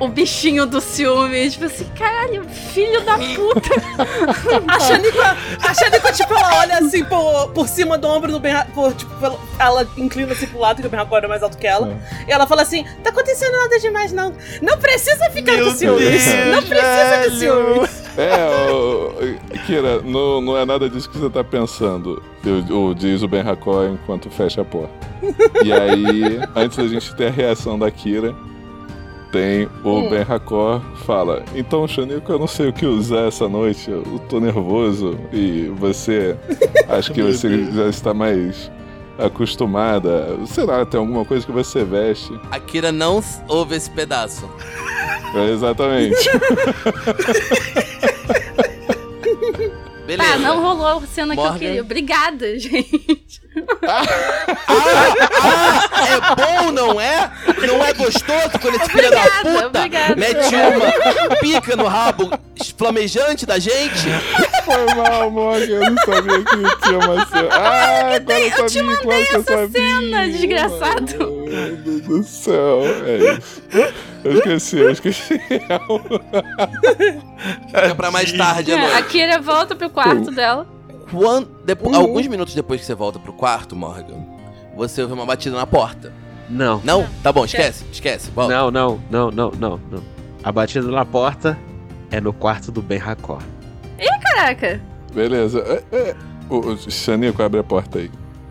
o, 0.00 0.06
o 0.06 0.08
bichinho 0.08 0.66
do 0.66 0.80
ciúme, 0.80 1.48
tipo 1.50 1.66
assim, 1.66 1.84
caralho, 1.96 2.44
filho 2.48 3.00
da 3.02 3.16
puta. 3.18 3.70
A 4.68 4.80
Xaniqua, 4.80 5.36
a 5.62 5.74
Xaniqua, 5.74 6.12
tipo, 6.12 6.32
ela 6.34 6.58
olha 6.60 6.78
assim 6.78 7.04
por, 7.04 7.50
por 7.50 7.68
cima 7.68 7.98
do 7.98 8.08
ombro 8.08 8.32
do 8.32 8.40
Ben 8.40 8.54
por, 8.74 8.92
tipo, 8.94 9.12
ela 9.58 9.86
inclina 9.96 10.32
assim 10.32 10.46
pro 10.46 10.58
lado, 10.58 10.80
que 10.80 10.86
o 10.86 10.90
Ben 10.90 11.00
Hakor 11.00 11.24
é 11.24 11.28
mais 11.28 11.42
alto 11.42 11.56
que 11.58 11.66
ela. 11.66 11.96
E 12.26 12.32
ela 12.32 12.46
fala 12.46 12.62
assim: 12.62 12.84
tá 13.02 13.10
acontecendo 13.10 13.52
nada 13.52 13.78
demais, 13.78 14.12
não. 14.12 14.32
Não 14.62 14.78
precisa 14.78 15.30
ficar 15.30 15.52
Meu 15.52 15.66
com 15.66 15.74
ciúmes. 15.74 16.24
Deus, 16.24 16.46
não 16.54 16.62
precisa 16.62 17.30
de 17.30 17.36
velho. 17.36 17.38
ciúmes. 17.38 18.06
É, 18.16 18.70
ô, 18.72 19.12
Kira, 19.66 20.00
não, 20.02 20.40
não 20.40 20.56
é 20.56 20.64
nada 20.64 20.88
disso 20.88 21.08
que 21.10 21.18
você 21.18 21.28
tá 21.28 21.44
pensando, 21.44 22.22
eu, 22.48 22.64
eu- 22.68 22.94
diz 22.94 23.22
o 23.22 23.28
Ben 23.28 23.40
Hakor 23.42 23.86
enquanto 23.88 24.30
fecha 24.30 24.62
a 24.62 24.64
porta. 24.64 24.94
E 25.64 25.72
aí, 25.72 26.40
antes 26.54 26.76
da 26.78 26.86
gente 26.86 27.14
ter 27.14 27.26
a 27.28 27.30
reação 27.30 27.78
da 27.78 27.90
Kira, 27.90 28.34
tem 29.32 29.68
o 29.84 29.98
Hum. 30.00 30.08
Ben 30.10 30.22
Hakor 30.28 30.80
fala: 31.04 31.42
Então, 31.54 31.86
Xanico, 31.86 32.30
eu 32.32 32.38
não 32.38 32.46
sei 32.46 32.68
o 32.68 32.72
que 32.72 32.86
usar 32.86 33.26
essa 33.28 33.48
noite, 33.48 33.90
eu 33.90 34.02
tô 34.28 34.38
nervoso 34.40 35.18
e 35.32 35.70
você, 35.76 36.36
acho 36.88 37.12
que 37.12 37.22
você 37.22 37.64
já 37.72 37.88
está 37.88 38.14
mais 38.14 38.70
acostumada. 39.18 40.36
Sei 40.46 40.64
lá, 40.64 40.84
tem 40.86 41.00
alguma 41.00 41.24
coisa 41.24 41.44
que 41.44 41.52
você 41.52 41.82
veste. 41.84 42.32
A 42.50 42.60
Kira 42.60 42.92
não 42.92 43.22
ouve 43.48 43.74
esse 43.74 43.90
pedaço. 43.90 44.48
É, 45.34 45.50
exatamente. 45.50 46.16
Beleza. 50.06 50.32
Tá, 50.32 50.38
não 50.38 50.62
rolou 50.62 50.98
a 51.02 51.06
cena 51.06 51.34
que 51.34 51.40
eu 51.40 51.44
Morgan. 51.44 51.58
queria. 51.58 51.80
Obrigada, 51.82 52.58
gente. 52.60 53.40
Ah, 53.82 54.02
é 56.06 56.34
bom, 56.36 56.72
não 56.72 57.00
é? 57.00 57.30
Não 57.66 57.84
é 57.84 57.92
gostoso 57.94 58.50
quando 58.60 58.76
esse 58.76 58.90
filho 58.90 59.10
da 59.10 59.22
puta 59.22 59.66
obrigada. 59.78 60.16
mete 60.16 60.54
uma 60.54 61.36
pica 61.36 61.74
no 61.76 61.86
rabo 61.86 62.30
flamejante 62.76 63.46
da 63.46 63.58
gente? 63.58 64.08
Foi 64.64 64.94
mal, 64.94 65.30
Morgan, 65.30 65.64
eu 65.64 65.90
não 65.90 66.04
sabia 66.04 66.44
que 66.44 66.82
tinha 66.86 66.98
uma 66.98 67.26
cena. 67.26 67.48
Ah, 67.50 68.14
agora 68.16 68.40
eu 68.40 68.50
sabia, 68.68 68.96
claro 68.98 69.26
que 69.26 69.36
eu 69.36 69.42
sabia. 69.44 69.68
cena, 69.70 70.28
desgraçado. 70.28 71.18
Meu 71.46 71.76
Deus 71.76 72.02
do 72.02 72.22
céu, 72.24 72.82
é 73.06 73.38
isso. 73.38 73.62
Eu 74.26 74.32
esqueci, 74.38 74.78
eu 74.78 74.90
esqueci. 74.90 75.40
Fica 77.66 77.94
pra 77.94 78.10
mais 78.10 78.32
tarde 78.32 78.72
É, 78.72 78.96
a. 78.96 79.02
Kira 79.02 79.40
volta 79.40 79.74
pro 79.74 79.90
quarto 79.90 80.30
dela. 80.30 80.66
Quando, 81.10 81.48
depo- 81.64 81.88
Uhum. 81.88 81.96
Alguns 81.96 82.26
minutos 82.26 82.54
depois 82.54 82.80
que 82.80 82.86
você 82.86 82.94
volta 82.94 83.18
pro 83.18 83.32
quarto, 83.32 83.76
Morgan, 83.76 84.24
você 84.76 85.02
ouve 85.02 85.14
uma 85.14 85.24
batida 85.24 85.56
na 85.56 85.66
porta. 85.66 86.12
Não. 86.48 86.80
Não? 86.84 87.06
Tá 87.22 87.32
bom, 87.32 87.44
esquece, 87.44 87.84
esquece. 87.92 88.30
Volta. 88.30 88.52
Não, 88.54 88.70
não, 88.70 89.00
não, 89.10 89.30
não, 89.30 89.50
não, 89.58 89.80
não. 89.90 90.02
A 90.42 90.52
batida 90.52 90.86
na 90.88 91.04
porta 91.04 91.58
é 92.10 92.20
no 92.20 92.32
quarto 92.32 92.70
do 92.72 92.80
Ben 92.82 93.00
Hakor. 93.00 93.42
Caraca. 94.22 94.80
Beleza. 95.14 95.60
É, 95.60 95.96
é. 95.96 96.14
O, 96.50 96.58
o 96.58 96.76
Xanico, 96.90 97.42
abre 97.42 97.58
a 97.60 97.64
porta 97.64 97.98
aí. 98.00 98.10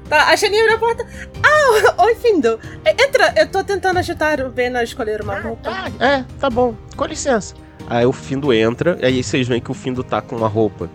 Tá, 0.09 0.29
a 0.31 0.37
Xaninha 0.37 0.61
abre 0.63 0.75
a 0.75 0.77
porta. 0.77 1.05
Ah, 1.43 2.03
oi, 2.05 2.15
Findo. 2.15 2.59
É, 2.83 2.91
Entra, 2.91 3.33
eu 3.37 3.47
tô 3.47 3.63
tentando 3.63 3.97
agitar 3.97 4.39
o 4.41 4.49
Ben 4.49 4.75
a 4.75 4.83
escolher 4.83 5.21
uma 5.21 5.39
roupa. 5.39 5.69
É, 5.99 6.23
tá 6.39 6.49
bom, 6.49 6.75
com 6.95 7.05
licença. 7.05 7.55
Aí 7.89 8.05
o 8.05 8.11
Findo 8.11 8.53
entra, 8.53 8.97
e 9.01 9.05
aí 9.05 9.23
vocês 9.23 9.47
veem 9.47 9.61
que 9.61 9.71
o 9.71 9.73
Findo 9.73 10.03
tá 10.03 10.21
com 10.21 10.35
uma 10.35 10.47
roupa, 10.47 10.89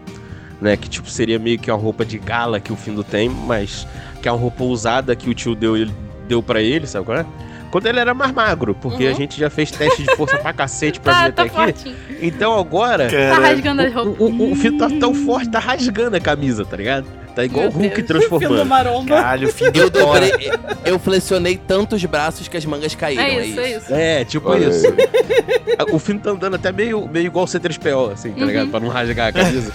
né? 0.61 0.77
Que 0.77 0.89
tipo, 0.89 1.09
seria 1.11 1.39
meio 1.39 1.59
que 1.59 1.71
uma 1.71 1.79
roupa 1.79 2.05
de 2.05 2.19
gala 2.19 2.61
que 2.61 2.73
o 2.73 2.77
Findo 2.77 3.03
tem, 3.05 3.29
mas 3.29 3.87
que 4.23 4.29
é 4.29 4.33
uma 4.33 4.39
roupa 4.41 4.63
usada 4.65 5.15
que 5.17 5.29
o 5.31 5.35
tio 5.35 5.55
deu, 5.55 5.77
ele, 5.77 5.93
deu 6.29 6.43
pra 6.43 6.61
ele, 6.61 6.87
sabe 6.87 7.05
qual 7.07 7.19
é? 7.19 7.27
Quando 7.71 7.87
ele 7.87 8.01
era 8.01 8.13
mais 8.13 8.33
magro, 8.33 8.75
porque 8.75 9.05
Uhum. 9.07 9.11
a 9.13 9.15
gente 9.15 9.39
já 9.39 9.49
fez 9.49 9.71
teste 9.71 10.03
de 10.03 10.17
força 10.17 10.37
pra 10.39 10.53
cacete 10.53 10.99
pra 10.99 11.13
Tá, 11.15 11.19
vir 11.23 11.29
até 11.29 11.35
tá 11.35 11.43
aqui. 11.45 11.55
fortinho. 11.55 11.97
Então 12.21 12.59
agora, 12.59 13.09
Tá 13.09 13.39
rasgando 13.39 13.83
as 13.83 13.95
roupas. 13.95 14.17
o, 14.21 14.25
o, 14.25 14.53
o 14.53 14.57
Findo 14.57 14.79
tá 14.79 14.89
tão 14.99 15.15
forte, 15.15 15.49
tá 15.51 15.61
rasgando 15.61 16.17
a 16.17 16.21
camisa, 16.21 16.65
tá 16.65 16.77
ligado? 16.77 17.07
Tá 17.35 17.45
igual 17.45 17.67
o 17.67 17.71
Hulk 17.71 17.95
Deus. 18.03 18.07
Transformando. 18.07 18.67
maromba. 18.67 19.09
Caralho, 19.17 19.53
fim 19.53 19.67
Eu, 19.67 19.73
do 19.73 19.91
Thor. 19.91 20.15
dobrei, 20.21 20.51
eu 20.85 20.99
flexionei 20.99 21.57
tantos 21.57 22.05
braços 22.05 22.49
que 22.49 22.57
as 22.57 22.65
mangas 22.65 22.95
caíram. 22.95 23.23
É 23.23 23.47
isso, 23.47 23.61
é 23.61 23.71
isso. 23.71 23.95
É, 23.95 24.25
tipo 24.25 24.49
Olha 24.51 24.67
isso. 24.69 24.87
aí. 24.87 25.87
O 25.93 25.99
filme 25.99 26.21
tá 26.21 26.31
andando 26.31 26.55
até 26.57 26.71
meio, 26.71 27.09
meio 27.09 27.27
igual 27.27 27.45
o 27.47 27.49
C3PO, 27.49 28.13
assim, 28.13 28.33
tá 28.33 28.45
ligado? 28.45 28.69
Pra 28.71 28.81
não 28.81 28.89
rasgar 28.89 29.29
a 29.29 29.33
camisa. 29.33 29.73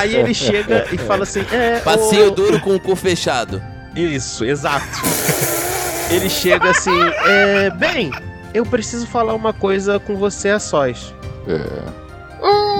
Aí 0.00 0.14
ele 0.14 0.32
chega 0.32 0.86
e 0.92 0.96
fala 0.98 1.24
assim: 1.24 1.44
É. 1.50 1.80
Passinho 1.80 2.28
ô- 2.28 2.30
duro 2.30 2.60
com 2.60 2.74
o 2.76 2.80
cu 2.80 2.94
fechado. 2.94 3.60
Isso, 3.96 4.44
exato. 4.44 4.86
Ele 6.10 6.28
chega 6.30 6.70
assim: 6.70 6.90
É. 7.26 7.70
Bem, 7.70 8.10
eu 8.54 8.64
preciso 8.64 9.06
falar 9.06 9.34
uma 9.34 9.52
coisa 9.52 9.98
com 9.98 10.14
você 10.16 10.50
a 10.50 10.58
sós. 10.60 11.12
É. 11.48 11.58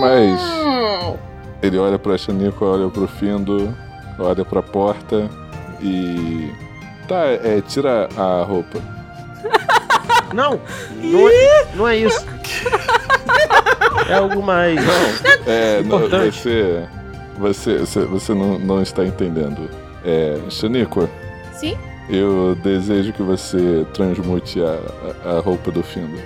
Mas 0.00 0.40
Hum, 0.40 1.16
ele 1.62 1.78
olha 1.78 1.98
pra 1.98 2.18
Xanico, 2.18 2.64
olha 2.64 2.88
pro 2.88 3.06
Findo, 3.06 3.74
olha 4.18 4.44
pra 4.44 4.62
porta 4.62 5.28
e. 5.80 6.50
Tá, 7.08 7.24
é, 7.26 7.60
tira 7.66 8.08
a 8.16 8.42
roupa. 8.42 8.78
Não, 10.32 10.58
não 11.02 11.28
é, 11.28 11.66
não 11.74 11.86
é 11.86 11.96
isso. 11.98 12.24
É 14.08 14.14
algo 14.14 14.42
mais. 14.42 14.80
É, 15.46 15.82
não, 15.82 15.98
Importante. 15.98 16.38
você. 16.38 16.88
Você, 17.38 17.78
você, 17.78 18.00
você 18.06 18.34
não, 18.34 18.58
não 18.58 18.82
está 18.82 19.04
entendendo. 19.04 19.68
É, 20.04 20.38
Xanico, 20.48 21.08
sim? 21.52 21.76
eu 22.08 22.54
desejo 22.62 23.12
que 23.12 23.22
você 23.22 23.86
transmute 23.92 24.62
a, 24.62 24.78
a, 25.24 25.36
a 25.36 25.40
roupa 25.40 25.70
do 25.70 25.82
Findo. 25.82 26.18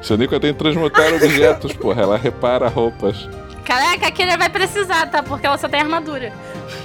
Xanico 0.00 0.38
tem 0.40 0.52
que 0.52 0.58
transmutar 0.58 1.12
objetos, 1.14 1.72
porra. 1.72 2.02
Ela 2.02 2.16
repara 2.16 2.68
roupas. 2.68 3.28
Caraca, 3.70 4.08
a 4.08 4.10
Kira 4.10 4.36
vai 4.36 4.48
precisar, 4.48 5.06
tá? 5.06 5.22
Porque 5.22 5.46
ela 5.46 5.56
só 5.56 5.68
tem 5.68 5.78
armadura. 5.80 6.32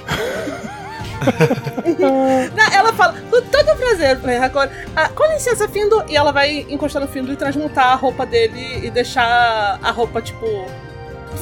Não, 1.98 2.72
ela 2.72 2.92
fala, 2.92 3.14
com 3.14 3.40
todo 3.42 3.76
prazer, 3.76 4.18
né, 4.18 4.38
agora, 4.38 4.70
ah, 4.94 5.08
com 5.08 5.24
licença, 5.32 5.66
Findo, 5.66 6.04
e 6.08 6.16
ela 6.16 6.30
vai 6.30 6.66
encostar 6.68 7.00
no 7.02 7.08
Findo 7.08 7.32
e 7.32 7.36
transmutar 7.36 7.86
a 7.92 7.94
roupa 7.94 8.24
dele 8.26 8.86
e 8.86 8.90
deixar 8.90 9.78
a 9.82 9.90
roupa, 9.90 10.20
tipo. 10.22 10.46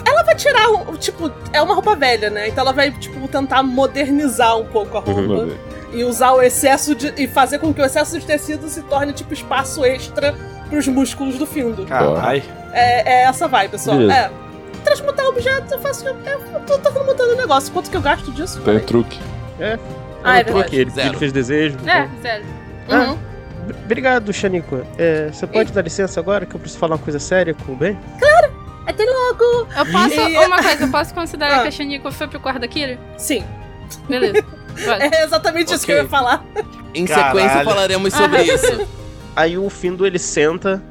Ela 0.07 0.23
vai 0.25 0.35
tirar, 0.35 0.71
o- 0.71 0.97
tipo, 0.97 1.31
é 1.53 1.61
uma 1.61 1.75
roupa 1.75 1.95
velha, 1.95 2.31
né? 2.31 2.49
Então 2.49 2.63
ela 2.63 2.73
vai, 2.73 2.91
tipo, 2.93 3.27
tentar 3.29 3.63
modernizar 3.63 4.57
um 4.57 4.65
pouco 4.67 4.97
a 4.97 5.01
roupa 5.01 5.21
Uhum. 5.21 5.57
e 5.93 6.05
usar 6.05 6.33
o 6.33 6.41
excesso 6.43 6.95
de. 6.95 7.13
e 7.17 7.27
fazer 7.29 7.59
com 7.59 7.73
que 7.75 7.81
o 7.81 7.85
excesso 7.85 8.19
de 8.19 8.25
tecido 8.25 8.69
se 8.69 8.83
torne, 8.83 9.13
tipo, 9.13 9.33
espaço 9.35 9.85
extra 9.85 10.35
pros 10.71 10.89
músculos 10.89 11.37
do 11.37 11.47
Findo. 11.47 11.85
Caralho. 11.85 12.43
É, 12.73 13.13
é 13.13 13.23
essa 13.25 13.47
vibe, 13.47 13.73
pessoal. 13.73 13.99
Beleza. 13.99 14.19
É. 14.41 14.44
Transmutar 14.85 15.27
objetos, 15.27 15.73
eu 15.73 15.79
faço. 15.81 16.07
Eu 16.07 16.61
tô 16.67 16.79
transmutando 16.79 17.33
o 17.33 17.37
negócio. 17.37 17.73
Quanto 17.73 17.91
que 17.91 17.97
eu 17.97 18.03
gasto 18.03 18.31
disso? 18.33 18.61
Tem 18.61 18.79
truque. 18.81 19.19
Ah, 20.23 20.39
é 20.39 20.43
Eu 20.43 20.47
tô 20.47 20.59
aqui, 20.59 20.77
ele, 20.77 20.93
ele 20.97 21.17
fez 21.17 21.33
desejo. 21.33 21.77
É, 21.87 22.01
então- 22.05 22.23
sério. 22.23 22.45
Uhum. 22.91 23.19
B- 23.67 23.75
Obrigado, 23.85 24.33
Xanico. 24.33 24.83
É, 24.99 25.29
você 25.33 25.47
pode 25.47 25.73
dar 25.73 25.83
licença 25.83 26.21
agora 26.21 26.45
que 26.47 26.55
eu 26.55 26.61
preciso 26.61 26.79
falar 26.79 26.97
uma 26.97 27.03
coisa 27.03 27.19
séria 27.19 27.55
com 27.55 27.73
o 27.73 27.77
Ben? 27.77 27.99
Até 28.87 29.05
logo! 29.05 29.67
Eu 29.77 29.87
posso. 29.91 30.15
E- 30.21 30.39
Uma 30.47 30.63
coisa, 30.63 30.85
eu 30.85 30.91
posso 30.91 31.15
considerar 31.15 31.57
Ah. 31.61 31.63
que 31.63 31.69
a 31.69 31.71
Shaniko 31.71 32.13
foi 32.13 32.29
pro 32.29 32.39
quarto 32.39 32.61
da 32.61 32.69
Kira? 32.69 32.99
Sim. 33.17 33.43
Beleza. 34.09 34.43
Pode. 34.43 34.55
É 35.15 35.25
exatamente 35.25 35.73
isso 35.73 35.87
que 35.87 35.93
eu 35.93 35.97
ia 35.99 36.09
falar. 36.09 36.45
Em 36.95 37.07
Caralho. 37.07 37.39
sequência 37.39 37.65
falaremos 37.65 38.13
sobre 38.13 38.43
isso. 38.43 38.87
Aí 39.37 39.57
o 39.57 39.71
Findo 39.71 40.05
ele 40.07 40.19
senta. 40.19 40.83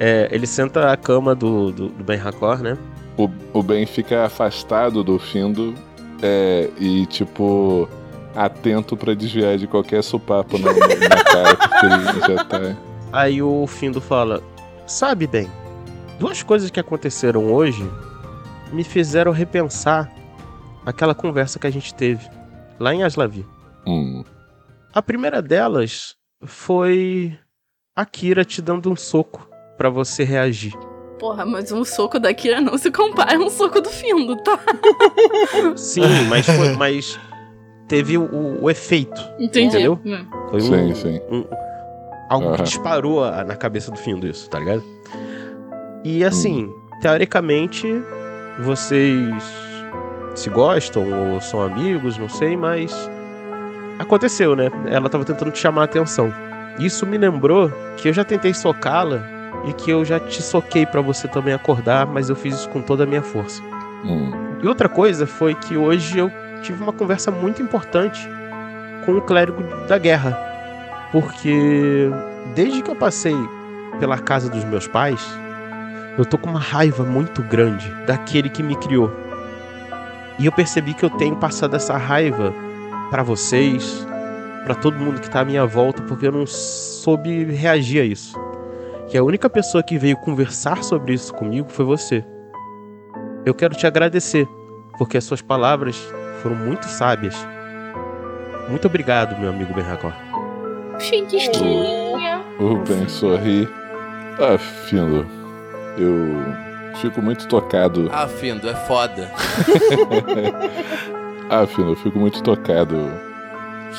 é, 0.00 0.28
ele 0.30 0.46
senta 0.46 0.90
a 0.92 0.96
cama 0.96 1.34
do, 1.34 1.70
do, 1.72 1.88
do 1.88 2.04
Ben 2.04 2.18
Hakor, 2.20 2.58
né? 2.62 2.78
O, 3.16 3.30
o 3.52 3.62
Ben 3.62 3.86
fica 3.86 4.24
afastado 4.24 5.04
do 5.04 5.18
Findo 5.18 5.74
é, 6.22 6.70
e, 6.78 7.06
tipo, 7.06 7.88
atento 8.34 8.96
pra 8.96 9.14
desviar 9.14 9.56
de 9.56 9.66
qualquer 9.66 10.02
sopapo 10.02 10.58
na, 10.58 10.72
na 10.72 11.22
cara, 11.24 11.56
porque 11.56 11.86
ele 11.86 12.20
já 12.36 12.44
tá. 12.44 12.76
Aí 13.12 13.40
o 13.40 13.66
Findo 13.66 14.00
fala: 14.00 14.42
Sabe, 14.86 15.26
Ben, 15.26 15.48
duas 16.18 16.42
coisas 16.42 16.70
que 16.70 16.80
aconteceram 16.80 17.52
hoje 17.52 17.88
me 18.72 18.82
fizeram 18.82 19.30
repensar 19.30 20.12
aquela 20.84 21.14
conversa 21.14 21.58
que 21.58 21.66
a 21.66 21.70
gente 21.70 21.94
teve 21.94 22.28
lá 22.80 22.92
em 22.92 23.04
Aslavi. 23.04 23.46
Hum, 23.86 24.24
A 24.92 25.00
primeira 25.00 25.40
delas 25.40 26.16
foi 26.44 27.38
a 27.94 28.04
Kira 28.04 28.44
te 28.44 28.60
dando 28.60 28.90
um 28.90 28.96
soco 28.96 29.48
pra 29.76 29.88
você 29.88 30.24
reagir. 30.24 30.72
Porra, 31.18 31.46
mas 31.46 31.70
um 31.72 31.84
soco 31.84 32.18
da 32.18 32.34
Kira 32.34 32.60
não 32.60 32.76
se 32.76 32.90
compara 32.90 33.36
a 33.36 33.40
um 33.40 33.48
soco 33.50 33.80
do 33.80 33.88
Findo, 33.88 34.36
tá? 34.42 34.58
Sim, 35.76 36.02
mas, 36.28 36.44
foi- 36.46 36.72
mas 36.76 37.20
teve 37.88 38.18
o, 38.18 38.62
o 38.62 38.68
efeito. 38.70 39.20
Entendi. 39.38 39.76
Entendeu? 39.76 39.98
Hum. 40.04 40.26
Foi 40.50 40.60
um, 40.60 40.94
sim, 40.94 40.94
sim. 40.94 41.20
um- 41.30 41.44
algo 42.28 42.48
que 42.50 42.54
Aham. 42.56 42.64
disparou 42.64 43.24
a- 43.24 43.44
na 43.44 43.54
cabeça 43.56 43.90
do 43.90 43.96
Findo 43.96 44.26
isso, 44.26 44.48
tá 44.50 44.58
ligado? 44.58 44.82
E 46.04 46.24
assim, 46.24 46.70
teoricamente, 47.00 47.86
vocês 48.60 49.42
se 50.34 50.50
gostam 50.50 51.32
ou 51.32 51.40
são 51.40 51.62
amigos, 51.62 52.18
não 52.18 52.28
sei, 52.28 52.56
mas 52.56 52.92
aconteceu, 53.98 54.54
né? 54.56 54.68
Ela 54.90 55.08
tava 55.08 55.24
tentando 55.24 55.50
te 55.52 55.58
chamar 55.60 55.82
a 55.82 55.84
atenção. 55.84 56.32
Isso 56.78 57.06
me 57.06 57.16
lembrou 57.16 57.70
que 57.96 58.08
eu 58.08 58.12
já 58.12 58.24
tentei 58.24 58.52
socá-la 58.52 59.22
e 59.66 59.72
que 59.72 59.90
eu 59.90 60.04
já 60.04 60.18
te 60.20 60.42
soquei 60.42 60.84
pra 60.86 61.00
você 61.00 61.26
também 61.28 61.54
acordar, 61.54 62.06
mas 62.06 62.28
eu 62.28 62.36
fiz 62.36 62.54
isso 62.54 62.68
com 62.68 62.80
toda 62.82 63.04
a 63.04 63.06
minha 63.06 63.22
força. 63.22 63.62
Hum, 64.04 64.30
E 64.62 64.66
outra 64.68 64.88
coisa 64.88 65.26
foi 65.26 65.54
que 65.54 65.76
hoje 65.76 66.18
eu 66.18 66.30
tive 66.62 66.82
uma 66.82 66.92
conversa 66.92 67.30
muito 67.30 67.62
importante 67.62 68.28
com 69.04 69.12
o 69.12 69.20
clérigo 69.22 69.62
da 69.86 69.98
guerra. 69.98 70.38
Porque 71.12 72.10
desde 72.54 72.82
que 72.82 72.90
eu 72.90 72.96
passei 72.96 73.36
pela 74.00 74.18
casa 74.18 74.48
dos 74.50 74.64
meus 74.64 74.86
pais, 74.88 75.20
eu 76.18 76.24
tô 76.24 76.36
com 76.38 76.50
uma 76.50 76.60
raiva 76.60 77.04
muito 77.04 77.42
grande 77.42 77.88
daquele 78.06 78.48
que 78.48 78.62
me 78.62 78.76
criou. 78.76 79.10
E 80.38 80.46
eu 80.46 80.52
percebi 80.52 80.94
que 80.94 81.04
eu 81.04 81.10
tenho 81.10 81.36
passado 81.36 81.76
essa 81.76 81.96
raiva 81.96 82.52
pra 83.10 83.22
vocês, 83.22 84.06
pra 84.64 84.74
todo 84.74 84.98
mundo 84.98 85.20
que 85.20 85.30
tá 85.30 85.40
à 85.40 85.44
minha 85.44 85.64
volta, 85.64 86.02
porque 86.02 86.26
eu 86.26 86.32
não 86.32 86.46
soube 86.46 87.44
reagir 87.44 88.00
a 88.00 88.04
isso. 88.04 88.34
E 89.12 89.18
a 89.18 89.22
única 89.22 89.48
pessoa 89.48 89.82
que 89.82 89.96
veio 89.98 90.16
conversar 90.16 90.82
sobre 90.82 91.12
isso 91.14 91.32
comigo 91.34 91.68
foi 91.68 91.84
você. 91.84 92.24
Eu 93.44 93.54
quero 93.54 93.74
te 93.74 93.86
agradecer, 93.86 94.48
porque 94.98 95.16
as 95.18 95.24
suas 95.24 95.42
palavras 95.42 95.96
foram 96.42 96.56
muito 96.56 96.86
sábias. 96.86 97.36
Muito 98.68 98.86
obrigado, 98.86 99.38
meu 99.38 99.50
amigo 99.50 99.74
Ben 99.74 99.84
Hakor. 99.84 100.12
Chiquisquinha. 100.98 102.42
o 102.58 102.76
Ben 102.78 103.08
sorri. 103.08 103.68
Ah, 104.38 104.58
Findo, 104.58 105.26
eu 105.98 106.94
fico 106.96 107.20
muito 107.22 107.46
tocado. 107.46 108.08
Ah, 108.12 108.26
Findo, 108.26 108.68
é 108.68 108.74
foda. 108.74 109.30
Ah, 111.50 111.66
Findo, 111.66 111.90
eu 111.90 111.96
fico 111.96 112.18
muito 112.18 112.42
tocado 112.42 112.96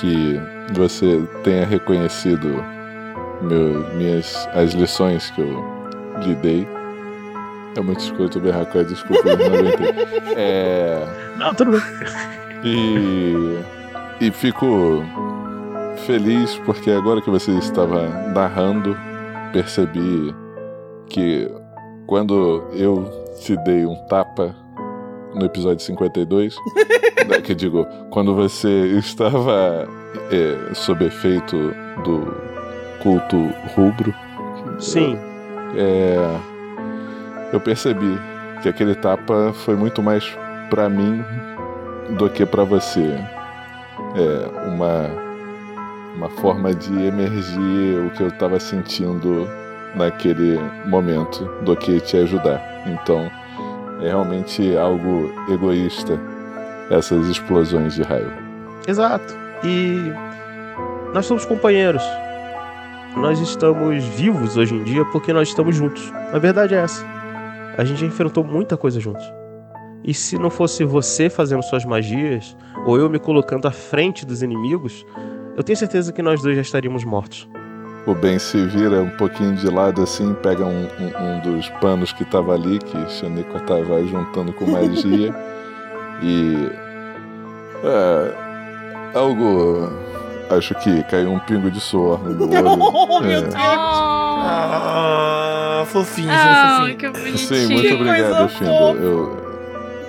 que 0.02 0.42
você 0.74 1.22
tenha 1.44 1.64
reconhecido 1.64 2.62
meu, 3.42 3.86
minhas, 3.96 4.48
as 4.54 4.74
lições 4.74 5.30
que 5.32 5.42
eu 5.42 5.64
lhe 6.24 6.36
dei. 6.36 6.68
É 7.78 7.82
muito 7.82 8.00
escroto 8.00 8.40
o 8.40 8.42
Berracó, 8.42 8.82
desculpa, 8.84 9.28
eu 9.28 9.38
não 9.38 9.60
aguentei. 9.60 10.06
É, 10.38 11.06
Não, 11.38 11.54
tudo 11.54 11.72
bem. 11.72 11.82
e, 12.64 13.58
e 14.22 14.32
fico 14.32 15.04
feliz 16.06 16.56
porque 16.66 16.92
agora 16.92 17.22
que 17.22 17.30
você 17.30 17.52
estava 17.58 18.08
narrando, 18.34 18.98
percebi 19.52 20.34
que 21.08 21.50
quando 22.08 22.64
eu 22.74 23.10
te 23.40 23.56
dei 23.58 23.86
um 23.86 23.96
tapa 24.08 24.56
no 25.34 25.46
episódio 25.46 25.84
52, 25.84 26.56
né, 27.28 27.42
que 27.42 27.54
digo, 27.54 27.86
quando 28.10 28.34
você 28.34 28.70
estava 28.98 29.88
é, 30.32 30.74
sob 30.74 31.06
efeito 31.06 31.74
do 32.04 32.45
culto 33.06 33.52
rubro, 33.76 34.12
Sim, 34.80 35.16
é, 35.78 36.40
eu 37.54 37.60
percebi 37.60 38.20
que 38.64 38.68
aquele 38.68 38.96
tapa 38.96 39.54
foi 39.54 39.76
muito 39.76 40.02
mais 40.02 40.36
pra 40.72 40.90
mim 40.90 41.24
do 42.18 42.28
que 42.32 42.48
pra 42.48 42.64
você. 42.64 43.16
É 44.16 44.68
uma 44.70 45.24
uma 46.16 46.30
forma 46.30 46.74
de 46.74 47.08
emergir 47.08 48.00
o 48.08 48.10
que 48.12 48.24
eu 48.24 48.32
tava 48.32 48.60
sentindo 48.60 49.48
naquele 49.94 50.58
momento 50.86 51.44
do 51.62 51.76
que 51.76 52.00
te 52.00 52.18
ajudar. 52.18 52.62
Então, 52.88 53.30
é 54.02 54.08
realmente 54.08 54.76
algo 54.78 55.32
egoísta 55.52 56.20
essas 56.90 57.28
explosões 57.28 57.94
de 57.96 58.02
raiva. 58.02 58.34
exato. 58.88 59.36
E 59.64 60.12
nós 61.14 61.26
somos 61.26 61.46
companheiros. 61.46 62.04
Nós 63.18 63.40
estamos 63.40 64.04
vivos 64.04 64.58
hoje 64.58 64.76
em 64.76 64.84
dia 64.84 65.06
porque 65.06 65.32
nós 65.34 65.48
estamos 65.48 65.76
juntos. 65.76 66.12
A 66.34 66.38
verdade 66.40 66.76
é 66.76 66.80
essa. 66.80 67.06
A 67.78 67.84
gente 67.84 68.02
já 68.02 68.08
enfrentou 68.08 68.44
muita 68.44 68.78
coisa 68.78 69.00
juntos. 69.00 69.26
E 70.04 70.14
se 70.14 70.38
não 70.38 70.50
fosse 70.50 70.84
você 70.84 71.30
fazendo 71.30 71.64
suas 71.64 71.84
magias, 71.84 72.56
ou 72.86 72.98
eu 72.98 73.10
me 73.10 73.18
colocando 73.18 73.68
à 73.68 73.72
frente 73.72 74.26
dos 74.26 74.44
inimigos, 74.44 75.06
eu 75.58 75.64
tenho 75.64 75.78
certeza 75.78 76.14
que 76.14 76.22
nós 76.22 76.42
dois 76.42 76.56
já 76.56 76.62
estaríamos 76.62 77.04
mortos. 77.04 77.50
O 78.06 78.14
Ben 78.14 78.38
se 78.38 78.64
vira 78.68 79.02
um 79.02 79.10
pouquinho 79.18 79.56
de 79.56 79.68
lado 79.68 80.04
assim, 80.04 80.36
pega 80.44 80.64
um, 80.64 80.84
um- 80.84 81.24
um 81.24 81.42
dos 81.42 81.68
panos 81.82 82.14
que 82.14 82.24
tava 82.24 82.54
ali, 82.54 82.78
que 82.78 83.10
Shaniqua 83.10 83.60
tava 83.62 84.04
juntando 84.06 84.54
com 84.54 84.68
magia. 84.70 85.34
e. 86.22 86.70
É. 87.84 88.46
Algo. 89.18 89.90
Acho 90.50 90.76
que 90.76 91.04
caiu 91.04 91.32
um 91.32 91.40
pingo 91.40 91.72
de 91.72 91.80
suor 91.80 92.20
no 92.24 92.48
meu 92.48 92.66
olho. 92.66 92.82
Oh, 93.10 93.20
meu 93.22 93.32
É. 93.32 93.42
Deus. 93.42 93.54
Ah, 94.48 95.84
fofinho, 95.88 96.30
ah, 96.32 96.78
fofinho. 96.82 96.98
que 96.98 97.10
bonitinho. 97.10 97.38
Sim, 97.38 97.74
muito 97.74 97.94
obrigado, 97.96 98.50
Findo. 98.50 98.70
Eu 98.72 99.38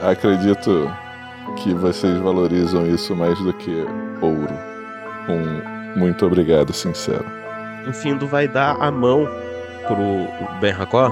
acredito 0.02 0.90
que 1.56 1.72
vocês 1.74 2.16
valorizam 2.18 2.86
isso 2.86 3.14
mais 3.16 3.38
do 3.38 3.52
que 3.54 3.84
ouro. 4.20 4.54
Um 5.28 5.98
muito 5.98 6.26
obrigado, 6.26 6.72
sincero. 6.72 7.24
O 7.88 7.92
Findo 7.92 8.26
vai 8.26 8.46
dar 8.48 8.76
a 8.80 8.90
mão 8.90 9.26
pro 9.86 10.58
Ben 10.60 10.72
Hakor. 10.72 11.10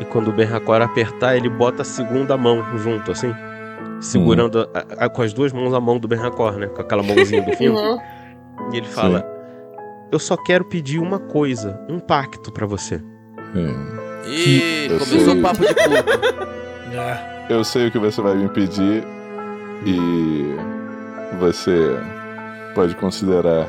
E 0.00 0.04
quando 0.04 0.28
o 0.28 0.32
Ben 0.32 0.46
Hakor 0.46 0.80
apertar, 0.82 1.36
ele 1.36 1.48
bota 1.48 1.82
a 1.82 1.84
segunda 1.84 2.36
mão 2.36 2.64
junto, 2.78 3.10
assim. 3.12 3.34
Segurando 4.00 4.68
a- 4.74 5.04
a- 5.04 5.08
com 5.08 5.20
as 5.22 5.32
duas 5.32 5.52
mãos 5.52 5.74
a 5.74 5.80
mão 5.80 5.98
do 5.98 6.06
Ben 6.08 6.18
Hakor, 6.18 6.52
né? 6.56 6.66
Com 6.68 6.80
aquela 6.80 7.02
mãozinha 7.02 7.42
do 7.42 7.52
Findo. 7.56 7.78
E 8.72 8.76
ele 8.76 8.86
fala: 8.86 9.24
Eu 10.12 10.18
só 10.18 10.36
quero 10.36 10.64
pedir 10.64 10.98
uma 10.98 11.18
coisa, 11.18 11.80
um 11.88 11.98
pacto 11.98 12.52
pra 12.52 12.66
você. 12.66 13.00
É. 13.54 14.28
Ih, 14.28 14.86
Eu 14.90 14.98
começou 14.98 15.18
sei. 15.20 15.38
o 15.38 15.42
papo 15.42 15.60
de. 15.60 16.96
Ah, 16.98 17.46
Eu 17.50 17.64
sei 17.64 17.88
o 17.88 17.90
que 17.90 17.98
você 17.98 18.20
vai 18.22 18.34
me 18.36 18.48
pedir 18.48 19.02
e 19.84 20.54
você 21.40 21.96
pode 22.74 22.94
considerar 22.94 23.66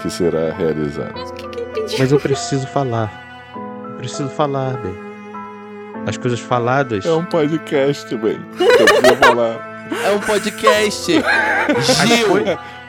que 0.00 0.08
será 0.10 0.52
realizado. 0.52 1.12
Mas 1.16 1.30
o 1.30 1.32
que, 1.34 1.48
que 1.48 1.60
ele 1.60 1.70
pediu? 1.72 1.98
Mas 1.98 2.12
eu 2.12 2.20
preciso 2.20 2.66
falar. 2.68 3.52
Eu 3.90 3.96
preciso 3.96 4.28
falar, 4.28 4.76
Ben. 4.76 4.94
As 6.06 6.16
coisas 6.16 6.38
faladas. 6.38 7.04
É 7.04 7.10
um 7.12 7.24
podcast, 7.24 8.14
bem. 8.16 8.38
Eu 8.60 8.86
preciso 8.86 9.16
falar. 9.16 9.88
É 10.04 10.10
um 10.12 10.20
podcast. 10.20 11.12
As 11.18 12.08
Gil. 12.08 12.28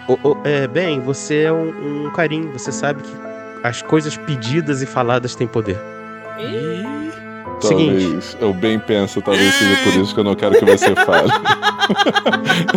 Ô, 0.07 0.17
ô, 0.23 0.37
é, 0.43 0.67
bem, 0.67 0.99
você 1.01 1.43
é 1.43 1.51
um, 1.51 2.05
um 2.05 2.11
carinho. 2.11 2.51
Você 2.53 2.71
sabe 2.71 3.03
que 3.03 3.11
as 3.63 3.81
coisas 3.81 4.17
pedidas 4.17 4.81
e 4.81 4.85
faladas 4.85 5.35
têm 5.35 5.47
poder. 5.47 5.77
Seguinte. 7.59 8.05
Talvez 8.05 8.37
eu 8.39 8.53
bem 8.53 8.79
penso, 8.79 9.21
talvez 9.21 9.53
seja 9.55 9.83
por 9.83 10.01
isso 10.01 10.13
que 10.13 10.19
eu 10.19 10.23
não 10.23 10.35
quero 10.35 10.57
que 10.57 10.65
você 10.65 10.95
fale. 10.95 11.29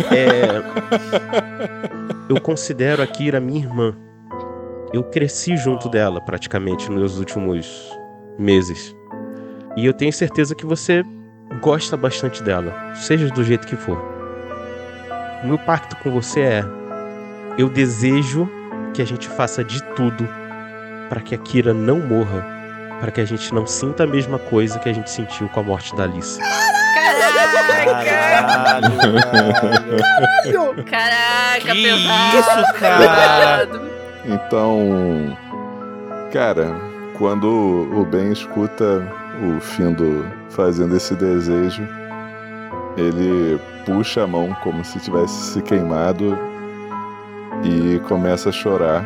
É, 0.09 0.61
eu 2.29 2.39
considero 2.39 3.01
a 3.01 3.07
Kira 3.07 3.41
minha 3.41 3.59
irmã. 3.59 3.93
Eu 4.93 5.03
cresci 5.03 5.57
junto 5.57 5.89
dela 5.89 6.21
praticamente 6.21 6.89
nos 6.89 7.19
últimos 7.19 7.91
meses. 8.39 8.95
E 9.75 9.85
eu 9.85 9.93
tenho 9.93 10.13
certeza 10.13 10.55
que 10.55 10.65
você 10.65 11.03
gosta 11.61 11.97
bastante 11.97 12.41
dela, 12.41 12.93
seja 12.95 13.27
do 13.29 13.43
jeito 13.43 13.67
que 13.67 13.75
for. 13.75 13.97
O 15.43 15.47
meu 15.47 15.57
pacto 15.57 15.95
com 15.97 16.11
você 16.11 16.39
é: 16.39 16.65
eu 17.57 17.69
desejo 17.69 18.49
que 18.93 19.01
a 19.01 19.05
gente 19.05 19.27
faça 19.29 19.63
de 19.63 19.81
tudo 19.95 20.27
para 21.09 21.21
que 21.21 21.33
a 21.35 21.37
Kira 21.37 21.73
não 21.73 21.99
morra, 21.99 22.45
para 22.99 23.11
que 23.11 23.21
a 23.21 23.25
gente 23.25 23.53
não 23.53 23.65
sinta 23.65 24.03
a 24.03 24.07
mesma 24.07 24.37
coisa 24.39 24.79
que 24.79 24.89
a 24.89 24.93
gente 24.93 25.09
sentiu 25.09 25.47
com 25.49 25.59
a 25.59 25.63
morte 25.63 25.95
da 25.95 26.03
Alice. 26.03 26.39
Caralho, 26.93 27.91
caralho. 28.05 28.91
Caraca, 30.85 31.61
Que 31.73 31.83
pesado. 31.83 32.39
isso, 32.39 32.73
cara? 32.79 33.67
Então, 34.25 35.37
cara, 36.31 36.75
quando 37.17 37.47
o 37.93 38.05
Ben 38.05 38.31
escuta 38.31 39.01
o 39.41 39.59
Findo 39.59 40.25
fazendo 40.49 40.95
esse 40.95 41.15
desejo, 41.15 41.87
ele 42.97 43.59
puxa 43.85 44.23
a 44.23 44.27
mão 44.27 44.55
como 44.63 44.83
se 44.85 44.99
tivesse 44.99 45.53
se 45.53 45.61
queimado 45.61 46.37
e 47.63 47.99
começa 48.07 48.49
a 48.49 48.51
chorar. 48.51 49.05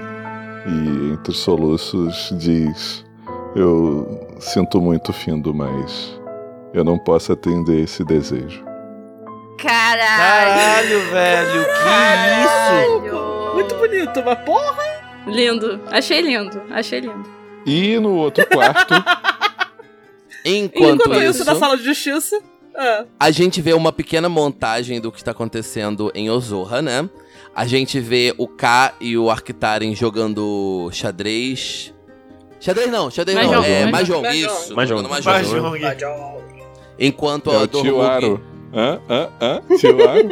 E 0.65 1.13
entre 1.13 1.31
os 1.31 1.37
soluços 1.39 2.33
diz: 2.37 3.05
Eu 3.55 4.35
sinto 4.39 4.81
muito, 4.81 5.13
Findo, 5.13 5.53
mas 5.53 6.19
eu 6.73 6.83
não 6.83 6.97
posso 6.97 7.31
atender 7.31 7.83
esse 7.83 8.03
desejo. 8.03 8.63
Caralho. 9.57 10.05
Caralho, 10.05 10.99
velho, 11.11 11.65
que 11.65 12.45
isso? 12.45 13.53
Muito 13.53 13.75
bonito, 13.75 14.23
mas 14.25 14.39
porra. 14.39 14.83
Lindo. 15.27 15.81
Achei 15.91 16.21
lindo. 16.21 16.61
Achei 16.69 16.99
lindo. 16.99 17.29
E 17.65 17.97
no 17.99 18.13
outro 18.15 18.45
quarto, 18.47 18.93
Enquanto, 20.45 21.05
Enquanto 21.05 21.23
isso, 21.23 21.41
isso, 21.41 21.45
na 21.45 21.55
sala 21.55 21.75
de 21.75 21.83
justiça. 21.83 22.39
Ah, 22.77 23.05
a 23.19 23.31
gente 23.31 23.61
vê 23.61 23.73
uma 23.73 23.91
pequena 23.91 24.29
montagem 24.29 25.01
do 25.01 25.11
que 25.11 25.17
está 25.17 25.31
acontecendo 25.31 26.11
em 26.13 26.29
Ozorra, 26.29 26.81
né? 26.83 27.09
A 27.55 27.65
gente 27.65 27.99
vê 28.01 28.33
o 28.37 28.47
K 28.47 28.93
e 28.99 29.17
o 29.17 29.29
Arctaren 29.29 29.95
jogando 29.95 30.89
xadrez. 30.91 31.93
Xadrez 32.59 32.91
não, 32.91 33.09
xadrez 33.09 33.37
não, 33.37 33.45
Mahjong, 33.61 33.65
é 33.67 33.85
Mahjong. 33.85 34.21
Mahjong, 34.23 34.37
isso. 34.37 34.75
Mahjong. 34.75 34.87
jogando 35.03 35.09
Mahjong. 35.09 35.81
Mahjong. 35.81 36.41
Enquanto 36.99 37.51
é 37.51 37.55
a 37.55 37.59
o 37.61 37.67
tio 37.67 37.81
Dormug, 37.83 38.05
Aro. 38.05 38.43
Hã? 38.73 38.99
Hã? 39.09 39.29
Hã? 39.41 39.61
Tio 39.77 40.09
Aro? 40.09 40.29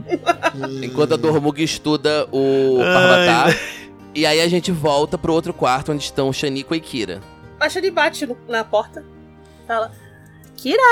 enquanto 0.82 1.12
a 1.14 1.16
Dormug 1.16 1.62
estuda 1.62 2.26
o 2.32 2.78
Parvatar. 2.78 3.58
E 4.14 4.24
aí 4.24 4.40
a 4.40 4.48
gente 4.48 4.72
volta 4.72 5.18
pro 5.18 5.32
outro 5.34 5.52
quarto 5.52 5.92
onde 5.92 6.02
estão 6.04 6.32
Shaniqua 6.32 6.74
e 6.76 6.80
Kira. 6.80 7.20
a 7.60 7.68
Shani 7.68 7.90
bate 7.90 8.26
no- 8.26 8.36
na 8.48 8.64
porta. 8.64 9.04
Fala: 9.66 9.92
Kira! 10.56 10.82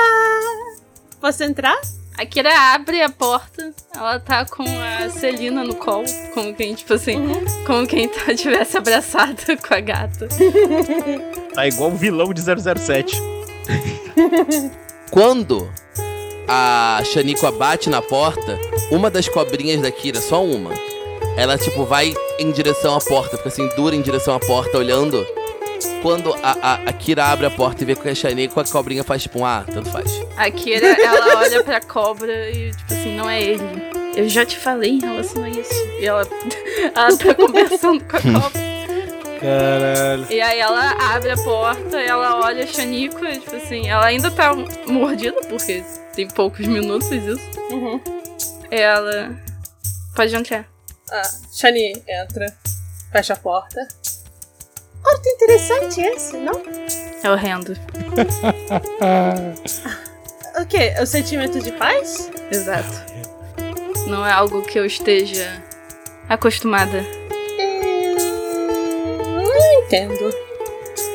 Posso 1.19 1.43
entrar? 1.43 1.79
A 2.17 2.25
Kira 2.25 2.73
abre 2.73 3.01
a 3.01 3.09
porta, 3.09 3.73
ela 3.93 4.19
tá 4.19 4.45
com 4.45 4.63
a 4.63 5.09
Celina 5.09 5.65
no 5.65 5.75
colo, 5.75 6.05
como 6.33 6.55
quem, 6.55 6.73
tipo 6.73 6.93
assim, 6.93 7.17
como 7.67 7.85
quem 7.85 8.07
tá, 8.07 8.33
tivesse 8.33 8.77
abraçado 8.77 9.41
com 9.67 9.73
a 9.73 9.79
gata. 9.81 10.29
Tá 11.53 11.67
igual 11.67 11.89
um 11.89 11.95
vilão 11.95 12.33
de 12.33 12.41
007. 12.41 13.21
Quando 15.11 15.69
a 16.47 17.01
Shaniqua 17.03 17.51
bate 17.51 17.89
na 17.89 18.01
porta, 18.01 18.57
uma 18.89 19.11
das 19.11 19.27
cobrinhas 19.27 19.81
da 19.81 19.91
Kira, 19.91 20.21
só 20.21 20.43
uma, 20.43 20.71
ela 21.35 21.57
tipo 21.57 21.83
vai 21.83 22.13
em 22.39 22.49
direção 22.51 22.95
à 22.95 23.01
porta, 23.01 23.35
fica 23.35 23.49
assim, 23.49 23.67
dura 23.75 23.93
em 23.93 24.01
direção 24.01 24.35
à 24.35 24.39
porta, 24.39 24.77
olhando. 24.77 25.25
Quando 26.01 26.33
a, 26.35 26.51
a, 26.61 26.73
a 26.75 26.93
Kira 26.93 27.25
abre 27.25 27.45
a 27.45 27.51
porta 27.51 27.83
e 27.83 27.85
vê 27.85 27.95
que 27.95 28.07
é 28.07 28.11
a 28.11 28.15
Shaniqua, 28.15 28.61
a 28.61 28.65
cobrinha 28.65 29.03
faz 29.03 29.23
tipo 29.23 29.39
um 29.39 29.45
ah, 29.45 29.65
tanto 29.65 29.89
faz. 29.89 30.11
A 30.37 30.49
Kira, 30.51 30.87
ela 30.87 31.37
olha 31.39 31.63
pra 31.63 31.81
cobra 31.81 32.49
e, 32.49 32.71
tipo 32.71 32.93
assim, 32.93 33.15
não 33.15 33.29
é 33.29 33.41
ele. 33.41 33.63
Eu 34.15 34.29
já 34.29 34.45
te 34.45 34.57
falei 34.57 34.91
em 34.91 34.99
relação 34.99 35.43
a 35.43 35.49
isso. 35.49 35.73
E 35.99 36.05
ela, 36.05 36.27
ela 36.95 37.17
tá 37.17 37.33
conversando 37.33 38.03
com 38.05 38.17
a 38.17 38.21
cobra. 38.41 38.75
Caralho. 39.39 40.27
E 40.31 40.41
aí 40.41 40.59
ela 40.59 40.91
abre 41.15 41.31
a 41.31 41.37
porta, 41.37 41.99
ela 41.99 42.39
olha 42.39 42.63
a 42.63 42.67
Shaniqua, 42.67 43.29
e, 43.29 43.39
tipo 43.39 43.55
assim, 43.55 43.87
ela 43.87 44.05
ainda 44.05 44.31
tá 44.31 44.53
mordida, 44.87 45.39
porque 45.49 45.83
tem 46.15 46.27
poucos 46.27 46.65
minutos 46.65 47.11
isso. 47.11 47.39
Uhum. 47.71 47.99
Ela. 48.71 49.35
Pode 50.15 50.33
entrar. 50.33 50.65
Ah, 51.11 51.29
Shani 51.53 52.01
entra, 52.07 52.55
fecha 53.11 53.33
a 53.33 53.37
porta. 53.37 53.85
Quarto 55.05 55.29
interessante 55.29 56.01
esse, 56.01 56.35
não? 56.37 56.61
É 57.23 57.29
horrendo. 57.29 57.73
O 60.57 60.65
quê? 60.65 60.93
O 61.01 61.05
sentimento 61.05 61.59
de 61.59 61.69
paz? 61.73 62.31
Exato. 62.49 63.03
Não 64.07 64.25
é 64.25 64.31
algo 64.31 64.61
que 64.61 64.79
eu 64.79 64.85
esteja 64.85 65.61
acostumada. 66.29 67.05
Hum, 67.59 68.15
não 69.43 69.83
entendo. 69.83 70.33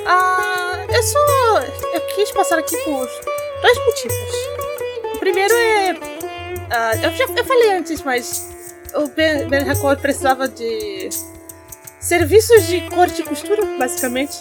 Ah, 0.06 0.84
eu 0.94 1.02
só. 1.02 1.18
Eu 1.94 2.02
quis 2.14 2.30
passar 2.32 2.58
aqui 2.58 2.76
por 2.84 3.08
dois 3.62 3.78
motivos. 3.86 4.34
O 5.14 5.18
primeiro 5.18 5.54
é. 5.54 5.96
ah, 6.70 6.96
eu 6.96 7.10
já 7.12 7.24
eu 7.24 7.44
falei 7.44 7.72
antes, 7.72 8.02
mas 8.02 8.74
o 8.94 9.08
Ben, 9.08 9.48
ben 9.48 9.70
Hakor 9.70 9.96
precisava 9.96 10.46
de. 10.48 11.08
Serviços 12.00 12.66
de 12.66 12.80
corte 12.88 13.20
e 13.20 13.24
costura, 13.24 13.62
basicamente. 13.78 14.38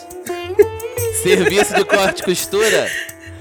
Serviço 1.21 1.75
de 1.75 1.83
corte 1.83 2.21
e 2.21 2.25
costura? 2.25 2.89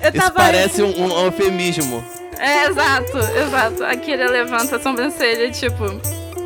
Eu 0.02 0.10
Isso 0.12 0.32
parece 0.32 0.82
um, 0.82 1.04
um 1.04 1.24
eufemismo. 1.26 2.04
É, 2.36 2.66
exato, 2.66 3.16
exato. 3.18 3.84
A 3.84 3.96
Kira 3.96 4.28
levanta 4.28 4.76
a 4.76 4.80
sobrancelha, 4.80 5.50
tipo. 5.52 5.84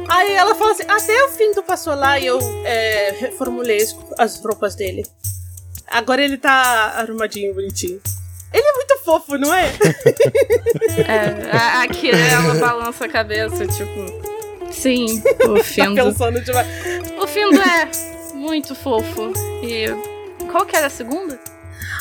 Aí 0.08 0.32
ela 0.32 0.54
falou 0.54 0.72
assim: 0.72 0.84
até 0.86 1.24
o 1.24 1.28
fim 1.30 1.52
do 1.54 1.62
passou 1.62 1.94
lá 1.94 2.18
e 2.18 2.26
eu 2.26 2.38
é, 2.64 3.14
reformulei 3.18 3.82
as, 3.82 3.96
as 4.18 4.44
roupas 4.44 4.74
dele. 4.74 5.06
Agora 5.86 6.22
ele 6.22 6.36
tá 6.36 6.94
arrumadinho, 6.96 7.54
bonitinho. 7.54 8.00
Ele 8.52 8.66
é 8.66 8.72
muito 8.72 8.98
fofo, 9.02 9.38
não 9.38 9.52
é? 9.52 9.72
É, 11.08 11.50
a, 11.56 11.82
a 11.82 11.88
Kira, 11.88 12.18
ela 12.18 12.54
balança 12.54 13.06
a 13.06 13.08
cabeça, 13.08 13.66
tipo. 13.66 14.31
Sim, 14.72 15.22
o 15.48 15.54
Tá 15.54 15.62
Findo. 15.64 16.04
pensando 16.04 16.40
demais. 16.40 16.66
O 17.20 17.26
Findo 17.26 17.60
é 17.60 17.88
muito 18.34 18.74
fofo. 18.74 19.32
E. 19.62 19.86
Qual 20.50 20.66
que 20.66 20.76
era 20.76 20.86
a 20.86 20.90
segunda? 20.90 21.38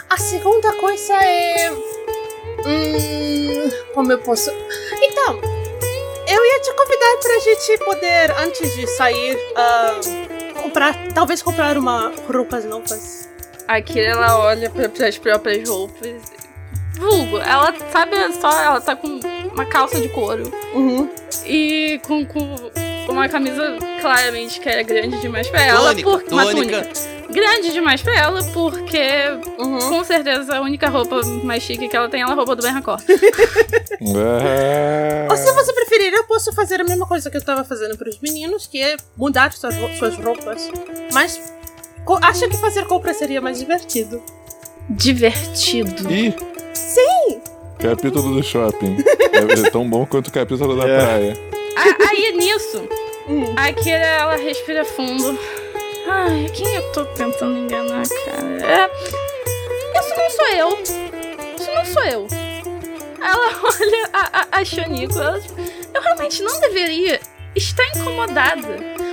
A 0.10 0.18
segunda 0.18 0.74
coisa 0.74 1.14
é. 1.24 1.72
Hum, 2.66 3.70
como 3.94 4.12
eu 4.12 4.18
posso. 4.20 4.50
Então, 5.02 5.40
eu 6.28 6.46
ia 6.46 6.60
te 6.62 6.74
convidar 6.74 7.18
pra 7.22 7.40
gente 7.40 7.78
poder, 7.86 8.32
antes 8.40 8.76
de 8.76 8.88
sair, 8.88 9.38
ah, 9.56 10.00
comprar. 10.62 10.96
Talvez 11.14 11.42
comprar 11.42 11.78
uma 11.78 12.12
roupas 12.32 12.66
novas. 12.66 13.30
A 13.68 13.82
Kira, 13.82 14.10
ela 14.10 14.40
olha 14.40 14.70
pra, 14.70 14.90
pras 14.90 15.18
próprias 15.18 15.68
roupas. 15.70 16.22
Vulgo, 16.98 17.38
ela 17.38 17.74
sabe 17.92 18.16
só, 18.40 18.52
ela 18.62 18.82
tá 18.82 18.96
com 18.96 19.20
uma 19.54 19.66
calça 19.66 20.00
de 20.00 20.08
couro 20.10 20.44
Uhum. 20.74 21.10
e 21.46 22.00
com, 22.06 22.26
com 22.26 22.40
uma 23.10 23.28
camisa 23.28 23.78
claramente 24.02 24.60
que 24.60 24.70
era 24.70 24.84
grande 24.84 25.20
demais 25.20 25.48
pra 25.50 25.62
ela. 25.62 25.90
Tônica, 25.90 26.10
por, 26.10 26.24
uma 26.32 26.46
tônica. 26.46 26.82
túnica. 26.84 27.22
Grande 27.32 27.72
demais 27.72 28.02
pra 28.02 28.14
ela, 28.18 28.44
porque 28.54 29.00
Uhum. 29.58 29.80
com 29.80 30.04
certeza 30.04 30.58
a 30.58 30.62
única 30.62 30.90
roupa 30.90 31.22
mais 31.44 31.64
chique 31.64 31.88
que 31.88 31.96
ela 31.96 32.10
tem 32.10 32.22
é 32.22 32.24
a 32.24 32.28
roupa 32.34 32.56
do 32.56 32.62
Ben 32.62 32.72
Racor. 32.74 33.00
Ah, 33.00 33.02
Ou 35.32 35.38
se 35.38 35.52
você 35.54 35.74
preferir, 35.74 36.14
eu 36.14 36.24
posso 36.26 36.54
fazer 36.54 36.82
a 36.82 36.84
mesma 36.84 37.08
coisa 37.08 37.30
que 37.32 37.38
eu 37.38 37.44
tava 37.44 37.64
fazendo 37.64 37.98
pros 37.98 38.20
meninos, 38.20 38.68
que 38.68 38.82
é 38.82 38.96
mudar 39.18 39.52
suas, 39.54 39.74
suas 39.98 40.16
roupas. 40.18 40.70
Mas 41.14 41.40
acho 42.24 42.50
que 42.50 42.58
fazer 42.58 42.86
compra 42.86 43.14
seria 43.14 43.40
mais 43.42 43.60
divertido. 43.60 44.22
Divertido. 44.90 46.12
Ih! 46.12 46.36
Sim! 46.82 47.42
Capítulo 47.80 48.36
do 48.36 48.44
shopping. 48.44 48.98
É, 49.32 49.68
é 49.68 49.70
tão 49.70 49.88
bom 49.90 50.06
quanto 50.06 50.28
o 50.28 50.32
capítulo 50.32 50.76
da 50.76 50.88
É. 50.88 50.98
praia. 51.00 51.38
A- 51.76 52.10
Aí 52.10 52.32
nisso, 52.34 52.84
a 53.56 53.72
Kira 53.74 53.96
ela 54.06 54.36
respira 54.36 54.84
fundo. 54.84 55.38
Ai, 56.08 56.50
quem 56.54 56.74
eu 56.76 56.92
tô 56.92 57.06
tentando 57.06 57.58
enganar, 57.58 58.04
cara? 58.26 58.66
É, 58.66 58.90
isso 60.00 60.16
não 60.18 60.30
sou 60.30 60.48
eu. 60.48 60.84
Isso 60.84 61.72
não 61.74 61.86
sou 61.86 62.04
eu. 62.04 62.28
Ela 63.22 63.52
olha 63.64 64.10
a, 64.14 64.42
a, 64.42 64.60
a 64.60 64.66
Shanico. 64.66 65.18
Ela, 65.20 65.40
tipo, 65.40 65.62
eu 65.94 66.02
realmente 66.02 66.42
não 66.42 66.60
deveria 66.60 67.20
estar 67.56 67.88
incomodada. 67.96 68.68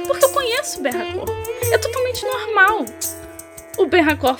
Porque 0.07 0.25
eu 0.25 0.31
conheço 0.31 0.81
o 0.81 0.83
Berracor. 0.83 1.27
É 1.71 1.77
totalmente 1.79 2.25
normal 2.25 2.85
o 3.77 3.87
Berracor 3.87 4.39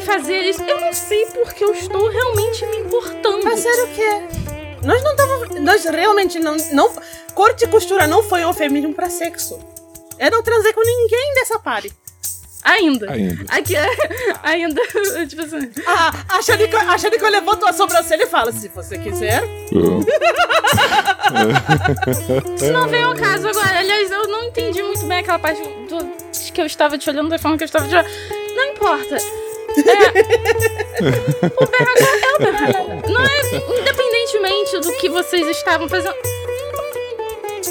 fazer 0.00 0.40
isso. 0.40 0.62
Eu 0.62 0.80
não 0.80 0.92
sei 0.92 1.26
porque 1.26 1.64
eu 1.64 1.72
estou 1.72 2.08
realmente 2.08 2.66
me 2.66 2.78
importando. 2.78 3.42
Fazer 3.42 3.82
o 3.82 3.88
quê? 3.88 4.46
Nós 4.82 5.02
não 5.02 5.16
tava, 5.16 5.60
Nós 5.60 5.84
realmente 5.84 6.38
não, 6.38 6.56
não. 6.72 6.92
Corte 7.34 7.64
e 7.64 7.68
costura 7.68 8.06
não 8.06 8.22
foi 8.22 8.40
um 8.40 8.48
eufemismo 8.48 8.94
pra 8.94 9.10
sexo. 9.10 9.58
Eu 10.18 10.30
não 10.30 10.42
transei 10.42 10.72
com 10.72 10.80
ninguém 10.80 11.34
dessa 11.34 11.58
party. 11.58 11.92
Ainda. 12.66 13.12
Ainda. 13.12 13.44
Aqui 13.48 13.76
é. 13.76 13.86
Ainda. 14.42 14.82
Tipo 15.28 15.42
assim. 15.42 15.70
Ah, 15.86 16.12
a 16.28 16.42
Shanico, 16.42 16.76
a 16.76 16.98
Shanico 16.98 17.26
levanta 17.28 17.70
a 17.70 17.72
sobrancelha 17.72 18.24
e 18.24 18.26
fala: 18.26 18.50
se 18.50 18.68
você 18.68 18.98
quiser. 18.98 19.42
Isso 22.56 22.72
não 22.72 22.88
veio 22.88 23.08
ao 23.08 23.14
caso 23.14 23.48
agora. 23.48 23.78
Aliás, 23.78 24.10
eu 24.10 24.26
não 24.26 24.42
entendi 24.44 24.82
muito 24.82 25.06
bem 25.06 25.18
aquela 25.18 25.38
parte 25.38 25.62
do, 25.62 26.52
que 26.52 26.60
eu 26.60 26.66
estava 26.66 26.98
te 26.98 27.08
olhando 27.08 27.28
da 27.28 27.38
forma 27.38 27.56
que 27.56 27.62
eu 27.62 27.66
estava 27.66 27.86
te 27.86 27.94
olhando. 27.94 28.08
Não 28.56 28.64
importa. 28.64 29.16
É... 29.78 30.08
o 31.46 31.66
Bernardo 31.66 32.02
é 32.22 32.34
o 32.34 32.38
Bernardo. 32.38 33.12
Não 33.12 33.20
é 33.24 33.40
independentemente 33.80 34.80
do 34.80 34.92
que 34.98 35.08
vocês 35.08 35.46
estavam 35.48 35.88
fazendo. 35.88 36.14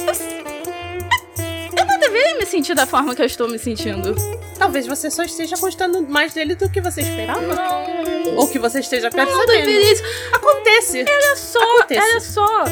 Eu- 0.06 1.76
Eu 1.78 1.86
não 1.86 2.00
deveria 2.00 2.36
me 2.38 2.46
sentir 2.46 2.74
da 2.76 2.86
forma 2.86 3.14
que 3.16 3.22
eu 3.22 3.26
estou 3.26 3.48
me 3.48 3.58
sentindo. 3.60 4.16
Talvez 4.58 4.88
você 4.88 5.10
só 5.12 5.24
esteja 5.24 5.58
gostando 5.58 6.02
mais 6.08 6.34
dele 6.34 6.56
do 6.56 6.70
que 6.70 6.80
você 6.82 7.02
esperava. 7.02 7.42
Não. 7.42 8.36
Ou 8.38 8.48
que 8.48 8.58
você 8.60 8.80
esteja 8.80 9.10
Não 9.10 9.26
percebendo. 9.26 9.46
deveria 9.48 9.92
isso. 9.94 10.04
Acontece. 10.34 11.02
Era 11.02 11.36
só, 11.36 11.60
Acontece. 11.80 12.02
era 12.10 12.20
só. 12.22 12.64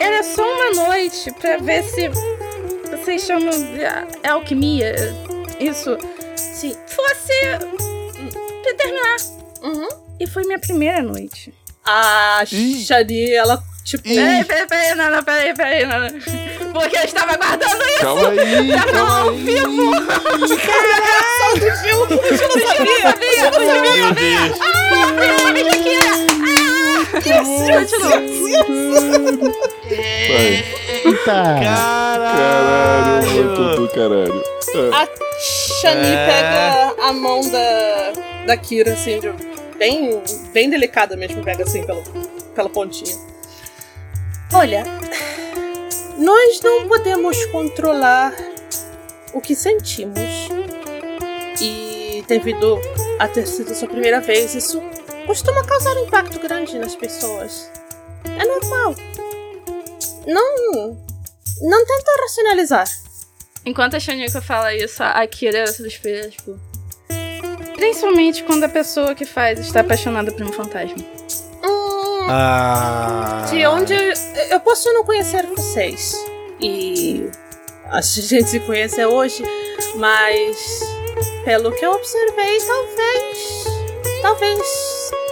Era 0.00 0.22
só 0.22 0.42
uma 0.42 0.70
noite 0.88 1.30
pra 1.40 1.56
ver 1.58 1.82
se 1.84 2.08
vocês 2.90 3.22
chamam 3.22 3.50
de 3.50 4.28
alquimia. 4.28 4.94
Isso 5.60 5.96
Sim. 6.36 6.76
fosse 6.86 7.32
pra 8.74 8.84
terminar. 8.84 9.16
Uhum. 9.62 9.88
E 10.20 10.26
foi 10.26 10.44
minha 10.44 10.58
primeira 10.58 11.00
noite. 11.02 11.54
A 11.84 12.44
Ih. 12.52 12.84
Shani, 12.84 13.32
ela, 13.32 13.62
tipo. 13.84 14.04
Peraí, 14.04 14.44
peraí, 14.44 14.66
peraí, 14.66 14.94
Nana, 14.94 15.22
peraí, 15.22 15.54
peraí, 15.54 15.86
Nana. 15.86 16.10
Porque 16.72 16.96
eu 16.96 17.04
estava 17.04 17.36
guardando 17.36 17.82
isso. 17.84 17.98
Calma 18.00 18.28
aí, 18.28 18.72
calma 18.92 19.20
ao 19.20 19.28
aí. 19.30 19.44
Reação 21.02 21.52
do 21.58 21.70
Gil. 21.82 22.02
O 22.02 22.06
Gil 22.36 22.48
não 22.48 22.58
sabia. 22.66 23.08
O 23.08 23.10
Gil 23.34 23.50
não 23.50 23.62
sabia. 23.66 23.94
Meu 23.96 24.12
Deus. 24.14 24.58
Continua. 27.12 28.16
Vai. 29.88 30.64
Caralho, 31.24 33.26
muito 33.30 33.62
do 33.76 33.88
caralho. 33.88 34.42
A 34.92 34.94
Shani 35.80 36.14
É. 36.14 36.26
pega 36.26 36.94
a 37.08 37.12
mão 37.12 37.40
da, 37.50 38.12
da 38.46 38.56
Kira, 38.56 38.92
assim, 38.92 39.20
de, 39.20 39.32
bem, 39.78 40.22
bem 40.52 40.70
delicada 40.70 41.16
mesmo, 41.16 41.42
pega 41.42 41.64
assim 41.64 41.84
pelo, 41.84 42.02
pela 42.54 42.68
pontinha. 42.68 43.16
Olha, 44.52 44.84
nós 46.18 46.60
não 46.60 46.86
podemos 46.86 47.44
controlar 47.46 48.34
o 49.32 49.40
que 49.40 49.54
sentimos. 49.54 50.48
E 51.60 52.24
devido 52.26 52.78
a 53.18 53.28
ter 53.28 53.46
sido 53.46 53.74
sua 53.74 53.88
primeira 53.88 54.20
vez, 54.20 54.54
isso 54.54 54.82
costuma 55.26 55.64
causar 55.64 55.94
um 55.96 56.04
impacto 56.04 56.38
grande 56.38 56.78
nas 56.78 56.94
pessoas. 56.94 57.70
É 58.24 58.44
normal. 58.44 58.94
Não. 60.26 60.96
Não 61.60 61.86
tenta 61.86 62.20
racionalizar. 62.22 62.88
Enquanto 63.64 63.94
a 63.94 64.00
Shanika 64.00 64.40
fala 64.42 64.74
isso, 64.74 65.02
a 65.02 65.26
Kira 65.26 65.66
suspira, 65.66 66.28
tipo. 66.28 66.58
Principalmente 67.82 68.44
quando 68.44 68.62
a 68.62 68.68
pessoa 68.68 69.12
que 69.12 69.24
faz 69.24 69.58
está 69.58 69.80
apaixonada 69.80 70.30
por 70.30 70.46
um 70.46 70.52
fantasma. 70.52 71.04
Hum, 71.64 72.26
Ah. 72.30 73.44
De 73.50 73.66
onde 73.66 73.92
eu 74.50 74.60
posso 74.60 74.88
não 74.92 75.04
conhecer 75.04 75.44
vocês 75.48 76.14
e 76.60 77.28
a 77.86 78.00
gente 78.00 78.50
se 78.50 78.60
conhece 78.60 79.04
hoje, 79.04 79.42
mas 79.96 80.80
pelo 81.44 81.72
que 81.72 81.84
eu 81.84 81.90
observei, 81.90 82.60
talvez, 82.60 83.64
talvez 84.22 84.60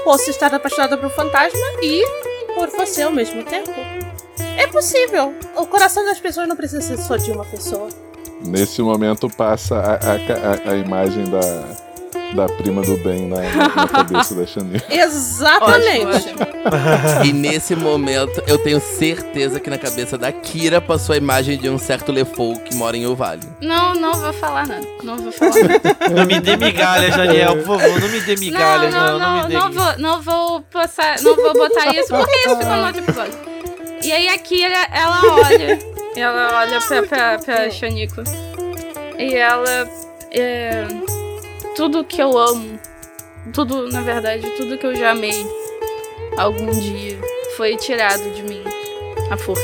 possa 0.03 0.31
estar 0.31 0.53
apaixonada 0.53 0.99
por 0.99 1.07
um 1.07 1.11
fantasma 1.11 1.67
e 1.81 2.05
por 2.57 2.69
você 2.71 3.03
ao 3.03 3.13
mesmo 3.13 3.45
tempo. 3.45 3.71
É 4.59 4.67
possível. 4.67 5.33
O 5.57 5.67
coração 5.67 6.05
das 6.05 6.19
pessoas 6.19 6.49
não 6.49 6.57
precisa 6.57 6.83
ser 6.83 6.99
só 6.99 7.17
de 7.17 7.31
uma 7.31 7.45
pessoa. 7.45 7.91
Nesse 8.45 8.83
momento 8.83 9.31
passa 9.31 9.77
a, 9.77 9.95
a, 9.95 10.71
a, 10.71 10.73
a 10.73 10.77
imagem 10.77 11.25
da, 11.27 11.90
da 12.35 12.47
prima 12.47 12.83
do 12.83 12.97
bem 12.99 13.27
na, 13.27 13.37
na, 13.41 13.89
cabeça 13.89 14.35
da 14.35 14.47
Chanel. 14.47 14.81
Exatamente. 14.89 16.07
Ótimo, 16.07 16.43
ótimo. 16.43 17.25
E 17.25 17.33
nesse 17.33 17.75
momento, 17.75 18.43
eu 18.47 18.59
tenho 18.59 18.81
certeza 18.81 19.59
que 19.59 19.71
na 19.71 19.79
cabeça 19.79 20.17
da 20.17 20.31
Kira 20.31 20.81
passou 20.81 21.15
a 21.15 21.17
imagem 21.17 21.59
de 21.59 21.69
um 21.69 21.79
certo 21.79 22.13
Lefou 22.13 22.59
que 22.59 22.75
mora 22.75 22.97
em 22.97 23.07
Ovale. 23.07 23.43
Não, 23.61 23.95
não 23.95 24.13
vou 24.15 24.33
falar 24.33 24.67
nada. 24.67 24.87
Não 25.03 25.17
vou 25.17 25.33
falar 25.33 25.55
nada. 25.55 25.97
Não 26.15 26.27
me 26.27 26.41
dê 26.41 26.57
migalhas, 26.57 27.17
Daniel, 27.17 27.57
por 27.57 27.79
favor. 27.79 28.01
Não 28.01 28.09
me 28.09 28.21
dê 28.21 28.37
migalhas, 28.37 28.93
não. 28.93 29.19
Não, 29.19 29.43
me 29.43 29.49
dê. 29.49 29.55
não 29.55 29.73
vou, 29.73 29.99
não 29.99 30.23
vou 30.23 30.61
passar, 30.63 31.21
não 31.23 31.37
vou 31.37 31.53
botar 31.53 31.95
isso, 31.95 32.09
porque 32.09 32.37
isso 32.37 32.57
ficou 32.57 32.77
no 32.77 32.87
outro 32.87 33.03
episódio. 33.03 33.39
E 34.03 34.13
aí 34.13 34.29
a 34.29 34.39
Kira, 34.39 34.89
ela 34.93 35.21
olha, 35.25 35.79
ela 36.17 36.59
olha 36.59 36.81
pra, 36.81 37.03
pra, 37.03 37.39
pra 37.39 37.71
Shanico. 37.71 38.23
E 39.19 39.35
ela, 39.35 39.89
é, 40.33 40.87
tudo 41.75 42.05
que 42.05 42.21
eu 42.21 42.37
amo, 42.37 42.79
tudo, 43.53 43.89
na 43.91 44.03
verdade, 44.03 44.49
tudo 44.57 44.79
que 44.79 44.87
eu 44.87 44.95
já 44.95 45.11
amei 45.11 45.47
algum 46.37 46.71
dia 46.71 47.19
foi 47.57 47.77
tirado 47.77 48.31
de 48.35 48.43
mim, 48.43 48.63
a 49.31 49.37
força. 49.37 49.63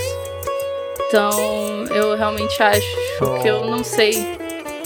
Então, 1.09 1.85
eu 1.95 2.17
realmente 2.17 2.61
acho 2.63 2.87
que 3.41 3.49
eu 3.49 3.65
não 3.67 3.85
sei 3.85 4.37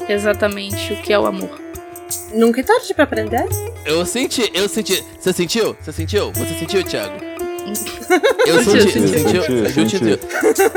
exatamente 0.09 0.93
o 0.93 0.97
que 1.03 1.13
é 1.13 1.19
o 1.19 1.27
amor. 1.27 1.61
Nunca 2.35 2.61
é 2.61 2.65
tarde 2.65 2.93
pra 2.95 3.05
aprender? 3.05 3.49
Eu 3.85 4.05
senti, 4.05 4.51
eu 4.53 4.69
senti. 4.69 5.05
Você 5.19 5.33
sentiu? 5.33 5.77
Você 5.81 5.93
sentiu? 5.93 6.33
Você 6.33 6.55
sentiu, 6.59 6.85
Thiago? 6.85 7.40
Eu 8.47 8.65
senti, 8.65 8.91
sentiu? 9.09 9.43
Senti, 9.43 9.69
Ju 9.69 9.73
senti. 9.73 9.99
sentiu. 9.99 10.19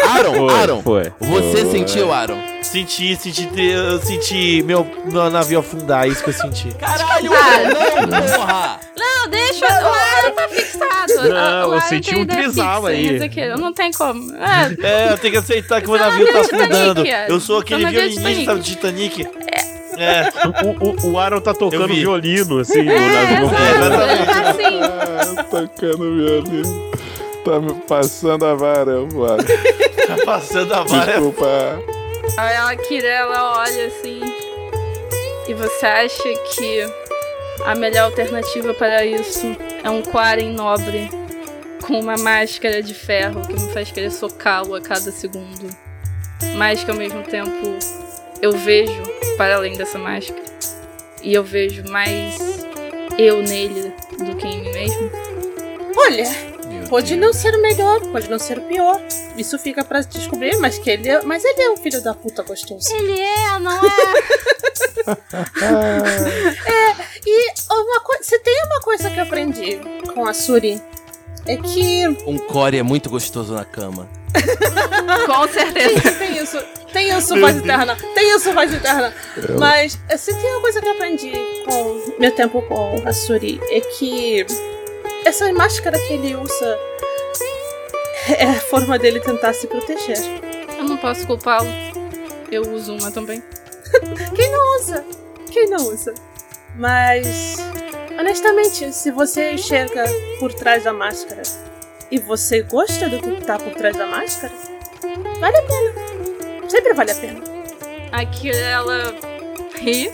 Aaron, 0.10 0.50
Aaron, 0.50 0.82
foi. 0.84 1.12
você 1.20 1.58
Foi. 1.62 1.72
sentiu, 1.72 2.12
Aaron? 2.14 2.38
Senti, 2.62 3.16
senti, 3.16 3.50
eu 3.60 4.00
senti 4.02 4.64
meu, 4.64 4.86
meu 5.12 5.30
navio 5.30 5.60
afundar, 5.60 6.06
é 6.06 6.10
isso 6.10 6.24
que 6.24 6.30
eu 6.30 6.34
senti. 6.34 6.70
Caralho, 6.76 7.30
Cara. 7.32 8.06
não, 8.08 8.22
porra! 8.38 8.80
Não, 8.98 9.30
deixa. 9.30 9.66
O 9.66 9.70
Aaron 9.70 10.32
tá 10.36 10.48
fixado. 10.50 11.30
Não, 11.30 11.70
o 11.70 11.74
eu 11.74 11.78
Iron 11.78 11.82
senti 11.88 12.16
um 12.16 12.22
ideia 12.22 12.44
trisal 12.44 12.86
aí. 12.86 13.16
Ezequiel, 13.16 13.58
Não 13.58 13.74
tem 13.74 13.92
como. 13.92 14.32
É, 14.36 14.88
É, 14.88 15.12
eu 15.14 15.18
tenho 15.18 15.34
que 15.34 15.40
aceitar 15.40 15.82
que 15.82 15.88
o 15.88 15.92
meu 15.92 16.00
navio 16.00 16.26
não 16.26 16.34
tá 16.34 16.40
afundando. 16.42 17.06
é. 17.06 17.26
Eu 17.30 17.40
sou 17.40 17.60
aquele 17.60 17.84
não 17.84 17.92
viu 17.92 18.02
violinista 18.02 18.56
do 18.56 18.62
Titanic. 18.62 19.28
É. 19.96 20.24
O, 20.66 21.10
o, 21.10 21.12
o 21.12 21.20
Aaron 21.20 21.40
tá 21.40 21.52
Eu 21.52 21.56
tocando 21.56 21.88
vi. 21.88 22.00
violino, 22.00 22.60
assim, 22.60 22.82
no 22.82 22.92
é, 22.92 23.40
navio. 23.40 23.46
exato. 23.46 24.33
Tocando 25.36 26.16
violino. 26.16 26.92
Tá 27.44 27.60
me 27.60 27.74
passando 27.74 28.46
a 28.46 28.56
vara, 28.56 29.02
voado. 29.02 29.44
Tá 30.08 30.26
passando 30.26 30.74
a 30.74 30.84
vara. 30.84 31.12
Desculpa. 31.12 31.80
Aí 32.38 32.56
a 32.56 32.76
Kira, 32.76 33.08
ela 33.08 33.60
olha 33.60 33.88
assim. 33.88 34.22
E 35.48 35.54
você 35.54 35.86
acha 35.86 36.24
que 36.56 36.86
a 37.66 37.76
melhor 37.76 38.06
alternativa 38.06 38.74
para 38.74 39.06
isso 39.06 39.56
é 39.84 39.90
um 39.90 40.02
Quaren 40.02 40.54
nobre 40.54 41.10
com 41.86 42.00
uma 42.00 42.18
máscara 42.18 42.82
de 42.82 42.94
ferro 42.94 43.46
que 43.46 43.54
me 43.54 43.72
faz 43.74 43.92
querer 43.92 44.12
socá-lo 44.12 44.74
a 44.74 44.82
cada 44.82 45.12
segundo. 45.12 45.68
Mas 46.56 46.84
que 46.84 46.92
ao 46.92 46.98
mesmo 46.98 47.24
tempo 47.24 47.78
eu 48.42 48.54
vejo 48.54 49.04
para 49.38 49.56
além 49.56 49.74
dessa 49.74 49.98
máscara. 49.98 50.44
E 51.22 51.34
eu 51.34 51.44
vejo 51.44 51.84
mais 51.90 52.66
eu 53.18 53.42
nele 53.44 53.94
do 54.18 54.36
que 54.36 54.48
em 54.48 54.62
mim 54.62 54.72
mesmo. 54.72 55.12
Olha, 55.96 56.24
Meu 56.68 56.88
pode 56.88 57.16
Deus. 57.16 57.22
não 57.22 57.34
ser 57.34 57.54
o 57.56 57.62
melhor, 57.62 58.02
pode 58.12 58.30
não 58.30 58.40
ser 58.40 58.58
o 58.58 58.62
pior. 58.64 59.00
Isso 59.38 59.58
fica 59.60 59.84
pra 59.84 60.02
descobrir, 60.02 60.58
mas 60.58 60.78
que 60.78 60.90
ele 60.90 61.10
é, 61.10 61.22
mas 61.24 61.44
ele 61.44 61.62
é 61.62 61.70
um 61.72 61.78
filho 61.78 62.02
da 62.02 62.14
puta 62.14 62.44
gostoso. 62.44 62.94
Ele 62.96 63.20
é, 63.20 63.60
não 63.60 63.72
é? 66.66 66.96
E 67.26 67.54
uma 67.72 68.00
coisa, 68.02 68.24
se 68.24 68.40
tem 68.40 68.64
uma 68.66 68.80
coisa 68.82 69.10
que 69.10 69.18
eu 69.20 69.24
aprendi 69.24 69.80
com 70.14 70.26
a 70.28 70.34
Suri 70.34 70.82
é 71.46 71.58
que 71.58 72.08
Um 72.26 72.38
core 72.38 72.78
é 72.78 72.84
muito 72.84 73.10
gostoso 73.10 73.54
na 73.54 73.66
cama. 73.66 74.08
Com 75.26 75.48
certeza. 75.48 76.12
tem 76.12 76.38
isso, 76.38 76.58
tem 76.92 77.18
isso 77.18 77.40
voz 77.40 77.58
eterna, 77.58 77.98
tem 78.16 78.36
isso 78.36 78.52
voz 78.54 78.74
eterna. 78.74 79.14
Mas 79.60 80.00
eh, 80.10 80.18
se 80.18 80.34
tem 80.34 80.52
uma 80.52 80.62
coisa 80.62 80.82
que 80.82 80.88
eu 80.88 80.92
aprendi 80.92 81.32
com 81.66 82.16
meu 82.20 82.32
tempo 82.32 82.62
com 82.64 83.02
a 83.06 83.14
Suri 83.14 83.60
é 83.70 83.80
que 83.80 84.46
essa 85.26 85.52
máscara 85.54 85.98
que 86.00 86.14
ele 86.14 86.36
usa 86.36 86.80
é 88.38 88.46
a 88.46 88.60
forma 88.60 88.98
dele 88.98 89.20
tentar 89.20 89.54
se 89.54 89.68
proteger. 89.68 90.18
Eu 90.78 90.86
não 90.86 90.98
posso 90.98 91.26
culpá-lo. 91.26 91.70
Eu 92.52 92.64
uso 92.72 92.96
uma 92.96 93.12
também. 93.12 93.44
Quem 94.36 94.52
não 94.52 94.78
usa? 94.78 95.06
Quem 95.52 95.70
não 95.70 95.88
usa? 95.88 96.14
Mas, 96.76 97.58
honestamente, 98.18 98.92
se 98.94 99.12
você 99.12 99.52
enxerga 99.52 100.06
por 100.40 100.54
trás 100.54 100.84
da 100.84 100.94
máscara 100.94 101.44
e 102.14 102.20
você 102.20 102.62
gosta 102.62 103.10
do 103.10 103.20
que 103.20 103.42
tá 103.44 103.58
por 103.58 103.74
trás 103.74 103.98
da 103.98 104.06
máscara, 104.06 104.54
vale 105.40 105.58
a 105.58 105.62
pena. 105.64 106.70
Sempre 106.70 106.94
vale 106.94 107.12
a 107.12 107.16
pena. 107.16 107.42
Aqui 108.12 108.52
ela 108.52 109.16
ri. 109.80 110.12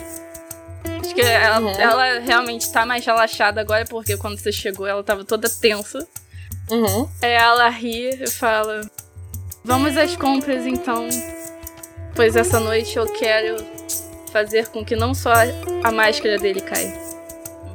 Acho 1.02 1.14
que 1.14 1.20
ela, 1.20 1.60
Uhum. 1.60 1.70
ela 1.78 2.18
realmente 2.20 2.72
tá 2.72 2.86
mais 2.86 3.04
relaxada 3.04 3.60
agora, 3.60 3.84
porque 3.84 4.16
quando 4.16 4.38
você 4.38 4.50
chegou 4.50 4.86
ela 4.86 5.02
tava 5.04 5.24
toda 5.24 5.48
tensa. 5.48 6.06
Uhum. 6.70 7.08
Aí 7.20 7.32
ela 7.32 7.68
ri 7.68 8.08
e 8.22 8.30
fala: 8.30 8.80
Vamos 9.62 9.96
às 9.96 10.16
compras 10.16 10.64
então. 10.66 11.06
Pois 12.14 12.34
essa 12.34 12.58
noite 12.60 12.96
eu 12.96 13.06
quero 13.12 13.56
fazer 14.32 14.68
com 14.68 14.82
que 14.84 14.96
não 14.96 15.12
só 15.14 15.32
a 15.84 15.90
máscara 15.92 16.38
dele 16.38 16.60
caia. 16.60 17.09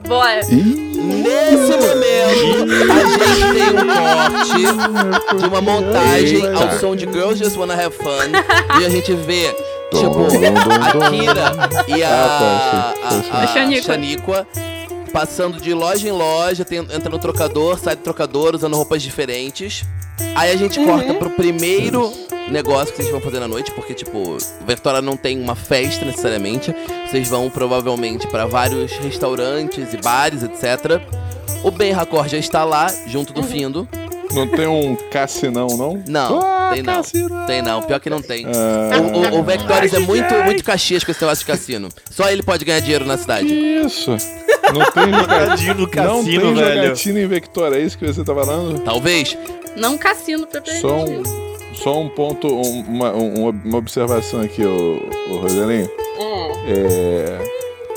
Bora! 0.07 0.41
Nesse 0.45 1.77
momento, 1.77 2.91
a 2.91 2.99
gente 3.05 3.53
tem 3.53 3.69
um 3.69 3.87
corte 3.87 5.37
de 5.37 5.45
uma 5.47 5.61
montagem 5.61 6.41
ao 6.53 6.79
som 6.79 6.95
de 6.95 7.05
Girls 7.05 7.43
Just 7.43 7.57
Wanna 7.57 7.73
Have 7.73 7.95
Fun. 7.95 8.31
E 8.81 8.85
a 8.85 8.89
gente 8.89 9.13
vê, 9.13 9.53
tipo, 9.91 10.25
a 10.25 11.09
Kira 11.09 11.53
e 11.87 12.03
a, 12.03 12.09
Ah, 12.09 12.93
tá, 13.01 13.35
a, 13.35 13.39
a, 13.39 13.43
A 13.43 13.47
Shaniqua. 13.47 13.83
Shaniqua 13.83 14.47
passando 15.11 15.61
de 15.61 15.73
loja 15.73 16.07
em 16.07 16.11
loja, 16.11 16.65
tem- 16.65 16.79
entra 16.79 17.09
no 17.09 17.17
trocador, 17.19 17.79
sai 17.79 17.95
do 17.95 18.01
trocador 18.01 18.53
usando 18.55 18.75
roupas 18.75 19.01
diferentes. 19.01 19.83
Aí 20.35 20.51
a 20.51 20.55
gente 20.55 20.83
corta 20.83 21.13
pro 21.13 21.29
primeiro 21.29 22.11
negócio 22.49 22.93
que 22.93 22.97
vocês 22.97 23.11
vão 23.11 23.21
fazer 23.21 23.39
na 23.39 23.47
noite, 23.47 23.71
porque, 23.71 23.93
tipo, 23.93 24.37
Vectora 24.65 25.01
não 25.01 25.17
tem 25.17 25.39
uma 25.41 25.55
festa 25.55 26.05
necessariamente. 26.05 26.73
Vocês 27.07 27.27
vão 27.27 27.49
provavelmente 27.49 28.27
pra 28.27 28.45
vários 28.45 28.91
restaurantes 28.93 29.93
e 29.93 29.97
bares, 29.97 30.43
etc. 30.43 31.01
O 31.63 31.71
Ben 31.71 31.91
Racor 31.91 32.27
já 32.27 32.37
está 32.37 32.63
lá, 32.63 32.87
junto 33.07 33.33
do 33.33 33.43
Findo. 33.43 33.87
Não 34.33 34.47
tem 34.47 34.67
um 34.67 34.95
cassinão, 35.11 35.67
não? 35.77 36.03
Não, 36.07 36.39
Ah, 36.41 36.71
tem 36.73 36.83
não. 36.83 36.93
cassinão. 36.95 37.45
Tem 37.45 37.61
não, 37.61 37.81
pior 37.83 37.99
que 37.99 38.09
não 38.09 38.21
tem. 38.21 38.45
Ah, 38.47 38.99
O, 39.31 39.35
o, 39.35 39.39
o 39.39 39.43
Vectorius 39.43 39.93
é 39.93 39.99
muito, 39.99 40.33
muito 40.43 40.63
caxias 40.63 41.03
com 41.03 41.11
esse 41.11 41.21
negócio 41.21 41.45
de 41.45 41.51
cassino. 41.51 41.89
Só 42.09 42.29
ele 42.29 42.43
pode 42.43 42.65
ganhar 42.65 42.79
dinheiro 42.79 43.05
na 43.05 43.17
cidade. 43.17 43.47
isso? 43.53 44.11
Não 44.73 44.91
tem 44.91 45.13
jogatina 45.13 45.55
Jogadinho 45.57 45.73
no 45.75 45.79
Não 45.81 45.87
cassino, 45.87 46.41
tem 46.41 46.53
velho. 46.55 46.81
jogatina 46.83 47.19
em 47.21 47.27
Vector, 47.27 47.73
é 47.73 47.79
isso 47.79 47.97
que 47.97 48.05
você 48.07 48.23
tá 48.23 48.33
falando? 48.33 48.79
Talvez. 48.79 49.37
Não 49.77 49.97
cassino 49.97 50.47
pra 50.47 50.61
perder. 50.61 50.79
Só 50.81 51.03
um, 51.03 51.23
só 51.73 51.99
um 51.99 52.09
ponto, 52.09 52.47
um- 52.47 52.81
uma, 52.87 53.11
um- 53.13 53.49
uma 53.49 53.77
observação 53.77 54.41
aqui, 54.41 54.63
o, 54.65 55.07
o 55.29 55.37
Rogelinho. 55.37 55.89
Hum. 56.19 56.51
É, 56.67 57.37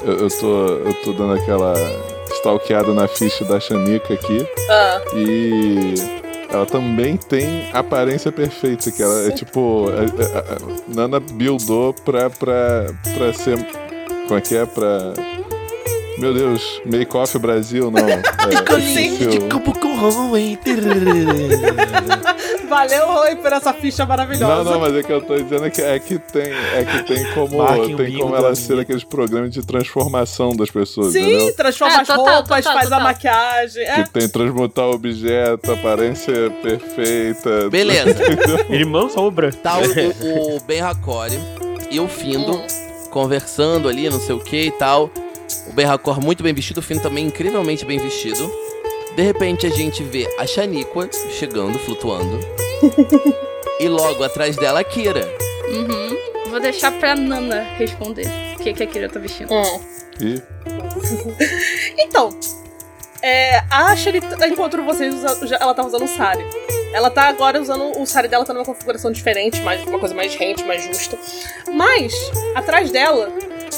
eu, 0.04 0.18
eu, 0.20 0.28
tô, 0.28 0.66
eu 0.66 0.94
tô 1.04 1.12
dando 1.12 1.34
aquela 1.34 1.72
stalkeada 2.38 2.92
na 2.94 3.06
ficha 3.08 3.44
da 3.44 3.58
Xanica 3.60 4.14
aqui 4.14 4.46
Ah, 4.70 5.00
e 5.14 5.94
ela 6.50 6.64
também 6.66 7.16
tem 7.16 7.68
aparência 7.72 8.32
perfeita, 8.32 8.90
que 8.90 9.02
ela 9.02 9.26
é 9.28 9.30
tipo. 9.32 9.86
A, 9.90 10.38
a- 10.38 10.54
a- 10.54 10.58
Nana 10.94 11.20
buildou 11.20 11.92
pra, 11.92 12.30
pra, 12.30 12.86
pra 13.14 13.32
ser. 13.34 13.58
Como 14.26 14.38
é 14.38 14.40
que 14.40 14.56
é? 14.56 14.64
Pra. 14.64 15.12
Meu 16.18 16.34
Deus, 16.34 16.80
Make 16.84 17.16
Off 17.16 17.38
Brasil, 17.38 17.90
não. 17.90 18.00
É, 18.48 18.62
De 19.28 19.38
campo. 19.40 19.48
Valeu, 22.68 23.06
Rui, 23.06 23.36
por 23.36 23.52
essa 23.52 23.72
ficha 23.72 24.04
maravilhosa. 24.06 24.64
Não, 24.64 24.64
não, 24.72 24.80
mas 24.80 24.94
é 24.94 25.02
que 25.02 25.12
eu 25.12 25.20
tô 25.20 25.34
dizendo 25.36 25.70
que 25.70 25.80
é 25.82 25.98
que 25.98 26.18
tem, 26.18 26.52
é 26.52 26.84
que 26.84 27.02
tem 27.04 27.24
como, 27.34 27.66
tem 27.96 28.18
como 28.18 28.36
ela 28.36 28.48
amiga. 28.48 28.54
ser 28.54 28.78
aqueles 28.78 29.04
programas 29.04 29.50
de 29.50 29.64
transformação 29.64 30.54
das 30.54 30.70
pessoas, 30.70 31.12
Sim, 31.12 31.20
entendeu? 31.34 31.54
transforma 31.56 31.94
É, 31.94 32.00
as 32.02 32.06
total, 32.06 32.24
roupas, 32.24 32.64
total, 32.64 32.72
faz 32.74 32.86
a 32.86 32.96
total. 32.96 33.00
maquiagem. 33.00 33.82
É. 33.84 34.02
Que 34.02 34.10
tem 34.10 34.28
transmutar 34.28 34.86
objeto, 34.86 35.72
aparência 35.72 36.50
perfeita. 36.62 37.68
Beleza. 37.70 38.16
Irmão 38.70 39.08
sombra. 39.08 39.50
Tá 39.52 39.78
o, 39.78 39.82
o, 40.26 40.56
o 40.56 40.60
Ben 40.60 40.80
Hakori 40.80 41.38
e 41.90 41.98
o 41.98 42.06
Findo 42.08 42.52
Hum. 42.56 42.66
conversando 43.10 43.88
ali, 43.88 44.08
não 44.10 44.20
sei 44.20 44.34
o 44.34 44.40
que 44.40 44.66
e 44.66 44.70
tal. 44.72 45.10
O 45.66 45.72
Ben 45.72 45.86
Hakor 45.86 46.20
muito 46.22 46.42
bem 46.42 46.52
vestido, 46.52 46.78
o 46.78 46.82
Findo 46.82 47.00
também 47.00 47.26
incrivelmente 47.26 47.84
bem 47.84 47.98
vestido. 47.98 48.50
De 49.18 49.24
repente 49.24 49.66
a 49.66 49.70
gente 49.70 50.04
vê 50.04 50.32
a 50.38 50.46
Shaniqua 50.46 51.10
chegando, 51.30 51.76
flutuando. 51.76 52.38
e 53.80 53.88
logo 53.88 54.22
atrás 54.22 54.54
dela 54.54 54.78
a 54.78 54.84
Kira. 54.84 55.28
Uhum. 55.68 56.16
Vou 56.48 56.60
deixar 56.60 56.92
pra 56.92 57.16
Nana 57.16 57.62
responder 57.76 58.28
o 58.54 58.62
que, 58.62 58.72
que 58.72 58.82
a 58.84 58.86
Kira 58.86 59.08
tá 59.08 59.18
vestindo. 59.18 59.52
Hum. 59.52 59.80
E 60.20 60.40
Então, 62.00 62.30
é, 63.20 63.58
a 63.68 63.96
t- 63.96 64.46
encontrou 64.46 64.84
vocês, 64.84 65.12
ela 65.60 65.74
tá 65.74 65.84
usando 65.84 66.04
um 66.04 66.16
sari. 66.16 66.46
Ela 66.92 67.10
tá 67.10 67.24
agora 67.24 67.60
usando 67.60 68.00
o 68.00 68.06
sari 68.06 68.28
dela, 68.28 68.44
tá 68.44 68.54
numa 68.54 68.64
configuração 68.64 69.10
diferente, 69.10 69.60
mais, 69.62 69.84
uma 69.84 69.98
coisa 69.98 70.14
mais 70.14 70.32
rente, 70.36 70.62
mais 70.62 70.84
justa. 70.84 71.18
Mas, 71.74 72.14
atrás 72.54 72.92
dela, 72.92 73.32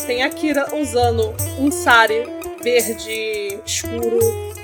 tem 0.06 0.22
a 0.22 0.28
Kira 0.28 0.66
usando 0.76 1.34
um 1.58 1.70
sari 1.70 2.28
verde 2.62 3.58
escuro. 3.64 4.18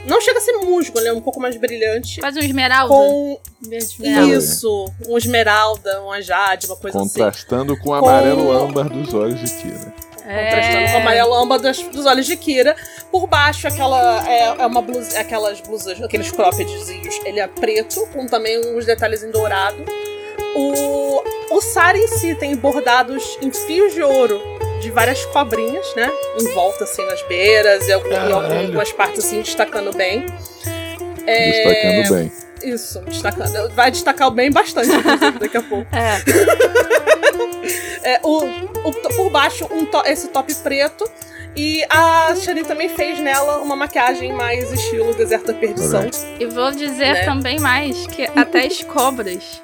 Não 0.06 0.20
chega 0.20 0.38
a 0.38 0.42
ser 0.42 0.52
musgo, 0.58 1.00
né? 1.00 1.12
Um 1.12 1.20
pouco 1.20 1.40
mais 1.40 1.56
brilhante. 1.56 2.20
Faz 2.20 2.36
um 2.36 2.40
esmeralda. 2.40 2.94
Com 2.94 3.40
Verde 3.60 3.84
esmeralda. 3.84 4.34
isso, 4.34 4.92
um 5.08 5.18
esmeralda, 5.18 6.00
uma 6.02 6.20
jade, 6.22 6.66
uma 6.66 6.76
coisa 6.76 6.98
assim. 6.98 7.08
contrastando 7.08 7.76
com 7.76 7.90
o 7.90 7.98
Com- 8.00 8.08
amarelo 8.08 8.50
âmbar 8.52 8.88
dos 8.88 9.12
olhos 9.14 9.40
de 9.40 9.50
Kira. 9.56 9.94
Contrastando 10.26 10.90
com 10.90 10.96
a 10.96 11.00
amarela 11.00 11.42
âmbar 11.42 11.60
dos, 11.60 11.82
dos 11.82 12.06
olhos 12.06 12.26
de 12.26 12.36
Kira. 12.36 12.76
Por 13.10 13.26
baixo, 13.26 13.66
aquela 13.66 14.28
é, 14.28 14.56
é 14.62 14.66
uma 14.66 14.82
blusa, 14.82 15.18
aquelas 15.18 15.60
blusas, 15.60 16.00
aqueles 16.02 16.30
croppedzinhos. 16.30 17.18
Ele 17.24 17.40
é 17.40 17.46
preto, 17.48 18.06
com 18.12 18.26
também 18.26 18.58
uns 18.76 18.84
detalhes 18.86 19.22
em 19.24 19.30
dourado. 19.30 19.84
O, 20.54 21.54
o 21.56 21.60
sari 21.60 21.98
em 22.00 22.08
si 22.08 22.34
tem 22.34 22.54
bordados 22.56 23.38
em 23.42 23.50
fios 23.52 23.92
de 23.92 24.02
ouro 24.02 24.40
de 24.80 24.90
várias 24.90 25.24
cobrinhas, 25.26 25.86
né? 25.94 26.10
Em 26.40 26.48
volta, 26.54 26.84
assim, 26.84 27.04
nas 27.06 27.22
beiras 27.22 27.86
e, 27.88 27.92
algumas 27.92 28.92
partes, 28.92 29.24
assim, 29.24 29.40
destacando 29.40 29.94
bem. 29.96 30.26
É, 31.26 31.50
Destacando 31.50 32.14
bem. 32.20 32.32
Isso, 32.62 33.00
destacando. 33.00 33.70
Vai 33.74 33.90
destacar 33.90 34.30
bem 34.30 34.50
bastante, 34.50 34.88
inclusive, 34.90 35.38
daqui 35.38 35.56
a 35.56 35.62
pouco. 35.62 35.86
É. 35.94 36.22
É, 38.04 38.20
o, 38.22 38.38
o 38.44 38.92
por 39.16 39.30
baixo, 39.30 39.66
um 39.72 39.84
to- 39.84 40.04
esse 40.06 40.28
top 40.28 40.54
preto 40.56 41.04
E 41.56 41.84
a 41.90 42.32
Shani 42.36 42.62
também 42.62 42.88
fez 42.88 43.18
nela 43.18 43.58
uma 43.58 43.74
maquiagem 43.74 44.32
mais 44.32 44.70
estilo 44.72 45.12
Deserto 45.14 45.46
da 45.48 45.54
Perdição. 45.54 46.08
E 46.38 46.46
vou 46.46 46.70
dizer 46.70 47.14
Né? 47.14 47.24
também 47.24 47.58
mais 47.58 48.06
que 48.06 48.22
até 48.36 48.66
as 48.66 48.80
cobras. 48.84 49.60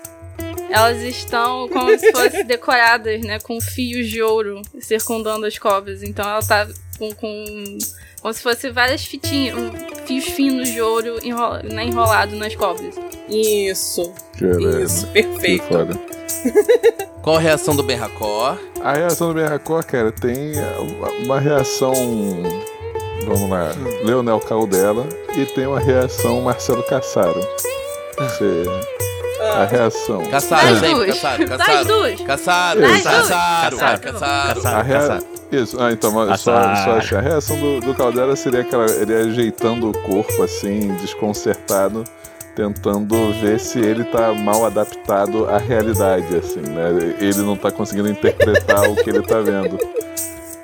Elas 0.70 1.02
estão 1.02 1.68
como 1.68 1.96
se 1.98 2.10
fossem 2.12 2.44
decoradas, 2.44 3.20
né? 3.22 3.38
Com 3.40 3.60
fios 3.60 4.08
de 4.08 4.22
ouro 4.22 4.62
circundando 4.80 5.44
as 5.46 5.58
cobras. 5.58 6.02
Então 6.02 6.28
ela 6.28 6.42
tá 6.42 6.66
com. 6.98 7.14
com 7.14 7.78
como 8.20 8.32
se 8.32 8.40
fosse 8.40 8.70
várias 8.70 9.04
fitinhas, 9.04 9.58
um, 9.58 9.72
fios 10.06 10.24
finos 10.26 10.68
de 10.70 10.80
ouro 10.80 11.18
enrola, 11.24 11.60
né, 11.64 11.84
enrolado 11.84 12.36
nas 12.36 12.54
cobras. 12.54 12.94
Isso, 13.28 14.12
Caralho, 14.38 14.80
isso, 14.84 15.06
que 15.08 15.12
perfeito. 15.24 15.64
foda. 15.64 15.98
Qual 17.20 17.34
a 17.36 17.40
reação 17.40 17.74
do 17.74 17.82
Ben 17.82 17.96
Racor? 17.96 18.56
A 18.80 18.92
reação 18.92 19.28
do 19.28 19.34
Ben 19.34 19.46
Racor, 19.46 19.84
cara, 19.84 20.12
tem 20.12 20.52
uma- 20.78 21.10
uma 21.24 21.40
reação. 21.40 21.92
Vamos 23.26 23.50
lá, 23.50 23.72
Leonel 24.04 24.38
Caldela 24.38 25.04
e 25.36 25.44
tem 25.46 25.66
uma 25.66 25.80
reação 25.80 26.40
Marcelo 26.42 26.82
Cassaro. 26.84 27.40
Você- 28.18 28.64
a 29.52 29.64
reação. 29.64 30.24
Caçaram, 30.26 30.80
sempre, 30.80 31.06
caçaram, 31.06 31.46
caçaram. 31.46 31.84
Caçaram, 31.86 32.24
caçaram, 32.26 32.80
caçaram, 32.82 33.78
Caçaram. 33.78 33.98
caçaram. 34.00 34.54
Caçar, 34.62 34.74
A 34.78 34.82
rea... 34.82 35.18
Isso, 35.52 35.76
ah, 35.78 35.92
então, 35.92 36.10
mas 36.12 36.40
só, 36.40 36.52
só. 37.02 37.16
A 37.16 37.20
reação 37.20 37.58
do, 37.58 37.80
do 37.80 37.94
Caldera 37.94 38.34
seria 38.34 38.60
aquela. 38.62 38.86
Ele 38.90 39.14
ajeitando 39.14 39.90
o 39.90 39.92
corpo 39.92 40.42
assim, 40.42 40.94
desconcertado, 41.02 42.04
tentando 42.56 43.32
ver 43.34 43.60
se 43.60 43.78
ele 43.78 44.02
tá 44.04 44.32
mal 44.32 44.64
adaptado 44.64 45.46
à 45.50 45.58
realidade, 45.58 46.34
assim, 46.36 46.60
né? 46.60 47.14
Ele 47.20 47.42
não 47.42 47.54
tá 47.54 47.70
conseguindo 47.70 48.08
interpretar 48.08 48.88
o 48.88 48.96
que 48.96 49.10
ele 49.10 49.20
tá 49.22 49.40
vendo. 49.40 49.78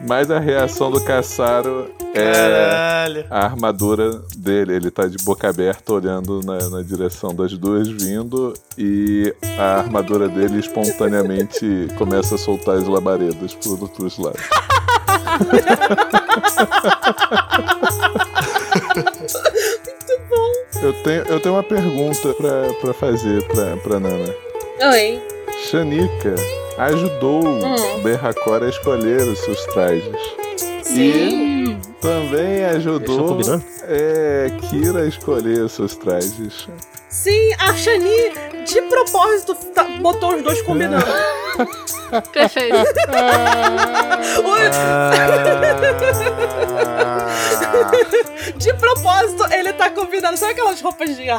Mas 0.00 0.30
a 0.30 0.38
reação 0.38 0.90
do 0.90 1.00
Caçaro 1.02 1.90
é 2.14 2.32
Caralho. 2.32 3.26
a 3.30 3.44
armadura 3.44 4.22
dele. 4.36 4.74
Ele 4.74 4.90
tá 4.90 5.06
de 5.06 5.16
boca 5.24 5.48
aberta 5.48 5.92
olhando 5.92 6.40
na, 6.44 6.68
na 6.70 6.82
direção 6.82 7.34
das 7.34 7.56
duas 7.56 7.88
vindo 7.88 8.54
e 8.76 9.34
a 9.58 9.78
armadura 9.78 10.28
dele 10.28 10.60
espontaneamente 10.60 11.88
começa 11.96 12.36
a 12.36 12.38
soltar 12.38 12.76
as 12.76 12.86
labaredas 12.86 13.54
por 13.54 13.80
outros 13.82 14.18
lados. 14.18 14.40
Eu 20.80 20.92
tenho, 21.02 21.22
eu 21.24 21.40
tenho 21.40 21.54
uma 21.56 21.62
pergunta 21.62 22.32
pra, 22.34 22.72
pra 22.80 22.94
fazer 22.94 23.42
pra, 23.48 23.76
pra 23.78 23.98
Nana. 24.00 24.34
Oi. 24.92 25.20
Shanika 25.68 26.36
ajudou 26.78 27.44
Hum. 27.44 28.02
Berracor 28.02 28.62
a 28.62 28.68
escolher 28.68 29.20
os 29.22 29.38
seus 29.40 29.64
trajes. 29.66 30.16
Sim. 30.82 31.68
Hum, 31.68 31.80
Também 32.00 32.64
ajudou 32.64 33.38
é, 33.84 34.50
Kira 34.70 35.00
a 35.02 35.06
escolher 35.06 35.62
os 35.62 35.72
seus 35.72 35.96
trajes. 35.96 36.68
Sim, 37.08 37.52
a 37.58 37.72
Shani, 37.74 38.32
de 38.66 38.82
propósito, 38.82 39.54
tá- 39.74 39.84
botou 39.84 40.34
os 40.36 40.42
dois 40.42 40.60
combinando. 40.62 41.06
perfeito. 42.32 42.76
Oi, 44.44 44.60
De 48.56 48.74
propósito, 48.74 49.44
ele 49.52 49.72
tá 49.72 49.90
combinando. 49.90 50.36
Sabe 50.36 50.52
aquelas 50.52 50.80
roupas 50.80 51.16
de 51.16 51.22
aí. 51.22 51.30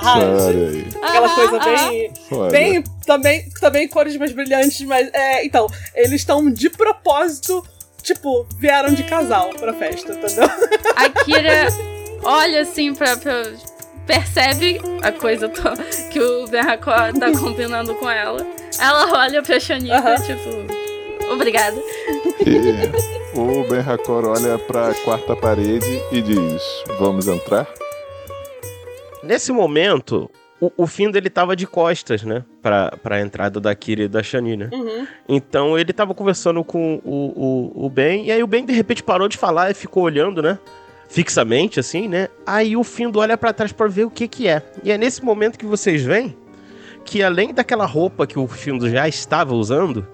Aquela 1.01 1.29
coisa 1.29 1.59
bem. 1.59 2.13
Bem, 2.51 2.83
também, 3.05 3.49
também 3.61 3.87
cores 3.87 4.17
mais 4.17 4.31
brilhantes, 4.31 4.81
mas. 4.81 5.09
É, 5.13 5.45
então, 5.45 5.67
eles 5.95 6.21
estão 6.21 6.49
de 6.51 6.69
propósito, 6.69 7.63
tipo, 8.01 8.45
vieram 8.57 8.93
de 8.93 9.03
casal 9.03 9.49
pra 9.59 9.73
festa, 9.73 10.13
entendeu? 10.13 10.49
A 10.95 11.09
Kira 11.23 11.67
olha 12.23 12.61
assim 12.61 12.93
pra. 12.93 13.15
pra- 13.17 13.43
percebe 14.09 14.81
a 15.03 15.11
coisa 15.11 15.47
que 16.11 16.19
o 16.19 16.47
Berracó 16.47 17.13
tá 17.13 17.31
combinando 17.39 17.93
com 17.93 18.09
ela. 18.09 18.43
Ela 18.79 19.19
olha 19.19 19.43
pra 19.43 19.59
Shanika, 19.59 19.95
Aham. 19.97 20.15
tipo. 20.15 21.31
Obrigada. 21.31 21.77
E 22.43 23.37
o 23.37 23.69
Ben 23.69 23.81
Hakor 23.81 24.25
olha 24.25 24.57
pra 24.57 24.95
quarta 25.05 25.35
parede 25.35 26.01
e 26.11 26.21
diz: 26.23 26.63
Vamos 26.97 27.27
entrar? 27.27 27.67
Nesse 29.21 29.51
momento, 29.51 30.27
o, 30.59 30.71
o 30.75 30.87
Findo 30.87 31.15
ele 31.15 31.29
tava 31.29 31.55
de 31.55 31.67
costas, 31.67 32.23
né? 32.23 32.43
Pra, 32.63 32.97
pra 33.03 33.21
entrada 33.21 33.59
da 33.59 33.75
Kira 33.75 34.03
e 34.03 34.07
da 34.07 34.23
Shani, 34.23 34.57
né? 34.57 34.69
Uhum. 34.73 35.05
Então 35.27 35.77
ele 35.77 35.93
tava 35.93 36.15
conversando 36.15 36.63
com 36.63 36.99
o, 37.05 37.75
o, 37.75 37.85
o 37.85 37.89
Ben, 37.89 38.25
e 38.25 38.31
aí 38.31 38.41
o 38.41 38.47
Ben 38.47 38.65
de 38.65 38.73
repente 38.73 39.03
parou 39.03 39.27
de 39.27 39.37
falar 39.37 39.69
e 39.69 39.75
ficou 39.75 40.01
olhando, 40.01 40.41
né? 40.41 40.57
Fixamente, 41.09 41.79
assim, 41.79 42.07
né? 42.07 42.29
Aí 42.45 42.77
o 42.77 42.83
Findo 42.83 43.19
olha 43.19 43.35
pra 43.35 43.51
trás 43.51 43.71
pra 43.71 43.87
ver 43.87 44.05
o 44.05 44.11
que 44.11 44.27
que 44.27 44.47
é. 44.47 44.61
E 44.83 44.91
é 44.91 44.97
nesse 44.97 45.25
momento 45.25 45.57
que 45.57 45.65
vocês 45.65 46.03
veem 46.03 46.37
que 47.03 47.23
além 47.23 47.51
daquela 47.51 47.85
roupa 47.85 48.27
que 48.27 48.37
o 48.37 48.47
Findo 48.47 48.87
já 48.87 49.07
estava 49.07 49.55
usando, 49.55 50.07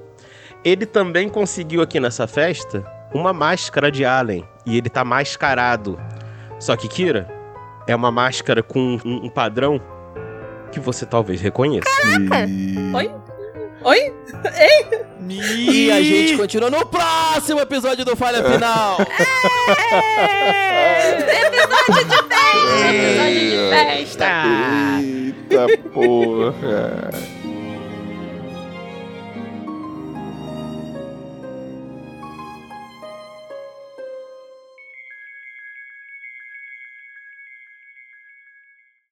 ele 0.64 0.86
também 0.86 1.28
conseguiu 1.28 1.82
aqui 1.82 2.00
nessa 2.00 2.26
festa 2.26 2.86
uma 3.14 3.34
máscara 3.34 3.92
de 3.92 4.06
Alien. 4.06 4.48
E 4.66 4.78
ele 4.78 4.90
tá 4.90 5.04
mascarado. 5.04 6.00
Só 6.60 6.76
que, 6.78 6.88
Kira, 6.88 7.28
é 7.86 7.96
uma 7.96 8.12
máscara 8.12 8.64
com 8.64 8.98
um, 9.06 9.26
um 9.26 9.30
padrão 9.30 9.82
que 10.72 10.80
você 10.80 11.06
talvez 11.06 11.42
reconheça. 11.42 11.90
E... 12.48 12.96
Oi? 12.96 13.25
Oi? 13.86 14.12
E 15.30 15.92
a 15.92 16.02
gente 16.02 16.36
continua 16.36 16.72
no 16.72 16.84
próximo 16.88 17.60
episódio 17.60 18.04
do 18.04 18.16
Falha 18.16 18.44
Final. 18.44 18.98
Episódio 22.90 23.52
de 23.52 23.70
festa! 23.70 24.26
Eita 25.04 25.68
porra! 25.94 27.35